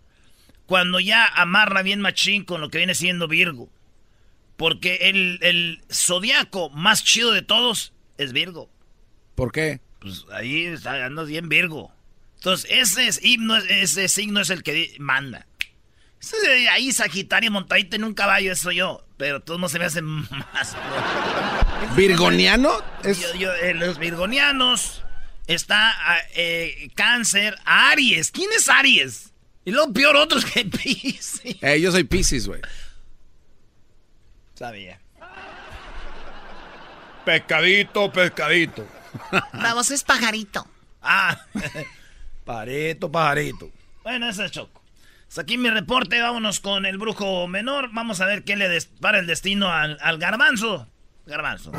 cuando 0.66 1.00
ya 1.00 1.24
amarra 1.24 1.82
bien 1.82 2.02
machín 2.02 2.44
con 2.44 2.60
lo 2.60 2.68
que 2.68 2.76
viene 2.76 2.94
siendo 2.94 3.26
Virgo. 3.26 3.70
Porque 4.58 4.96
el, 5.08 5.38
el 5.40 5.80
zodiaco 5.90 6.68
más 6.68 7.04
chido 7.04 7.32
de 7.32 7.40
todos 7.40 7.94
es 8.18 8.34
Virgo. 8.34 8.68
¿Por 9.34 9.50
qué? 9.50 9.80
Pues 10.00 10.26
ahí 10.30 10.64
está, 10.64 11.06
andas 11.06 11.28
bien 11.28 11.48
Virgo. 11.48 11.90
Entonces, 12.34 12.70
ese, 12.70 13.08
es, 13.08 13.24
himno, 13.24 13.56
ese 13.56 14.08
signo 14.08 14.40
es 14.40 14.50
el 14.50 14.62
que 14.62 14.94
manda. 14.98 15.46
Ahí 16.72 16.92
Sagitario 16.92 17.50
montadito 17.50 17.96
en 17.96 18.04
un 18.04 18.14
caballo, 18.14 18.52
eso 18.52 18.70
yo. 18.72 19.04
Pero 19.16 19.40
todos 19.40 19.58
no 19.60 19.68
se 19.68 19.78
me 19.78 19.84
hacen 19.86 20.04
más. 20.04 20.76
¿Virgoniano? 21.96 22.70
Es... 23.02 23.20
Yo- 23.20 23.34
yo, 23.34 23.52
eh, 23.54 23.74
los 23.74 23.98
virgonianos. 23.98 25.02
Está 25.46 25.90
ah, 26.12 26.18
eh, 26.34 26.90
Cáncer, 26.94 27.56
Aries. 27.64 28.30
¿Quién 28.30 28.50
es 28.54 28.68
Aries? 28.68 29.32
Y 29.64 29.70
luego 29.70 29.92
peor 29.92 30.16
otros 30.16 30.44
que 30.44 30.64
Pisces. 30.66 31.40
Eh, 31.62 31.80
yo 31.80 31.90
soy 31.90 32.04
Pisces, 32.04 32.46
güey. 32.46 32.60
Sabía. 34.54 35.00
Pescadito, 37.24 38.12
pescadito. 38.12 38.86
Vamos, 39.52 39.90
es 39.90 40.02
pajarito. 40.04 40.66
Ah. 41.02 41.38
Pareto, 42.44 43.10
pajarito. 43.10 43.70
Bueno, 44.02 44.28
ese 44.28 44.46
es 44.46 44.50
Choco. 44.50 44.82
Hasta 45.28 45.42
aquí 45.42 45.58
mi 45.58 45.70
reporte. 45.70 46.20
Vámonos 46.20 46.60
con 46.60 46.86
el 46.86 46.98
brujo 46.98 47.46
menor. 47.48 47.90
Vamos 47.92 48.20
a 48.20 48.26
ver 48.26 48.44
qué 48.44 48.56
le 48.56 48.68
para 49.00 49.18
el 49.18 49.26
destino 49.26 49.70
al, 49.72 49.98
al 50.00 50.18
garbanzo. 50.18 50.88
Garbanzo. 51.26 51.72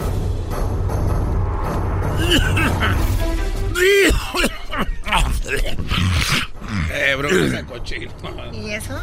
eh, 6.92 7.16
bro, 7.18 7.30
esa 7.46 7.66
cochino. 7.66 8.12
¿Y 8.54 8.72
eso? 8.72 9.00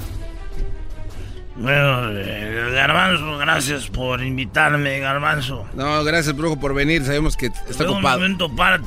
Bueno, 1.56 2.10
eh, 2.12 2.70
Garbanzo, 2.74 3.38
gracias 3.38 3.88
por 3.88 4.22
invitarme, 4.22 4.98
Garbanzo. 4.98 5.66
No, 5.74 6.04
gracias, 6.04 6.36
brujo, 6.36 6.60
por 6.60 6.74
venir. 6.74 7.04
Sabemos 7.04 7.36
que 7.36 7.46
está 7.46 7.72
Fue 7.72 7.86
un 7.86 7.92
ocupado. 7.94 8.18
momento 8.18 8.54
para 8.54 8.80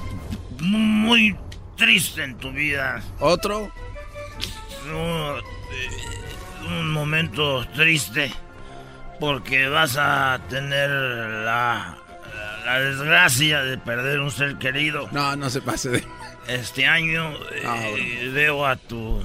muy 0.60 1.36
triste 1.78 2.24
en 2.24 2.38
tu 2.38 2.52
vida. 2.52 3.02
¿Otro? 3.20 3.72
Eh, 4.92 5.42
un 6.68 6.92
momento 6.92 7.66
triste 7.76 8.32
porque 9.20 9.68
vas 9.68 9.98
a 9.98 10.40
tener 10.50 10.90
la, 10.90 11.98
la 12.66 12.80
desgracia 12.80 13.62
de 13.62 13.78
perder 13.78 14.20
un 14.20 14.32
ser 14.32 14.58
querido. 14.58 15.10
No, 15.12 15.36
no 15.36 15.50
se 15.50 15.62
pase 15.62 15.90
de... 15.90 16.04
Este 16.48 16.88
año 16.88 17.34
eh, 17.52 18.32
veo 18.34 18.66
a 18.66 18.76
tu... 18.76 19.22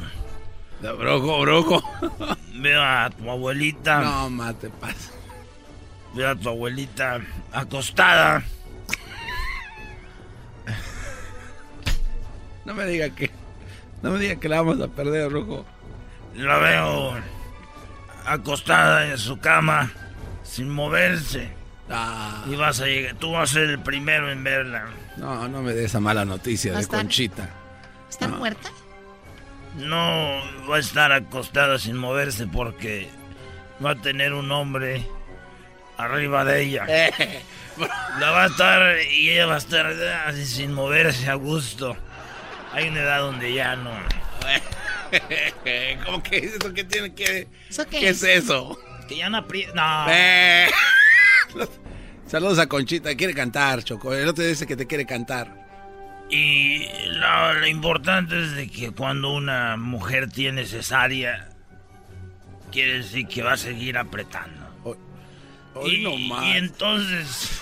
Brujo, 0.81 1.41
brujo. 1.41 1.83
Veo 2.53 2.83
a 2.83 3.09
tu 3.09 3.31
abuelita. 3.31 4.01
No, 4.01 4.29
mate, 4.29 4.69
pasa. 4.69 5.13
Veo 6.13 6.31
a 6.31 6.37
tu 6.37 6.51
abuelita 6.51 7.21
acostada. 7.53 8.43
No 12.67 12.75
me 12.75 12.85
diga 12.85 13.09
que... 13.11 13.31
No 14.05 14.11
me 14.11 14.19
diga 14.19 14.37
que 14.37 14.51
la 14.51 14.61
vamos 14.61 14.83
a 14.83 14.89
perder, 14.89 15.31
brujo. 15.31 15.65
La 16.37 16.59
veo 16.59 17.15
acostada 18.27 19.11
en 19.11 19.17
su 19.17 19.39
cama 19.39 19.91
sin 20.43 20.69
moverse. 20.69 21.49
Y 22.47 22.55
vas 22.55 22.83
a 22.83 22.85
llegar, 22.85 23.15
tú 23.15 23.33
vas 23.33 23.51
a 23.51 23.55
ser 23.55 23.71
el 23.71 23.79
primero 23.79 24.31
en 24.31 24.45
verla. 24.45 24.85
No, 25.17 25.49
no 25.49 25.63
me 25.63 25.73
dé 25.73 25.87
esa 25.87 26.01
mala 26.01 26.27
noticia 26.27 26.75
de. 26.75 26.87
Conchita. 26.87 27.49
¿Está 28.11 28.29
muerta? 28.29 28.69
No 29.77 30.43
va 30.71 30.77
a 30.77 30.81
estar 30.81 31.11
acostada 31.11 31.79
sin 31.79 31.97
moverse 31.97 32.47
porque 32.47 33.09
va 33.83 33.93
a 33.93 33.97
tener 33.97 34.35
un 34.35 34.53
hombre 34.53 35.07
arriba 35.97 36.45
de 36.45 36.61
ella. 36.61 36.87
La 38.21 38.31
va 38.33 38.43
a 38.43 38.47
estar 38.49 39.01
y 39.01 39.31
ella 39.31 39.47
va 39.47 39.55
a 39.55 39.59
estar 39.59 39.87
así 40.27 40.45
sin 40.45 40.75
moverse 40.75 41.31
a 41.31 41.37
gusto. 41.37 41.97
Hay 42.75 42.89
una 42.89 43.01
edad 43.03 43.21
donde 43.21 43.55
ya 43.55 43.77
no. 43.77 43.93
¿Cómo 46.05 46.21
que 46.25 46.39
es 46.39 46.55
eso? 46.55 46.75
¿Qué 46.75 46.83
tiene 46.83 47.15
que.? 47.15 47.47
¿Eso 47.71 47.87
qué 47.87 48.01
¿Qué 48.01 48.09
es 48.09 48.23
eso? 48.25 48.77
Que 49.09 49.19
ya 49.19 49.31
no 49.31 49.39
aprieta. 49.39 49.75
No. 49.75 50.13
Eh. 50.13 50.67
Saludos 52.27 52.59
a 52.59 52.67
Conchita, 52.67 53.15
quiere 53.15 53.33
cantar, 53.33 53.85
Choco. 53.85 54.13
El 54.13 54.27
otro 54.27 54.45
dice 54.45 54.67
que 54.67 54.75
te 54.75 54.89
quiere 54.89 55.07
cantar. 55.07 55.65
Y 56.31 56.89
lo, 57.11 57.55
lo 57.55 57.67
importante 57.69 58.43
es 58.43 58.57
de 58.57 58.69
que 58.69 58.91
cuando 58.91 59.31
una 59.31 59.77
mujer 59.77 60.29
tiene 60.29 60.67
cesárea, 60.67 61.51
quiere 62.73 62.99
decir 62.99 63.29
que 63.29 63.43
va 63.43 63.53
a 63.53 63.57
seguir 63.57 63.97
apretando. 63.97 64.97
hoy 65.75 65.95
y, 65.95 66.03
no 66.03 66.17
más. 66.17 66.45
y 66.45 66.57
entonces... 66.57 67.61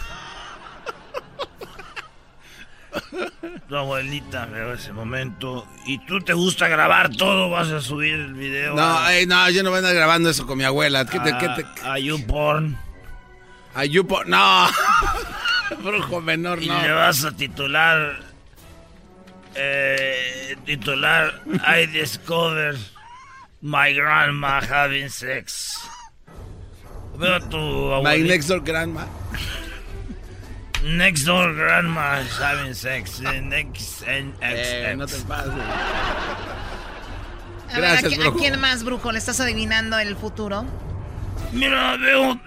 tu 3.68 3.76
abuelita 3.76 4.46
veo 4.46 4.74
ese 4.74 4.92
momento 4.92 5.66
y 5.86 5.98
tú 6.06 6.20
te 6.20 6.32
gusta 6.34 6.68
grabar 6.68 7.10
todo, 7.10 7.48
vas 7.50 7.68
a 7.70 7.80
subir 7.80 8.14
el 8.14 8.34
video 8.34 8.74
No, 8.74 8.82
a, 8.82 9.06
ay, 9.06 9.26
no, 9.26 9.48
yo 9.50 9.62
no 9.62 9.70
voy 9.70 9.76
a 9.76 9.78
andar 9.78 9.94
grabando 9.94 10.28
eso 10.30 10.46
con 10.46 10.58
mi 10.58 10.64
abuela. 10.64 11.04
¿Qué 11.06 11.18
te, 11.20 11.32
a, 11.32 11.38
qué 11.38 11.48
te- 11.48 11.66
a 11.88 11.98
YouPorn 11.98 12.76
a 13.74 13.84
Yupo? 13.86 14.22
No. 14.24 14.68
Brujo 15.82 16.20
menor, 16.20 16.62
y 16.62 16.68
no. 16.68 16.82
le 16.82 16.92
vas 16.92 17.24
a 17.24 17.32
titular 17.34 18.20
eh, 19.54 20.56
titular 20.66 21.40
I 21.66 21.86
discovered 21.86 22.78
my 23.62 23.92
grandma 23.94 24.60
having 24.60 25.08
sex. 25.08 25.78
Veo 27.16 27.34
a 27.36 27.40
tu 27.40 27.56
My 27.56 27.94
abuelita. 27.94 28.28
next 28.28 28.48
door 28.48 28.60
grandma. 28.60 29.06
Next 30.84 31.24
door 31.24 31.54
grandma 31.54 32.20
is 32.20 32.36
having 32.38 32.74
sex. 32.74 33.20
eh, 33.20 33.40
next 33.40 34.02
and 34.06 34.34
Eh, 34.40 34.94
no 34.96 35.06
te 35.06 35.16
pases. 35.28 35.52
A 37.70 37.76
ver, 37.76 37.84
¿a, 37.84 37.92
Gracias, 38.00 38.12
qui- 38.12 38.16
a 38.16 38.18
brujo. 38.24 38.38
quién 38.38 38.60
más, 38.60 38.82
brujo? 38.84 39.12
¿Le 39.12 39.18
estás 39.18 39.40
adivinando 39.40 39.98
el 39.98 40.16
futuro? 40.16 40.64
Mira, 41.52 41.96
veo. 41.96 42.38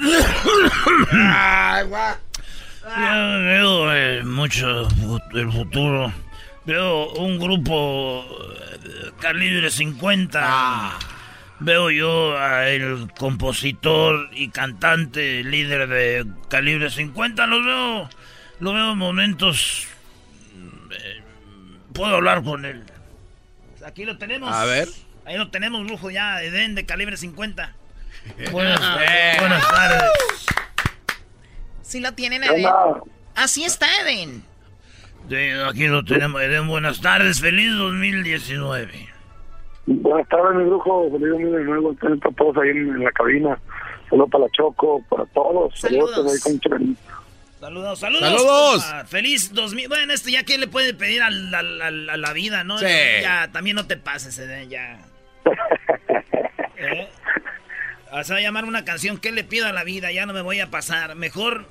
Yo 2.84 3.40
veo 3.42 3.94
eh, 3.96 4.24
mucho 4.24 4.88
el 5.34 5.52
futuro. 5.52 6.12
Veo 6.66 7.10
un 7.14 7.40
grupo 7.40 8.26
eh, 8.84 9.12
calibre 9.20 9.70
50. 9.72 10.92
Veo 11.60 11.90
yo 11.90 12.38
al 12.38 13.12
compositor 13.18 14.30
y 14.34 14.50
cantante 14.50 15.44
líder 15.44 15.88
de 15.88 16.26
calibre 16.50 16.90
50. 16.90 17.48
Lo 17.48 17.64
veo, 17.64 18.10
lo 18.60 18.74
veo 18.74 18.92
en 18.92 18.98
momentos. 18.98 19.88
eh, 20.92 21.22
puedo 21.94 22.16
hablar 22.16 22.44
con 22.44 22.66
él. 22.66 22.84
Aquí 23.86 24.06
lo 24.06 24.18
tenemos. 24.18 24.52
A 24.54 24.66
ver. 24.66 24.88
Ahí 25.26 25.38
lo 25.38 25.50
tenemos, 25.50 25.90
lujo 25.90 26.10
ya, 26.12 26.42
Eden 26.44 26.76
de 26.76 26.86
calibre 26.86 27.18
50. 27.18 27.74
Buenas, 28.52 28.80
buenas 29.40 29.68
tardes. 29.68 30.12
Sí 31.82 32.00
lo 32.00 32.14
tienen, 32.14 32.42
¿Qué 32.42 32.48
Eden. 32.50 32.66
onda? 32.66 33.02
Así 33.36 33.64
está, 33.64 33.88
Eden. 34.02 34.44
Sí, 35.30 35.36
aquí 35.68 35.88
lo 35.88 36.04
tenemos, 36.04 36.42
Eden. 36.42 36.68
Buenas 36.68 37.02
tardes, 37.02 37.40
feliz 37.42 37.72
2019. 37.78 39.10
Buenas 39.88 40.28
tardes, 40.30 40.56
mi 40.58 40.64
brujo. 40.66 41.10
Feliz 41.12 41.34
año 41.36 41.60
nuevo. 41.60 41.92
Están 41.92 42.20
todos 42.20 42.58
ahí 42.58 42.70
en, 42.70 42.78
en 42.90 43.04
la 43.04 43.12
cabina. 43.12 43.60
Saludos 44.10 44.30
para 44.32 44.44
la 44.46 44.50
Choco, 44.52 45.04
para 45.10 45.26
todos. 45.28 45.80
Saludos, 45.80 46.12
Saludos. 46.16 46.98
Saludos, 47.60 48.00
saludos. 48.00 48.30
Saludos. 48.30 48.84
compa. 48.84 49.06
Feliz 49.06 49.54
2000. 49.54 49.88
Bueno, 49.88 50.14
esto 50.14 50.30
ya 50.30 50.44
quién 50.44 50.62
le 50.62 50.68
puede 50.68 50.94
pedir 50.94 51.22
a 51.24 51.30
la, 51.30 51.60
a 51.60 51.64
la- 51.64 52.14
a 52.14 52.18
la 52.18 52.34
vida, 52.34 52.64
¿no? 52.64 52.78
Sí. 52.78 52.86
Ya, 53.22 53.50
también 53.52 53.76
no 53.76 53.88
te 53.88 53.98
pases, 53.98 54.38
Eden, 54.38 54.70
ya. 54.70 55.00
¿Eh? 56.78 57.10
O 58.12 58.24
sea, 58.24 58.40
llamar 58.40 58.66
una 58.66 58.86
canción, 58.86 59.18
¿qué 59.18 59.32
le 59.32 59.44
pido 59.44 59.68
a 59.68 59.74
la 59.74 59.84
vida? 59.84 60.12
Ya 60.12 60.26
no 60.26 60.34
me 60.34 60.42
voy 60.42 60.60
a 60.60 60.70
pasar. 60.70 61.16
Mejor 61.16 61.66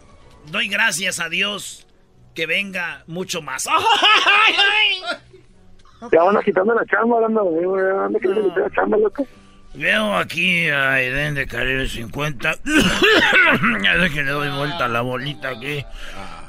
doy 0.47 0.69
gracias 0.69 1.21
a 1.21 1.29
Dios 1.29 1.87
que 2.35 2.47
venga 2.47 3.05
mucho 3.07 3.41
más. 3.43 3.69
Te 6.11 6.19
van 6.19 6.37
a 6.37 6.43
quitando 6.43 6.75
la 6.75 6.85
chamba, 6.87 7.17
hablando 7.17 7.45
de 8.11 8.21
que 8.21 8.29
la 8.29 8.71
chamba, 8.75 8.97
loco. 8.99 9.27
Veo 9.75 10.17
aquí 10.17 10.69
a 10.69 11.01
Eden 11.01 11.35
de 11.35 11.47
Caribe 11.47 11.89
50. 11.89 12.53
ya 13.83 14.01
sé 14.01 14.15
que 14.15 14.23
le 14.23 14.31
doy 14.31 14.49
vuelta 14.57 14.85
a 14.85 14.89
la 14.89 15.01
bolita 15.01 15.49
aquí. 15.51 15.85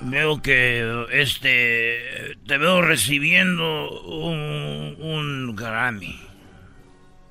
Veo 0.01 0.41
que 0.43 1.05
este 1.11 2.37
te 2.45 2.57
veo 2.59 2.83
recibiendo 2.83 3.89
un, 4.01 4.95
un 5.01 5.55
Grammy. 5.55 6.19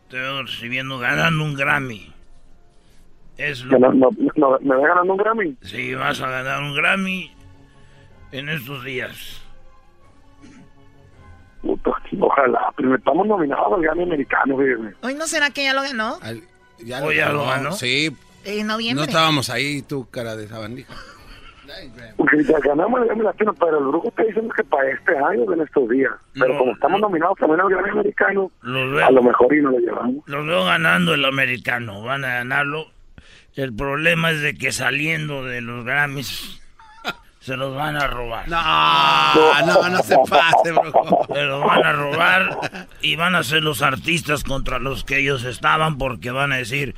Te 0.09 0.19
veo 0.19 0.43
recibiendo, 0.43 0.99
ganando 0.99 1.45
un 1.45 1.55
Grammy. 1.55 2.13
Es 3.37 3.65
lo 3.65 3.79
no, 3.79 3.93
no, 3.93 4.11
no, 4.37 4.59
me 4.61 4.77
va 4.77 4.89
ganando 4.89 5.13
un 5.13 5.19
Grammy. 5.19 5.57
Sí, 5.63 5.95
vas 5.95 6.21
a 6.21 6.29
ganar 6.29 6.61
un 6.63 6.75
Grammy 6.75 7.31
en 8.33 8.49
estos 8.49 8.85
días. 8.85 9.44
Puta, 11.65 11.91
ojalá, 12.21 12.61
pero 12.77 12.95
estamos 12.95 13.27
nominados 13.27 13.73
al 13.73 13.81
Grammy 13.83 14.03
americano, 14.03 14.57
fíjate. 14.59 14.97
¿Hoy 15.03 15.15
no 15.15 15.27
será 15.27 15.49
que 15.51 15.65
ya 15.65 15.73
lo 15.73 15.83
ganó? 15.83 16.19
Ya 16.79 17.03
Oh, 17.03 17.11
ya 17.11 17.31
lo 17.31 17.47
ganó. 17.47 17.73
Sí. 17.73 18.15
En 18.45 18.67
noviembre. 18.67 19.05
No 19.07 19.09
estábamos 19.11 19.49
ahí, 19.49 19.81
tu 19.83 20.09
cara 20.11 20.37
de 20.37 20.47
sabandija. 20.47 20.93
Porque 22.17 22.45
ya 22.45 22.59
ganamos 22.61 23.01
el 23.01 23.07
Grammy 23.07 23.25
latino, 23.25 23.55
pero 23.55 23.79
el 23.79 23.85
brujo 23.87 24.09
está 24.09 24.23
diciendo 24.25 24.53
que 24.55 24.63
para 24.65 24.91
este 24.91 25.17
año, 25.17 25.51
en 25.53 25.61
estos 25.63 25.89
días. 25.89 26.13
Pero 26.35 26.53
No, 26.53 26.59
como 26.59 26.73
estamos 26.73 27.01
nominados 27.01 27.39
también 27.39 27.61
al 27.61 27.69
Grammy 27.71 27.91
americano, 27.91 28.51
veo. 28.63 29.05
a 29.07 29.11
lo 29.11 29.23
mejor 29.23 29.55
y 29.55 29.63
no 29.63 29.71
lo 29.71 29.79
llevamos. 29.79 30.17
Los 30.27 30.47
veo 30.47 30.65
ganando 30.65 31.15
el 31.15 31.25
americano, 31.25 32.03
van 32.03 32.25
a 32.25 32.35
ganarlo. 32.35 32.87
El 33.55 33.75
problema 33.75 34.31
es 34.31 34.41
de 34.43 34.55
que 34.55 34.73
saliendo 34.73 35.45
de 35.45 35.61
los 35.63 35.85
Grammys 35.85 36.61
se 37.45 37.59
los 37.59 37.75
van 37.75 37.95
a 37.95 38.07
robar. 38.07 38.49
No, 38.49 39.67
no, 39.67 39.89
no 39.91 40.03
se 40.03 40.17
pase, 40.31 40.73
bro. 40.73 41.27
Se 41.31 41.43
los 41.43 41.63
van 41.63 41.85
a 41.85 41.93
robar 41.93 42.59
y 43.03 43.17
van 43.17 43.35
a 43.35 43.43
ser 43.43 43.63
los 43.63 43.83
artistas 43.83 44.45
contra 44.45 44.79
los 44.79 45.05
que 45.05 45.19
ellos 45.19 45.45
estaban 45.45 45.99
porque 45.99 46.31
van 46.31 46.53
a 46.53 46.57
decir, 46.57 46.95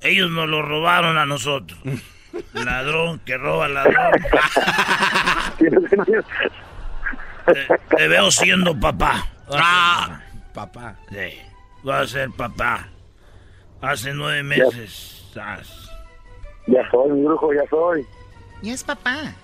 ellos 0.00 0.30
nos 0.30 0.48
lo 0.48 0.62
robaron 0.62 1.18
a 1.18 1.26
nosotros. 1.26 1.78
Ladrón 2.54 3.18
que 3.26 3.36
roba 3.36 3.68
ladrón. 3.68 4.12
Te, 7.44 7.68
te 7.94 8.08
veo 8.08 8.30
siendo 8.30 8.78
papá. 8.80 9.26
Ah, 9.52 10.20
papá. 10.54 10.96
Sí, 11.10 11.38
va 11.86 12.00
a 12.00 12.06
ser 12.06 12.30
papá. 12.30 12.88
Hace 13.82 14.14
nueve 14.14 14.42
meses. 14.42 15.28
sas. 15.34 15.90
Ya 16.66 16.90
soy, 16.90 17.10
mi 17.12 17.24
brujo, 17.24 17.52
ya 17.52 17.68
soy. 17.68 18.06
Y 18.62 18.70
es 18.70 18.82
papá. 18.84 19.34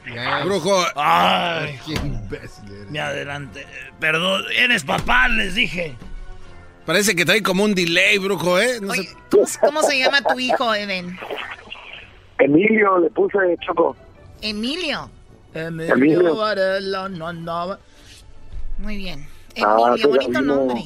Brujo. 0.45 0.85
Ay, 0.97 1.79
Qué 1.87 1.93
imbécil 1.95 2.65
eres. 2.73 2.91
me 2.91 2.99
adelante. 3.01 3.67
Perdón, 4.01 4.43
eres 4.57 4.83
papá, 4.85 5.29
les 5.29 5.55
dije. 5.55 5.95
Parece 6.85 7.15
que 7.15 7.25
trae 7.25 7.43
como 7.43 7.65
un 7.65 7.75
delay, 7.75 8.19
brujo, 8.19 8.59
¿eh? 8.59 8.79
No 8.83 8.91
Oye, 8.93 9.05
sé- 9.05 9.17
¿cómo, 9.31 9.45
cómo 9.61 9.83
se 9.83 9.99
llama 9.99 10.21
tu 10.21 10.39
hijo, 10.39 10.75
Eden? 10.75 11.19
Emilio 12.39 12.99
le 12.99 13.09
puse 13.11 13.39
Choco. 13.65 13.97
Emilio. 14.43 15.09
Emilio. 15.55 16.37
Muy 18.79 18.97
bien. 18.97 19.27
Ah, 19.65 19.77
Emilio, 19.89 20.09
bonito 20.09 20.41
nombre. 20.43 20.83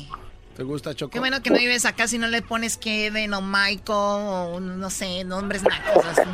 ¿Te 0.55 0.63
gusta, 0.63 0.95
Choco? 0.95 1.11
Qué 1.11 1.19
bueno 1.21 1.41
que 1.43 1.51
no 1.51 1.57
vives 1.59 1.85
acá 1.87 2.07
si 2.07 2.19
no 2.19 2.27
le 2.29 2.43
pones 2.43 2.77
Kevin 2.77 3.33
o 3.33 3.41
Michael 3.41 3.81
o 3.89 4.61
no 4.61 4.91
sé, 4.91 5.25
nombres 5.25 5.63
nacos 5.63 6.05
así. 6.05 6.23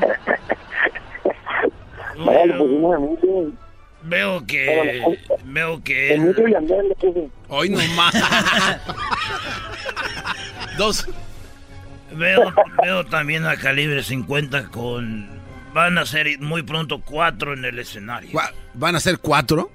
Veo 4.05 4.47
que. 4.47 5.19
Veo 5.45 5.83
que. 5.83 6.35
Puse. 7.01 7.31
Hoy 7.49 7.71
nomás. 7.71 8.15
Dos. 10.79 11.07
Veo, 12.13 12.53
veo 12.83 13.05
también 13.07 13.47
a 13.47 13.57
calibre 13.57 14.03
50 14.03 14.69
con. 14.69 15.29
Van 15.73 15.99
a 15.99 16.07
ser 16.07 16.39
muy 16.39 16.63
pronto 16.63 17.01
cuatro 17.01 17.55
en 17.55 17.65
el 17.65 17.79
escenario. 17.79 18.39
¿Van 18.75 18.95
a 18.95 19.01
ser 19.01 19.19
cuatro? 19.19 19.71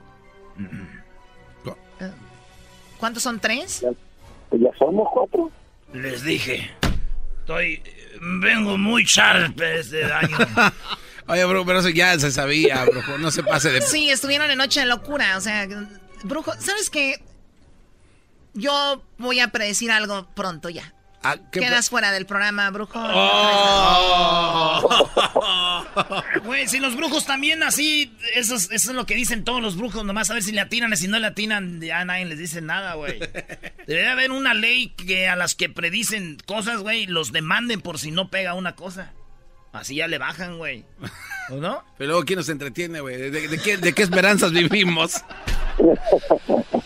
¿Cuántos 2.98 3.24
son 3.24 3.40
tres? 3.40 3.86
Pues 4.50 4.62
ya 4.62 4.70
somos 4.78 5.08
cuatro. 5.12 5.52
Les 5.94 6.24
dije. 6.24 6.70
Estoy. 7.40 7.82
Vengo 8.22 8.78
muy 8.78 9.06
sharp 9.06 9.60
este 9.62 10.06
año. 10.06 10.38
Oye, 11.30 11.46
bro, 11.46 11.64
pero 11.64 11.80
eso 11.80 11.90
ya 11.90 12.18
se 12.18 12.32
sabía, 12.32 12.84
brujo. 12.86 13.20
No 13.20 13.30
se 13.30 13.44
pase 13.44 13.70
de... 13.70 13.82
Sí, 13.82 14.10
estuvieron 14.10 14.50
en 14.50 14.58
Noche 14.58 14.80
de 14.80 14.88
Locura, 14.88 15.38
o 15.38 15.42
sea, 15.42 15.68
brujo, 16.24 16.52
¿sabes 16.60 16.90
qué? 16.90 17.24
Yo 18.56 19.04
voy 19.20 19.40
a 19.40 19.50
predecir 19.50 19.92
algo 19.92 20.28
pronto 20.34 20.70
ya. 20.70 20.96
Ah, 21.22 21.36
¿qué 21.52 21.60
Quedas 21.60 21.90
fuera 21.90 22.12
del 22.12 22.26
programa, 22.26 22.70
brujo. 22.72 23.00
Güey, 26.46 26.68
si 26.68 26.80
los 26.80 26.96
brujos 26.96 27.26
también 27.26 27.62
así, 27.62 28.16
eso 28.34 28.56
es, 28.56 28.72
eso 28.72 28.92
es 28.92 28.96
lo 28.96 29.06
que 29.06 29.16
dicen 29.16 29.44
todos 29.44 29.62
los 29.62 29.76
brujos, 29.76 30.06
nomás 30.06 30.32
a 30.32 30.34
ver 30.34 30.44
si 30.44 30.52
le 30.52 30.62
atinan, 30.62 30.94
y 30.94 30.98
si 30.98 31.08
no 31.08 31.20
le 31.20 31.28
atinan, 31.28 31.82
ya 31.82 32.04
nadie 32.06 32.26
les 32.26 32.40
dice 32.40 32.62
nada, 32.62 32.94
güey. 32.94 33.20
Debería 33.88 34.14
haber 34.14 34.32
una 34.32 34.54
ley 34.54 34.90
que 34.90 35.28
a 35.28 35.36
las 35.36 35.56
que 35.56 35.70
predicen 35.70 36.38
cosas, 36.46 36.80
güey, 36.80 37.06
los 37.06 37.32
demanden 37.32 37.82
por 37.82 38.00
si 38.00 38.12
no 38.12 38.30
pega 38.30 38.54
una 38.54 38.76
cosa. 38.76 39.12
Así 39.72 39.96
ya 39.96 40.08
le 40.08 40.18
bajan, 40.18 40.58
güey. 40.58 40.86
¿O 41.50 41.56
no? 41.56 41.84
Pero 41.98 42.10
luego, 42.10 42.26
¿quién 42.26 42.38
nos 42.38 42.50
entretiene, 42.50 43.02
güey? 43.02 43.18
¿De, 43.18 43.48
de 43.48 43.58
qué, 43.60 43.78
¿De 43.78 43.94
qué 43.94 44.04
esperanzas 44.04 44.52
vivimos? 44.52 45.24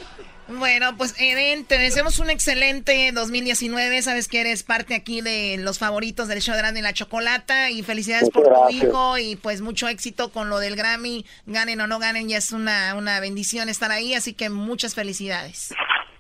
Bueno, 0.60 0.96
pues 0.98 1.20
Eden, 1.20 1.66
te 1.66 1.78
deseamos 1.78 2.20
un 2.20 2.30
excelente 2.30 3.12
2019. 3.12 4.02
Sabes 4.02 4.28
que 4.28 4.42
eres 4.42 4.64
parte 4.64 4.94
aquí 4.94 5.22
de 5.22 5.58
los 5.60 5.80
favoritos 5.80 6.28
del 6.28 6.42
show 6.42 6.54
de 6.54 6.62
Grande 6.62 6.80
y 6.80 6.84
la 6.84 6.94
Chocolata. 6.94 7.72
Y 7.72 7.82
felicidades 7.82 8.30
Muchas 8.34 8.50
por 8.50 8.68
tu 8.68 8.74
hijo 8.74 9.18
y 9.18 9.36
pues 9.36 9.62
mucho 9.62 9.88
éxito 9.88 10.32
con 10.32 10.50
lo 10.50 10.60
del 10.60 10.76
Grammy. 10.76 11.26
Ganen 11.48 11.82
o 11.82 11.88
no 11.88 12.00
ganen, 12.00 12.30
ya 12.30 12.38
es 12.38 12.52
una, 12.52 12.94
una 12.96 13.20
bendición 13.20 13.68
estar 13.68 13.92
ahí. 13.92 14.14
Así 14.14 14.34
que 14.34 14.50
muchas 14.50 14.96
felicidades. 14.96 15.74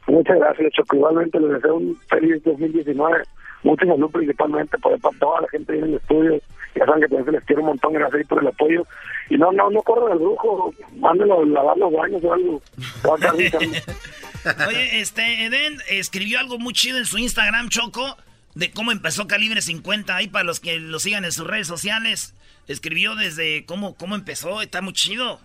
Muchas 0.07 0.37
gracias, 0.37 0.73
Choco. 0.73 0.95
Igualmente 0.95 1.39
les 1.39 1.51
deseo 1.51 1.75
un 1.75 1.97
feliz 2.09 2.43
2019. 2.43 3.23
Mucha 3.63 3.85
salud 3.85 4.11
principalmente 4.11 4.77
por 4.79 4.99
para 4.99 5.17
toda 5.19 5.41
la 5.41 5.47
gente 5.49 5.73
ahí 5.73 5.79
en 5.79 5.85
el 5.85 5.95
estudio. 5.95 6.41
Ya 6.75 6.85
saben 6.85 7.01
que 7.01 7.07
también 7.07 7.25
se 7.25 7.31
les 7.31 7.43
quiere 7.45 7.61
un 7.61 7.67
montón. 7.67 7.93
Gracias 7.93 8.27
por 8.27 8.41
el 8.41 8.47
apoyo. 8.47 8.85
Y 9.29 9.37
no, 9.37 9.51
no, 9.51 9.69
no 9.69 9.81
corran 9.83 10.11
al 10.13 10.19
brujo. 10.19 10.73
Mándenlo 10.97 11.41
a 11.41 11.45
lavar 11.45 11.77
los 11.77 11.91
baños 11.93 12.23
o 12.23 12.33
algo. 12.33 12.61
Oye, 14.67 14.99
este, 14.99 15.45
Eden 15.45 15.77
escribió 15.89 16.39
algo 16.39 16.59
muy 16.59 16.73
chido 16.73 16.97
en 16.97 17.05
su 17.05 17.17
Instagram, 17.17 17.69
Choco, 17.69 18.17
de 18.55 18.71
cómo 18.71 18.91
empezó 18.91 19.27
Calibre 19.27 19.61
50. 19.61 20.15
Ahí 20.15 20.27
para 20.27 20.43
los 20.43 20.59
que 20.59 20.79
lo 20.79 20.99
sigan 20.99 21.23
en 21.25 21.31
sus 21.31 21.47
redes 21.47 21.67
sociales. 21.67 22.35
Escribió 22.67 23.15
desde 23.15 23.65
cómo, 23.65 23.95
cómo 23.95 24.15
empezó, 24.15 24.61
está 24.61 24.81
muy 24.81 24.93
chido. 24.93 25.39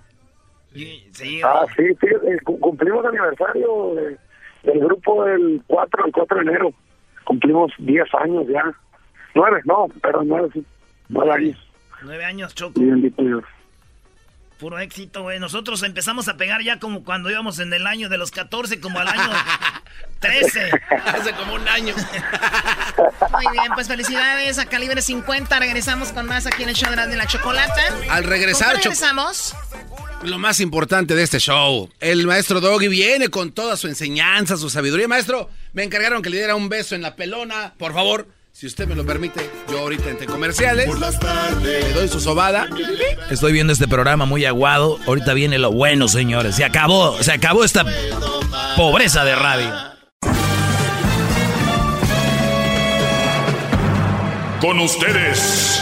Sí, 0.75 1.41
Ah, 1.45 1.65
sí, 1.77 1.83
sí. 2.01 2.07
eh, 2.07 2.39
cu- 2.45 2.61
cumplimos 2.61 3.05
aniversario 3.05 3.95
de- 3.95 4.19
del 4.71 4.81
grupo 4.81 5.27
el 5.27 5.63
4, 5.67 6.07
el 6.07 6.13
4 6.13 6.37
de 6.39 6.43
enero. 6.43 6.73
Cumplimos 7.25 7.73
10 7.79 8.07
años 8.21 8.45
ya. 8.49 8.63
9, 9.35 9.61
no, 9.65 9.87
pero 10.03 10.23
9, 10.25 10.49
sí. 10.53 10.65
9 11.09 11.33
años. 11.33 11.59
nueve 12.03 12.25
años, 12.25 12.55
Choco. 12.55 12.81
Puro 14.59 14.79
éxito, 14.81 15.23
güey. 15.23 15.39
Nosotros 15.39 15.83
empezamos 15.85 16.27
a 16.29 16.37
pegar 16.37 16.63
ya 16.63 16.81
como 16.81 17.05
cuando 17.05 17.31
íbamos 17.31 17.61
en 17.61 17.73
el 17.73 17.87
año 17.87 18.09
de 18.09 18.19
los 18.19 18.33
14, 18.33 18.81
como 18.81 18.99
al 18.99 19.07
año 19.07 19.31
13. 20.19 20.71
Hace 21.07 21.33
como 21.35 21.55
un 21.55 21.69
año. 21.69 21.95
Muy 23.33 23.53
bien, 23.53 23.73
pues 23.75 23.87
felicidades 23.87 24.59
a 24.59 24.67
Calibre 24.67 25.01
50. 25.01 25.61
Regresamos 25.61 26.13
con 26.13 26.27
más 26.27 26.47
aquí 26.47 26.65
en 26.65 26.71
el 26.71 26.75
show 26.75 26.91
de 26.93 27.17
la 27.17 27.27
Chocolata. 27.29 27.81
Al 28.11 28.25
regresar, 28.25 28.73
¿Con 28.73 28.77
qué 28.83 28.89
Choco- 28.89 28.95
regresamos? 28.95 29.55
Lo 30.25 30.39
más 30.41 30.59
importante 30.59 31.15
de 31.15 31.23
este 31.23 31.39
show, 31.39 31.89
el 32.01 32.27
maestro 32.27 32.61
Doggy 32.61 32.89
viene 32.89 33.29
con 33.29 33.53
toda 33.53 33.77
su 33.77 33.87
enseñanza, 33.87 34.57
su 34.57 34.69
sabiduría. 34.69 35.07
Maestro, 35.07 35.49
me 35.73 35.85
encargaron 35.85 36.21
que 36.23 36.31
le 36.31 36.39
diera 36.39 36.57
un 36.57 36.69
beso 36.69 36.97
en 36.97 37.03
la 37.03 37.15
pelona. 37.15 37.75
Por 37.79 37.93
favor, 37.95 38.27
si 38.59 38.67
usted 38.67 38.89
me 38.89 38.97
lo 38.97 39.07
permite, 39.07 39.49
yo 39.71 39.79
ahorita 39.79 40.11
entre 40.11 40.27
comerciales 40.27 40.89
le 41.63 41.93
doy 41.93 42.09
su 42.09 42.19
sobada. 42.19 42.67
Estoy 43.31 43.53
viendo 43.53 43.73
este 43.73 43.87
programa 43.87 44.27
muy 44.27 44.45
aguado. 44.47 44.99
Ahorita 45.07 45.33
viene 45.33 45.59
lo 45.59 45.71
bueno, 45.71 46.09
señores. 46.09 46.57
Se 46.57 46.65
acabó, 46.65 47.23
se 47.23 47.31
acabó 47.31 47.63
esta 47.63 47.87
pobreza 48.77 49.25
de 49.25 49.37
radio. 49.37 49.73
Con 54.61 54.81
ustedes. 54.81 55.81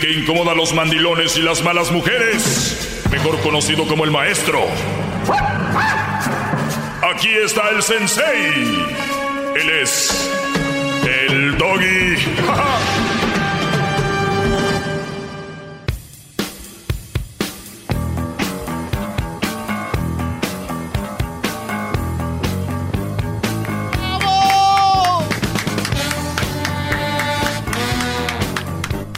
que 0.00 0.12
incomoda 0.12 0.52
a 0.52 0.54
los 0.54 0.74
mandilones 0.74 1.36
y 1.36 1.42
las 1.42 1.62
malas 1.62 1.90
mujeres, 1.90 3.02
mejor 3.10 3.40
conocido 3.40 3.86
como 3.86 4.04
el 4.04 4.10
maestro. 4.10 4.66
Aquí 7.00 7.28
está 7.28 7.70
el 7.70 7.80
sensei. 7.80 8.86
Él 9.54 9.70
es 9.70 10.30
el 11.06 11.56
doggy. 11.56 12.16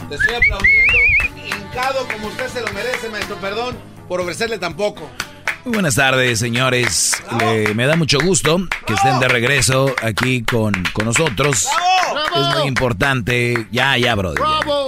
Te 0.07 0.15
estoy 0.15 0.35
aplaudiendo, 0.35 0.97
hincado 1.35 2.07
como 2.07 2.27
usted 2.27 2.47
se 2.47 2.61
lo 2.61 2.71
merece, 2.73 3.09
maestro. 3.09 3.37
Perdón 3.37 3.75
por 4.07 4.21
ofrecerle 4.21 4.59
tampoco. 4.59 5.09
Muy 5.63 5.73
buenas 5.73 5.95
tardes, 5.95 6.39
señores. 6.39 7.21
Le- 7.39 7.73
me 7.75 7.85
da 7.85 7.95
mucho 7.95 8.17
gusto 8.19 8.57
que 8.87 8.93
estén 8.93 9.19
de 9.19 9.27
regreso 9.27 9.93
aquí 10.01 10.41
con, 10.43 10.73
con 10.93 11.05
nosotros. 11.05 11.67
Es 12.35 12.57
muy 12.57 12.67
importante. 12.67 13.67
Ya, 13.71 13.97
ya, 13.97 14.15
bro. 14.15 14.33
¡Bravo! 14.33 14.87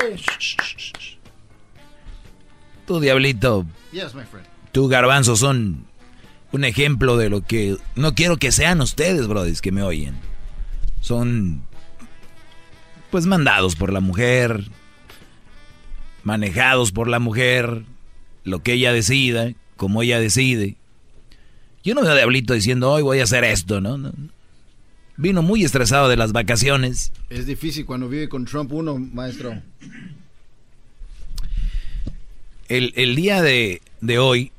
Tú, 2.88 3.00
Diablito, 3.00 3.66
Yes, 3.92 4.14
my 4.16 4.24
friend. 4.24 4.46
tú, 4.72 4.88
Garbanzo, 4.90 5.36
son 5.38 5.86
un 6.52 6.64
ejemplo 6.66 7.18
de 7.18 7.30
lo 7.30 7.42
que 7.42 7.78
no 7.96 8.14
quiero 8.14 8.38
que 8.38 8.52
sean 8.52 8.82
ustedes, 8.82 9.28
brodis, 9.28 9.62
que 9.62 9.72
me 9.72 9.84
oyen. 9.84 10.18
Son, 11.00 11.64
pues, 13.12 13.26
mandados 13.26 13.76
por 13.76 13.94
la 13.94 14.00
mujer, 14.02 14.66
manejados 16.24 16.92
por 16.92 17.08
la 17.08 17.20
mujer, 17.20 17.84
lo 18.44 18.62
que 18.64 18.74
ella 18.74 18.92
decida, 18.92 19.52
como 19.76 20.02
ella 20.02 20.20
decide. 20.20 20.76
Yo 21.84 21.94
no 21.96 22.02
veo 22.02 22.12
a 22.12 22.16
Diablito 22.16 22.54
diciendo, 22.54 22.92
hoy 22.92 23.04
voy 23.04 23.20
a 23.20 23.24
hacer 23.24 23.44
esto, 23.44 23.82
¿no? 23.82 23.98
No. 23.98 24.14
Vino 25.18 25.42
muy 25.42 25.64
estresado 25.64 26.08
de 26.08 26.18
las 26.18 26.32
vacaciones. 26.32 27.12
Es 27.30 27.46
difícil 27.46 27.86
cuando 27.86 28.10
vive 28.10 28.30
con 28.30 28.46
Trump 28.46 28.72
uno, 28.72 28.98
maestro. 28.98 29.62
El, 32.68 32.94
el 32.96 33.16
día 33.16 33.42
de, 33.42 33.82
de 34.02 34.18
hoy, 34.18 34.52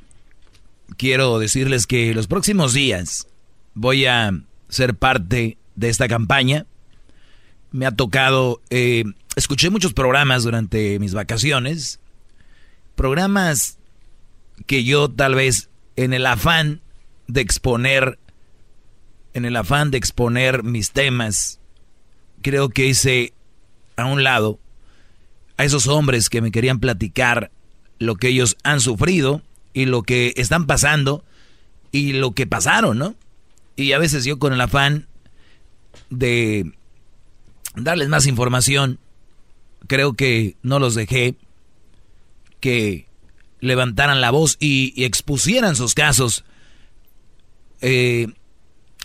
quiero 0.97 1.39
decirles 1.39 1.86
que 1.86 2.15
los 2.15 2.27
próximos 2.27 2.73
días 2.73 3.27
voy 3.74 4.07
a 4.07 4.32
ser 4.69 4.95
parte 4.95 5.57
de 5.74 5.89
esta 5.89 6.07
campaña. 6.09 6.66
Me 7.73 7.86
ha 7.86 7.91
tocado, 7.91 8.61
eh, 8.70 9.05
escuché 9.35 9.70
muchos 9.70 9.93
programas 9.93 10.45
durante 10.45 10.99
mis 11.01 11.15
vacaciones, 11.15 11.99
programas 12.95 13.78
que 14.66 14.85
yo 14.85 15.10
tal 15.10 15.35
vez 15.35 15.70
en 15.97 16.12
el 16.12 16.26
afán 16.26 16.81
de 17.26 17.40
exponer, 17.40 18.18
en 19.32 19.44
el 19.44 19.56
afán 19.56 19.90
de 19.90 19.98
exponer 19.98 20.62
mis 20.62 20.93
temas, 20.93 21.60
creo 22.43 22.68
que 22.68 22.86
hice 22.86 23.32
a 23.97 24.06
un 24.06 24.22
lado 24.22 24.59
a 25.56 25.64
esos 25.64 25.86
hombres 25.86 26.28
que 26.28 26.40
me 26.40 26.51
querían 26.51 26.81
platicar 26.81 27.51
lo 27.98 28.16
que 28.16 28.28
ellos 28.28 28.56
han 28.64 28.81
sufrido 28.81 29.43
y 29.72 29.86
lo 29.86 30.02
que 30.02 30.32
están 30.36 30.66
pasando 30.66 31.24
y 31.93 32.12
lo 32.12 32.32
que 32.32 32.47
pasaron, 32.47 32.98
¿no? 32.98 33.14
Y 33.76 33.93
a 33.93 33.98
veces 33.98 34.24
yo 34.24 34.39
con 34.39 34.52
el 34.52 34.60
afán 34.60 35.06
de 36.10 36.72
darles 37.76 38.09
más 38.09 38.26
información, 38.26 38.98
creo 39.86 40.14
que 40.14 40.56
no 40.62 40.78
los 40.78 40.94
dejé 40.94 41.36
que 42.60 43.06
levantaran 43.65 44.20
la 44.20 44.31
voz 44.31 44.57
y, 44.61 44.93
y 44.97 45.05
expusieran 45.05 45.77
sus 45.77 45.95
casos. 45.95 46.45
Eh, 47.81 48.28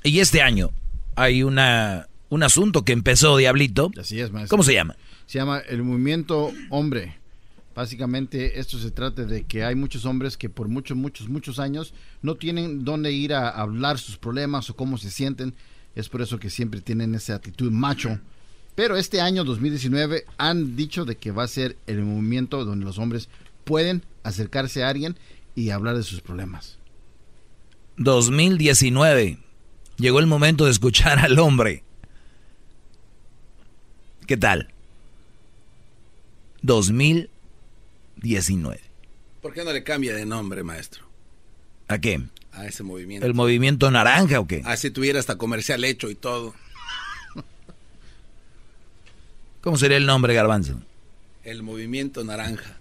y 0.03 0.19
este 0.19 0.41
año 0.41 0.71
hay 1.15 1.43
una, 1.43 2.07
un 2.29 2.43
asunto 2.43 2.85
que 2.85 2.93
empezó, 2.93 3.37
Diablito. 3.37 3.91
Así 3.99 4.19
es, 4.19 4.31
maestro. 4.31 4.49
¿Cómo 4.49 4.63
se 4.63 4.73
llama? 4.73 4.95
Se 5.25 5.39
llama 5.39 5.59
el 5.59 5.83
movimiento 5.83 6.51
hombre. 6.69 7.17
Básicamente 7.75 8.59
esto 8.59 8.77
se 8.77 8.91
trata 8.91 9.23
de 9.25 9.43
que 9.43 9.63
hay 9.63 9.75
muchos 9.75 10.05
hombres 10.05 10.37
que 10.37 10.49
por 10.49 10.67
muchos, 10.67 10.97
muchos, 10.97 11.29
muchos 11.29 11.59
años 11.59 11.93
no 12.21 12.35
tienen 12.35 12.83
dónde 12.83 13.11
ir 13.11 13.33
a 13.33 13.49
hablar 13.49 13.99
sus 13.99 14.17
problemas 14.17 14.69
o 14.69 14.75
cómo 14.75 14.97
se 14.97 15.11
sienten. 15.11 15.53
Es 15.95 16.09
por 16.09 16.21
eso 16.21 16.39
que 16.39 16.49
siempre 16.49 16.81
tienen 16.81 17.15
esa 17.15 17.35
actitud 17.35 17.71
macho. 17.71 18.19
Pero 18.75 18.95
este 18.95 19.21
año 19.21 19.43
2019 19.43 20.25
han 20.37 20.75
dicho 20.75 21.03
de 21.05 21.17
que 21.17 21.31
va 21.31 21.43
a 21.43 21.47
ser 21.47 21.77
el 21.85 22.01
movimiento 22.01 22.63
donde 22.63 22.85
los 22.85 22.97
hombres 22.97 23.29
pueden 23.65 24.03
acercarse 24.23 24.83
a 24.83 24.89
alguien 24.89 25.17
y 25.55 25.71
hablar 25.71 25.97
de 25.97 26.03
sus 26.03 26.21
problemas. 26.21 26.77
2019. 27.97 29.39
Llegó 29.97 30.19
el 30.19 30.27
momento 30.27 30.65
de 30.65 30.71
escuchar 30.71 31.19
al 31.19 31.37
hombre. 31.39 31.83
¿Qué 34.25 34.37
tal? 34.37 34.69
2019. 36.61 38.79
¿Por 39.41 39.53
qué 39.53 39.63
no 39.63 39.73
le 39.73 39.83
cambia 39.83 40.15
de 40.15 40.25
nombre, 40.25 40.63
maestro? 40.63 41.05
¿A 41.87 41.99
qué? 41.99 42.21
A 42.51 42.65
ese 42.65 42.83
movimiento. 42.83 43.25
¿El 43.25 43.33
movimiento 43.33 43.89
naranja 43.91 44.39
o 44.39 44.47
qué? 44.47 44.61
Así 44.65 44.91
tuviera 44.91 45.19
hasta 45.19 45.37
comercial 45.37 45.83
hecho 45.83 46.09
y 46.09 46.15
todo. 46.15 46.53
¿Cómo 49.61 49.77
sería 49.77 49.97
el 49.97 50.05
nombre, 50.05 50.33
Garbanzo? 50.33 50.81
El 51.43 51.63
movimiento 51.63 52.23
naranja. 52.23 52.78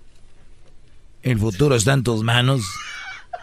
El 1.23 1.39
futuro 1.39 1.75
está 1.75 1.93
en 1.93 2.03
tus 2.03 2.23
manos. 2.23 2.63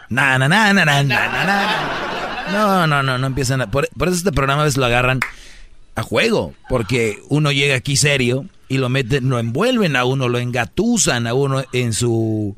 Na, 0.08 0.38
na, 0.38 0.48
na, 0.48 0.72
na, 0.72 1.02
na. 1.02 2.06
No, 2.52 2.86
no, 2.86 3.02
no, 3.02 3.18
no 3.18 3.26
empiezan 3.26 3.60
a... 3.60 3.70
Por, 3.70 3.88
por 3.96 4.08
eso 4.08 4.16
este 4.16 4.32
programa 4.32 4.62
a 4.62 4.64
veces 4.64 4.78
lo 4.78 4.86
agarran 4.86 5.20
a 5.94 6.02
juego, 6.02 6.54
porque 6.68 7.18
uno 7.28 7.50
llega 7.52 7.74
aquí 7.74 7.96
serio 7.96 8.46
y 8.68 8.78
lo 8.78 8.88
meten, 8.88 9.28
lo 9.28 9.38
envuelven 9.38 9.96
a 9.96 10.04
uno, 10.04 10.28
lo 10.28 10.38
engatusan 10.38 11.26
a 11.26 11.34
uno 11.34 11.64
en 11.72 11.92
su 11.92 12.56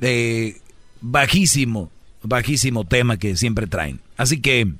eh, 0.00 0.60
bajísimo, 1.00 1.90
bajísimo 2.22 2.84
tema 2.84 3.16
que 3.16 3.36
siempre 3.36 3.66
traen. 3.66 4.00
Así 4.16 4.40
que 4.40 4.72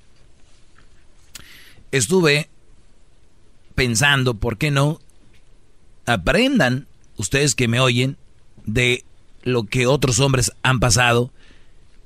estuve 1.90 2.48
pensando, 3.74 4.34
¿por 4.34 4.58
qué 4.58 4.70
no 4.70 5.00
aprendan 6.06 6.86
ustedes 7.16 7.54
que 7.54 7.68
me 7.68 7.80
oyen 7.80 8.16
de 8.64 9.04
lo 9.42 9.64
que 9.64 9.86
otros 9.86 10.20
hombres 10.20 10.52
han 10.62 10.80
pasado? 10.80 11.32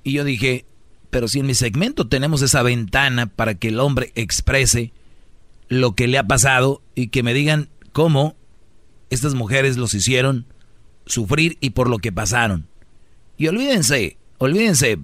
Y 0.04 0.12
yo 0.12 0.24
dije, 0.24 0.64
pero 1.10 1.28
si 1.28 1.40
en 1.40 1.46
mi 1.46 1.54
segmento 1.54 2.08
tenemos 2.08 2.42
esa 2.42 2.62
ventana 2.62 3.26
para 3.26 3.54
que 3.54 3.68
el 3.68 3.80
hombre 3.80 4.12
exprese 4.14 4.92
lo 5.68 5.94
que 5.94 6.06
le 6.06 6.18
ha 6.18 6.26
pasado 6.26 6.82
y 6.94 7.08
que 7.08 7.22
me 7.22 7.34
digan 7.34 7.68
cómo 7.92 8.36
estas 9.10 9.34
mujeres 9.34 9.76
los 9.76 9.94
hicieron 9.94 10.46
sufrir 11.06 11.58
y 11.60 11.70
por 11.70 11.88
lo 11.88 11.98
que 11.98 12.12
pasaron. 12.12 12.66
Y 13.36 13.48
olvídense, 13.48 14.16
olvídense, 14.38 14.98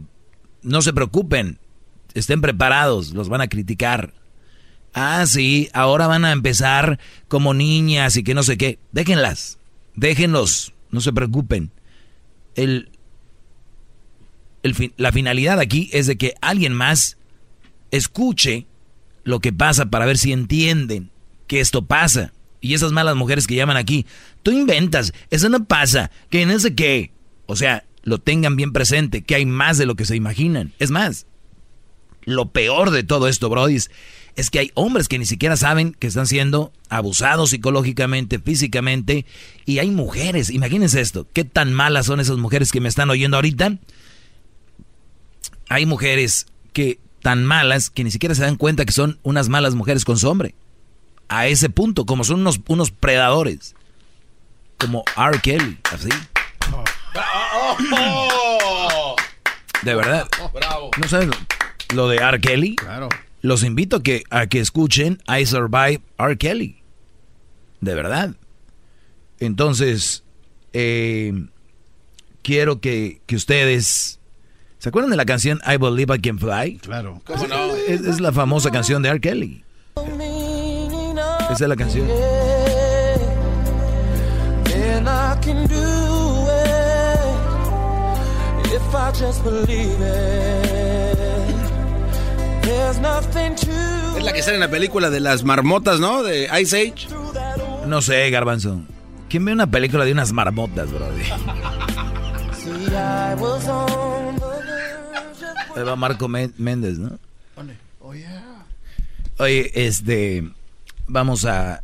no 0.62 0.82
se 0.82 0.92
preocupen, 0.92 1.58
estén 2.14 2.40
preparados, 2.40 3.12
los 3.12 3.28
van 3.28 3.40
a 3.40 3.48
criticar. 3.48 4.14
Ah, 4.94 5.26
sí, 5.26 5.68
ahora 5.72 6.06
van 6.06 6.24
a 6.24 6.32
empezar 6.32 6.98
como 7.28 7.54
niñas 7.54 8.16
y 8.16 8.22
que 8.22 8.34
no 8.34 8.42
sé 8.42 8.56
qué. 8.56 8.78
Déjenlas, 8.92 9.58
déjenlos, 9.94 10.72
no 10.90 11.00
se 11.00 11.12
preocupen. 11.12 11.70
El, 12.58 12.90
el 14.64 14.92
la 14.96 15.12
finalidad 15.12 15.60
aquí 15.60 15.88
es 15.92 16.08
de 16.08 16.18
que 16.18 16.34
alguien 16.40 16.72
más 16.72 17.16
escuche 17.92 18.66
lo 19.22 19.38
que 19.40 19.52
pasa 19.52 19.86
para 19.86 20.06
ver 20.06 20.18
si 20.18 20.32
entienden 20.32 21.10
que 21.46 21.60
esto 21.60 21.86
pasa. 21.86 22.32
Y 22.60 22.74
esas 22.74 22.90
malas 22.90 23.14
mujeres 23.14 23.46
que 23.46 23.54
llaman 23.54 23.76
aquí, 23.76 24.04
tú 24.42 24.50
inventas, 24.50 25.12
eso 25.30 25.48
no 25.48 25.64
pasa, 25.66 26.10
que 26.30 26.44
no 26.44 26.58
sé 26.58 26.74
qué. 26.74 27.12
O 27.46 27.54
sea, 27.54 27.84
lo 28.02 28.18
tengan 28.18 28.56
bien 28.56 28.72
presente, 28.72 29.22
que 29.22 29.36
hay 29.36 29.46
más 29.46 29.78
de 29.78 29.86
lo 29.86 29.94
que 29.94 30.04
se 30.04 30.16
imaginan. 30.16 30.72
Es 30.80 30.90
más, 30.90 31.26
lo 32.24 32.50
peor 32.50 32.90
de 32.90 33.04
todo 33.04 33.28
esto, 33.28 33.48
Brody, 33.48 33.78
es 34.38 34.50
que 34.50 34.60
hay 34.60 34.70
hombres 34.74 35.08
que 35.08 35.18
ni 35.18 35.26
siquiera 35.26 35.56
saben 35.56 35.94
que 35.94 36.06
están 36.06 36.28
siendo 36.28 36.72
abusados 36.88 37.50
psicológicamente, 37.50 38.38
físicamente, 38.38 39.26
y 39.66 39.80
hay 39.80 39.90
mujeres, 39.90 40.50
imagínense 40.50 41.00
esto, 41.00 41.26
qué 41.32 41.42
tan 41.42 41.72
malas 41.72 42.06
son 42.06 42.20
esas 42.20 42.36
mujeres 42.36 42.70
que 42.70 42.80
me 42.80 42.88
están 42.88 43.10
oyendo 43.10 43.36
ahorita. 43.36 43.78
Hay 45.68 45.86
mujeres 45.86 46.46
que 46.72 47.00
tan 47.20 47.44
malas 47.44 47.90
que 47.90 48.04
ni 48.04 48.12
siquiera 48.12 48.36
se 48.36 48.42
dan 48.42 48.54
cuenta 48.54 48.84
que 48.84 48.92
son 48.92 49.18
unas 49.24 49.48
malas 49.48 49.74
mujeres 49.74 50.04
con 50.04 50.18
su 50.18 50.28
hombre. 50.30 50.54
A 51.28 51.48
ese 51.48 51.68
punto, 51.68 52.06
como 52.06 52.22
son 52.22 52.40
unos, 52.40 52.60
unos 52.68 52.92
predadores. 52.92 53.74
Como 54.78 55.02
R. 55.16 55.40
Kelly, 55.40 55.78
así. 55.92 56.08
De 59.82 59.94
verdad. 59.96 60.28
Bravo. 60.54 60.90
¿No 60.96 61.08
saben 61.08 61.32
lo 61.92 62.08
de 62.08 62.18
R. 62.18 62.40
Kelly? 62.40 62.76
Claro. 62.76 63.08
Los 63.48 63.64
invito 63.64 63.96
a 63.96 64.02
que, 64.02 64.24
a 64.28 64.46
que 64.46 64.60
escuchen 64.60 65.22
I 65.26 65.46
Survive 65.46 66.02
R. 66.18 66.36
Kelly. 66.36 66.82
De 67.80 67.94
verdad. 67.94 68.34
Entonces, 69.40 70.22
eh, 70.74 71.32
quiero 72.42 72.82
que, 72.82 73.22
que 73.24 73.36
ustedes... 73.36 74.20
¿Se 74.76 74.90
acuerdan 74.90 75.10
de 75.10 75.16
la 75.16 75.24
canción 75.24 75.60
I 75.66 75.78
Believe 75.78 76.14
I 76.14 76.20
Can 76.20 76.38
Fly? 76.38 76.76
Claro. 76.82 77.22
¿Cómo 77.24 77.46
no? 77.46 77.74
Es, 77.74 78.02
es 78.02 78.20
la 78.20 78.32
famosa 78.32 78.70
canción 78.70 79.02
de 79.02 79.08
R. 79.08 79.20
Kelly. 79.20 79.64
Esa 81.50 81.54
es 81.54 81.60
la 81.68 81.76
canción. 81.76 82.06
Es 92.70 94.24
la 94.24 94.32
que 94.34 94.42
sale 94.42 94.56
en 94.56 94.60
la 94.60 94.68
película 94.70 95.08
de 95.08 95.20
las 95.20 95.42
marmotas, 95.42 96.00
¿no? 96.00 96.22
De 96.22 96.50
Ice 96.60 96.76
Age. 96.76 97.08
No 97.86 98.02
sé, 98.02 98.28
Garbanzo. 98.28 98.82
¿Quién 99.30 99.46
ve 99.46 99.52
una 99.52 99.70
película 99.70 100.04
de 100.04 100.12
unas 100.12 100.32
marmotas, 100.32 100.90
bro? 100.92 101.08
see. 102.52 102.70
I 102.90 103.34
was 103.38 103.66
on 103.68 104.34
the 104.36 104.40
verge 104.44 105.44
of 105.72 105.76
Ahí 105.78 105.82
va 105.82 105.96
Marco 105.96 106.28
Mé- 106.28 106.52
Méndez, 106.58 106.98
¿no? 106.98 107.18
Oh. 108.02 108.12
Oye, 109.38 109.70
este, 109.74 110.50
vamos 111.06 111.46
a 111.46 111.82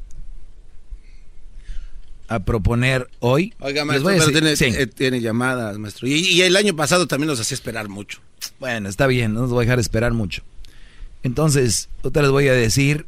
a 2.28 2.40
proponer 2.40 3.08
hoy. 3.20 3.54
Oiga, 3.60 3.84
maestro, 3.86 4.10
voy 4.10 4.18
a 4.20 4.24
pero 4.24 4.30
decir- 4.38 4.56
tiene, 4.58 4.76
sí. 4.76 4.82
eh, 4.82 4.86
tiene 4.86 5.20
llamadas, 5.22 5.78
maestro. 5.78 6.06
Y, 6.08 6.14
y 6.14 6.42
el 6.42 6.56
año 6.56 6.76
pasado 6.76 7.06
también 7.06 7.28
los 7.28 7.40
hacía 7.40 7.54
esperar 7.54 7.88
mucho. 7.88 8.18
Bueno, 8.60 8.88
está 8.90 9.06
bien, 9.06 9.32
no 9.32 9.40
los 9.42 9.50
voy 9.50 9.62
a 9.62 9.66
dejar 9.66 9.78
esperar 9.78 10.12
mucho. 10.12 10.42
Entonces, 11.24 11.88
otra 12.02 12.22
les 12.22 12.30
voy 12.30 12.48
a 12.48 12.52
decir, 12.52 13.06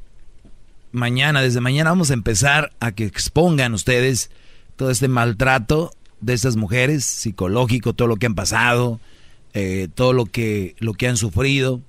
mañana, 0.90 1.42
desde 1.42 1.60
mañana 1.60 1.90
vamos 1.90 2.10
a 2.10 2.14
empezar 2.14 2.70
a 2.80 2.92
que 2.92 3.04
expongan 3.04 3.74
ustedes 3.74 4.30
todo 4.74 4.90
este 4.90 5.06
maltrato 5.06 5.90
de 6.22 6.32
estas 6.32 6.56
mujeres, 6.56 7.04
psicológico, 7.04 7.92
todo 7.92 8.08
lo 8.08 8.16
que 8.16 8.24
han 8.24 8.34
pasado, 8.34 9.00
eh, 9.52 9.88
todo 9.94 10.14
lo 10.14 10.24
que, 10.24 10.74
lo 10.78 10.94
que 10.94 11.08
han 11.08 11.18
sufrido, 11.18 11.82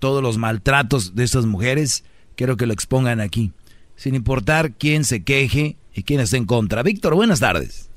todos 0.00 0.20
los 0.20 0.36
maltratos 0.36 1.14
de 1.14 1.22
estas 1.22 1.46
mujeres, 1.46 2.04
quiero 2.34 2.56
que 2.56 2.66
lo 2.66 2.72
expongan 2.72 3.20
aquí, 3.20 3.52
sin 3.94 4.16
importar 4.16 4.72
quién 4.72 5.04
se 5.04 5.22
queje 5.22 5.76
y 5.94 6.02
quién 6.02 6.18
esté 6.18 6.38
en 6.38 6.46
contra. 6.46 6.82
Víctor, 6.82 7.14
buenas 7.14 7.38
tardes. 7.38 7.88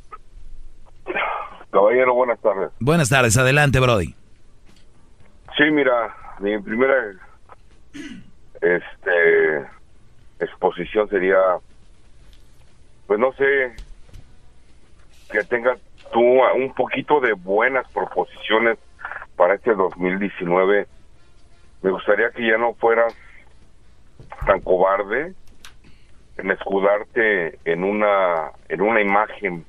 Caballero, 1.72 2.14
buenas 2.14 2.40
tardes. 2.42 2.70
Buenas 2.80 3.10
tardes, 3.10 3.36
adelante, 3.38 3.80
Brody. 3.80 4.14
Sí, 5.58 5.64
mira, 5.72 6.16
mi 6.40 6.60
primera 6.62 6.94
este 8.62 9.68
exposición 10.40 11.08
sería 11.10 11.38
pues 13.08 13.20
no 13.20 13.32
sé 13.34 13.74
que 15.32 15.44
tengas 15.44 15.80
tú 16.12 16.22
un 16.22 16.74
poquito 16.74 17.20
de 17.20 17.34
buenas 17.34 17.88
proposiciones 17.92 18.78
para 19.36 19.56
este 19.56 19.74
2019. 19.74 20.88
Me 21.82 21.92
gustaría 21.92 22.32
que 22.32 22.48
ya 22.48 22.58
no 22.58 22.74
fueras 22.76 23.14
tan 24.46 24.62
cobarde 24.62 25.34
en 26.38 26.52
escudarte 26.52 27.60
en 27.66 27.84
una 27.84 28.52
en 28.70 28.82
una 28.82 29.02
imagen 29.02 29.66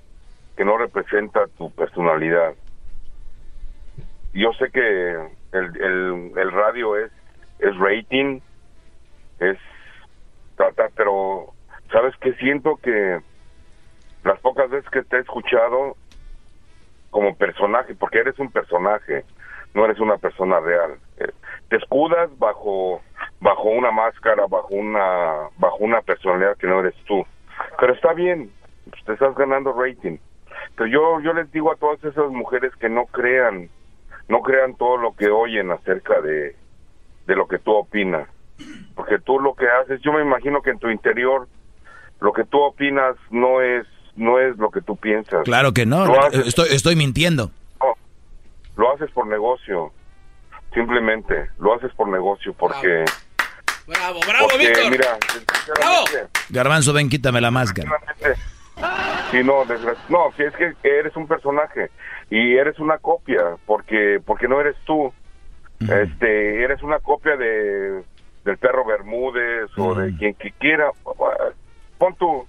que 0.56 0.64
no 0.64 0.78
representa 0.78 1.46
tu 1.58 1.70
personalidad. 1.72 2.54
Yo 4.32 4.52
sé 4.54 4.70
que 4.70 5.12
el, 5.52 5.82
el, 5.82 6.32
el 6.36 6.52
radio 6.52 6.96
es 6.96 7.10
es 7.58 7.76
rating, 7.78 8.40
es 9.40 9.58
tratar, 10.56 10.90
pero 10.94 11.52
sabes 11.90 12.16
que 12.16 12.32
siento 12.34 12.76
que 12.76 13.20
las 14.24 14.38
pocas 14.40 14.70
veces 14.70 14.90
que 14.90 15.02
te 15.02 15.16
he 15.16 15.20
escuchado 15.20 15.96
como 17.10 17.36
personaje, 17.36 17.94
porque 17.94 18.18
eres 18.18 18.38
un 18.38 18.50
personaje, 18.50 19.24
no 19.74 19.84
eres 19.84 20.00
una 20.00 20.16
persona 20.18 20.60
real. 20.60 20.98
Eh, 21.18 21.30
Te 21.68 21.76
escudas 21.76 22.30
bajo 22.38 23.00
bajo 23.40 23.68
una 23.68 23.90
máscara, 23.90 24.46
bajo 24.46 24.74
una 24.74 25.48
bajo 25.58 25.76
una 25.78 26.00
personalidad 26.02 26.56
que 26.56 26.66
no 26.66 26.80
eres 26.80 26.94
tú. 27.06 27.24
Pero 27.78 27.92
está 27.92 28.12
bien, 28.14 28.50
te 29.04 29.12
estás 29.12 29.34
ganando 29.34 29.72
rating. 29.72 30.18
Pero 30.76 30.88
yo 30.88 31.20
yo 31.20 31.32
les 31.32 31.50
digo 31.52 31.70
a 31.70 31.76
todas 31.76 32.02
esas 32.04 32.30
mujeres 32.30 32.74
que 32.76 32.88
no 32.88 33.06
crean 33.06 33.68
no 34.28 34.42
crean 34.42 34.74
todo 34.74 34.96
lo 34.96 35.14
que 35.14 35.28
oyen 35.28 35.70
acerca 35.70 36.20
de 36.20 36.56
de 37.26 37.36
lo 37.36 37.46
que 37.48 37.58
tú 37.58 37.72
opinas. 37.72 38.28
Porque 38.94 39.18
tú 39.18 39.38
lo 39.40 39.54
que 39.54 39.66
haces, 39.68 40.00
yo 40.02 40.12
me 40.12 40.22
imagino 40.22 40.62
que 40.62 40.70
en 40.70 40.78
tu 40.78 40.88
interior 40.88 41.46
lo 42.20 42.32
que 42.32 42.44
tú 42.44 42.58
opinas 42.60 43.16
no 43.30 43.60
es 43.60 43.86
no 44.16 44.38
es 44.38 44.56
lo 44.56 44.70
que 44.70 44.80
tú 44.80 44.96
piensas. 44.96 45.42
Claro 45.44 45.72
que 45.74 45.84
no, 45.84 46.04
haces- 46.06 46.46
estoy, 46.46 46.68
estoy 46.70 46.96
mintiendo. 46.96 47.50
lo 48.76 48.92
haces 48.94 49.10
por 49.10 49.26
negocio. 49.26 49.92
Simplemente 50.72 51.50
lo 51.58 51.74
haces 51.74 51.92
por 51.94 52.08
negocio 52.08 52.52
porque 52.54 53.04
Bravo, 53.86 54.18
porque 54.50 54.88
mira, 54.90 55.16
sinceramente, 55.30 56.28
Garbanzo, 56.50 56.92
ven, 56.92 57.08
quítame 57.08 57.40
la 57.40 57.50
máscara. 57.50 57.90
Sí, 59.30 59.42
no, 59.44 59.64
no, 60.08 60.32
si 60.36 60.42
es 60.42 60.54
que 60.56 60.72
eres 60.82 61.14
un 61.16 61.26
personaje 61.26 61.90
y 62.30 62.56
eres 62.56 62.78
una 62.78 62.98
copia, 62.98 63.42
porque 63.64 64.20
porque 64.24 64.48
no 64.48 64.60
eres 64.60 64.76
tú. 64.84 65.12
Este, 65.80 66.62
eres 66.64 66.82
una 66.82 66.98
copia 67.00 67.36
de 67.36 68.02
del 68.44 68.58
perro 68.58 68.84
Bermúdez 68.84 69.70
o 69.76 69.94
de 69.94 70.16
quien 70.16 70.34
que 70.34 70.52
quiera. 70.52 70.90
Pon 71.98 72.14
tu 72.14 72.46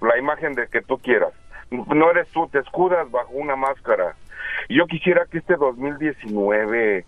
la 0.00 0.16
imagen 0.18 0.54
de 0.54 0.68
que 0.68 0.80
tú 0.82 0.98
quieras. 0.98 1.32
No 1.70 2.10
eres 2.10 2.28
tú, 2.28 2.46
te 2.48 2.60
escudas 2.60 3.10
bajo 3.10 3.32
una 3.32 3.56
máscara. 3.56 4.14
Yo 4.68 4.86
quisiera 4.86 5.26
que 5.26 5.38
este 5.38 5.56
2019 5.56 7.04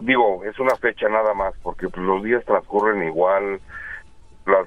digo, 0.00 0.44
es 0.44 0.58
una 0.60 0.76
fecha 0.76 1.08
nada 1.08 1.34
más 1.34 1.52
porque 1.62 1.88
pues, 1.88 2.04
los 2.06 2.22
días 2.22 2.44
transcurren 2.44 3.02
igual, 3.02 3.60
las 4.46 4.66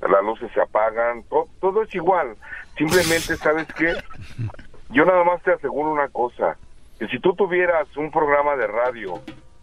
las 0.00 0.22
luces 0.24 0.50
se 0.52 0.60
apagan, 0.60 1.22
to- 1.30 1.48
todo 1.60 1.82
es 1.84 1.94
igual. 1.94 2.34
Simplemente, 2.76 3.36
¿sabes 3.36 3.66
qué? 3.78 3.94
Yo 4.90 5.04
nada 5.04 5.24
más 5.24 5.40
te 5.42 5.52
aseguro 5.52 5.90
una 5.92 6.08
cosa, 6.08 6.56
que 6.98 7.06
si 7.08 7.18
tú 7.20 7.34
tuvieras 7.34 7.94
un 7.96 8.10
programa 8.10 8.56
de 8.56 8.66
radio 8.66 9.20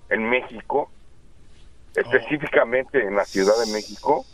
en 0.09 0.29
México, 0.29 0.91
específicamente 1.95 3.03
en 3.05 3.15
la 3.15 3.25
Ciudad 3.25 3.53
de 3.65 3.71
México, 3.71 4.25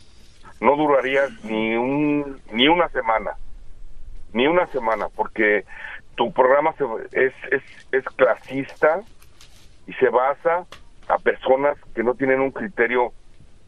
no 0.60 0.76
durarías 0.76 1.30
ni 1.44 1.76
un 1.76 2.42
ni 2.52 2.68
una 2.68 2.90
semana, 2.90 3.32
ni 4.34 4.48
una 4.48 4.68
semana, 4.68 5.08
porque 5.16 5.66
tu 6.16 6.32
programa 6.34 6.74
se- 6.78 6.86
es, 7.26 7.34
es, 7.52 7.64
es 7.92 8.04
clasista 8.16 9.02
y 9.86 9.94
se 9.94 10.10
basa 10.10 10.66
a 11.08 11.18
personas 11.20 11.78
que 11.96 12.04
no 12.04 12.16
tienen 12.16 12.42
un 12.42 12.52
criterio 12.52 13.14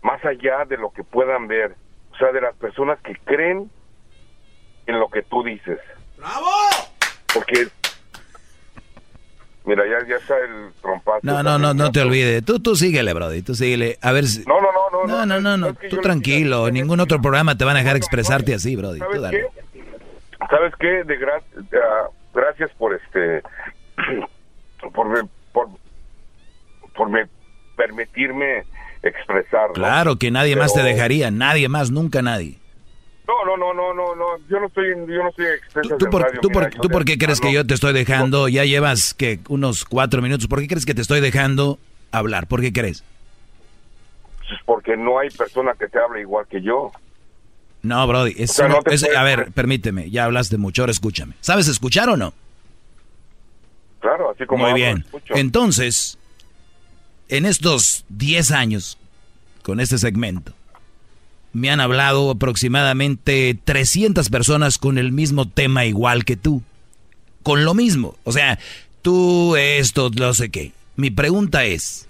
más 0.01 0.23
allá 0.25 0.65
de 0.65 0.77
lo 0.77 0.91
que 0.91 1.03
puedan 1.03 1.47
ver, 1.47 1.75
o 2.11 2.17
sea, 2.17 2.31
de 2.31 2.41
las 2.41 2.55
personas 2.55 2.99
que 3.01 3.15
creen 3.25 3.69
en 4.87 4.99
lo 4.99 5.09
que 5.09 5.21
tú 5.21 5.43
dices. 5.43 5.79
¡Bravo! 6.17 6.49
Porque, 7.33 7.67
mira, 9.69 9.83
ya, 9.87 10.05
ya 10.07 10.15
está 10.15 10.35
el 10.37 10.73
trompazo. 10.81 11.19
No, 11.23 11.43
no, 11.43 11.57
no, 11.59 11.73
no 11.73 11.91
te 11.91 12.01
olvides. 12.01 12.43
Tú, 12.43 12.59
tú 12.59 12.75
síguele, 12.75 13.13
Brody. 13.13 13.41
Tú 13.43 13.53
síguele. 13.55 13.97
A 14.01 14.11
ver 14.11 14.25
si... 14.25 14.43
No, 14.45 14.59
no, 14.59 14.67
no, 14.71 15.07
no. 15.07 15.07
No, 15.07 15.25
no, 15.25 15.39
no, 15.39 15.57
no. 15.57 15.75
Tú 15.89 15.97
tranquilo. 16.01 16.67
En 16.67 16.73
ningún 16.73 16.99
otro 16.99 17.21
programa 17.21 17.55
te 17.57 17.63
van 17.65 17.75
a 17.77 17.79
dejar 17.79 17.95
expresarte 17.95 18.53
así, 18.53 18.75
Brody. 18.75 18.99
Tú 18.99 19.05
¿Sabes 19.05 19.21
dale. 19.21 19.37
qué? 19.73 19.83
¿Sabes 20.49 20.73
qué? 20.79 20.87
De 21.03 21.19
gra- 21.19 22.09
gracias 22.33 22.71
por 22.77 22.95
este 22.95 23.41
por 24.93 25.27
por 25.53 25.67
por 26.95 27.09
me 27.09 27.27
permitirme 27.77 28.63
expresar. 29.03 29.71
Claro 29.73 30.17
que 30.17 30.31
nadie 30.31 30.55
más 30.55 30.73
te 30.73 30.83
dejaría. 30.83 31.31
Nadie 31.31 31.69
más, 31.69 31.91
nunca 31.91 32.21
nadie. 32.21 32.57
No, 33.29 33.45
no, 33.45 33.57
no, 33.57 33.73
no, 33.73 33.93
no, 33.93 34.15
no. 34.15 34.25
Yo 34.49 34.59
no 34.59 34.65
estoy 34.67 34.87
yo 34.89 35.23
no 35.23 35.29
expresa 35.29 35.95
¿Tú 35.97 36.05
en 36.05 36.11
por, 36.11 36.21
radio, 36.23 36.39
tú 36.41 36.49
mira, 36.49 36.69
por- 36.71 36.81
tú 36.81 37.05
qué 37.05 37.17
crees 37.19 37.39
que 37.39 37.53
yo 37.53 37.65
te 37.65 37.75
estoy 37.75 37.93
dejando? 37.93 38.47
Ya 38.47 38.65
llevas 38.65 39.13
que 39.13 39.39
unos 39.49 39.85
cuatro 39.85 40.21
minutos. 40.23 40.47
¿Por 40.47 40.59
qué 40.61 40.67
crees 40.67 40.85
que 40.85 40.95
te 40.95 41.01
estoy 41.01 41.21
dejando 41.21 41.77
hablar? 42.11 42.47
¿Por 42.47 42.61
qué 42.61 42.73
crees? 42.73 43.03
Porque 44.65 44.97
no 44.97 45.19
hay 45.19 45.29
persona 45.29 45.73
que 45.77 45.87
te 45.87 45.99
hable 45.99 46.21
igual 46.21 46.47
que 46.49 46.59
yo. 46.63 46.91
No, 47.83 48.07
Brody. 48.07 48.33
es 48.37 48.49
O 48.49 48.53
sea, 48.53 48.65
uno- 48.65 48.75
no 48.77 48.81
te 48.81 48.95
es- 48.95 49.01
puedes- 49.03 49.15
a 49.17 49.23
ver, 49.23 49.51
permíteme. 49.51 50.09
Ya 50.09 50.25
hablaste 50.25 50.57
mucho. 50.57 50.81
Ahora 50.81 50.91
escúchame. 50.91 51.33
¿Sabes 51.39 51.67
escuchar 51.67 52.09
o 52.09 52.17
no? 52.17 52.33
Claro, 53.99 54.31
así 54.31 54.45
como 54.45 54.63
Muy 54.63 54.71
hablo, 54.71 54.83
bien. 54.83 54.97
escucho. 55.05 55.35
Entonces, 55.35 56.17
en 57.27 57.45
estos 57.45 58.05
10 58.09 58.51
años, 58.51 58.97
con 59.61 59.79
este 59.79 59.97
segmento, 59.99 60.53
me 61.53 61.69
han 61.69 61.79
hablado 61.79 62.31
aproximadamente 62.31 63.57
300 63.63 64.29
personas 64.29 64.77
con 64.77 64.97
el 64.97 65.11
mismo 65.11 65.47
tema 65.47 65.85
igual 65.85 66.25
que 66.25 66.37
tú. 66.37 66.61
Con 67.43 67.65
lo 67.65 67.73
mismo. 67.73 68.15
O 68.23 68.31
sea, 68.31 68.59
tú 69.01 69.55
esto, 69.55 70.09
no 70.15 70.33
sé 70.33 70.49
qué. 70.49 70.73
Mi 70.95 71.09
pregunta 71.09 71.65
es, 71.65 72.07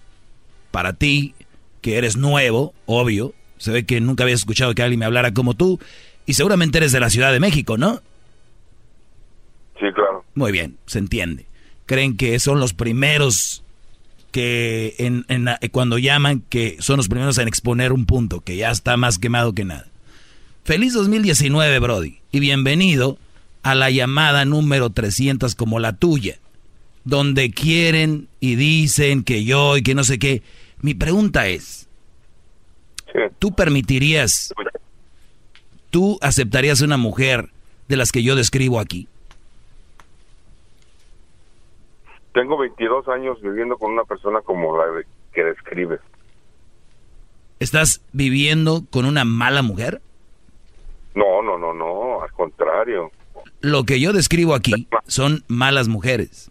para 0.72 0.94
ti, 0.94 1.34
que 1.82 1.98
eres 1.98 2.18
nuevo, 2.18 2.74
obvio, 2.86 3.34
se 3.58 3.72
ve 3.72 3.86
que 3.86 4.02
nunca 4.02 4.24
habías 4.24 4.40
escuchado 4.40 4.74
que 4.74 4.84
alguien 4.84 5.00
me 5.00 5.06
hablara 5.06 5.34
como 5.34 5.54
tú, 5.54 5.80
y 6.26 6.34
seguramente 6.34 6.80
eres 6.80 6.92
de 6.92 7.00
la 7.00 7.10
Ciudad 7.10 7.32
de 7.32 7.40
México, 7.40 7.78
¿no? 7.78 8.02
Sí, 9.80 9.86
claro. 9.94 10.26
Muy 10.36 10.52
bien, 10.52 10.78
se 10.86 11.00
entiende. 11.00 11.46
Creen 11.86 12.18
que 12.18 12.40
son 12.40 12.60
los 12.60 12.74
primeros 12.74 13.64
que 14.32 14.96
en, 15.00 15.26
en 15.28 15.46
la- 15.46 15.60
cuando 15.72 15.98
llaman 15.98 16.44
que 16.50 16.78
son 16.80 16.98
los 16.98 17.08
primeros 17.10 17.38
en 17.38 17.48
exponer 17.48 17.92
un 17.94 18.06
punto 18.06 18.42
que 18.42 18.56
ya 18.58 18.72
está 18.72 18.96
más 18.98 19.18
quemado 19.20 19.54
que 19.54 19.66
nada. 19.66 19.88
Feliz 20.64 20.94
2019, 20.94 21.80
Brody, 21.80 22.20
y 22.32 22.40
bienvenido 22.40 23.18
a 23.64 23.76
la 23.76 23.90
llamada 23.90 24.46
número 24.46 24.90
300 24.92 25.56
como 25.56 25.80
la 25.80 25.94
tuya, 25.94 26.38
donde 27.06 27.52
quieren 27.52 28.28
y 28.40 28.56
dicen 28.56 29.24
que 29.24 29.44
yo 29.44 29.78
y 29.78 29.82
que 29.82 29.96
no 29.96 30.04
sé 30.04 30.20
qué. 30.20 30.44
Mi 30.82 30.94
pregunta 30.94 31.48
es, 31.48 31.88
¿tú 33.40 33.54
permitirías, 33.54 34.54
tú 35.90 36.18
aceptarías 36.22 36.82
una 36.82 36.98
mujer 36.98 37.50
de 37.88 37.98
las 37.98 38.12
que 38.12 38.22
yo 38.24 38.36
describo 38.36 38.80
aquí? 38.80 39.08
Tengo 42.34 42.58
22 42.58 43.08
años 43.08 43.42
viviendo 43.42 43.78
con 43.78 43.92
una 43.92 44.04
persona 44.04 44.42
como 44.42 44.78
la 44.78 44.86
que 45.34 45.44
describes. 45.44 46.00
¿Estás 47.60 48.02
viviendo 48.14 48.84
con 48.90 49.06
una 49.06 49.26
mala 49.26 49.62
mujer? 49.62 50.02
No, 51.16 51.42
no, 51.42 51.58
no, 51.58 51.74
no, 51.74 52.22
al 52.22 52.32
contrario. 52.32 53.12
Lo 53.62 53.84
que 53.84 54.00
yo 54.00 54.14
describo 54.14 54.54
aquí 54.54 54.88
son 55.08 55.44
malas 55.48 55.88
mujeres. 55.88 56.50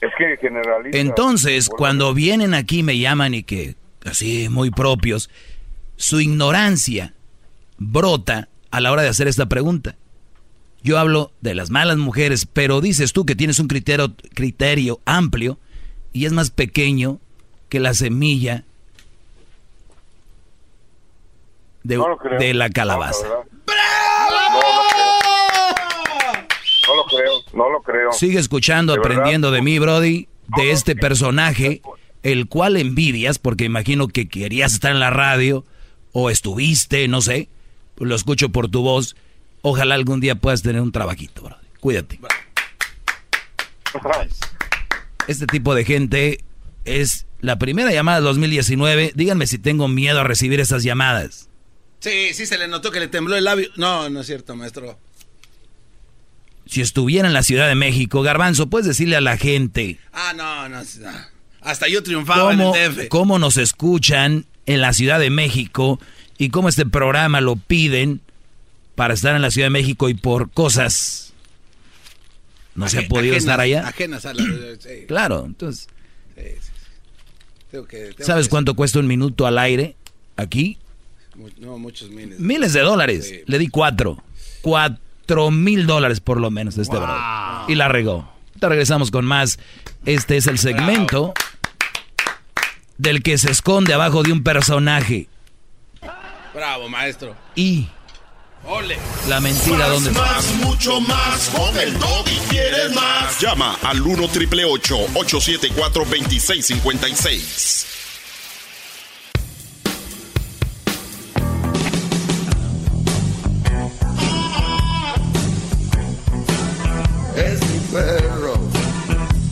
Es 0.00 0.10
que 0.18 0.36
generaliza. 0.36 0.98
Entonces, 0.98 1.68
cuando 1.68 2.12
vienen 2.12 2.54
aquí 2.54 2.82
me 2.82 2.98
llaman 2.98 3.34
y 3.34 3.42
que, 3.42 3.76
así, 4.04 4.48
muy 4.50 4.70
propios, 4.70 5.30
su 5.96 6.20
ignorancia 6.20 7.14
brota 7.78 8.48
a 8.70 8.80
la 8.80 8.92
hora 8.92 9.02
de 9.02 9.08
hacer 9.08 9.28
esta 9.28 9.46
pregunta. 9.46 9.96
Yo 10.82 10.98
hablo 10.98 11.32
de 11.40 11.54
las 11.54 11.70
malas 11.70 11.98
mujeres, 11.98 12.46
pero 12.46 12.80
dices 12.80 13.12
tú 13.12 13.26
que 13.26 13.34
tienes 13.34 13.58
un 13.58 13.68
criterio, 13.68 14.14
criterio 14.34 15.00
amplio 15.04 15.58
y 16.12 16.26
es 16.26 16.32
más 16.32 16.50
pequeño 16.50 17.18
que 17.68 17.80
la 17.80 17.94
semilla 17.94 18.64
de, 21.82 21.96
No 21.96 22.16
la 22.54 22.70
calabaza. 22.70 23.26
No. 23.26 23.58
No 26.88 26.94
lo 26.94 27.04
creo, 27.04 27.32
no 27.52 27.70
lo 27.70 27.82
creo. 27.82 28.12
Sigue 28.12 28.38
escuchando, 28.38 28.94
De 28.94 28.98
verdad. 28.98 29.12
aprendiendo 29.12 29.50
de 29.50 29.60
mí, 29.60 29.78
Brody, 29.78 30.28
de 30.56 30.70
este 30.70 30.96
personaje, 30.96 31.82
el 32.22 32.48
cual 32.48 32.76
envidias, 32.76 33.38
porque 33.38 33.64
imagino 33.64 34.08
que 34.08 34.28
querías 34.28 34.72
estar 34.72 34.92
en 34.92 35.00
la 35.00 35.10
radio, 35.10 35.64
o 36.12 36.30
estuviste, 36.30 37.06
no 37.08 37.20
sé, 37.20 37.48
lo 37.98 38.14
escucho 38.14 38.48
por 38.48 38.68
tu 38.68 38.82
voz. 38.82 39.16
Ojalá 39.62 39.94
algún 39.94 40.20
día 40.20 40.34
puedas 40.36 40.62
tener 40.62 40.80
un 40.80 40.92
trabajito, 40.92 41.42
Brody. 41.42 41.66
Cuídate. 41.80 42.20
Este 45.26 45.46
tipo 45.46 45.74
de 45.74 45.84
gente 45.84 46.44
es 46.84 47.26
la 47.40 47.58
primera 47.58 47.92
llamada 47.92 48.18
de 48.20 48.24
2019. 48.24 49.12
Díganme 49.14 49.46
si 49.46 49.58
tengo 49.58 49.88
miedo 49.88 50.20
a 50.20 50.24
recibir 50.24 50.60
esas 50.60 50.82
llamadas. 50.82 51.48
Sí, 52.00 52.32
sí 52.32 52.46
se 52.46 52.58
le 52.58 52.68
notó 52.68 52.90
que 52.90 53.00
le 53.00 53.08
tembló 53.08 53.36
el 53.36 53.44
labio. 53.44 53.68
No, 53.76 54.08
no 54.08 54.20
es 54.20 54.26
cierto, 54.26 54.54
maestro. 54.56 54.98
Si 56.66 56.80
estuviera 56.80 57.26
en 57.26 57.34
la 57.34 57.42
Ciudad 57.42 57.66
de 57.68 57.74
México, 57.74 58.22
Garbanzo, 58.22 58.68
puedes 58.68 58.86
decirle 58.86 59.16
a 59.16 59.20
la 59.22 59.36
gente 59.38 59.98
Ah, 60.12 60.32
no, 60.36 60.68
no. 60.68 60.78
no. 60.82 61.10
Hasta 61.62 61.88
yo 61.88 62.02
triunfaba 62.02 62.50
cómo, 62.50 62.74
en 62.76 62.82
el 62.82 62.94
DF. 62.96 63.08
cómo 63.08 63.38
nos 63.38 63.56
escuchan 63.56 64.46
en 64.66 64.80
la 64.80 64.92
Ciudad 64.92 65.18
de 65.18 65.30
México 65.30 65.98
y 66.36 66.50
cómo 66.50 66.68
este 66.68 66.86
programa 66.86 67.40
lo 67.40 67.56
piden 67.56 68.20
para 68.98 69.14
estar 69.14 69.34
en 69.34 69.40
la 69.42 69.50
Ciudad 69.50 69.66
de 69.66 69.70
México 69.70 70.08
y 70.10 70.14
por 70.14 70.50
cosas 70.50 71.32
no 72.74 72.88
se 72.88 72.98
ha 72.98 73.08
podido 73.08 73.34
ajenas- 73.34 73.38
estar 73.38 73.60
allá. 73.60 73.88
Ajenas 73.88 74.26
a 74.26 74.34
la. 74.34 74.42
sí, 74.42 75.06
Claro, 75.08 75.44
entonces, 75.46 75.88
sí, 76.36 76.42
sí, 76.42 76.58
sí. 76.60 76.72
Tengo 77.70 77.86
que- 77.86 77.98
tengo 78.12 78.24
¿sabes 78.26 78.46
que- 78.46 78.50
cuánto 78.50 78.74
cuesta 78.74 78.98
un 78.98 79.06
minuto 79.06 79.46
al 79.46 79.56
aire 79.58 79.96
aquí? 80.36 80.78
No, 81.58 81.78
muchos 81.78 82.10
miles. 82.10 82.38
Miles 82.40 82.72
de 82.72 82.80
dólares. 82.80 83.32
Le 83.46 83.58
di 83.58 83.68
cuatro. 83.68 84.22
Cuatro 84.60 85.50
mil 85.52 85.86
dólares 85.86 86.18
por 86.20 86.40
lo 86.40 86.50
menos 86.50 86.76
a 86.78 86.82
este 86.82 86.96
brother. 86.96 87.16
Y 87.68 87.76
la 87.76 87.88
regó. 87.88 88.28
Te 88.58 88.68
regresamos 88.68 89.10
con 89.12 89.24
más. 89.24 89.58
Este 90.04 90.36
es 90.36 90.48
el 90.48 90.58
segmento 90.58 91.32
del 92.96 93.22
que 93.22 93.38
se 93.38 93.50
esconde 93.52 93.94
abajo 93.94 94.24
de 94.24 94.32
un 94.32 94.42
personaje. 94.42 95.28
Bravo, 96.52 96.88
maestro. 96.88 97.36
Y 97.54 97.88
Ole. 98.64 98.98
la 99.28 99.40
mentira 99.40 99.78
Más, 99.78 99.90
donde 99.90 100.10
más, 100.12 100.54
mucho 100.56 101.00
más. 101.00 101.48
Con 101.50 101.78
el 101.78 101.98
doggy 101.98 102.36
quieres 102.50 102.94
más. 102.94 103.40
Llama 103.40 103.78
al 103.82 104.00
1 104.00 104.28
triple 104.28 104.64
874 104.64 106.04
2656. 106.04 107.86
Es 117.36 117.60
mi 117.62 117.78
perro. 117.92 118.54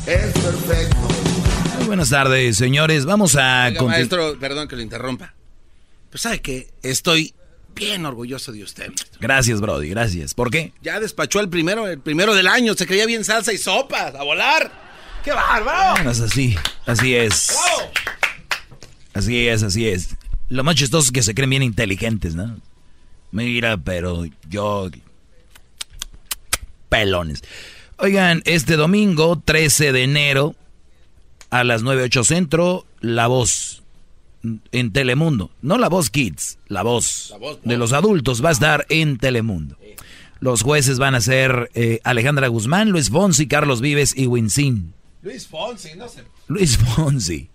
Es 0.07 0.33
perfecto. 0.33 0.97
Muy 1.79 1.87
buenas 1.87 2.11
tardes, 2.11 2.57
señores. 2.57 3.05
Vamos 3.05 3.37
a 3.37 3.67
Oiga, 3.69 3.83
maestro, 3.83 4.39
perdón 4.39 4.69
que 4.69 4.77
lo 4.77 4.83
interrumpa. 4.83 5.35
Pues 6.11 6.23
sabe 6.23 6.41
que 6.41 6.69
estoy 6.83 7.35
bien 7.77 8.05
orgulloso 8.05 8.51
de 8.51 8.65
usted. 8.65 8.89
maestro. 8.89 9.19
Gracias, 9.21 9.61
Brody, 9.61 9.91
gracias. 9.91 10.35
¿Por 10.35 10.51
qué? 10.51 10.73
Ya 10.83 10.99
despachó 10.99 11.39
el 11.39 11.49
primero, 11.49 11.87
el 11.87 12.01
primero 12.01 12.35
del 12.35 12.49
año. 12.49 12.75
Se 12.75 12.87
creía 12.87 13.07
bien 13.07 13.25
salsa 13.25 13.53
y 13.53 13.59
sopas. 13.59 14.15
A 14.17 14.25
volar. 14.25 14.73
¡Qué 15.23 15.33
bárbaro! 15.33 15.93
Bueno, 15.95 16.11
es 16.11 16.21
así, 16.21 16.57
así 16.87 17.15
es. 17.15 17.49
¡Bravo! 17.53 17.93
Así 19.15 19.49
es, 19.49 19.63
así 19.63 19.89
es. 19.89 20.17
Lo 20.49 20.63
más 20.63 20.75
chistoso 20.77 21.07
es 21.07 21.13
que 21.13 21.23
se 21.23 21.35
creen 21.35 21.51
bien 21.51 21.63
inteligentes, 21.63 22.35
¿no? 22.35 22.61
Mira, 23.31 23.77
pero 23.77 24.25
yo... 24.49 24.91
Pelones. 26.89 27.43
Oigan, 27.99 28.43
este 28.45 28.77
domingo, 28.77 29.43
13 29.45 29.93
de 29.93 30.03
enero, 30.05 30.55
a 31.51 31.65
las 31.65 31.83
9.08 31.83 32.25
Centro, 32.25 32.87
La 33.01 33.27
Voz, 33.27 33.83
en 34.73 34.93
Telemundo. 34.93 35.51
No 35.63 35.79
La 35.79 35.89
Voz 35.89 36.11
Kids, 36.11 36.59
La 36.69 36.83
Voz, 36.83 37.29
La 37.31 37.39
Voz, 37.39 37.59
de 37.63 37.77
los 37.77 37.93
adultos 37.93 38.45
va 38.45 38.51
a 38.51 38.53
estar 38.53 38.87
en 38.89 39.19
Telemundo. 39.19 39.77
Los 40.41 40.63
jueces 40.63 40.99
van 40.99 41.15
a 41.15 41.21
ser 41.21 41.71
eh, 41.75 42.01
Alejandra 42.05 42.49
Guzmán, 42.49 42.91
Luis 42.91 43.11
Fonsi, 43.11 43.47
Carlos 43.47 43.81
Vives 43.81 44.15
y 44.17 44.27
Winsín. 44.27 44.93
Luis 45.23 45.47
Fonsi, 45.47 45.97
no 45.97 46.09
sé. 46.09 46.25
Luis 46.49 46.77
Fonsi. 46.77 47.49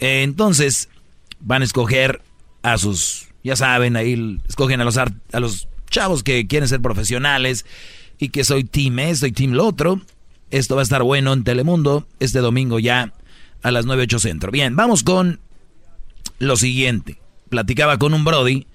Eh, 0.00 0.22
entonces, 0.22 0.88
van 1.40 1.62
a 1.62 1.64
escoger 1.64 2.22
a 2.62 2.78
sus, 2.78 3.28
ya 3.42 3.54
saben, 3.54 3.96
ahí 3.96 4.40
escogen 4.48 4.80
a 4.80 4.84
los, 4.84 4.96
a 4.96 5.06
los 5.32 5.68
chavos 5.90 6.22
que 6.22 6.46
quieren 6.46 6.68
ser 6.68 6.80
profesionales 6.80 7.64
y 8.18 8.30
que 8.30 8.44
soy 8.44 8.64
team 8.64 8.98
esto 8.98 9.26
y 9.26 9.32
team 9.32 9.52
lo 9.52 9.66
otro. 9.66 10.00
Esto 10.50 10.74
va 10.74 10.82
a 10.82 10.84
estar 10.84 11.02
bueno 11.02 11.32
en 11.32 11.44
Telemundo 11.44 12.06
este 12.20 12.38
domingo 12.38 12.78
ya 12.78 13.12
a 13.62 13.70
las 13.70 13.86
9.08 13.86 14.18
Centro. 14.18 14.50
Bien, 14.50 14.76
vamos 14.76 15.02
con 15.02 15.40
lo 16.38 16.56
siguiente. 16.56 17.18
Platicaba 17.48 17.98
con 17.98 18.14
un 18.14 18.24
Brody 18.24 18.66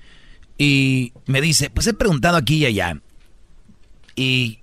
y 0.57 1.14
me 1.26 1.41
dice, 1.41 1.69
pues 1.69 1.88
he 1.88 1.94
preguntado 1.94 2.38
aquí 2.38 2.57
y 2.57 2.65
allá. 2.65 3.02
Y 4.15 4.60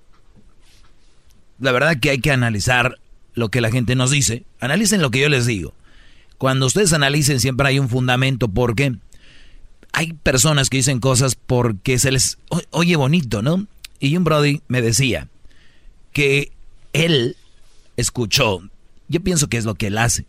la 1.58 1.72
verdad 1.72 1.98
que 1.98 2.10
hay 2.10 2.18
que 2.18 2.30
analizar 2.30 2.98
lo 3.34 3.50
que 3.50 3.60
la 3.60 3.70
gente 3.70 3.94
nos 3.94 4.10
dice. 4.10 4.44
Analicen 4.60 5.02
lo 5.02 5.10
que 5.10 5.20
yo 5.20 5.28
les 5.28 5.46
digo. 5.46 5.74
Cuando 6.38 6.66
ustedes 6.66 6.92
analicen 6.92 7.40
siempre 7.40 7.68
hay 7.68 7.78
un 7.78 7.88
fundamento 7.88 8.48
porque 8.48 8.96
hay 9.92 10.12
personas 10.12 10.68
que 10.68 10.76
dicen 10.76 11.00
cosas 11.00 11.34
porque 11.34 11.98
se 11.98 12.12
les 12.12 12.38
oye 12.70 12.96
bonito, 12.96 13.40
¿no? 13.40 13.66
Y 13.98 14.16
un 14.16 14.24
Brody 14.24 14.60
me 14.68 14.82
decía 14.82 15.28
que 16.12 16.52
él 16.92 17.36
escuchó, 17.96 18.60
yo 19.08 19.20
pienso 19.20 19.48
que 19.48 19.56
es 19.56 19.64
lo 19.64 19.74
que 19.74 19.86
él 19.86 19.96
hace, 19.96 20.26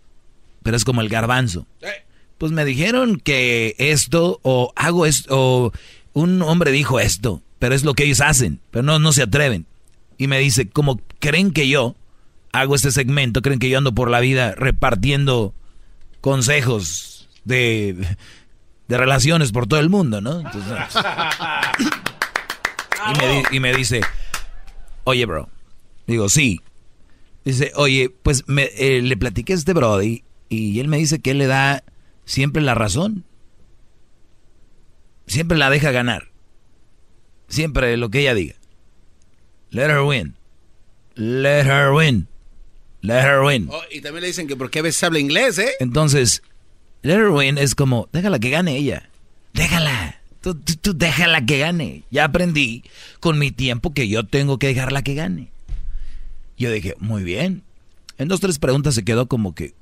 pero 0.64 0.78
es 0.78 0.86
como 0.86 1.02
el 1.02 1.10
garbanzo. 1.10 1.68
Pues 2.38 2.52
me 2.52 2.66
dijeron 2.66 3.20
que 3.20 3.76
esto 3.78 4.40
o 4.44 4.72
hago 4.76 5.06
esto 5.06 5.36
o 5.36 5.72
un 6.14 6.42
hombre 6.42 6.72
dijo 6.72 7.00
esto, 7.00 7.42
pero 7.60 7.76
es 7.76 7.84
lo 7.84 7.94
que 7.94 8.04
ellos 8.04 8.22
hacen, 8.22 8.60
pero 8.72 8.84
no, 8.84 9.00
no 9.00 9.12
se 9.12 9.24
atreven. 9.24 9.66
Y 10.18 10.28
me 10.28 10.40
dice, 10.40 10.70
como 10.70 11.00
creen 11.20 11.52
que 11.52 11.68
yo 11.68 11.96
hago 12.52 12.76
este 12.76 12.92
segmento, 12.92 13.42
creen 13.42 13.60
que 13.60 13.70
yo 13.70 13.78
ando 13.78 13.94
por 13.94 14.10
la 14.10 14.20
vida 14.20 14.54
repartiendo 14.56 15.54
consejos 16.22 17.30
de, 17.46 18.18
de 18.88 18.98
relaciones 18.98 19.52
por 19.52 19.68
todo 19.68 19.80
el 19.80 19.90
mundo, 19.90 20.22
¿no? 20.22 20.42
Y, 23.52 23.60
me, 23.60 23.72
me 23.72 23.78
dice, 23.78 24.02
oye, 25.04 25.26
bro. 25.26 25.50
Digo, 26.08 26.30
sí. 26.30 26.62
Dice, 27.46 27.72
oye, 27.76 28.10
pues 28.10 28.44
me, 28.48 28.70
eh, 28.78 29.02
le 29.02 29.18
platiqué 29.18 29.54
a 29.54 29.56
este 29.56 29.74
Brody 29.74 30.24
y 30.50 30.80
él 30.80 30.88
me 30.88 30.98
dice 30.98 31.20
que 31.20 31.32
él 31.32 31.38
le 31.38 31.48
da 31.48 31.84
siempre 32.28 32.62
la 32.62 32.76
razón. 32.76 33.24
Siempre 35.26 35.58
la 35.58 35.72
deja 35.72 35.92
ganar. 35.92 36.30
Siempre 37.48 37.98
lo 37.98 38.12
que 38.12 38.20
ella 38.20 38.36
diga. 38.36 38.56
Let 39.72 39.90
her 39.90 40.02
win. 40.02 40.36
Let 41.16 41.66
her 41.66 41.92
win. 41.92 42.28
Let 43.02 43.22
her 43.22 43.42
win. 43.42 43.70
Oh, 43.72 43.82
y 43.90 44.02
también 44.02 44.22
le 44.22 44.28
dicen 44.28 44.48
que 44.48 44.56
porque 44.56 44.80
a 44.80 44.82
veces 44.84 45.04
habla 45.04 45.20
inglés, 45.20 45.58
¿eh? 45.58 45.72
Entonces, 45.80 46.44
let 47.02 47.16
her 47.16 47.30
win 47.30 47.58
es 47.58 47.74
como, 47.74 48.08
déjala 48.12 48.40
que 48.40 48.50
gane 48.50 48.78
ella. 48.78 49.10
Déjala. 49.54 50.22
Tú, 50.42 50.56
tú, 50.56 50.76
tú 50.76 50.94
déjala 50.94 51.46
que 51.46 51.58
gane. 51.58 52.04
Ya 52.12 52.26
aprendí 52.26 52.84
con 53.20 53.40
mi 53.40 53.52
tiempo 53.52 53.94
que 53.94 54.08
yo 54.08 54.26
tengo 54.26 54.60
que 54.60 54.68
dejarla 54.68 55.02
que 55.02 55.16
gane. 55.16 55.52
Yo 56.58 56.72
dije, 56.72 56.96
muy 57.00 57.24
bien. 57.24 57.64
En 58.18 58.28
dos, 58.28 58.40
tres 58.40 58.60
preguntas 58.60 58.96
se 58.96 59.04
quedó 59.04 59.28
como 59.28 59.56
que... 59.56 59.74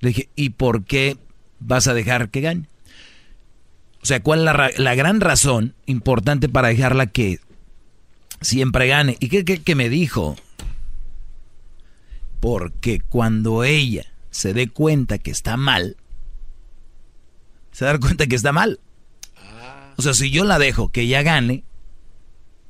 Le 0.00 0.10
dije, 0.10 0.28
¿y 0.34 0.50
por 0.50 0.84
qué 0.84 1.16
vas 1.60 1.86
a 1.86 1.94
dejar 1.94 2.30
que 2.30 2.40
gane? 2.40 2.66
O 4.02 4.06
sea, 4.06 4.22
¿cuál 4.22 4.40
es 4.40 4.44
la, 4.46 4.70
la 4.76 4.94
gran 4.94 5.20
razón 5.20 5.74
importante 5.86 6.48
para 6.48 6.68
dejarla 6.68 7.06
que 7.06 7.38
siempre 8.40 8.86
gane? 8.88 9.16
¿Y 9.20 9.28
qué, 9.28 9.44
qué- 9.44 9.62
qué 9.62 9.74
me 9.74 9.88
dijo? 9.88 10.36
Porque 12.40 13.00
cuando 13.00 13.64
ella 13.64 14.06
se 14.30 14.54
dé 14.54 14.68
cuenta 14.68 15.18
que 15.18 15.30
está 15.30 15.56
mal, 15.56 15.96
se 17.72 17.84
da 17.84 17.98
cuenta 17.98 18.26
que 18.26 18.36
está 18.36 18.52
mal. 18.52 18.80
O 19.98 20.02
sea, 20.02 20.14
si 20.14 20.30
yo 20.30 20.44
la 20.44 20.58
dejo 20.58 20.90
que 20.90 21.02
ella 21.02 21.22
gane 21.22 21.62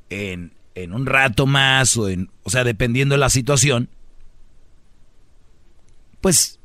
en, 0.09 0.51
en 0.75 0.91
un 0.93 1.05
rato 1.05 1.45
más, 1.47 1.95
o, 1.95 2.09
en, 2.09 2.29
o 2.43 2.49
sea, 2.49 2.65
dependiendo 2.65 3.13
de 3.15 3.19
la 3.19 3.29
situación, 3.29 3.87
pues 6.19 6.59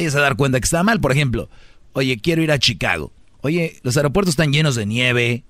ella 0.00 0.10
se 0.10 0.18
dar 0.18 0.36
cuenta 0.36 0.60
que 0.60 0.64
está 0.64 0.82
mal. 0.82 1.00
Por 1.00 1.12
ejemplo, 1.12 1.48
oye, 1.92 2.18
quiero 2.20 2.42
ir 2.42 2.52
a 2.52 2.58
Chicago. 2.58 3.12
Oye, 3.42 3.78
los 3.82 3.96
aeropuertos 3.96 4.32
están 4.32 4.52
llenos 4.52 4.74
de 4.74 4.86
nieve, 4.86 5.44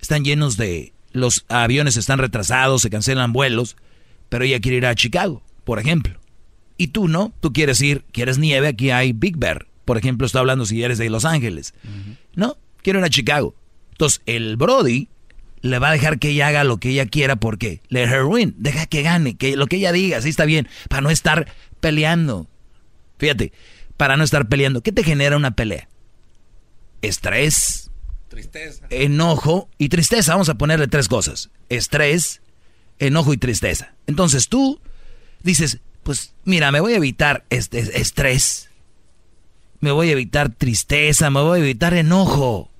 están 0.00 0.24
llenos 0.24 0.56
de... 0.56 0.92
Los 1.12 1.46
aviones 1.48 1.96
están 1.96 2.18
retrasados, 2.18 2.82
se 2.82 2.90
cancelan 2.90 3.32
vuelos, 3.32 3.76
pero 4.28 4.44
ella 4.44 4.60
quiere 4.60 4.78
ir 4.78 4.86
a 4.86 4.94
Chicago, 4.94 5.42
por 5.64 5.78
ejemplo. 5.78 6.20
Y 6.76 6.88
tú 6.88 7.08
no, 7.08 7.32
tú 7.40 7.52
quieres 7.52 7.80
ir, 7.80 8.04
quieres 8.12 8.38
nieve, 8.38 8.68
aquí 8.68 8.90
hay 8.90 9.12
Big 9.12 9.38
Bear. 9.38 9.66
Por 9.86 9.96
ejemplo, 9.96 10.26
estoy 10.26 10.40
hablando 10.40 10.66
si 10.66 10.82
eres 10.82 10.98
de 10.98 11.08
Los 11.08 11.24
Ángeles. 11.24 11.72
No, 12.34 12.58
quiero 12.82 12.98
ir 12.98 13.04
a 13.04 13.10
Chicago. 13.10 13.54
Entonces, 13.92 14.20
el 14.26 14.56
Brody 14.56 15.08
le 15.62 15.78
va 15.78 15.88
a 15.88 15.92
dejar 15.92 16.18
que 16.18 16.30
ella 16.30 16.48
haga 16.48 16.64
lo 16.64 16.78
que 16.78 16.90
ella 16.90 17.06
quiera 17.06 17.36
porque 17.36 17.80
let 17.88 18.04
her 18.04 18.24
win, 18.24 18.54
deja 18.58 18.86
que 18.86 19.02
gane, 19.02 19.36
que 19.36 19.56
lo 19.56 19.66
que 19.66 19.76
ella 19.76 19.92
diga, 19.92 20.18
así 20.18 20.28
está 20.28 20.44
bien, 20.44 20.68
para 20.88 21.00
no 21.00 21.10
estar 21.10 21.46
peleando. 21.80 22.46
Fíjate, 23.18 23.52
para 23.96 24.16
no 24.16 24.24
estar 24.24 24.48
peleando, 24.48 24.82
¿qué 24.82 24.92
te 24.92 25.04
genera 25.04 25.36
una 25.36 25.52
pelea? 25.52 25.88
Estrés, 27.02 27.90
Tristeza. 28.28 28.86
enojo 28.90 29.68
y 29.78 29.88
tristeza. 29.88 30.32
Vamos 30.32 30.48
a 30.48 30.54
ponerle 30.54 30.88
tres 30.88 31.08
cosas. 31.08 31.50
Estrés, 31.68 32.40
enojo 32.98 33.32
y 33.32 33.36
tristeza. 33.38 33.94
Entonces 34.06 34.48
tú 34.48 34.80
dices, 35.42 35.78
pues 36.02 36.34
mira, 36.44 36.72
me 36.72 36.80
voy 36.80 36.94
a 36.94 36.96
evitar 36.96 37.44
este 37.50 37.78
estrés. 38.00 38.70
Me 39.80 39.92
voy 39.92 40.08
a 40.08 40.12
evitar 40.12 40.50
tristeza, 40.50 41.30
me 41.30 41.40
voy 41.40 41.60
a 41.60 41.62
evitar 41.62 41.94
enojo. 41.94 42.70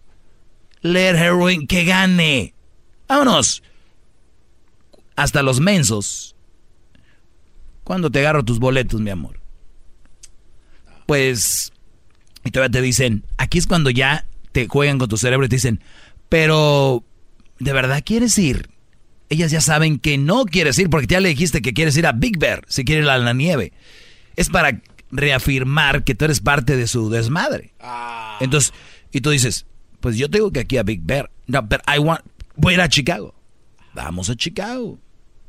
Let 0.81 1.17
her 1.17 1.35
win, 1.35 1.67
que 1.67 1.85
gane. 1.85 2.55
Vámonos. 3.09 3.63
Hasta 5.15 5.43
los 5.43 5.61
mensos. 5.61 6.35
¿Cuándo 7.85 8.11
te 8.11 8.19
agarro 8.21 8.45
tus 8.45 8.59
boletos, 8.59 9.01
mi 9.01 9.11
amor? 9.11 9.41
Pues, 11.07 11.73
y 12.45 12.51
todavía 12.51 12.73
te 12.73 12.83
dicen, 12.83 13.25
aquí 13.39 13.59
es 13.59 13.67
cuando 13.67 13.91
ya 13.91 14.27
te 14.53 14.67
juegan 14.69 14.99
con 14.99 15.09
tu 15.09 15.17
cerebro 15.17 15.47
y 15.47 15.49
te 15.49 15.57
dicen, 15.57 15.81
pero, 16.29 17.05
¿de 17.59 17.73
verdad 17.73 18.03
quieres 18.05 18.37
ir? 18.39 18.69
Ellas 19.29 19.51
ya 19.51 19.61
saben 19.61 19.99
que 19.99 20.19
no 20.19 20.45
quieres 20.45 20.79
ir 20.79 20.91
porque 20.91 21.07
ya 21.07 21.21
le 21.21 21.29
dijiste 21.29 21.63
que 21.63 21.75
quieres 21.75 21.97
ir 21.97 22.07
a 22.07 22.13
Big 22.13 22.39
Bear, 22.39 22.65
si 22.69 22.85
quieres 22.85 23.05
ir 23.05 23.11
a 23.11 23.19
la 23.19 23.33
nieve. 23.33 23.73
Es 24.37 24.51
para 24.51 24.83
reafirmar 25.11 26.05
que 26.05 26.15
tú 26.15 26.25
eres 26.25 26.41
parte 26.41 26.77
de 26.77 26.87
su 26.87 27.11
desmadre. 27.11 27.73
Entonces, 28.41 28.73
y 29.13 29.21
tú 29.21 29.31
dices, 29.31 29.67
pues 30.01 30.17
yo 30.17 30.31
tengo 30.31 30.51
que 30.53 30.61
aquí 30.61 30.77
a 30.77 30.83
Big 30.83 31.01
Bear. 31.03 31.31
No, 31.47 31.69
pero 31.69 31.83
I 31.93 31.99
want, 31.99 32.23
voy 32.57 32.75
a 32.75 32.77
ir 32.77 32.81
a 32.83 32.89
Chicago. 32.89 33.35
Vamos 33.95 34.31
a 34.31 34.37
Chicago. 34.37 34.99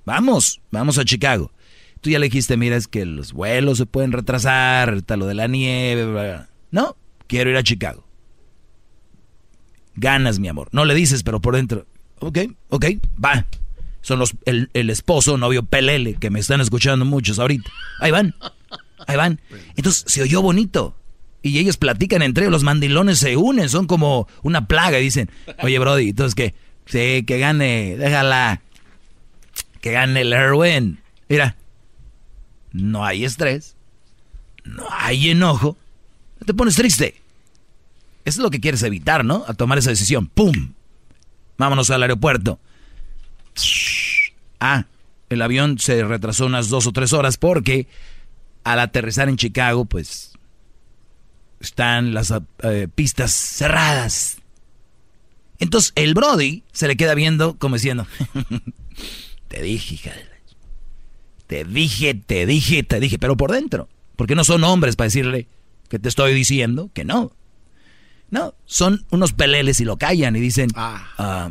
Vamos, 0.06 0.62
vamos 0.72 0.98
a 0.98 1.06
Chicago. 1.06 1.52
Tú 2.02 2.10
ya 2.10 2.20
le 2.20 2.26
dijiste, 2.28 2.58
mira, 2.58 2.76
es 2.76 2.88
que 2.88 3.06
los 3.06 3.34
vuelos 3.34 3.78
se 3.78 3.86
pueden 3.86 4.12
retrasar, 4.12 4.94
está 4.94 5.18
lo 5.18 5.26
de 5.26 5.34
la 5.34 5.48
nieve. 5.48 6.06
bla, 6.06 6.22
bla. 6.24 6.50
No, 6.72 6.96
quiero 7.28 7.50
ir 7.50 7.58
a 7.58 7.64
Chicago. 7.64 8.06
Ganas, 9.96 10.40
mi 10.40 10.48
amor. 10.48 10.70
No 10.72 10.86
le 10.86 10.94
dices, 10.94 11.24
pero 11.24 11.42
por 11.42 11.56
dentro. 11.56 11.86
Ok, 12.20 12.40
ok, 12.70 12.86
va. 13.24 13.46
Son 14.02 14.20
los, 14.20 14.36
el, 14.46 14.70
el 14.74 14.90
esposo, 14.90 15.38
novio 15.38 15.64
Pelele, 15.64 16.16
que 16.16 16.30
me 16.30 16.40
están 16.40 16.62
escuchando 16.62 17.04
muchos 17.04 17.40
ahorita. 17.40 17.70
Ahí 18.00 18.12
van, 18.12 18.36
ahí 19.06 19.18
van. 19.18 19.42
Entonces 19.76 20.06
se 20.08 20.22
oyó 20.22 20.42
bonito. 20.42 20.96
Y 21.42 21.60
ellos 21.60 21.78
platican 21.78 22.22
entre 22.22 22.44
ellos, 22.44 22.52
los 22.52 22.64
mandilones 22.64 23.20
se 23.20 23.38
unen, 23.38 23.70
son 23.70 23.88
como 23.88 24.28
una 24.44 24.68
plaga. 24.68 25.00
Y 25.00 25.04
dicen, 25.04 25.30
oye, 25.62 25.78
Brody, 25.80 26.10
entonces 26.10 26.36
que, 26.36 26.54
sí, 26.86 27.24
que 27.26 27.40
gane, 27.40 27.96
déjala. 27.98 28.62
Que 29.82 29.92
gane 29.92 30.22
el 30.22 30.34
Erwin. 30.34 31.00
Mira, 31.30 31.56
no 32.78 33.06
hay 33.06 33.26
estrés, 33.26 33.76
no 34.64 34.86
hay 34.92 35.30
enojo, 35.30 35.78
no 36.40 36.46
te 36.46 36.54
pones 36.54 36.76
triste. 36.76 37.22
Eso 38.24 38.40
es 38.40 38.44
lo 38.44 38.50
que 38.52 38.60
quieres 38.60 38.84
evitar, 38.84 39.24
¿no? 39.26 39.46
A 39.48 39.54
tomar 39.54 39.78
esa 39.78 39.90
decisión. 39.90 40.28
¡Pum! 40.28 40.74
Vámonos 41.58 41.90
al 41.90 42.04
aeropuerto. 42.04 42.60
Ah, 44.60 44.86
el 45.30 45.42
avión 45.42 45.80
se 45.80 46.04
retrasó 46.04 46.46
unas 46.46 46.70
dos 46.70 46.88
o 46.88 46.92
tres 46.92 47.14
horas 47.14 47.38
porque 47.38 47.88
al 48.64 48.80
aterrizar 48.80 49.30
en 49.30 49.38
Chicago, 49.38 49.86
pues 49.86 50.34
están 51.60 52.14
las 52.14 52.34
eh, 52.64 52.88
pistas 52.94 53.32
cerradas. 53.32 54.38
Entonces 55.60 55.94
el 55.96 56.14
Brody 56.14 56.64
se 56.72 56.88
le 56.88 56.98
queda 56.98 57.16
viendo 57.16 57.58
como 57.58 57.76
diciendo, 57.76 58.06
te 59.48 59.62
dije, 59.62 59.96
hija 59.96 60.12
Te 61.48 61.64
dije, 61.64 62.14
te 62.14 62.46
dije, 62.46 62.84
te 62.84 63.00
dije, 63.00 63.18
pero 63.18 63.38
por 63.38 63.52
dentro. 63.52 63.88
Porque 64.16 64.36
no 64.36 64.44
son 64.44 64.64
hombres 64.64 64.96
para 64.96 65.08
decirle 65.08 65.48
que 65.90 66.00
te 66.00 66.10
estoy 66.10 66.34
diciendo 66.34 66.90
que 66.94 67.06
no. 67.06 67.32
No, 68.30 68.54
son 68.66 69.06
unos 69.10 69.32
peleles 69.32 69.80
y 69.80 69.86
lo 69.86 69.98
callan 69.98 70.36
y 70.36 70.42
dicen, 70.42 70.70
ah, 70.76 71.50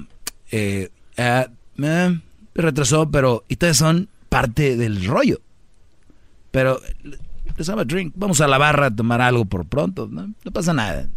eh, 0.51 0.91
ah, 1.17 1.49
eh, 1.79 2.21
retrasó, 2.55 3.11
pero 3.11 3.45
y 3.49 3.55
ustedes 3.55 3.79
son 3.79 4.11
parte 4.29 4.77
del 4.77 5.07
rollo. 5.07 5.41
Pero 6.51 6.81
have 7.69 7.81
a 7.81 7.85
drink. 7.85 8.13
Vamos 8.17 8.41
a 8.41 8.49
la 8.49 8.59
barra 8.59 8.87
a 8.87 8.95
tomar 8.95 9.21
algo 9.21 9.45
por 9.47 9.67
pronto. 9.67 10.09
No, 10.11 10.33
no 10.45 10.51
pasa 10.51 10.73
nada. 10.73 11.09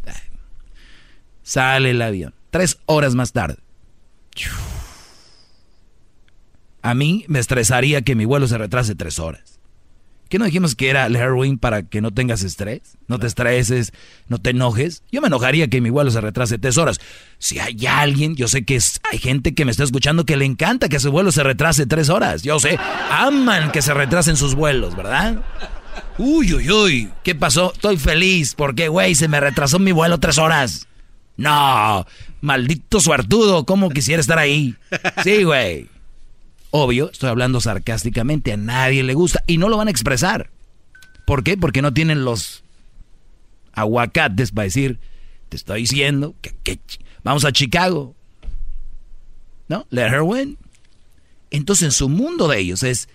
Sale 1.43 1.91
el 1.91 2.01
avión. 2.01 2.34
Tres 2.51 2.80
horas 2.85 3.15
más 3.15 3.34
tarde. 3.34 3.57
A 6.81 6.93
mí 6.93 7.26
me 7.27 7.39
estresaría 7.39 8.01
que 8.01 8.15
mi 8.15 8.26
vuelo 8.26 8.47
se 8.47 8.57
retrase 8.57 8.95
tres 8.95 9.19
horas. 9.19 9.60
¿Qué 10.30 10.38
no 10.38 10.45
dijimos 10.45 10.76
que 10.76 10.89
era 10.91 11.07
el 11.07 11.15
heroin 11.15 11.57
para 11.57 11.81
que 11.84 12.01
no 12.01 12.11
tengas 12.11 12.43
estrés? 12.43 12.81
No 13.07 13.18
te 13.18 13.26
estreses, 13.26 13.93
no 14.27 14.38
te 14.38 14.51
enojes. 14.51 15.01
Yo 15.11 15.22
me 15.22 15.27
enojaría 15.27 15.68
que 15.69 15.81
mi 15.81 15.89
vuelo 15.89 16.11
se 16.11 16.22
retrase 16.22 16.60
tres 16.60 16.77
horas. 16.77 16.99
Si 17.39 17.57
hay 17.57 17.88
alguien, 17.88 18.35
yo 18.35 18.47
sé 18.47 18.64
que 18.64 18.76
es- 18.76 18.99
hay 19.11 19.18
gente 19.18 19.56
que 19.56 19.65
me 19.65 19.72
está 19.72 19.84
escuchando 19.84 20.26
que 20.26 20.38
le 20.38 20.45
encanta 20.45 20.88
que 20.88 20.99
su 20.99 21.11
vuelo 21.11 21.31
se 21.31 21.41
retrase 21.41 21.88
tres 21.88 22.10
horas. 22.10 22.43
Yo 22.43 22.60
sé, 22.60 22.77
aman 23.10 23.72
que 23.72 23.81
se 23.81 23.91
retrasen 23.93 24.38
sus 24.38 24.53
vuelos, 24.53 24.95
¿verdad? 24.95 25.41
Uy, 26.19 26.53
uy, 26.53 26.69
uy, 26.69 27.10
¿qué 27.23 27.34
pasó? 27.34 27.73
Estoy 27.73 27.97
feliz 27.97 28.53
porque, 28.56 28.88
güey, 28.88 29.15
se 29.15 29.27
me 29.27 29.39
retrasó 29.39 29.80
mi 29.80 29.91
vuelo 29.91 30.19
tres 30.19 30.38
horas. 30.38 30.88
No, 31.38 32.06
maldito 32.41 32.99
suertudo, 32.99 33.65
¿cómo 33.65 33.89
quisiera 33.89 34.22
estar 34.22 34.38
ahí? 34.38 34.76
Sí, 35.23 35.43
güey. 35.43 35.88
Obvio, 36.71 37.09
estoy 37.11 37.29
hablando 37.29 37.61
sarcásticamente, 37.61 38.53
a 38.53 38.57
nadie 38.57 39.03
le 39.03 39.15
gusta 39.15 39.43
y 39.47 39.57
no 39.57 39.69
lo 39.69 39.77
van 39.77 39.87
a 39.87 39.91
expresar. 39.91 40.51
¿Por 41.25 41.43
qué? 41.43 41.57
Porque 41.57 41.81
no 41.81 41.93
tienen 41.93 42.23
los 42.23 42.63
aguacates 43.73 44.51
para 44.51 44.65
decir, 44.65 44.99
te 45.49 45.57
estoy 45.57 45.81
diciendo 45.81 46.35
que, 46.41 46.79
vamos 47.23 47.45
a 47.45 47.51
Chicago. 47.51 48.15
¿No? 49.67 49.85
Let 49.89 50.07
her 50.07 50.21
win. 50.21 50.57
Entonces 51.51 51.85
en 51.85 51.91
su 51.91 52.09
mundo 52.09 52.47
de 52.47 52.59
ellos 52.59 52.83
es 52.83 53.09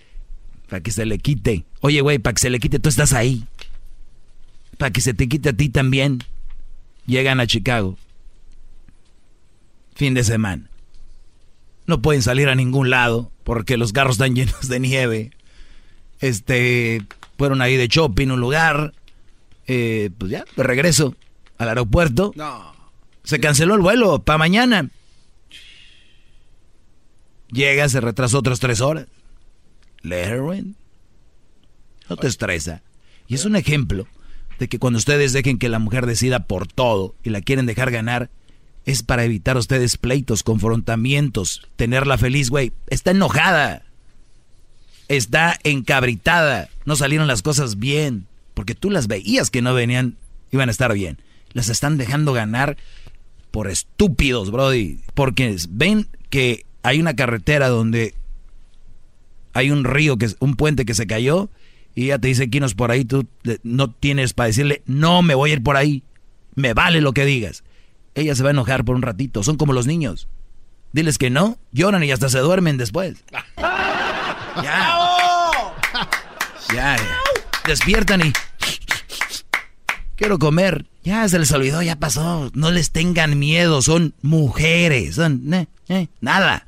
para 0.69 0.81
que 0.81 0.91
se 0.91 1.05
le 1.05 1.19
quite. 1.19 1.65
Oye, 1.81 2.01
güey, 2.01 2.19
para 2.19 2.33
que 2.33 2.41
se 2.41 2.49
le 2.49 2.59
quite, 2.59 2.79
tú 2.79 2.89
estás 2.89 3.13
ahí. 3.13 3.45
Para 4.77 4.91
que 4.91 5.01
se 5.01 5.13
te 5.13 5.27
quite 5.27 5.49
a 5.49 5.53
ti 5.53 5.69
también. 5.69 6.19
Llegan 7.05 7.39
a 7.39 7.47
Chicago. 7.47 7.97
Fin 9.95 10.13
de 10.13 10.23
semana. 10.23 10.69
No 11.87 12.01
pueden 12.01 12.21
salir 12.21 12.49
a 12.49 12.55
ningún 12.55 12.89
lado 12.89 13.31
porque 13.43 13.77
los 13.77 13.93
carros 13.93 14.15
están 14.15 14.35
llenos 14.35 14.67
de 14.67 14.79
nieve. 14.79 15.31
Este, 16.19 17.05
fueron 17.37 17.61
ahí 17.61 17.77
de 17.77 17.87
shopping, 17.87 18.29
un 18.29 18.39
lugar. 18.39 18.93
Eh, 19.67 20.11
pues 20.17 20.31
ya, 20.31 20.45
de 20.55 20.63
regreso 20.63 21.15
al 21.57 21.69
aeropuerto. 21.69 22.33
No. 22.35 22.73
Se 23.23 23.39
canceló 23.39 23.75
el 23.75 23.81
vuelo 23.81 24.19
para 24.19 24.37
mañana. 24.37 24.89
Llega, 27.51 27.87
se 27.89 28.01
retrasó 28.01 28.39
otras 28.39 28.59
tres 28.59 28.81
horas. 28.81 29.07
¿La 30.01 30.17
heroin? 30.17 30.75
No 32.09 32.17
te 32.17 32.27
estresa. 32.27 32.83
Y 33.27 33.35
es 33.35 33.45
un 33.45 33.55
ejemplo 33.55 34.07
de 34.59 34.67
que 34.67 34.77
cuando 34.79 34.97
ustedes 34.97 35.33
dejen 35.33 35.57
que 35.57 35.69
la 35.69 35.79
mujer 35.79 36.05
decida 36.05 36.45
por 36.45 36.67
todo 36.67 37.15
y 37.23 37.29
la 37.29 37.41
quieren 37.41 37.65
dejar 37.65 37.91
ganar, 37.91 38.29
es 38.85 39.03
para 39.03 39.23
evitar 39.23 39.57
ustedes 39.57 39.97
pleitos, 39.97 40.43
confrontamientos, 40.43 41.67
tenerla 41.75 42.17
feliz, 42.17 42.49
güey. 42.49 42.71
Está 42.87 43.11
enojada. 43.11 43.83
Está 45.07 45.59
encabritada. 45.63 46.69
No 46.85 46.95
salieron 46.95 47.27
las 47.27 47.41
cosas 47.41 47.79
bien. 47.79 48.27
Porque 48.53 48.75
tú 48.75 48.89
las 48.89 49.07
veías 49.07 49.49
que 49.49 49.61
no 49.61 49.73
venían, 49.73 50.15
iban 50.51 50.69
a 50.69 50.71
estar 50.71 50.93
bien. 50.93 51.17
Las 51.53 51.69
están 51.69 51.97
dejando 51.97 52.31
ganar 52.31 52.77
por 53.51 53.67
estúpidos, 53.67 54.51
Brody. 54.51 54.99
Porque 55.13 55.57
ven 55.69 56.07
que 56.29 56.65
hay 56.83 56.99
una 56.99 57.15
carretera 57.15 57.69
donde 57.69 58.13
hay 59.53 59.71
un 59.71 59.83
río, 59.83 60.17
que 60.17 60.29
un 60.39 60.55
puente 60.55 60.85
que 60.85 60.93
se 60.93 61.07
cayó 61.07 61.49
y 61.95 62.05
ella 62.05 62.19
te 62.19 62.27
dice, 62.27 62.49
Quinos, 62.49 62.75
por 62.75 62.91
ahí 62.91 63.05
tú 63.05 63.25
no 63.63 63.89
tienes 63.89 64.33
para 64.33 64.47
decirle, 64.47 64.83
no 64.85 65.21
me 65.21 65.33
voy 65.33 65.49
a 65.49 65.53
ir 65.53 65.63
por 65.63 65.77
ahí, 65.77 66.03
me 66.53 66.73
vale 66.73 66.99
lo 66.99 67.13
que 67.13 67.25
digas. 67.25 67.63
Ella 68.15 68.33
se 68.35 68.43
va 68.43 68.49
a 68.49 68.51
enojar 68.51 68.83
por 68.85 68.95
un 68.95 69.01
ratito, 69.01 69.43
son 69.43 69.57
como 69.57 69.73
los 69.73 69.87
niños. 69.87 70.27
Diles 70.93 71.17
que 71.17 71.29
no, 71.29 71.57
lloran 71.71 72.03
y 72.03 72.11
hasta 72.11 72.29
se 72.29 72.39
duermen 72.39 72.77
después. 72.77 73.23
Ya. 74.63 74.97
Ya, 76.73 76.97
despiertan 77.67 78.25
y... 78.25 78.33
Quiero 80.15 80.39
comer. 80.39 80.85
Ya 81.03 81.27
se 81.27 81.37
les 81.39 81.51
olvidó, 81.51 81.81
ya 81.81 81.97
pasó. 81.97 82.49
No 82.53 82.71
les 82.71 82.91
tengan 82.91 83.37
miedo, 83.37 83.81
son 83.81 84.13
mujeres. 84.21 85.15
Son... 85.15 85.53
Eh, 85.53 85.67
eh, 85.89 86.07
nada. 86.21 86.67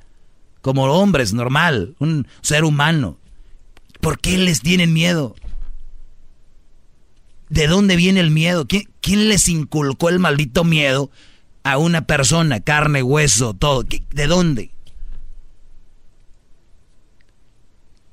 Como 0.61 0.83
hombres, 0.85 1.33
normal. 1.33 1.95
Un 1.99 2.27
ser 2.41 2.65
humano. 2.65 3.17
¿Por 4.01 4.19
qué 4.19 4.37
les 4.37 4.61
tienen 4.61 4.93
miedo? 4.93 5.35
¿De 7.49 7.67
dónde 7.67 7.95
viene 7.95 8.19
el 8.19 8.31
miedo? 8.31 8.67
¿Quién, 8.67 9.29
les 9.29 9.47
inculcó 9.47 10.09
el 10.09 10.19
maldito 10.19 10.63
miedo 10.63 11.09
a 11.67 11.77
una 11.77 12.07
persona, 12.07 12.61
carne, 12.61 13.03
hueso, 13.03 13.53
todo? 13.53 13.83
¿De 13.83 14.27
dónde? 14.27 14.71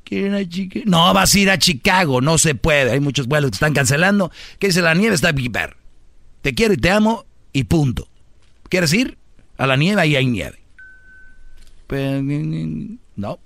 ¿Quieren 0.02 0.35
a 0.35 0.48
Chicago? 0.48 0.85
No, 0.89 1.14
vas 1.14 1.32
a 1.32 1.39
ir 1.39 1.51
a 1.51 1.59
Chicago, 1.59 2.20
no 2.20 2.36
se 2.36 2.56
puede. 2.56 2.90
Hay 2.90 2.98
muchos 2.98 3.28
vuelos 3.28 3.52
que 3.52 3.55
están 3.55 3.72
cancelando. 3.72 4.32
¿Qué 4.59 4.66
dice 4.66 4.82
la 4.82 4.94
nieve? 4.94 5.14
Está 5.14 5.31
viper. 5.31 5.76
Te 6.43 6.52
quiero 6.52 6.74
y 6.74 6.78
te 6.78 6.90
amo 6.90 7.26
y 7.52 7.62
punto. 7.64 8.09
¿Quieres 8.68 8.93
ir? 8.93 9.18
A 9.56 9.68
la 9.68 9.76
nieve 9.76 10.02
ahí 10.02 10.16
hay 10.16 10.26
nieve. 10.26 10.59
No, 13.14 13.39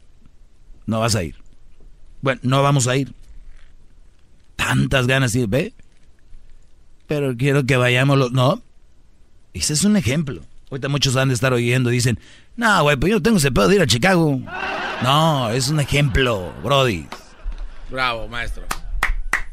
no 0.87 1.01
vas 1.01 1.17
a 1.17 1.23
ir. 1.23 1.35
Bueno, 2.23 2.41
no 2.45 2.63
vamos 2.63 2.89
a 2.89 2.97
ir. 2.97 3.13
Tantas 4.57 5.07
ganas 5.07 5.35
de 5.35 5.47
ve. 5.47 5.75
Pero 7.07 7.37
quiero 7.37 7.67
que 7.67 7.77
vayamos 7.77 8.17
los... 8.17 8.33
No. 8.33 8.63
Ese 9.55 9.73
es 9.73 9.85
un 9.85 9.97
ejemplo. 9.97 10.43
Ahorita 10.71 10.89
muchos 10.89 11.17
han 11.17 11.29
de 11.29 11.35
estar 11.35 11.53
oyendo. 11.53 11.91
Dicen, 11.91 12.19
no, 12.57 12.83
güey, 12.83 12.97
pues 12.97 13.11
yo 13.11 13.17
no 13.17 13.23
tengo 13.23 13.39
ese 13.39 13.51
pedo 13.51 13.69
de 13.69 13.77
ir 13.77 13.83
a 13.83 13.87
Chicago. 13.87 14.39
No, 15.03 15.51
es 15.51 15.69
un 15.69 15.81
ejemplo, 15.81 16.53
Brody. 16.63 17.07
Bravo, 17.91 18.29
maestro. 18.29 18.65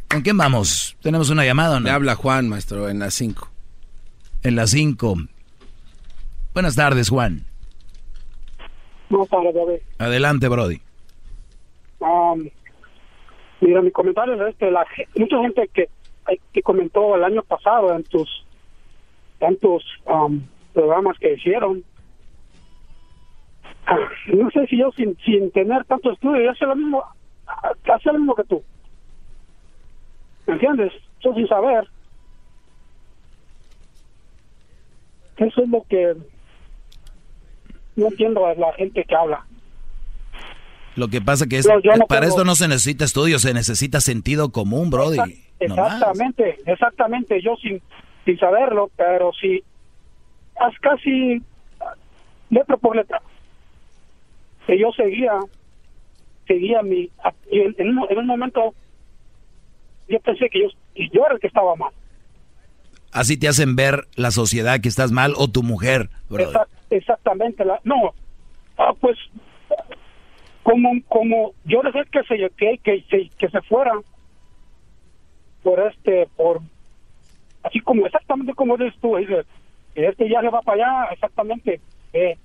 ¿Con 0.10 0.22
quién 0.22 0.38
vamos? 0.38 0.96
¿Tenemos 1.02 1.30
una 1.30 1.46
llamada 1.46 1.78
o 1.78 1.80
no? 1.80 1.86
Le 1.86 1.92
habla 1.92 2.16
Juan, 2.16 2.50
maestro, 2.50 2.90
en 2.90 3.00
las 3.00 3.14
5. 3.14 3.50
En 4.44 4.56
las 4.56 4.72
5. 4.72 5.16
Buenas 6.54 6.76
tardes, 6.76 7.10
Juan. 7.10 7.46
Buenas 9.10 9.30
tardes, 9.30 9.54
David. 9.54 9.80
Adelante, 9.98 10.48
Brody. 10.48 10.82
Um, 12.00 12.50
mira, 13.62 13.82
mi 13.82 13.92
comentario 13.92 14.36
es 14.36 14.54
este, 14.54 14.70
la, 14.72 14.86
mucha 15.16 15.42
gente 15.42 15.70
que, 15.74 15.90
que 16.54 16.62
comentó 16.62 17.16
el 17.16 17.24
año 17.24 17.42
pasado 17.44 17.96
en 17.96 18.04
tus 18.04 18.45
tantos 19.46 19.84
um, 20.06 20.42
programas 20.74 21.18
que 21.20 21.34
hicieron, 21.34 21.84
ah, 23.86 23.98
no 24.34 24.50
sé 24.50 24.66
si 24.68 24.78
yo 24.80 24.92
sin, 24.92 25.16
sin 25.24 25.52
tener 25.52 25.86
tanto 25.86 26.12
estudio, 26.12 26.42
yo 26.42 26.56
sé 26.56 26.66
lo 26.66 26.76
mismo, 26.76 27.04
lo 28.06 28.14
mismo 28.14 28.36
que 28.36 28.44
tú. 28.46 28.64
¿Me 30.48 30.54
entiendes? 30.54 30.94
Yo 31.22 31.34
sin 31.36 31.48
saber. 31.48 31.88
Eso 35.38 35.62
es 35.62 35.70
lo 35.70 35.84
que 35.88 36.16
no 37.96 38.08
entiendo 38.08 38.48
a 38.48 38.56
la 38.56 38.74
gente 38.74 39.04
que 39.04 39.16
habla. 39.16 39.46
Lo 40.96 41.08
que 41.10 41.22
pasa 41.22 41.46
que 41.46 41.58
es, 41.58 41.68
para 42.08 42.26
esto 42.26 42.46
no 42.46 42.56
se 42.56 42.68
necesita 42.68 43.06
estudio, 43.06 43.38
se 43.38 43.54
necesita 43.54 44.00
sentido 44.00 44.52
común, 44.52 44.90
Brody. 44.90 45.20
Exactamente, 45.60 46.58
exactamente. 46.66 47.42
Yo 47.42 47.56
sin, 47.58 47.82
sin 48.26 48.38
saberlo, 48.40 48.90
pero 48.98 49.32
si 49.34 49.64
haz 50.60 50.74
casi 50.80 51.42
letra 52.50 52.78
por 52.78 52.96
letra, 52.96 53.22
que 54.66 54.80
yo 54.80 54.92
seguía, 54.92 55.40
seguía 56.48 56.82
mi, 56.82 57.10
y 57.52 57.60
en, 57.60 57.98
un, 57.98 58.26
momento 58.26 58.74
yo 60.10 60.20
pensé 60.20 60.50
que 60.50 60.62
yo, 60.62 60.68
yo 61.14 61.26
era 61.26 61.36
el 61.36 61.40
que 61.40 61.48
estaba 61.48 61.76
mal. 61.76 61.94
Así 63.12 63.38
te 63.38 63.48
hacen 63.48 63.76
ver 63.76 64.08
la 64.16 64.32
sociedad 64.32 64.82
que 64.82 64.90
estás 64.90 65.12
mal 65.12 65.34
o 65.38 65.48
tu 65.48 65.64
mujer, 65.64 66.10
exactamente, 66.90 67.64
la, 67.64 67.80
no, 67.84 68.14
ah, 68.78 68.94
pues 69.00 69.18
como 70.64 70.90
como 71.08 71.54
yo 71.64 71.82
dejé 71.84 72.04
que 72.12 72.24
se 72.24 72.50
que, 72.58 72.80
que, 72.84 73.30
que 73.38 73.50
se 73.50 73.62
fuera 73.62 73.94
por 75.62 75.80
este 75.80 76.28
por 76.36 76.62
así 77.66 77.80
como 77.80 78.06
exactamente 78.06 78.54
como 78.54 78.78
dices 78.78 78.94
tú 79.02 79.16
dice 79.18 79.44
que 79.94 80.08
este 80.08 80.30
ya 80.30 80.42
se 80.42 80.50
va 80.50 80.62
para 80.62 80.84
allá 80.84 81.14
exactamente 81.14 81.82
eh, 82.14 82.38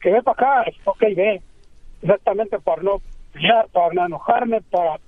que 0.00 0.12
ve 0.12 0.22
para 0.22 0.60
acá 0.62 0.70
ok 0.84 1.00
ve 1.16 1.40
exactamente 2.02 2.58
para 2.60 2.82
no 2.82 3.00
ya, 3.40 3.64
para 3.72 3.94
no 3.94 4.06
enojarme 4.06 4.60
para 4.62 5.00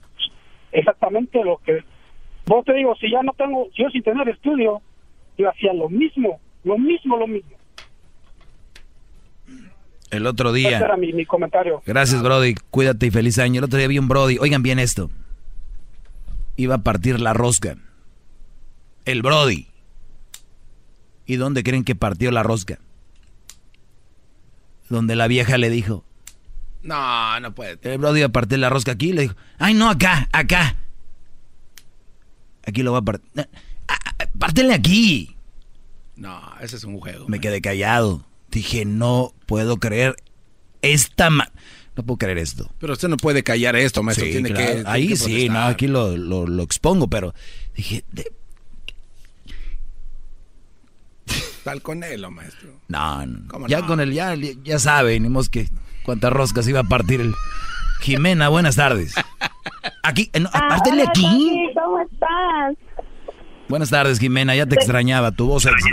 exactamente 0.73 1.45
lo 1.45 1.59
que 1.59 1.85
vos 2.47 2.65
te 2.65 2.75
digo 2.75 2.95
si 2.97 3.11
ya 3.11 3.23
no 3.23 3.33
tengo 3.33 3.69
yo 3.75 3.89
sin 3.91 4.03
tener 4.03 4.29
estudio 4.29 4.81
yo 5.37 5.51
hacía 5.51 5.73
lo 5.73 5.89
mismo 5.89 6.41
lo 6.65 6.79
mismo 6.79 7.17
lo 7.17 7.27
mismo 7.27 7.57
el 10.11 10.27
otro 10.27 10.53
día. 10.53 10.77
Ese 10.77 10.85
era 10.85 10.97
mi, 10.97 11.27
comentario. 11.27 11.83
Gracias, 11.85 12.23
Brody. 12.23 12.55
Cuídate 12.71 13.07
y 13.07 13.11
feliz 13.11 13.39
año. 13.41 13.59
El 13.59 13.65
otro 13.65 13.77
día 13.77 13.89
vi 13.89 13.99
un 13.99 14.07
Brody. 14.07 14.39
Oigan 14.39 14.63
bien 14.63 14.79
esto. 14.79 15.11
Iba 16.55 16.77
a 16.77 16.83
partir 16.83 17.21
la 17.21 17.33
rosca. 17.33 17.77
El 19.07 19.23
Brody. 19.23 19.69
¿Y 21.24 21.37
dónde 21.37 21.62
creen 21.62 21.85
que 21.85 21.95
partió 21.95 22.31
la 22.31 22.43
rosca? 22.43 22.78
Donde 24.91 25.16
la 25.16 25.28
vieja 25.28 25.57
le 25.59 25.70
dijo. 25.70 26.05
No, 26.83 27.41
no 27.41 27.55
puede. 27.55 27.78
El 27.83 27.99
Brody 27.99 28.19
iba 28.19 28.28
a 28.28 28.33
partir 28.33 28.59
la 28.59 28.69
rosca 28.69 28.93
aquí 28.93 29.09
y 29.09 29.12
le 29.12 29.23
dijo. 29.23 29.37
Ay, 29.59 29.74
no, 29.74 29.89
acá, 29.89 30.28
acá. 30.33 30.77
Aquí 32.66 32.83
lo 32.83 32.93
va 32.93 32.99
a 32.99 33.03
partir. 33.03 33.49
Pártele 34.39 34.74
aquí. 34.74 35.37
No, 36.16 36.41
ese 36.61 36.77
es 36.77 36.85
un 36.85 36.99
juego. 36.99 37.28
Me 37.28 37.41
quedé 37.41 37.61
callado. 37.61 38.24
Dije, 38.51 38.85
no 38.85 39.33
puedo 39.47 39.78
creer 39.78 40.16
esta... 40.83 41.31
no 41.31 41.47
puedo 42.05 42.19
creer 42.19 42.39
esto. 42.39 42.70
Pero 42.78 42.95
usted 42.95 43.09
no 43.09 43.16
puede 43.16 43.43
callar 43.43 43.77
esto, 43.77 44.03
maestro. 44.03 44.27
tiene 44.27 44.53
que, 44.53 44.83
Ahí 44.87 45.16
sí, 45.16 45.49
no, 45.49 45.61
aquí 45.61 45.87
lo, 45.87 46.16
lo, 46.16 46.62
expongo, 46.62 47.09
pero 47.09 47.35
dije... 47.74 48.05
Tal 51.67 51.83
con 51.83 52.05
él, 52.05 52.25
maestro. 52.31 52.71
No, 52.87 53.27
no. 53.27 53.67
ya 53.67 53.85
con 53.85 53.99
él, 53.99 54.13
ya, 54.13 54.37
ya 54.37 54.79
sabe, 54.79 55.21
que 55.51 55.67
cuántas 56.05 56.33
roscas 56.33 56.69
iba 56.69 56.79
a 56.79 56.85
partir 56.85 57.21
el... 57.21 57.35
Jimena, 58.03 58.49
buenas 58.49 58.77
tardes. 58.77 59.17
Aquí, 60.05 60.31
no, 60.41 60.49
apártele 60.53 61.03
aquí. 61.03 61.69
¿Cómo 61.75 61.99
estás? 62.03 62.77
Buenas 63.69 63.91
tardes, 63.91 64.21
Jimena, 64.21 64.55
ya 64.55 64.67
te 64.67 64.77
extrañaba, 64.77 65.33
tu 65.33 65.49
voz 65.49 65.65
sexy. 65.65 65.91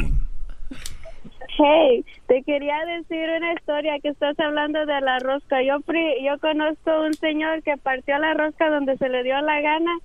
Hey, 1.57 2.05
te 2.27 2.43
quería 2.43 2.77
decir 2.85 3.27
una 3.35 3.53
historia 3.53 3.93
que 3.99 4.09
estás 4.09 4.39
hablando 4.39 4.85
de 4.85 5.01
la 5.01 5.17
rosca. 5.17 5.63
Yo 5.63 5.79
yo 6.23 6.39
conozco 6.39 7.01
un 7.03 7.15
señor 7.15 7.63
que 7.63 7.77
partió 7.77 8.19
la 8.19 8.35
rosca 8.35 8.69
donde 8.69 8.95
se 8.97 9.09
le 9.09 9.23
dio 9.23 9.41
la 9.41 9.59
gana. 9.61 9.97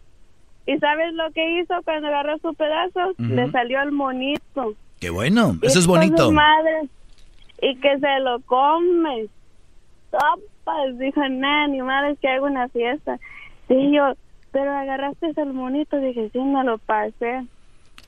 ¿Y 0.65 0.79
sabes 0.79 1.13
lo 1.13 1.31
que 1.33 1.61
hizo 1.61 1.75
cuando 1.85 2.09
agarró 2.09 2.39
su 2.39 2.55
pedazo? 2.55 3.13
Le 3.19 3.51
salió 3.51 3.83
el 3.83 3.93
monito. 3.93 4.75
Qué 5.01 5.11
bueno, 5.11 5.57
eso 5.63 5.79
es 5.79 5.87
bonito. 5.87 6.31
Madre, 6.33 6.89
y 7.63 7.77
que 7.77 7.99
se 7.99 8.21
lo 8.21 8.41
come. 8.43 9.27
Sopas, 10.11 10.99
dijo, 10.99 11.21
nah, 11.29 11.67
ni 11.69 11.81
madre, 11.83 12.13
es 12.13 12.19
que 12.19 12.29
hago 12.29 12.47
una 12.47 12.69
fiesta. 12.69 13.19
Y 13.69 13.95
yo, 13.95 14.13
pero 14.53 14.71
agarraste 14.77 15.33
el 15.37 15.53
monito. 15.53 15.99
Dije, 15.99 16.31
sí, 16.33 16.39
me 16.39 16.65
lo 16.65 16.79
pasé. 16.79 17.45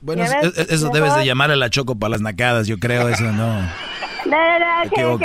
Bueno, 0.01 0.23
eso, 0.23 0.89
debes 0.89 1.15
de 1.15 1.25
llamar 1.25 1.51
a 1.51 1.55
la 1.55 1.69
Choco 1.69 1.95
para 1.97 2.11
las 2.11 2.21
nacadas, 2.21 2.65
yo 2.67 2.77
creo, 2.79 3.07
eso 3.07 3.23
no. 3.25 3.31
No, 3.61 4.59
no, 4.59 4.59
no, 4.59 4.89
pero 4.95 5.17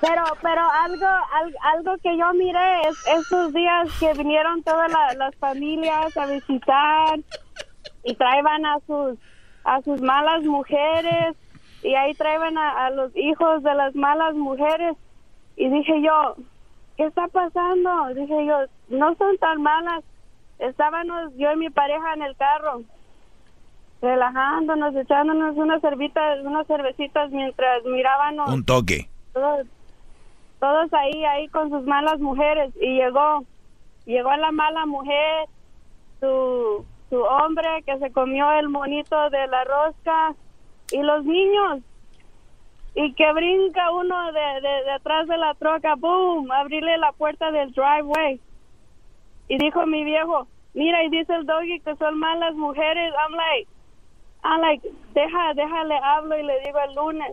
Pero, 0.00 0.22
pero 0.42 0.60
algo, 0.84 1.06
al- 1.06 1.56
algo 1.74 1.96
que 2.02 2.16
yo 2.16 2.32
miré 2.34 2.80
es 2.82 2.96
estos 3.18 3.52
días 3.52 3.88
que 3.98 4.12
vinieron 4.12 4.62
todas 4.62 4.90
la- 4.92 5.14
las 5.14 5.34
familias 5.36 6.16
a 6.16 6.26
visitar 6.26 7.18
y 8.04 8.14
traían 8.14 8.66
a 8.66 8.78
sus, 8.86 9.18
a 9.66 9.82
sus 9.82 10.00
malas 10.00 10.44
mujeres 10.44 11.36
y 11.82 11.94
ahí 11.94 12.14
traían 12.14 12.56
a, 12.56 12.86
a 12.86 12.90
los 12.90 13.14
hijos 13.16 13.62
de 13.62 13.74
las 13.74 13.94
malas 13.94 14.34
mujeres 14.34 14.96
y 15.56 15.68
dije 15.68 16.02
yo, 16.02 16.36
¿qué 16.96 17.04
está 17.04 17.26
pasando? 17.28 17.90
Dije 18.14 18.46
yo, 18.46 18.58
no 18.88 19.14
son 19.16 19.36
tan 19.38 19.60
malas. 19.60 20.04
Estábamos 20.58 21.36
yo 21.36 21.52
y 21.52 21.56
mi 21.56 21.70
pareja 21.70 22.14
en 22.14 22.22
el 22.22 22.36
carro 22.36 22.82
relajándonos, 24.00 24.94
echándonos 24.94 25.56
unas 25.56 25.80
cervitas, 25.80 26.38
unas 26.44 26.66
cervecitas 26.66 27.30
mientras 27.30 27.82
mirábamos 27.84 28.52
Un 28.52 28.64
toque. 28.64 29.08
todos, 29.32 29.66
todos 30.60 30.92
ahí, 30.94 31.24
ahí 31.24 31.48
con 31.48 31.70
sus 31.70 31.82
malas 31.84 32.20
mujeres 32.20 32.72
y 32.80 32.94
llegó, 32.96 33.44
llegó 34.04 34.34
la 34.36 34.52
mala 34.52 34.86
mujer, 34.86 35.48
su, 36.20 36.84
su 37.10 37.20
hombre 37.20 37.82
que 37.84 37.98
se 37.98 38.10
comió 38.12 38.50
el 38.52 38.68
monito 38.68 39.30
de 39.30 39.46
la 39.46 39.64
rosca 39.64 40.34
y 40.90 41.02
los 41.02 41.24
niños 41.24 41.80
y 42.94 43.12
que 43.12 43.32
brinca 43.32 43.90
uno 43.90 44.32
de, 44.32 44.60
de, 44.60 45.26
de 45.26 45.36
la 45.38 45.54
troca, 45.54 45.94
boom, 45.96 46.50
abrirle 46.50 46.96
la 46.98 47.12
puerta 47.12 47.50
del 47.50 47.72
driveway 47.72 48.40
y 49.48 49.58
dijo 49.58 49.86
mi 49.86 50.04
viejo, 50.04 50.48
mira 50.74 51.04
y 51.04 51.10
dice 51.10 51.34
el 51.34 51.46
doggy 51.46 51.80
que 51.80 51.94
son 51.96 52.18
malas 52.18 52.54
mujeres, 52.54 53.12
I'm 53.14 53.32
like, 53.34 53.68
I'm 54.42 54.60
like, 54.60 54.88
deja, 55.12 55.54
déjale 55.54 55.98
hablo 56.02 56.38
y 56.38 56.42
le 56.42 56.60
digo 56.60 56.78
el 56.80 56.94
lunes 56.94 57.32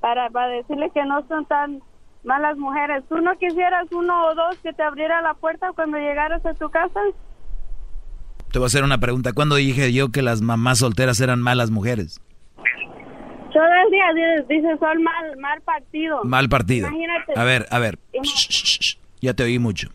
para, 0.00 0.30
para 0.30 0.48
decirle 0.48 0.90
que 0.90 1.04
no 1.04 1.26
son 1.26 1.44
tan 1.46 1.82
malas 2.24 2.56
mujeres. 2.56 3.04
¿Tú 3.08 3.18
no 3.18 3.36
quisieras 3.36 3.90
uno 3.92 4.26
o 4.26 4.34
dos 4.34 4.58
que 4.58 4.72
te 4.72 4.82
abriera 4.82 5.22
la 5.22 5.34
puerta 5.34 5.72
cuando 5.72 5.98
llegaras 5.98 6.44
a 6.44 6.54
tu 6.54 6.68
casa? 6.70 7.00
Te 8.56 8.58
voy 8.58 8.64
a 8.64 8.68
hacer 8.68 8.84
una 8.84 8.96
pregunta. 8.96 9.34
¿Cuándo 9.34 9.56
dije 9.56 9.92
yo 9.92 10.08
que 10.10 10.22
las 10.22 10.40
mamás 10.40 10.78
solteras 10.78 11.20
eran 11.20 11.42
malas 11.42 11.70
mujeres? 11.70 12.22
Todo 13.52 13.62
el 13.84 13.90
día 13.90 14.44
dices, 14.48 14.78
son 14.80 15.02
mal, 15.02 15.36
mal 15.38 15.60
partido. 15.60 16.24
Mal 16.24 16.48
partido. 16.48 16.88
Imagínate. 16.88 17.38
A 17.38 17.44
ver, 17.44 17.66
a 17.70 17.78
ver. 17.78 17.98
Ya 19.20 19.34
te 19.34 19.42
oí 19.42 19.58
mucho. 19.58 19.90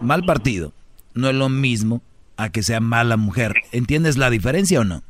Mal 0.00 0.22
partido 0.22 0.72
no 1.14 1.28
es 1.28 1.34
lo 1.34 1.48
mismo 1.48 2.02
a 2.36 2.50
que 2.50 2.62
sea 2.62 2.78
mala 2.78 3.16
mujer. 3.16 3.52
¿Entiendes 3.72 4.16
la 4.16 4.30
diferencia 4.30 4.78
o 4.78 4.84
no? 4.84 5.02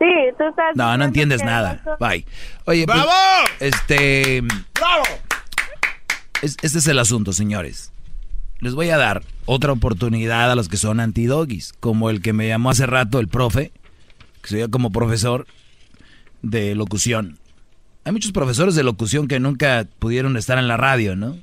Sí, 0.00 0.10
tú 0.36 0.44
estás... 0.50 0.76
No, 0.76 0.98
no 0.98 1.04
entiendes 1.04 1.42
nada. 1.42 1.82
Bye. 1.98 2.26
Oye, 2.66 2.84
pues, 2.84 2.98
¡Bravo! 2.98 3.10
este, 3.58 4.42
¡Bravo! 4.74 5.02
es- 6.42 6.58
este 6.60 6.76
es 6.78 6.86
el 6.88 6.98
asunto, 6.98 7.32
señores. 7.32 7.90
Les 8.62 8.76
voy 8.76 8.90
a 8.90 8.96
dar 8.96 9.24
otra 9.44 9.72
oportunidad 9.72 10.52
a 10.52 10.54
los 10.54 10.68
que 10.68 10.76
son 10.76 11.00
antidogis, 11.00 11.72
como 11.80 12.10
el 12.10 12.22
que 12.22 12.32
me 12.32 12.46
llamó 12.46 12.70
hace 12.70 12.86
rato 12.86 13.18
el 13.18 13.26
profe, 13.26 13.72
que 14.40 14.48
se 14.48 14.70
como 14.70 14.92
profesor 14.92 15.48
de 16.42 16.76
locución. 16.76 17.40
Hay 18.04 18.12
muchos 18.12 18.30
profesores 18.30 18.76
de 18.76 18.84
locución 18.84 19.26
que 19.26 19.40
nunca 19.40 19.88
pudieron 19.98 20.36
estar 20.36 20.58
en 20.58 20.68
la 20.68 20.76
radio, 20.76 21.16
¿no? 21.16 21.36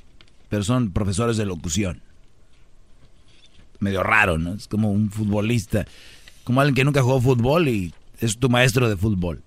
Pero 0.47 0.63
son 0.63 0.91
profesores 0.91 1.35
de 1.35 1.45
locución. 1.45 2.01
Medio 3.79 4.01
raro, 4.01 4.37
¿no? 4.37 4.53
Es 4.53 4.69
como 4.69 4.89
un 4.89 5.11
futbolista, 5.11 5.85
como 6.45 6.61
alguien 6.61 6.75
que 6.75 6.85
nunca 6.85 7.01
jugó 7.01 7.19
fútbol 7.19 7.67
y 7.67 7.93
es 8.21 8.37
tu 8.37 8.47
maestro 8.47 8.87
de 8.87 8.95
fútbol. 8.95 9.43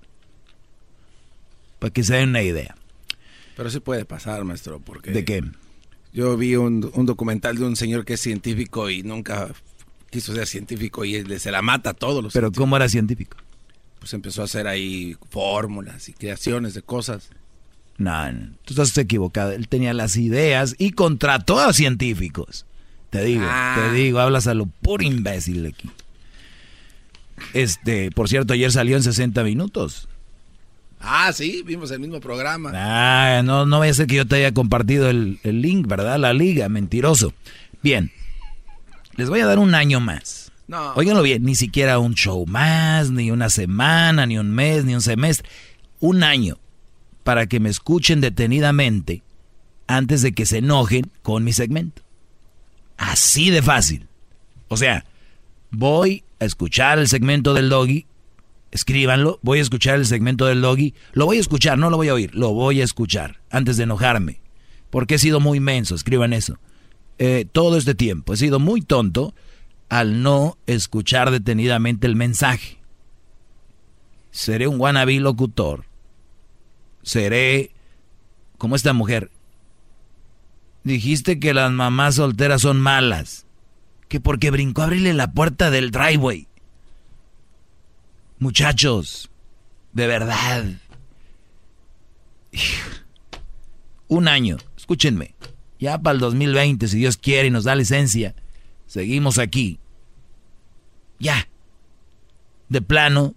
Para 1.78 1.90
que 1.90 2.05
se 2.05 2.16
den 2.16 2.28
una 2.28 2.43
idea. 2.43 2.77
Pero 3.57 3.70
sí 3.70 3.81
puede 3.81 4.05
pasar, 4.05 4.44
maestro, 4.44 4.78
porque... 4.78 5.11
¿De 5.12 5.24
qué? 5.24 5.43
Yo 6.13 6.37
vi 6.37 6.57
un, 6.57 6.91
un 6.95 7.07
documental 7.07 7.57
de 7.57 7.65
un 7.65 7.77
señor 7.77 8.05
que 8.05 8.15
es 8.15 8.21
científico 8.21 8.91
y 8.91 9.03
nunca 9.03 9.49
quiso 10.11 10.35
ser 10.35 10.47
científico 10.47 11.05
y 11.05 11.25
se 11.39 11.51
la 11.51 11.63
mata 11.63 11.91
a 11.91 11.95
todos 11.95 12.23
los 12.23 12.33
Pero 12.35 12.53
¿cómo 12.53 12.77
era 12.77 12.89
científico? 12.89 13.37
Pues 13.99 14.13
empezó 14.13 14.43
a 14.43 14.45
hacer 14.45 14.67
ahí 14.67 15.17
fórmulas 15.31 16.09
y 16.09 16.13
creaciones 16.13 16.75
de 16.75 16.83
cosas. 16.83 17.31
No, 17.99 18.31
no, 18.33 18.51
tú 18.65 18.75
estás 18.75 18.97
equivocado. 18.99 19.53
Él 19.53 19.69
tenía 19.69 19.95
las 19.95 20.17
ideas 20.17 20.75
y 20.79 20.91
contrató 20.91 21.59
a 21.61 21.73
científicos. 21.73 22.67
Te 23.11 23.23
digo, 23.25 23.45
Ah. 23.47 23.77
te 23.91 23.95
digo, 23.97 24.19
hablas 24.19 24.47
a 24.47 24.55
lo 24.55 24.67
puro 24.67 25.05
imbécil 25.05 25.65
aquí. 25.67 25.89
Este, 27.55 28.11
por 28.11 28.29
cierto, 28.29 28.53
ayer 28.55 28.71
salió 28.73 28.97
en 28.97 29.03
60 29.03 29.43
minutos. 29.45 30.09
Ah, 31.03 31.33
sí, 31.33 31.62
vimos 31.66 31.91
el 31.91 32.01
mismo 32.01 32.20
programa. 32.20 32.70
Ah, 32.74 33.43
no, 33.45 33.66
no 33.66 33.81
vaya 33.81 33.91
a 33.91 33.95
ser 33.95 34.07
que 34.07 34.16
yo 34.16 34.27
te 34.27 34.37
haya 34.37 34.55
compartido 34.55 35.11
el, 35.11 35.41
el 35.43 35.61
link, 35.61 35.87
¿verdad? 35.87 36.19
La 36.19 36.33
liga, 36.33 36.69
mentiroso. 36.69 37.35
Bien, 37.83 38.12
les 39.16 39.29
voy 39.29 39.41
a 39.41 39.47
dar 39.47 39.59
un 39.59 39.74
año 39.74 40.01
más. 40.01 40.53
No. 40.69 40.93
Óiganlo 40.95 41.23
bien, 41.23 41.43
ni 41.43 41.55
siquiera 41.55 41.99
un 41.99 42.15
show 42.15 42.47
más, 42.47 43.11
ni 43.11 43.31
una 43.31 43.51
semana, 43.51 44.27
ni 44.27 44.39
un 44.39 44.51
mes, 44.53 44.85
ni 44.85 44.95
un 44.95 45.03
semestre. 45.03 45.49
Un 45.99 46.23
año 46.23 46.59
para 47.24 47.47
que 47.47 47.61
me 47.61 47.69
escuchen 47.69 48.20
detenidamente 48.20 49.23
antes 49.87 50.23
de 50.23 50.33
que 50.33 50.47
se 50.47 50.59
enojen 50.59 51.11
con 51.23 51.45
mi 51.45 51.53
segmento. 51.53 52.03
Así 52.97 53.51
de 53.51 53.62
fácil. 53.62 54.07
O 54.69 54.77
sea, 54.77 55.05
voy 55.70 56.24
a 56.41 56.45
escuchar 56.45 56.99
el 56.99 57.09
segmento 57.09 57.53
del 57.55 57.69
doggy, 57.69 58.07
escríbanlo, 58.73 59.39
voy 59.43 59.61
a 59.61 59.62
escuchar 59.62 59.97
el 59.97 60.07
segmento 60.07 60.47
del 60.47 60.62
doggy, 60.62 60.94
lo 61.12 61.27
voy 61.27 61.36
a 61.36 61.40
escuchar, 61.40 61.78
no 61.78 61.90
lo 61.90 61.99
voy 61.99 62.09
a 62.09 62.15
oír, 62.15 62.35
lo 62.35 62.53
voy 62.53 62.81
a 62.81 62.85
escuchar 62.85 63.40
antes 63.51 63.77
de 63.77 63.85
enojarme. 63.85 64.40
Porque 64.90 65.15
he 65.15 65.19
sido 65.19 65.39
muy 65.39 65.61
menso, 65.61 65.94
escriban 65.94 66.32
eso. 66.32 66.59
Eh, 67.19 67.47
todo 67.51 67.77
este 67.77 67.94
tiempo 67.94 68.32
he 68.32 68.36
sido 68.36 68.59
muy 68.59 68.81
tonto 68.81 69.35
al 69.89 70.23
no 70.23 70.59
escuchar 70.66 71.31
detenidamente 71.31 72.07
el 72.07 72.16
mensaje. 72.16 72.78
Seré 74.31 74.66
un 74.66 74.81
wannabe 74.81 75.20
locutor. 75.20 75.85
Seré 77.03 77.73
como 78.57 78.74
esta 78.74 78.94
mujer. 78.94 79.31
Dijiste 80.82 81.39
que 81.39 81.53
las 81.53 81.70
mamás 81.70 82.15
solteras 82.15 82.62
son 82.62 82.81
malas. 82.81 83.47
Que 84.09 84.20
porque 84.20 84.51
brincó 84.51 84.81
a 84.81 84.85
abrirle 84.86 85.12
la 85.12 85.32
puerta 85.32 85.70
del 85.70 85.90
driveway. 85.90 86.49
Muchachos, 88.43 89.31
de 89.93 90.09
verdad. 90.09 90.64
Un 94.09 94.27
año, 94.27 94.56
escúchenme. 94.77 95.36
Ya 95.78 95.98
para 95.98 96.14
el 96.14 96.19
2020, 96.19 96.89
si 96.89 96.98
Dios 96.98 97.16
quiere 97.16 97.47
y 97.47 97.51
nos 97.52 97.62
da 97.62 97.77
licencia, 97.77 98.35
seguimos 98.89 99.39
aquí. 99.39 99.78
Ya. 101.20 101.47
De 102.69 102.82
plano, 102.82 103.36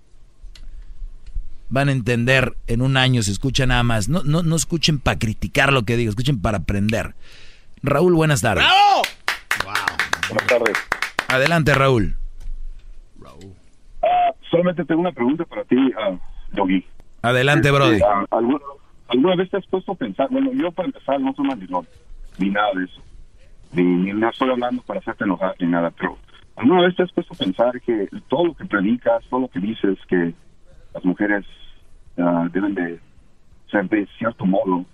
van 1.70 1.90
a 1.90 1.92
entender 1.92 2.58
en 2.66 2.82
un 2.82 2.98
año 2.98 3.22
si 3.22 3.30
escuchan 3.30 3.70
nada 3.70 3.84
más. 3.84 4.10
No, 4.10 4.24
no, 4.24 4.42
no 4.42 4.56
escuchen 4.56 4.98
para 4.98 5.20
criticar 5.20 5.72
lo 5.72 5.84
que 5.84 5.98
digo, 5.98 6.10
escuchen 6.10 6.42
para 6.42 6.58
aprender. 6.58 7.14
Raúl, 7.84 8.16
buenas 8.16 8.42
tardes. 8.42 8.66
¡Bravo! 8.66 9.04
Buenas 10.30 10.48
tardes. 10.48 10.78
Adelante, 11.28 11.76
Raúl. 11.76 12.18
Ah, 14.06 14.34
solamente 14.52 14.86
tengo 14.86 15.02
una 15.02 15.12
pregunta 15.12 15.46
para 15.46 15.64
ti, 15.66 15.76
ah, 15.98 16.16
Doggy. 16.52 16.86
Adelante, 17.22 17.70
Este, 17.70 17.78
Brody. 17.80 18.00
ah, 18.06 18.26
¿algún- 18.32 18.62
¿Alguna 19.08 19.36
vez 19.36 19.50
te 19.52 19.58
has 19.58 19.68
puesto 19.68 19.92
a 19.92 19.96
pensar? 19.96 20.28
Bueno, 20.32 20.52
yo 20.54 20.72
para 20.72 20.88
empezar 20.88 21.20
no 21.22 21.34
soy 21.34 21.46
mandilón, 21.48 21.88
ni 22.38 22.50
nada 22.50 22.70
de 22.74 22.86
eso. 22.86 23.02
Ni, 23.72 23.84
ni 23.84 24.14
no 24.14 24.30
estoy 24.30 24.50
hablando 24.50 24.82
para 24.84 25.00
hacerte 25.00 25.24
enojar 25.26 25.56
ni 25.60 25.68
nada, 25.68 25.92
pero 25.92 26.18
¿alguna 26.56 26.82
vez 26.82 26.96
te 26.96 27.04
has 27.04 27.12
puesto 27.12 27.34
a 27.34 27.38
pensar 27.38 27.80
que 27.82 28.08
todo 28.30 28.46
lo 28.48 28.54
que 28.56 28.66
predicas, 28.66 29.24
todo 29.30 29.42
lo 29.42 29.48
que 29.48 29.60
dices, 29.60 29.98
que 30.08 30.34
las 30.94 31.06
mujeres 31.06 31.46
deben 32.52 32.74
de 32.74 33.00
ser 33.70 33.88
de 33.90 34.08
cierto 34.18 34.46
modo 34.46 34.86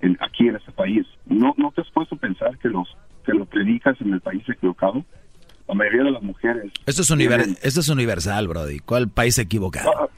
en- 0.00 0.16
aquí 0.20 0.48
en 0.48 0.56
este 0.56 0.72
país, 0.72 1.06
¿no, 1.26 1.54
¿no 1.56 1.70
te 1.72 1.80
has 1.82 1.90
puesto 1.90 2.14
a 2.16 2.18
pensar 2.18 2.58
que 2.58 2.68
los 2.68 2.88
que 3.24 3.32
lo 3.32 3.46
predicas 3.46 3.98
en 4.02 4.12
el 4.12 4.20
país 4.20 4.46
equivocado? 4.48 5.04
La 5.68 5.74
mayoría 5.74 6.04
de 6.04 6.10
las 6.10 6.22
mujeres 6.22 6.70
Esto 6.86 7.02
es, 7.02 7.10
univer- 7.10 7.58
esto 7.62 7.80
es 7.80 7.88
universal, 7.88 8.48
Brody. 8.48 8.80
¿Cuál 8.80 9.08
país 9.08 9.38
equivocado? 9.38 10.10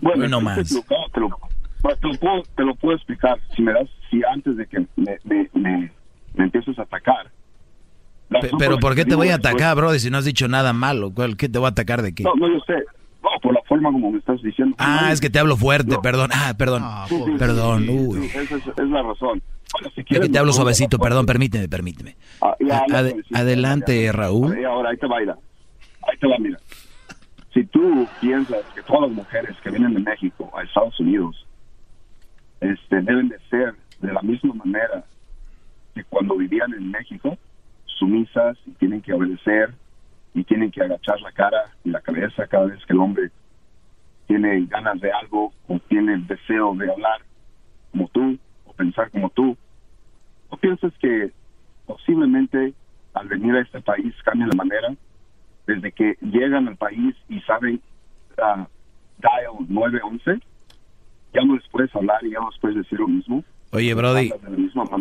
Bueno, 0.00 0.24
Hoy 0.24 0.30
no 0.30 0.38
es 0.38 0.44
más. 0.44 0.58
equivocado, 0.58 1.00
te 1.14 1.20
lo, 1.20 1.28
bueno, 1.82 1.98
te 2.00 2.08
lo 2.08 2.14
puedo, 2.18 2.42
te 2.56 2.64
lo 2.64 2.74
puedo 2.74 2.96
explicar. 2.96 3.38
Si 3.54 3.62
me 3.62 3.72
das, 3.72 3.88
si 4.10 4.20
antes 4.24 4.56
de 4.56 4.66
que 4.66 4.80
me, 4.96 5.18
me, 5.24 5.48
me, 5.54 5.92
me 6.34 6.44
empieces 6.44 6.78
a 6.78 6.82
atacar. 6.82 7.30
Pero 8.58 8.78
¿por 8.78 8.94
qué 8.96 9.04
te 9.04 9.14
voy 9.14 9.28
a 9.28 9.36
atacar, 9.36 9.76
Brody, 9.76 10.00
si 10.00 10.10
no 10.10 10.18
has 10.18 10.24
dicho 10.24 10.48
nada 10.48 10.72
malo? 10.72 11.12
¿Cuál- 11.12 11.36
¿Qué 11.36 11.48
te 11.48 11.58
voy 11.58 11.66
a 11.66 11.70
atacar 11.70 12.02
de 12.02 12.12
qué? 12.14 12.24
No, 12.24 12.34
no, 12.34 12.48
yo 12.48 12.58
sé. 12.66 12.74
No, 13.22 13.30
por 13.42 13.54
la 13.54 13.60
forma 13.68 13.90
como 13.92 14.10
me 14.12 14.18
estás 14.18 14.40
diciendo. 14.42 14.74
Ah, 14.78 15.10
es 15.12 15.20
que 15.20 15.30
te 15.30 15.38
hablo 15.38 15.56
fuerte, 15.56 15.96
perdón. 16.02 16.30
Ah, 16.34 16.54
perdón. 16.58 16.82
Sí, 17.08 17.16
sí, 17.24 17.32
Perdón, 17.38 17.82
sí, 17.84 17.88
uy. 17.90 18.26
Esa 18.26 18.40
es, 18.56 18.66
es 18.66 18.88
la 18.90 19.02
razón. 19.02 19.42
Bueno, 19.76 19.94
si 19.94 20.00
Es 20.00 20.06
quieres, 20.06 20.32
te 20.32 20.38
hablo 20.38 20.52
suavecito, 20.52 20.98
perdón, 20.98 21.26
permíteme, 21.26 21.68
permíteme. 21.68 22.16
Ah, 22.40 22.56
ya, 22.60 22.82
ya, 22.88 23.00
pues, 23.00 23.26
sí, 23.28 23.34
adelante, 23.34 24.04
ya. 24.04 24.12
Raúl. 24.12 24.64
Ahora 24.64 24.90
ahí 24.90 24.96
te 24.96 25.06
va, 25.06 25.20
mira. 25.20 25.36
Ahí 26.02 26.18
te 26.18 26.26
va, 26.26 26.38
mira. 26.38 26.58
Si 27.52 27.64
tú 27.64 28.06
piensas 28.20 28.64
que 28.74 28.82
todas 28.82 29.02
las 29.02 29.10
mujeres 29.10 29.56
que 29.62 29.70
vienen 29.70 29.94
de 29.94 30.00
México 30.00 30.50
a 30.56 30.62
Estados 30.62 30.98
Unidos 31.00 31.46
este, 32.60 33.02
deben 33.02 33.28
de 33.28 33.38
ser 33.50 33.74
de 34.00 34.12
la 34.12 34.22
misma 34.22 34.54
manera 34.54 35.04
que 35.94 36.04
cuando 36.04 36.36
vivían 36.36 36.72
en 36.74 36.90
México, 36.90 37.36
sumisas 37.98 38.56
y 38.66 38.70
tienen 38.72 39.00
que 39.02 39.12
obedecer 39.12 39.74
y 40.34 40.44
tienen 40.44 40.70
que 40.70 40.82
agachar 40.82 41.20
la 41.20 41.32
cara 41.32 41.70
y 41.84 41.90
la 41.90 42.00
cabeza 42.00 42.46
cada 42.46 42.66
vez 42.66 42.84
que 42.84 42.92
el 42.92 43.00
hombre 43.00 43.30
tiene 44.26 44.66
ganas 44.66 45.00
de 45.00 45.10
algo 45.12 45.52
o 45.68 45.78
tiene 45.88 46.14
el 46.14 46.26
deseo 46.26 46.74
de 46.74 46.90
hablar 46.90 47.20
como 47.90 48.08
tú 48.08 48.38
o 48.66 48.72
pensar 48.72 49.10
como 49.10 49.30
tú. 49.30 49.56
¿O 50.56 50.58
piensas 50.58 50.92
que 51.00 51.30
posiblemente 51.84 52.72
al 53.12 53.28
venir 53.28 53.54
a 53.54 53.60
este 53.60 53.82
país 53.82 54.14
cambia 54.24 54.46
la 54.46 54.56
manera? 54.56 54.94
Desde 55.66 55.92
que 55.92 56.16
llegan 56.22 56.66
al 56.66 56.76
país 56.76 57.14
y 57.28 57.40
saben 57.40 57.80
uh, 58.38 58.64
dial 59.18 59.66
911, 59.68 60.40
ya 61.34 61.44
no 61.44 61.56
les 61.56 61.68
puedes 61.68 61.94
hablar 61.94 62.24
y 62.24 62.30
ya 62.30 62.38
no 62.38 62.48
les 62.50 62.58
puedes 62.58 62.78
decir 62.78 62.98
lo 62.98 63.06
mismo. 63.06 63.44
Oye, 63.72 63.92
Brody. 63.92 64.32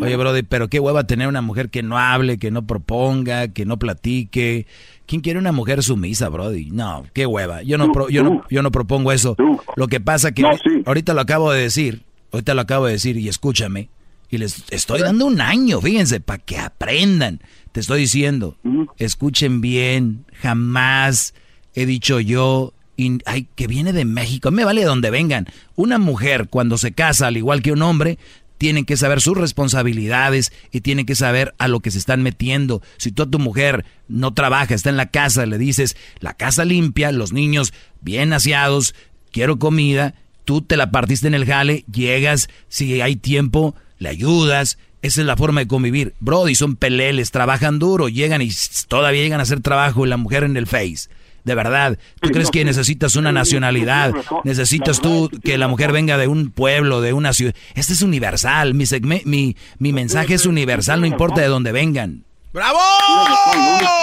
Oye, 0.02 0.18
Brody, 0.18 0.44
pero 0.44 0.68
qué 0.68 0.82
hueva 0.82 1.08
tener 1.08 1.30
una 1.30 1.42
mujer 1.42 1.70
que 1.70 1.84
no 1.84 1.98
hable, 1.98 2.38
que 2.38 2.52
no 2.52 2.68
proponga, 2.68 3.54
que 3.54 3.66
no 3.66 3.78
platique. 3.78 4.66
¿Quién 5.06 5.22
quiere 5.22 5.40
una 5.40 5.54
mujer 5.54 5.84
sumisa, 5.84 6.28
Brody? 6.28 6.72
No, 6.72 7.06
qué 7.14 7.26
hueva. 7.26 7.62
Yo 7.62 7.78
no, 7.78 7.94
pro, 7.94 8.10
yo 8.10 8.24
no, 8.24 8.44
yo 8.50 8.62
no 8.62 8.72
propongo 8.72 9.14
eso. 9.14 9.38
Lo 9.78 9.88
que 9.88 10.02
pasa 10.02 10.34
que 10.34 10.44
ahorita 10.86 11.14
lo 11.14 11.22
acabo 11.22 11.54
de 11.54 11.62
decir, 11.62 12.02
ahorita 12.34 12.54
lo 12.56 12.62
acabo 12.62 12.88
de 12.88 12.94
decir 12.94 13.16
y 13.16 13.30
escúchame. 13.30 13.90
Y 14.36 14.38
les 14.38 14.66
estoy 14.70 15.00
dando 15.00 15.28
un 15.28 15.40
año, 15.40 15.80
fíjense, 15.80 16.20
para 16.20 16.40
que 16.40 16.58
aprendan. 16.58 17.40
Te 17.72 17.80
estoy 17.80 18.02
diciendo, 18.02 18.58
escuchen 18.98 19.62
bien, 19.62 20.26
jamás 20.42 21.34
he 21.74 21.86
dicho 21.86 22.20
yo, 22.20 22.74
y, 22.98 23.20
ay, 23.26 23.48
que 23.56 23.68
viene 23.68 23.94
de 23.94 24.04
México, 24.04 24.52
me 24.52 24.66
vale 24.66 24.82
de 24.82 24.88
donde 24.88 25.10
vengan. 25.10 25.48
Una 25.76 26.00
mujer 26.00 26.50
cuando 26.50 26.78
se 26.78 26.92
casa, 26.92 27.28
al 27.28 27.38
igual 27.38 27.62
que 27.62 27.72
un 27.72 27.82
hombre, 27.82 28.20
tienen 28.58 28.84
que 28.84 28.98
saber 28.98 29.22
sus 29.22 29.38
responsabilidades 29.38 30.52
y 30.70 30.82
tienen 30.82 31.06
que 31.06 31.16
saber 31.16 31.56
a 31.58 31.70
lo 31.70 31.80
que 31.80 31.92
se 31.92 31.98
están 31.98 32.22
metiendo. 32.22 32.82
Si 32.98 33.14
tú 33.14 33.24
a 33.24 33.30
tu 33.30 33.40
mujer 33.40 33.86
no 34.10 34.34
trabaja, 34.34 34.76
está 34.76 34.90
en 34.90 34.98
la 34.98 35.12
casa, 35.12 35.46
le 35.46 35.58
dices, 35.58 35.96
la 36.20 36.34
casa 36.34 36.66
limpia, 36.66 37.14
los 37.14 37.32
niños 37.32 37.74
bien 38.02 38.34
aseados, 38.34 38.96
quiero 39.32 39.60
comida, 39.60 40.14
tú 40.44 40.62
te 40.62 40.76
la 40.76 40.92
partiste 40.92 41.28
en 41.28 41.36
el 41.36 41.46
jale, 41.46 41.86
llegas, 41.90 42.50
si 42.68 43.00
hay 43.00 43.16
tiempo, 43.16 43.76
le 44.06 44.10
ayudas. 44.10 44.78
Esa 45.02 45.22
es 45.22 45.28
la 45.28 45.36
forma 45.36 45.62
de 45.62 45.68
convivir. 45.68 46.14
Brody, 46.20 46.56
son 46.56 46.76
peleles, 46.76 47.32
trabajan 47.32 47.80
duro, 47.80 48.08
llegan 48.08 48.42
y 48.42 48.50
todavía 48.88 49.22
llegan 49.22 49.40
a 49.40 49.44
hacer 49.44 49.60
trabajo 49.62 50.06
y 50.06 50.10
la 50.10 50.18
mujer 50.18 50.44
en 50.44 50.58
el 50.58 50.68
face. 50.68 51.10
De 51.44 51.54
verdad, 51.54 52.00
¿tú 52.22 52.30
crees 52.30 52.50
que 52.50 52.66
necesitas 52.66 53.16
una 53.16 53.32
nacionalidad? 53.32 54.14
¿Necesitas 54.44 55.00
tú 55.00 55.30
que 55.44 55.60
la 55.60 55.68
mujer 55.68 55.92
venga 55.92 56.18
de 56.18 56.28
un 56.28 56.50
pueblo, 56.50 57.02
de 57.02 57.14
una 57.14 57.34
ciudad? 57.34 57.54
Este 57.76 57.94
es 57.94 58.02
universal, 58.02 58.74
mi, 58.74 58.86
mi, 59.26 59.56
mi 59.78 59.94
mensaje 59.94 60.34
es 60.34 60.48
universal, 60.48 61.02
no 61.02 61.06
importa 61.06 61.42
de 61.42 61.48
dónde 61.48 61.72
vengan. 61.72 62.24
¡Bravo! 62.52 62.80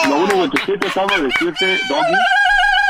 Lo 0.09 0.17
único 0.19 0.51
que 0.51 0.61
estoy 0.61 0.79
tratando 0.79 1.17
de 1.17 1.23
decirte, 1.25 1.67
Doggy, 1.89 2.15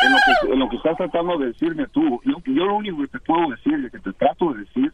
en 0.04 0.12
lo, 0.12 0.18
que, 0.18 0.52
en 0.52 0.58
lo 0.58 0.68
que 0.68 0.76
estás 0.76 0.96
tratando 0.98 1.38
de 1.38 1.46
decirme 1.46 1.86
tú, 1.92 2.20
yo, 2.26 2.34
yo 2.44 2.64
lo 2.66 2.76
único 2.76 2.98
que 2.98 3.08
te 3.08 3.20
puedo 3.20 3.48
decir, 3.48 3.90
que 3.90 3.98
te 4.00 4.12
trato 4.12 4.52
de 4.52 4.64
decir, 4.64 4.92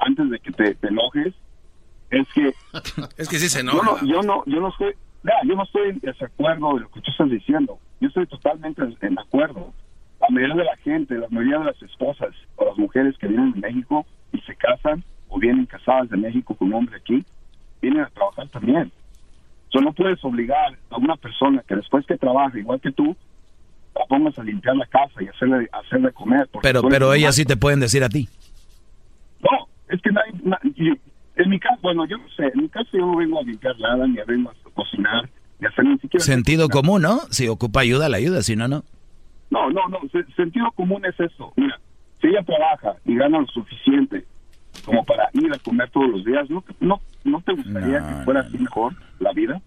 antes 0.00 0.30
de 0.30 0.38
que 0.40 0.50
te, 0.50 0.74
te 0.74 0.88
enojes, 0.88 1.32
es 2.20 2.28
que... 2.32 2.54
es 3.16 3.28
que 3.28 3.38
sí 3.38 3.48
se 3.48 3.60
enoja. 3.60 3.78
Yo 3.78 3.82
no, 3.82 4.06
yo 4.06 4.22
no, 4.22 4.44
yo 4.46 4.60
no 4.60 4.68
estoy... 4.68 4.94
yo 5.44 5.54
no 5.54 5.62
estoy 5.62 5.88
en 5.90 5.98
desacuerdo 6.00 6.74
de 6.74 6.80
lo 6.80 6.90
que 6.90 7.00
tú 7.00 7.10
estás 7.10 7.30
diciendo. 7.30 7.78
Yo 8.00 8.08
estoy 8.08 8.26
totalmente 8.26 8.82
en 9.00 9.18
acuerdo. 9.18 9.72
La 10.20 10.28
mayoría 10.30 10.56
de 10.56 10.64
la 10.64 10.76
gente, 10.78 11.14
la 11.14 11.28
mayoría 11.30 11.58
de 11.58 11.64
las 11.66 11.82
esposas 11.82 12.34
o 12.56 12.64
las 12.64 12.78
mujeres 12.78 13.16
que 13.18 13.28
vienen 13.28 13.52
de 13.52 13.60
México 13.60 14.06
y 14.32 14.40
se 14.40 14.56
casan 14.56 15.04
o 15.28 15.38
vienen 15.38 15.66
casadas 15.66 16.08
de 16.08 16.16
México 16.16 16.54
con 16.54 16.68
un 16.68 16.74
hombre 16.74 16.96
aquí, 16.96 17.24
vienen 17.80 18.02
a 18.02 18.10
trabajar 18.10 18.48
también. 18.48 18.90
So, 19.68 19.80
no 19.80 19.92
puedes 19.92 20.22
obligar 20.24 20.78
a 20.90 20.96
una 20.96 21.16
persona 21.16 21.62
que 21.66 21.76
después 21.76 22.06
que 22.06 22.16
trabaja 22.16 22.58
igual 22.58 22.80
que 22.80 22.92
tú, 22.92 23.16
la 23.94 24.06
pongas 24.06 24.38
a 24.38 24.42
limpiar 24.42 24.76
la 24.76 24.86
casa 24.86 25.22
y 25.22 25.28
hacerle, 25.28 25.68
hacerle 25.72 26.12
comer. 26.12 26.48
Pero, 26.62 26.82
pero 26.82 27.12
ellas 27.12 27.34
sí 27.34 27.44
te 27.44 27.56
pueden 27.56 27.80
decir 27.80 28.04
a 28.04 28.08
ti. 28.08 28.28
No, 29.40 29.68
es 29.88 30.00
que 30.02 30.10
nadie, 30.12 31.00
en 31.36 31.50
mi 31.50 31.60
caso, 31.60 31.78
bueno, 31.82 32.06
yo 32.06 32.18
no 32.18 32.28
sé, 32.30 32.44
en 32.54 32.62
mi 32.62 32.68
caso 32.68 32.88
yo 32.92 33.06
no 33.06 33.16
vengo 33.16 33.38
a 33.38 33.42
limpiar 33.42 33.78
nada, 33.78 34.06
ni 34.06 34.18
a 34.18 34.24
vengo 34.24 34.50
a 34.50 34.70
cocinar, 34.70 35.28
Sentido 36.18 36.68
común, 36.68 37.02
¿no? 37.02 37.20
Si 37.30 37.48
ocupa 37.48 37.80
ayuda, 37.80 38.08
la 38.08 38.18
ayuda, 38.18 38.42
si 38.42 38.56
no, 38.56 38.68
no. 38.68 38.84
No, 39.50 39.70
no, 39.70 39.88
no. 39.88 39.98
sentido 40.36 40.70
común 40.72 41.04
es 41.06 41.18
eso. 41.18 41.52
Mira, 41.56 41.78
si 42.20 42.26
ella 42.26 42.42
trabaja 42.42 42.96
y 43.04 43.16
gana 43.16 43.40
lo 43.40 43.46
suficiente 43.46 44.24
como 44.84 45.04
para 45.04 45.30
ir 45.32 45.52
a 45.52 45.58
comer 45.58 45.88
todos 45.90 46.08
los 46.10 46.24
días, 46.24 46.50
¿no, 46.50 46.62
no, 46.80 47.00
no 47.24 47.40
te 47.40 47.54
gustaría 47.54 48.06
que 48.06 48.24
fuera 48.24 48.40
así 48.40 48.58
mejor 48.58 48.94
la 49.18 49.32
vida? 49.32 49.60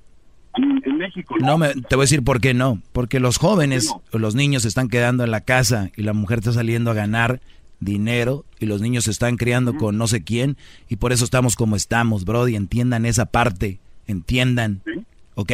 En, 0.55 0.97
México. 0.97 1.35
No, 1.39 1.57
me, 1.57 1.69
te 1.73 1.95
voy 1.95 2.03
a 2.03 2.05
decir 2.05 2.23
por 2.23 2.41
qué 2.41 2.53
no. 2.53 2.81
Porque 2.91 3.19
los 3.19 3.37
jóvenes 3.37 3.95
los 4.11 4.35
niños 4.35 4.63
se 4.63 4.67
están 4.67 4.89
quedando 4.89 5.23
en 5.23 5.31
la 5.31 5.41
casa 5.41 5.89
y 5.95 6.03
la 6.03 6.13
mujer 6.13 6.39
está 6.39 6.51
saliendo 6.51 6.91
a 6.91 6.95
ganar 6.95 7.39
dinero 7.79 8.45
y 8.59 8.65
los 8.65 8.81
niños 8.81 9.05
se 9.05 9.11
están 9.11 9.37
criando 9.37 9.75
con 9.75 9.97
no 9.97 10.07
sé 10.07 10.23
quién 10.23 10.57
y 10.87 10.97
por 10.97 11.13
eso 11.13 11.23
estamos 11.23 11.55
como 11.55 11.75
estamos, 11.75 12.25
Brody. 12.25 12.55
Entiendan 12.55 13.05
esa 13.05 13.25
parte, 13.25 13.79
entiendan. 14.07 14.81
¿Ok? 15.35 15.51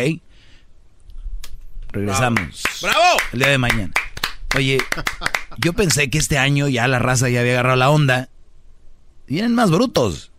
Regresamos. 1.91 2.63
¡Bravo! 2.81 3.17
El 3.31 3.39
día 3.39 3.49
de 3.49 3.57
mañana. 3.57 3.93
Oye, 4.55 4.77
yo 5.57 5.73
pensé 5.73 6.09
que 6.09 6.17
este 6.17 6.37
año 6.37 6.67
ya 6.67 6.87
la 6.87 6.99
raza 6.99 7.29
ya 7.29 7.41
había 7.41 7.53
agarrado 7.53 7.77
la 7.77 7.89
onda. 7.89 8.29
Vienen 9.27 9.53
más 9.53 9.71
brutos. 9.71 10.31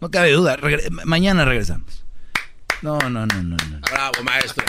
No 0.00 0.10
cabe 0.10 0.32
duda. 0.32 0.56
mañana 1.04 1.44
regresamos. 1.44 2.04
No, 2.82 2.98
no, 2.98 3.26
no, 3.26 3.26
no, 3.26 3.56
no. 3.56 3.80
Bravo, 3.80 4.22
maestro. 4.24 4.64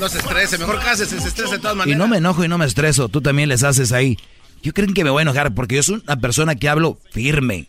No 0.00 0.08
se 0.08 0.18
estrese, 0.18 0.56
mejor 0.58 0.80
cállese, 0.80 1.20
se 1.20 1.28
estrese 1.28 1.56
de 1.56 1.58
todas 1.58 1.76
maneras. 1.76 1.96
Y 1.96 1.98
no 1.98 2.08
me 2.08 2.16
enojo 2.16 2.44
y 2.44 2.48
no 2.48 2.56
me 2.56 2.64
estreso. 2.64 3.08
Tú 3.08 3.20
también 3.20 3.48
les 3.48 3.62
haces 3.62 3.92
ahí. 3.92 4.18
Yo 4.62 4.72
creen 4.72 4.94
que 4.94 5.04
me 5.04 5.10
voy 5.10 5.20
a 5.20 5.22
enojar 5.22 5.54
porque 5.54 5.76
yo 5.76 5.82
soy 5.82 6.02
una 6.04 6.16
persona 6.16 6.54
que 6.54 6.68
hablo 6.68 6.98
firme. 7.10 7.68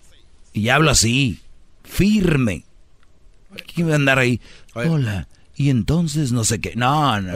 Y 0.54 0.70
hablo 0.70 0.92
así. 0.92 1.42
Firme. 1.84 2.64
¿Quién 3.74 3.90
va 3.90 3.94
a 3.94 3.96
andar 3.96 4.20
ahí? 4.20 4.40
Hola 4.74 5.28
y 5.56 5.70
entonces 5.70 6.32
no 6.32 6.44
sé 6.44 6.60
qué. 6.60 6.74
No, 6.76 7.20
no, 7.22 7.34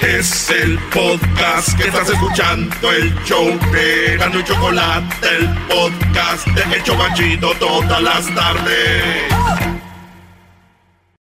Es 0.00 0.50
el 0.50 0.78
podcast 0.92 1.76
que 1.76 1.84
estás 1.84 2.10
escuchando, 2.10 2.92
el 2.92 3.14
show 3.24 3.46
de 3.72 4.16
Gano 4.18 4.40
y 4.40 4.44
Chocolate, 4.44 5.28
el 5.38 5.48
podcast 5.68 6.46
de 6.48 6.76
El 6.76 6.82
Chocachito 6.82 7.52
todas 7.58 8.02
las 8.02 8.34
tardes. 8.34 9.73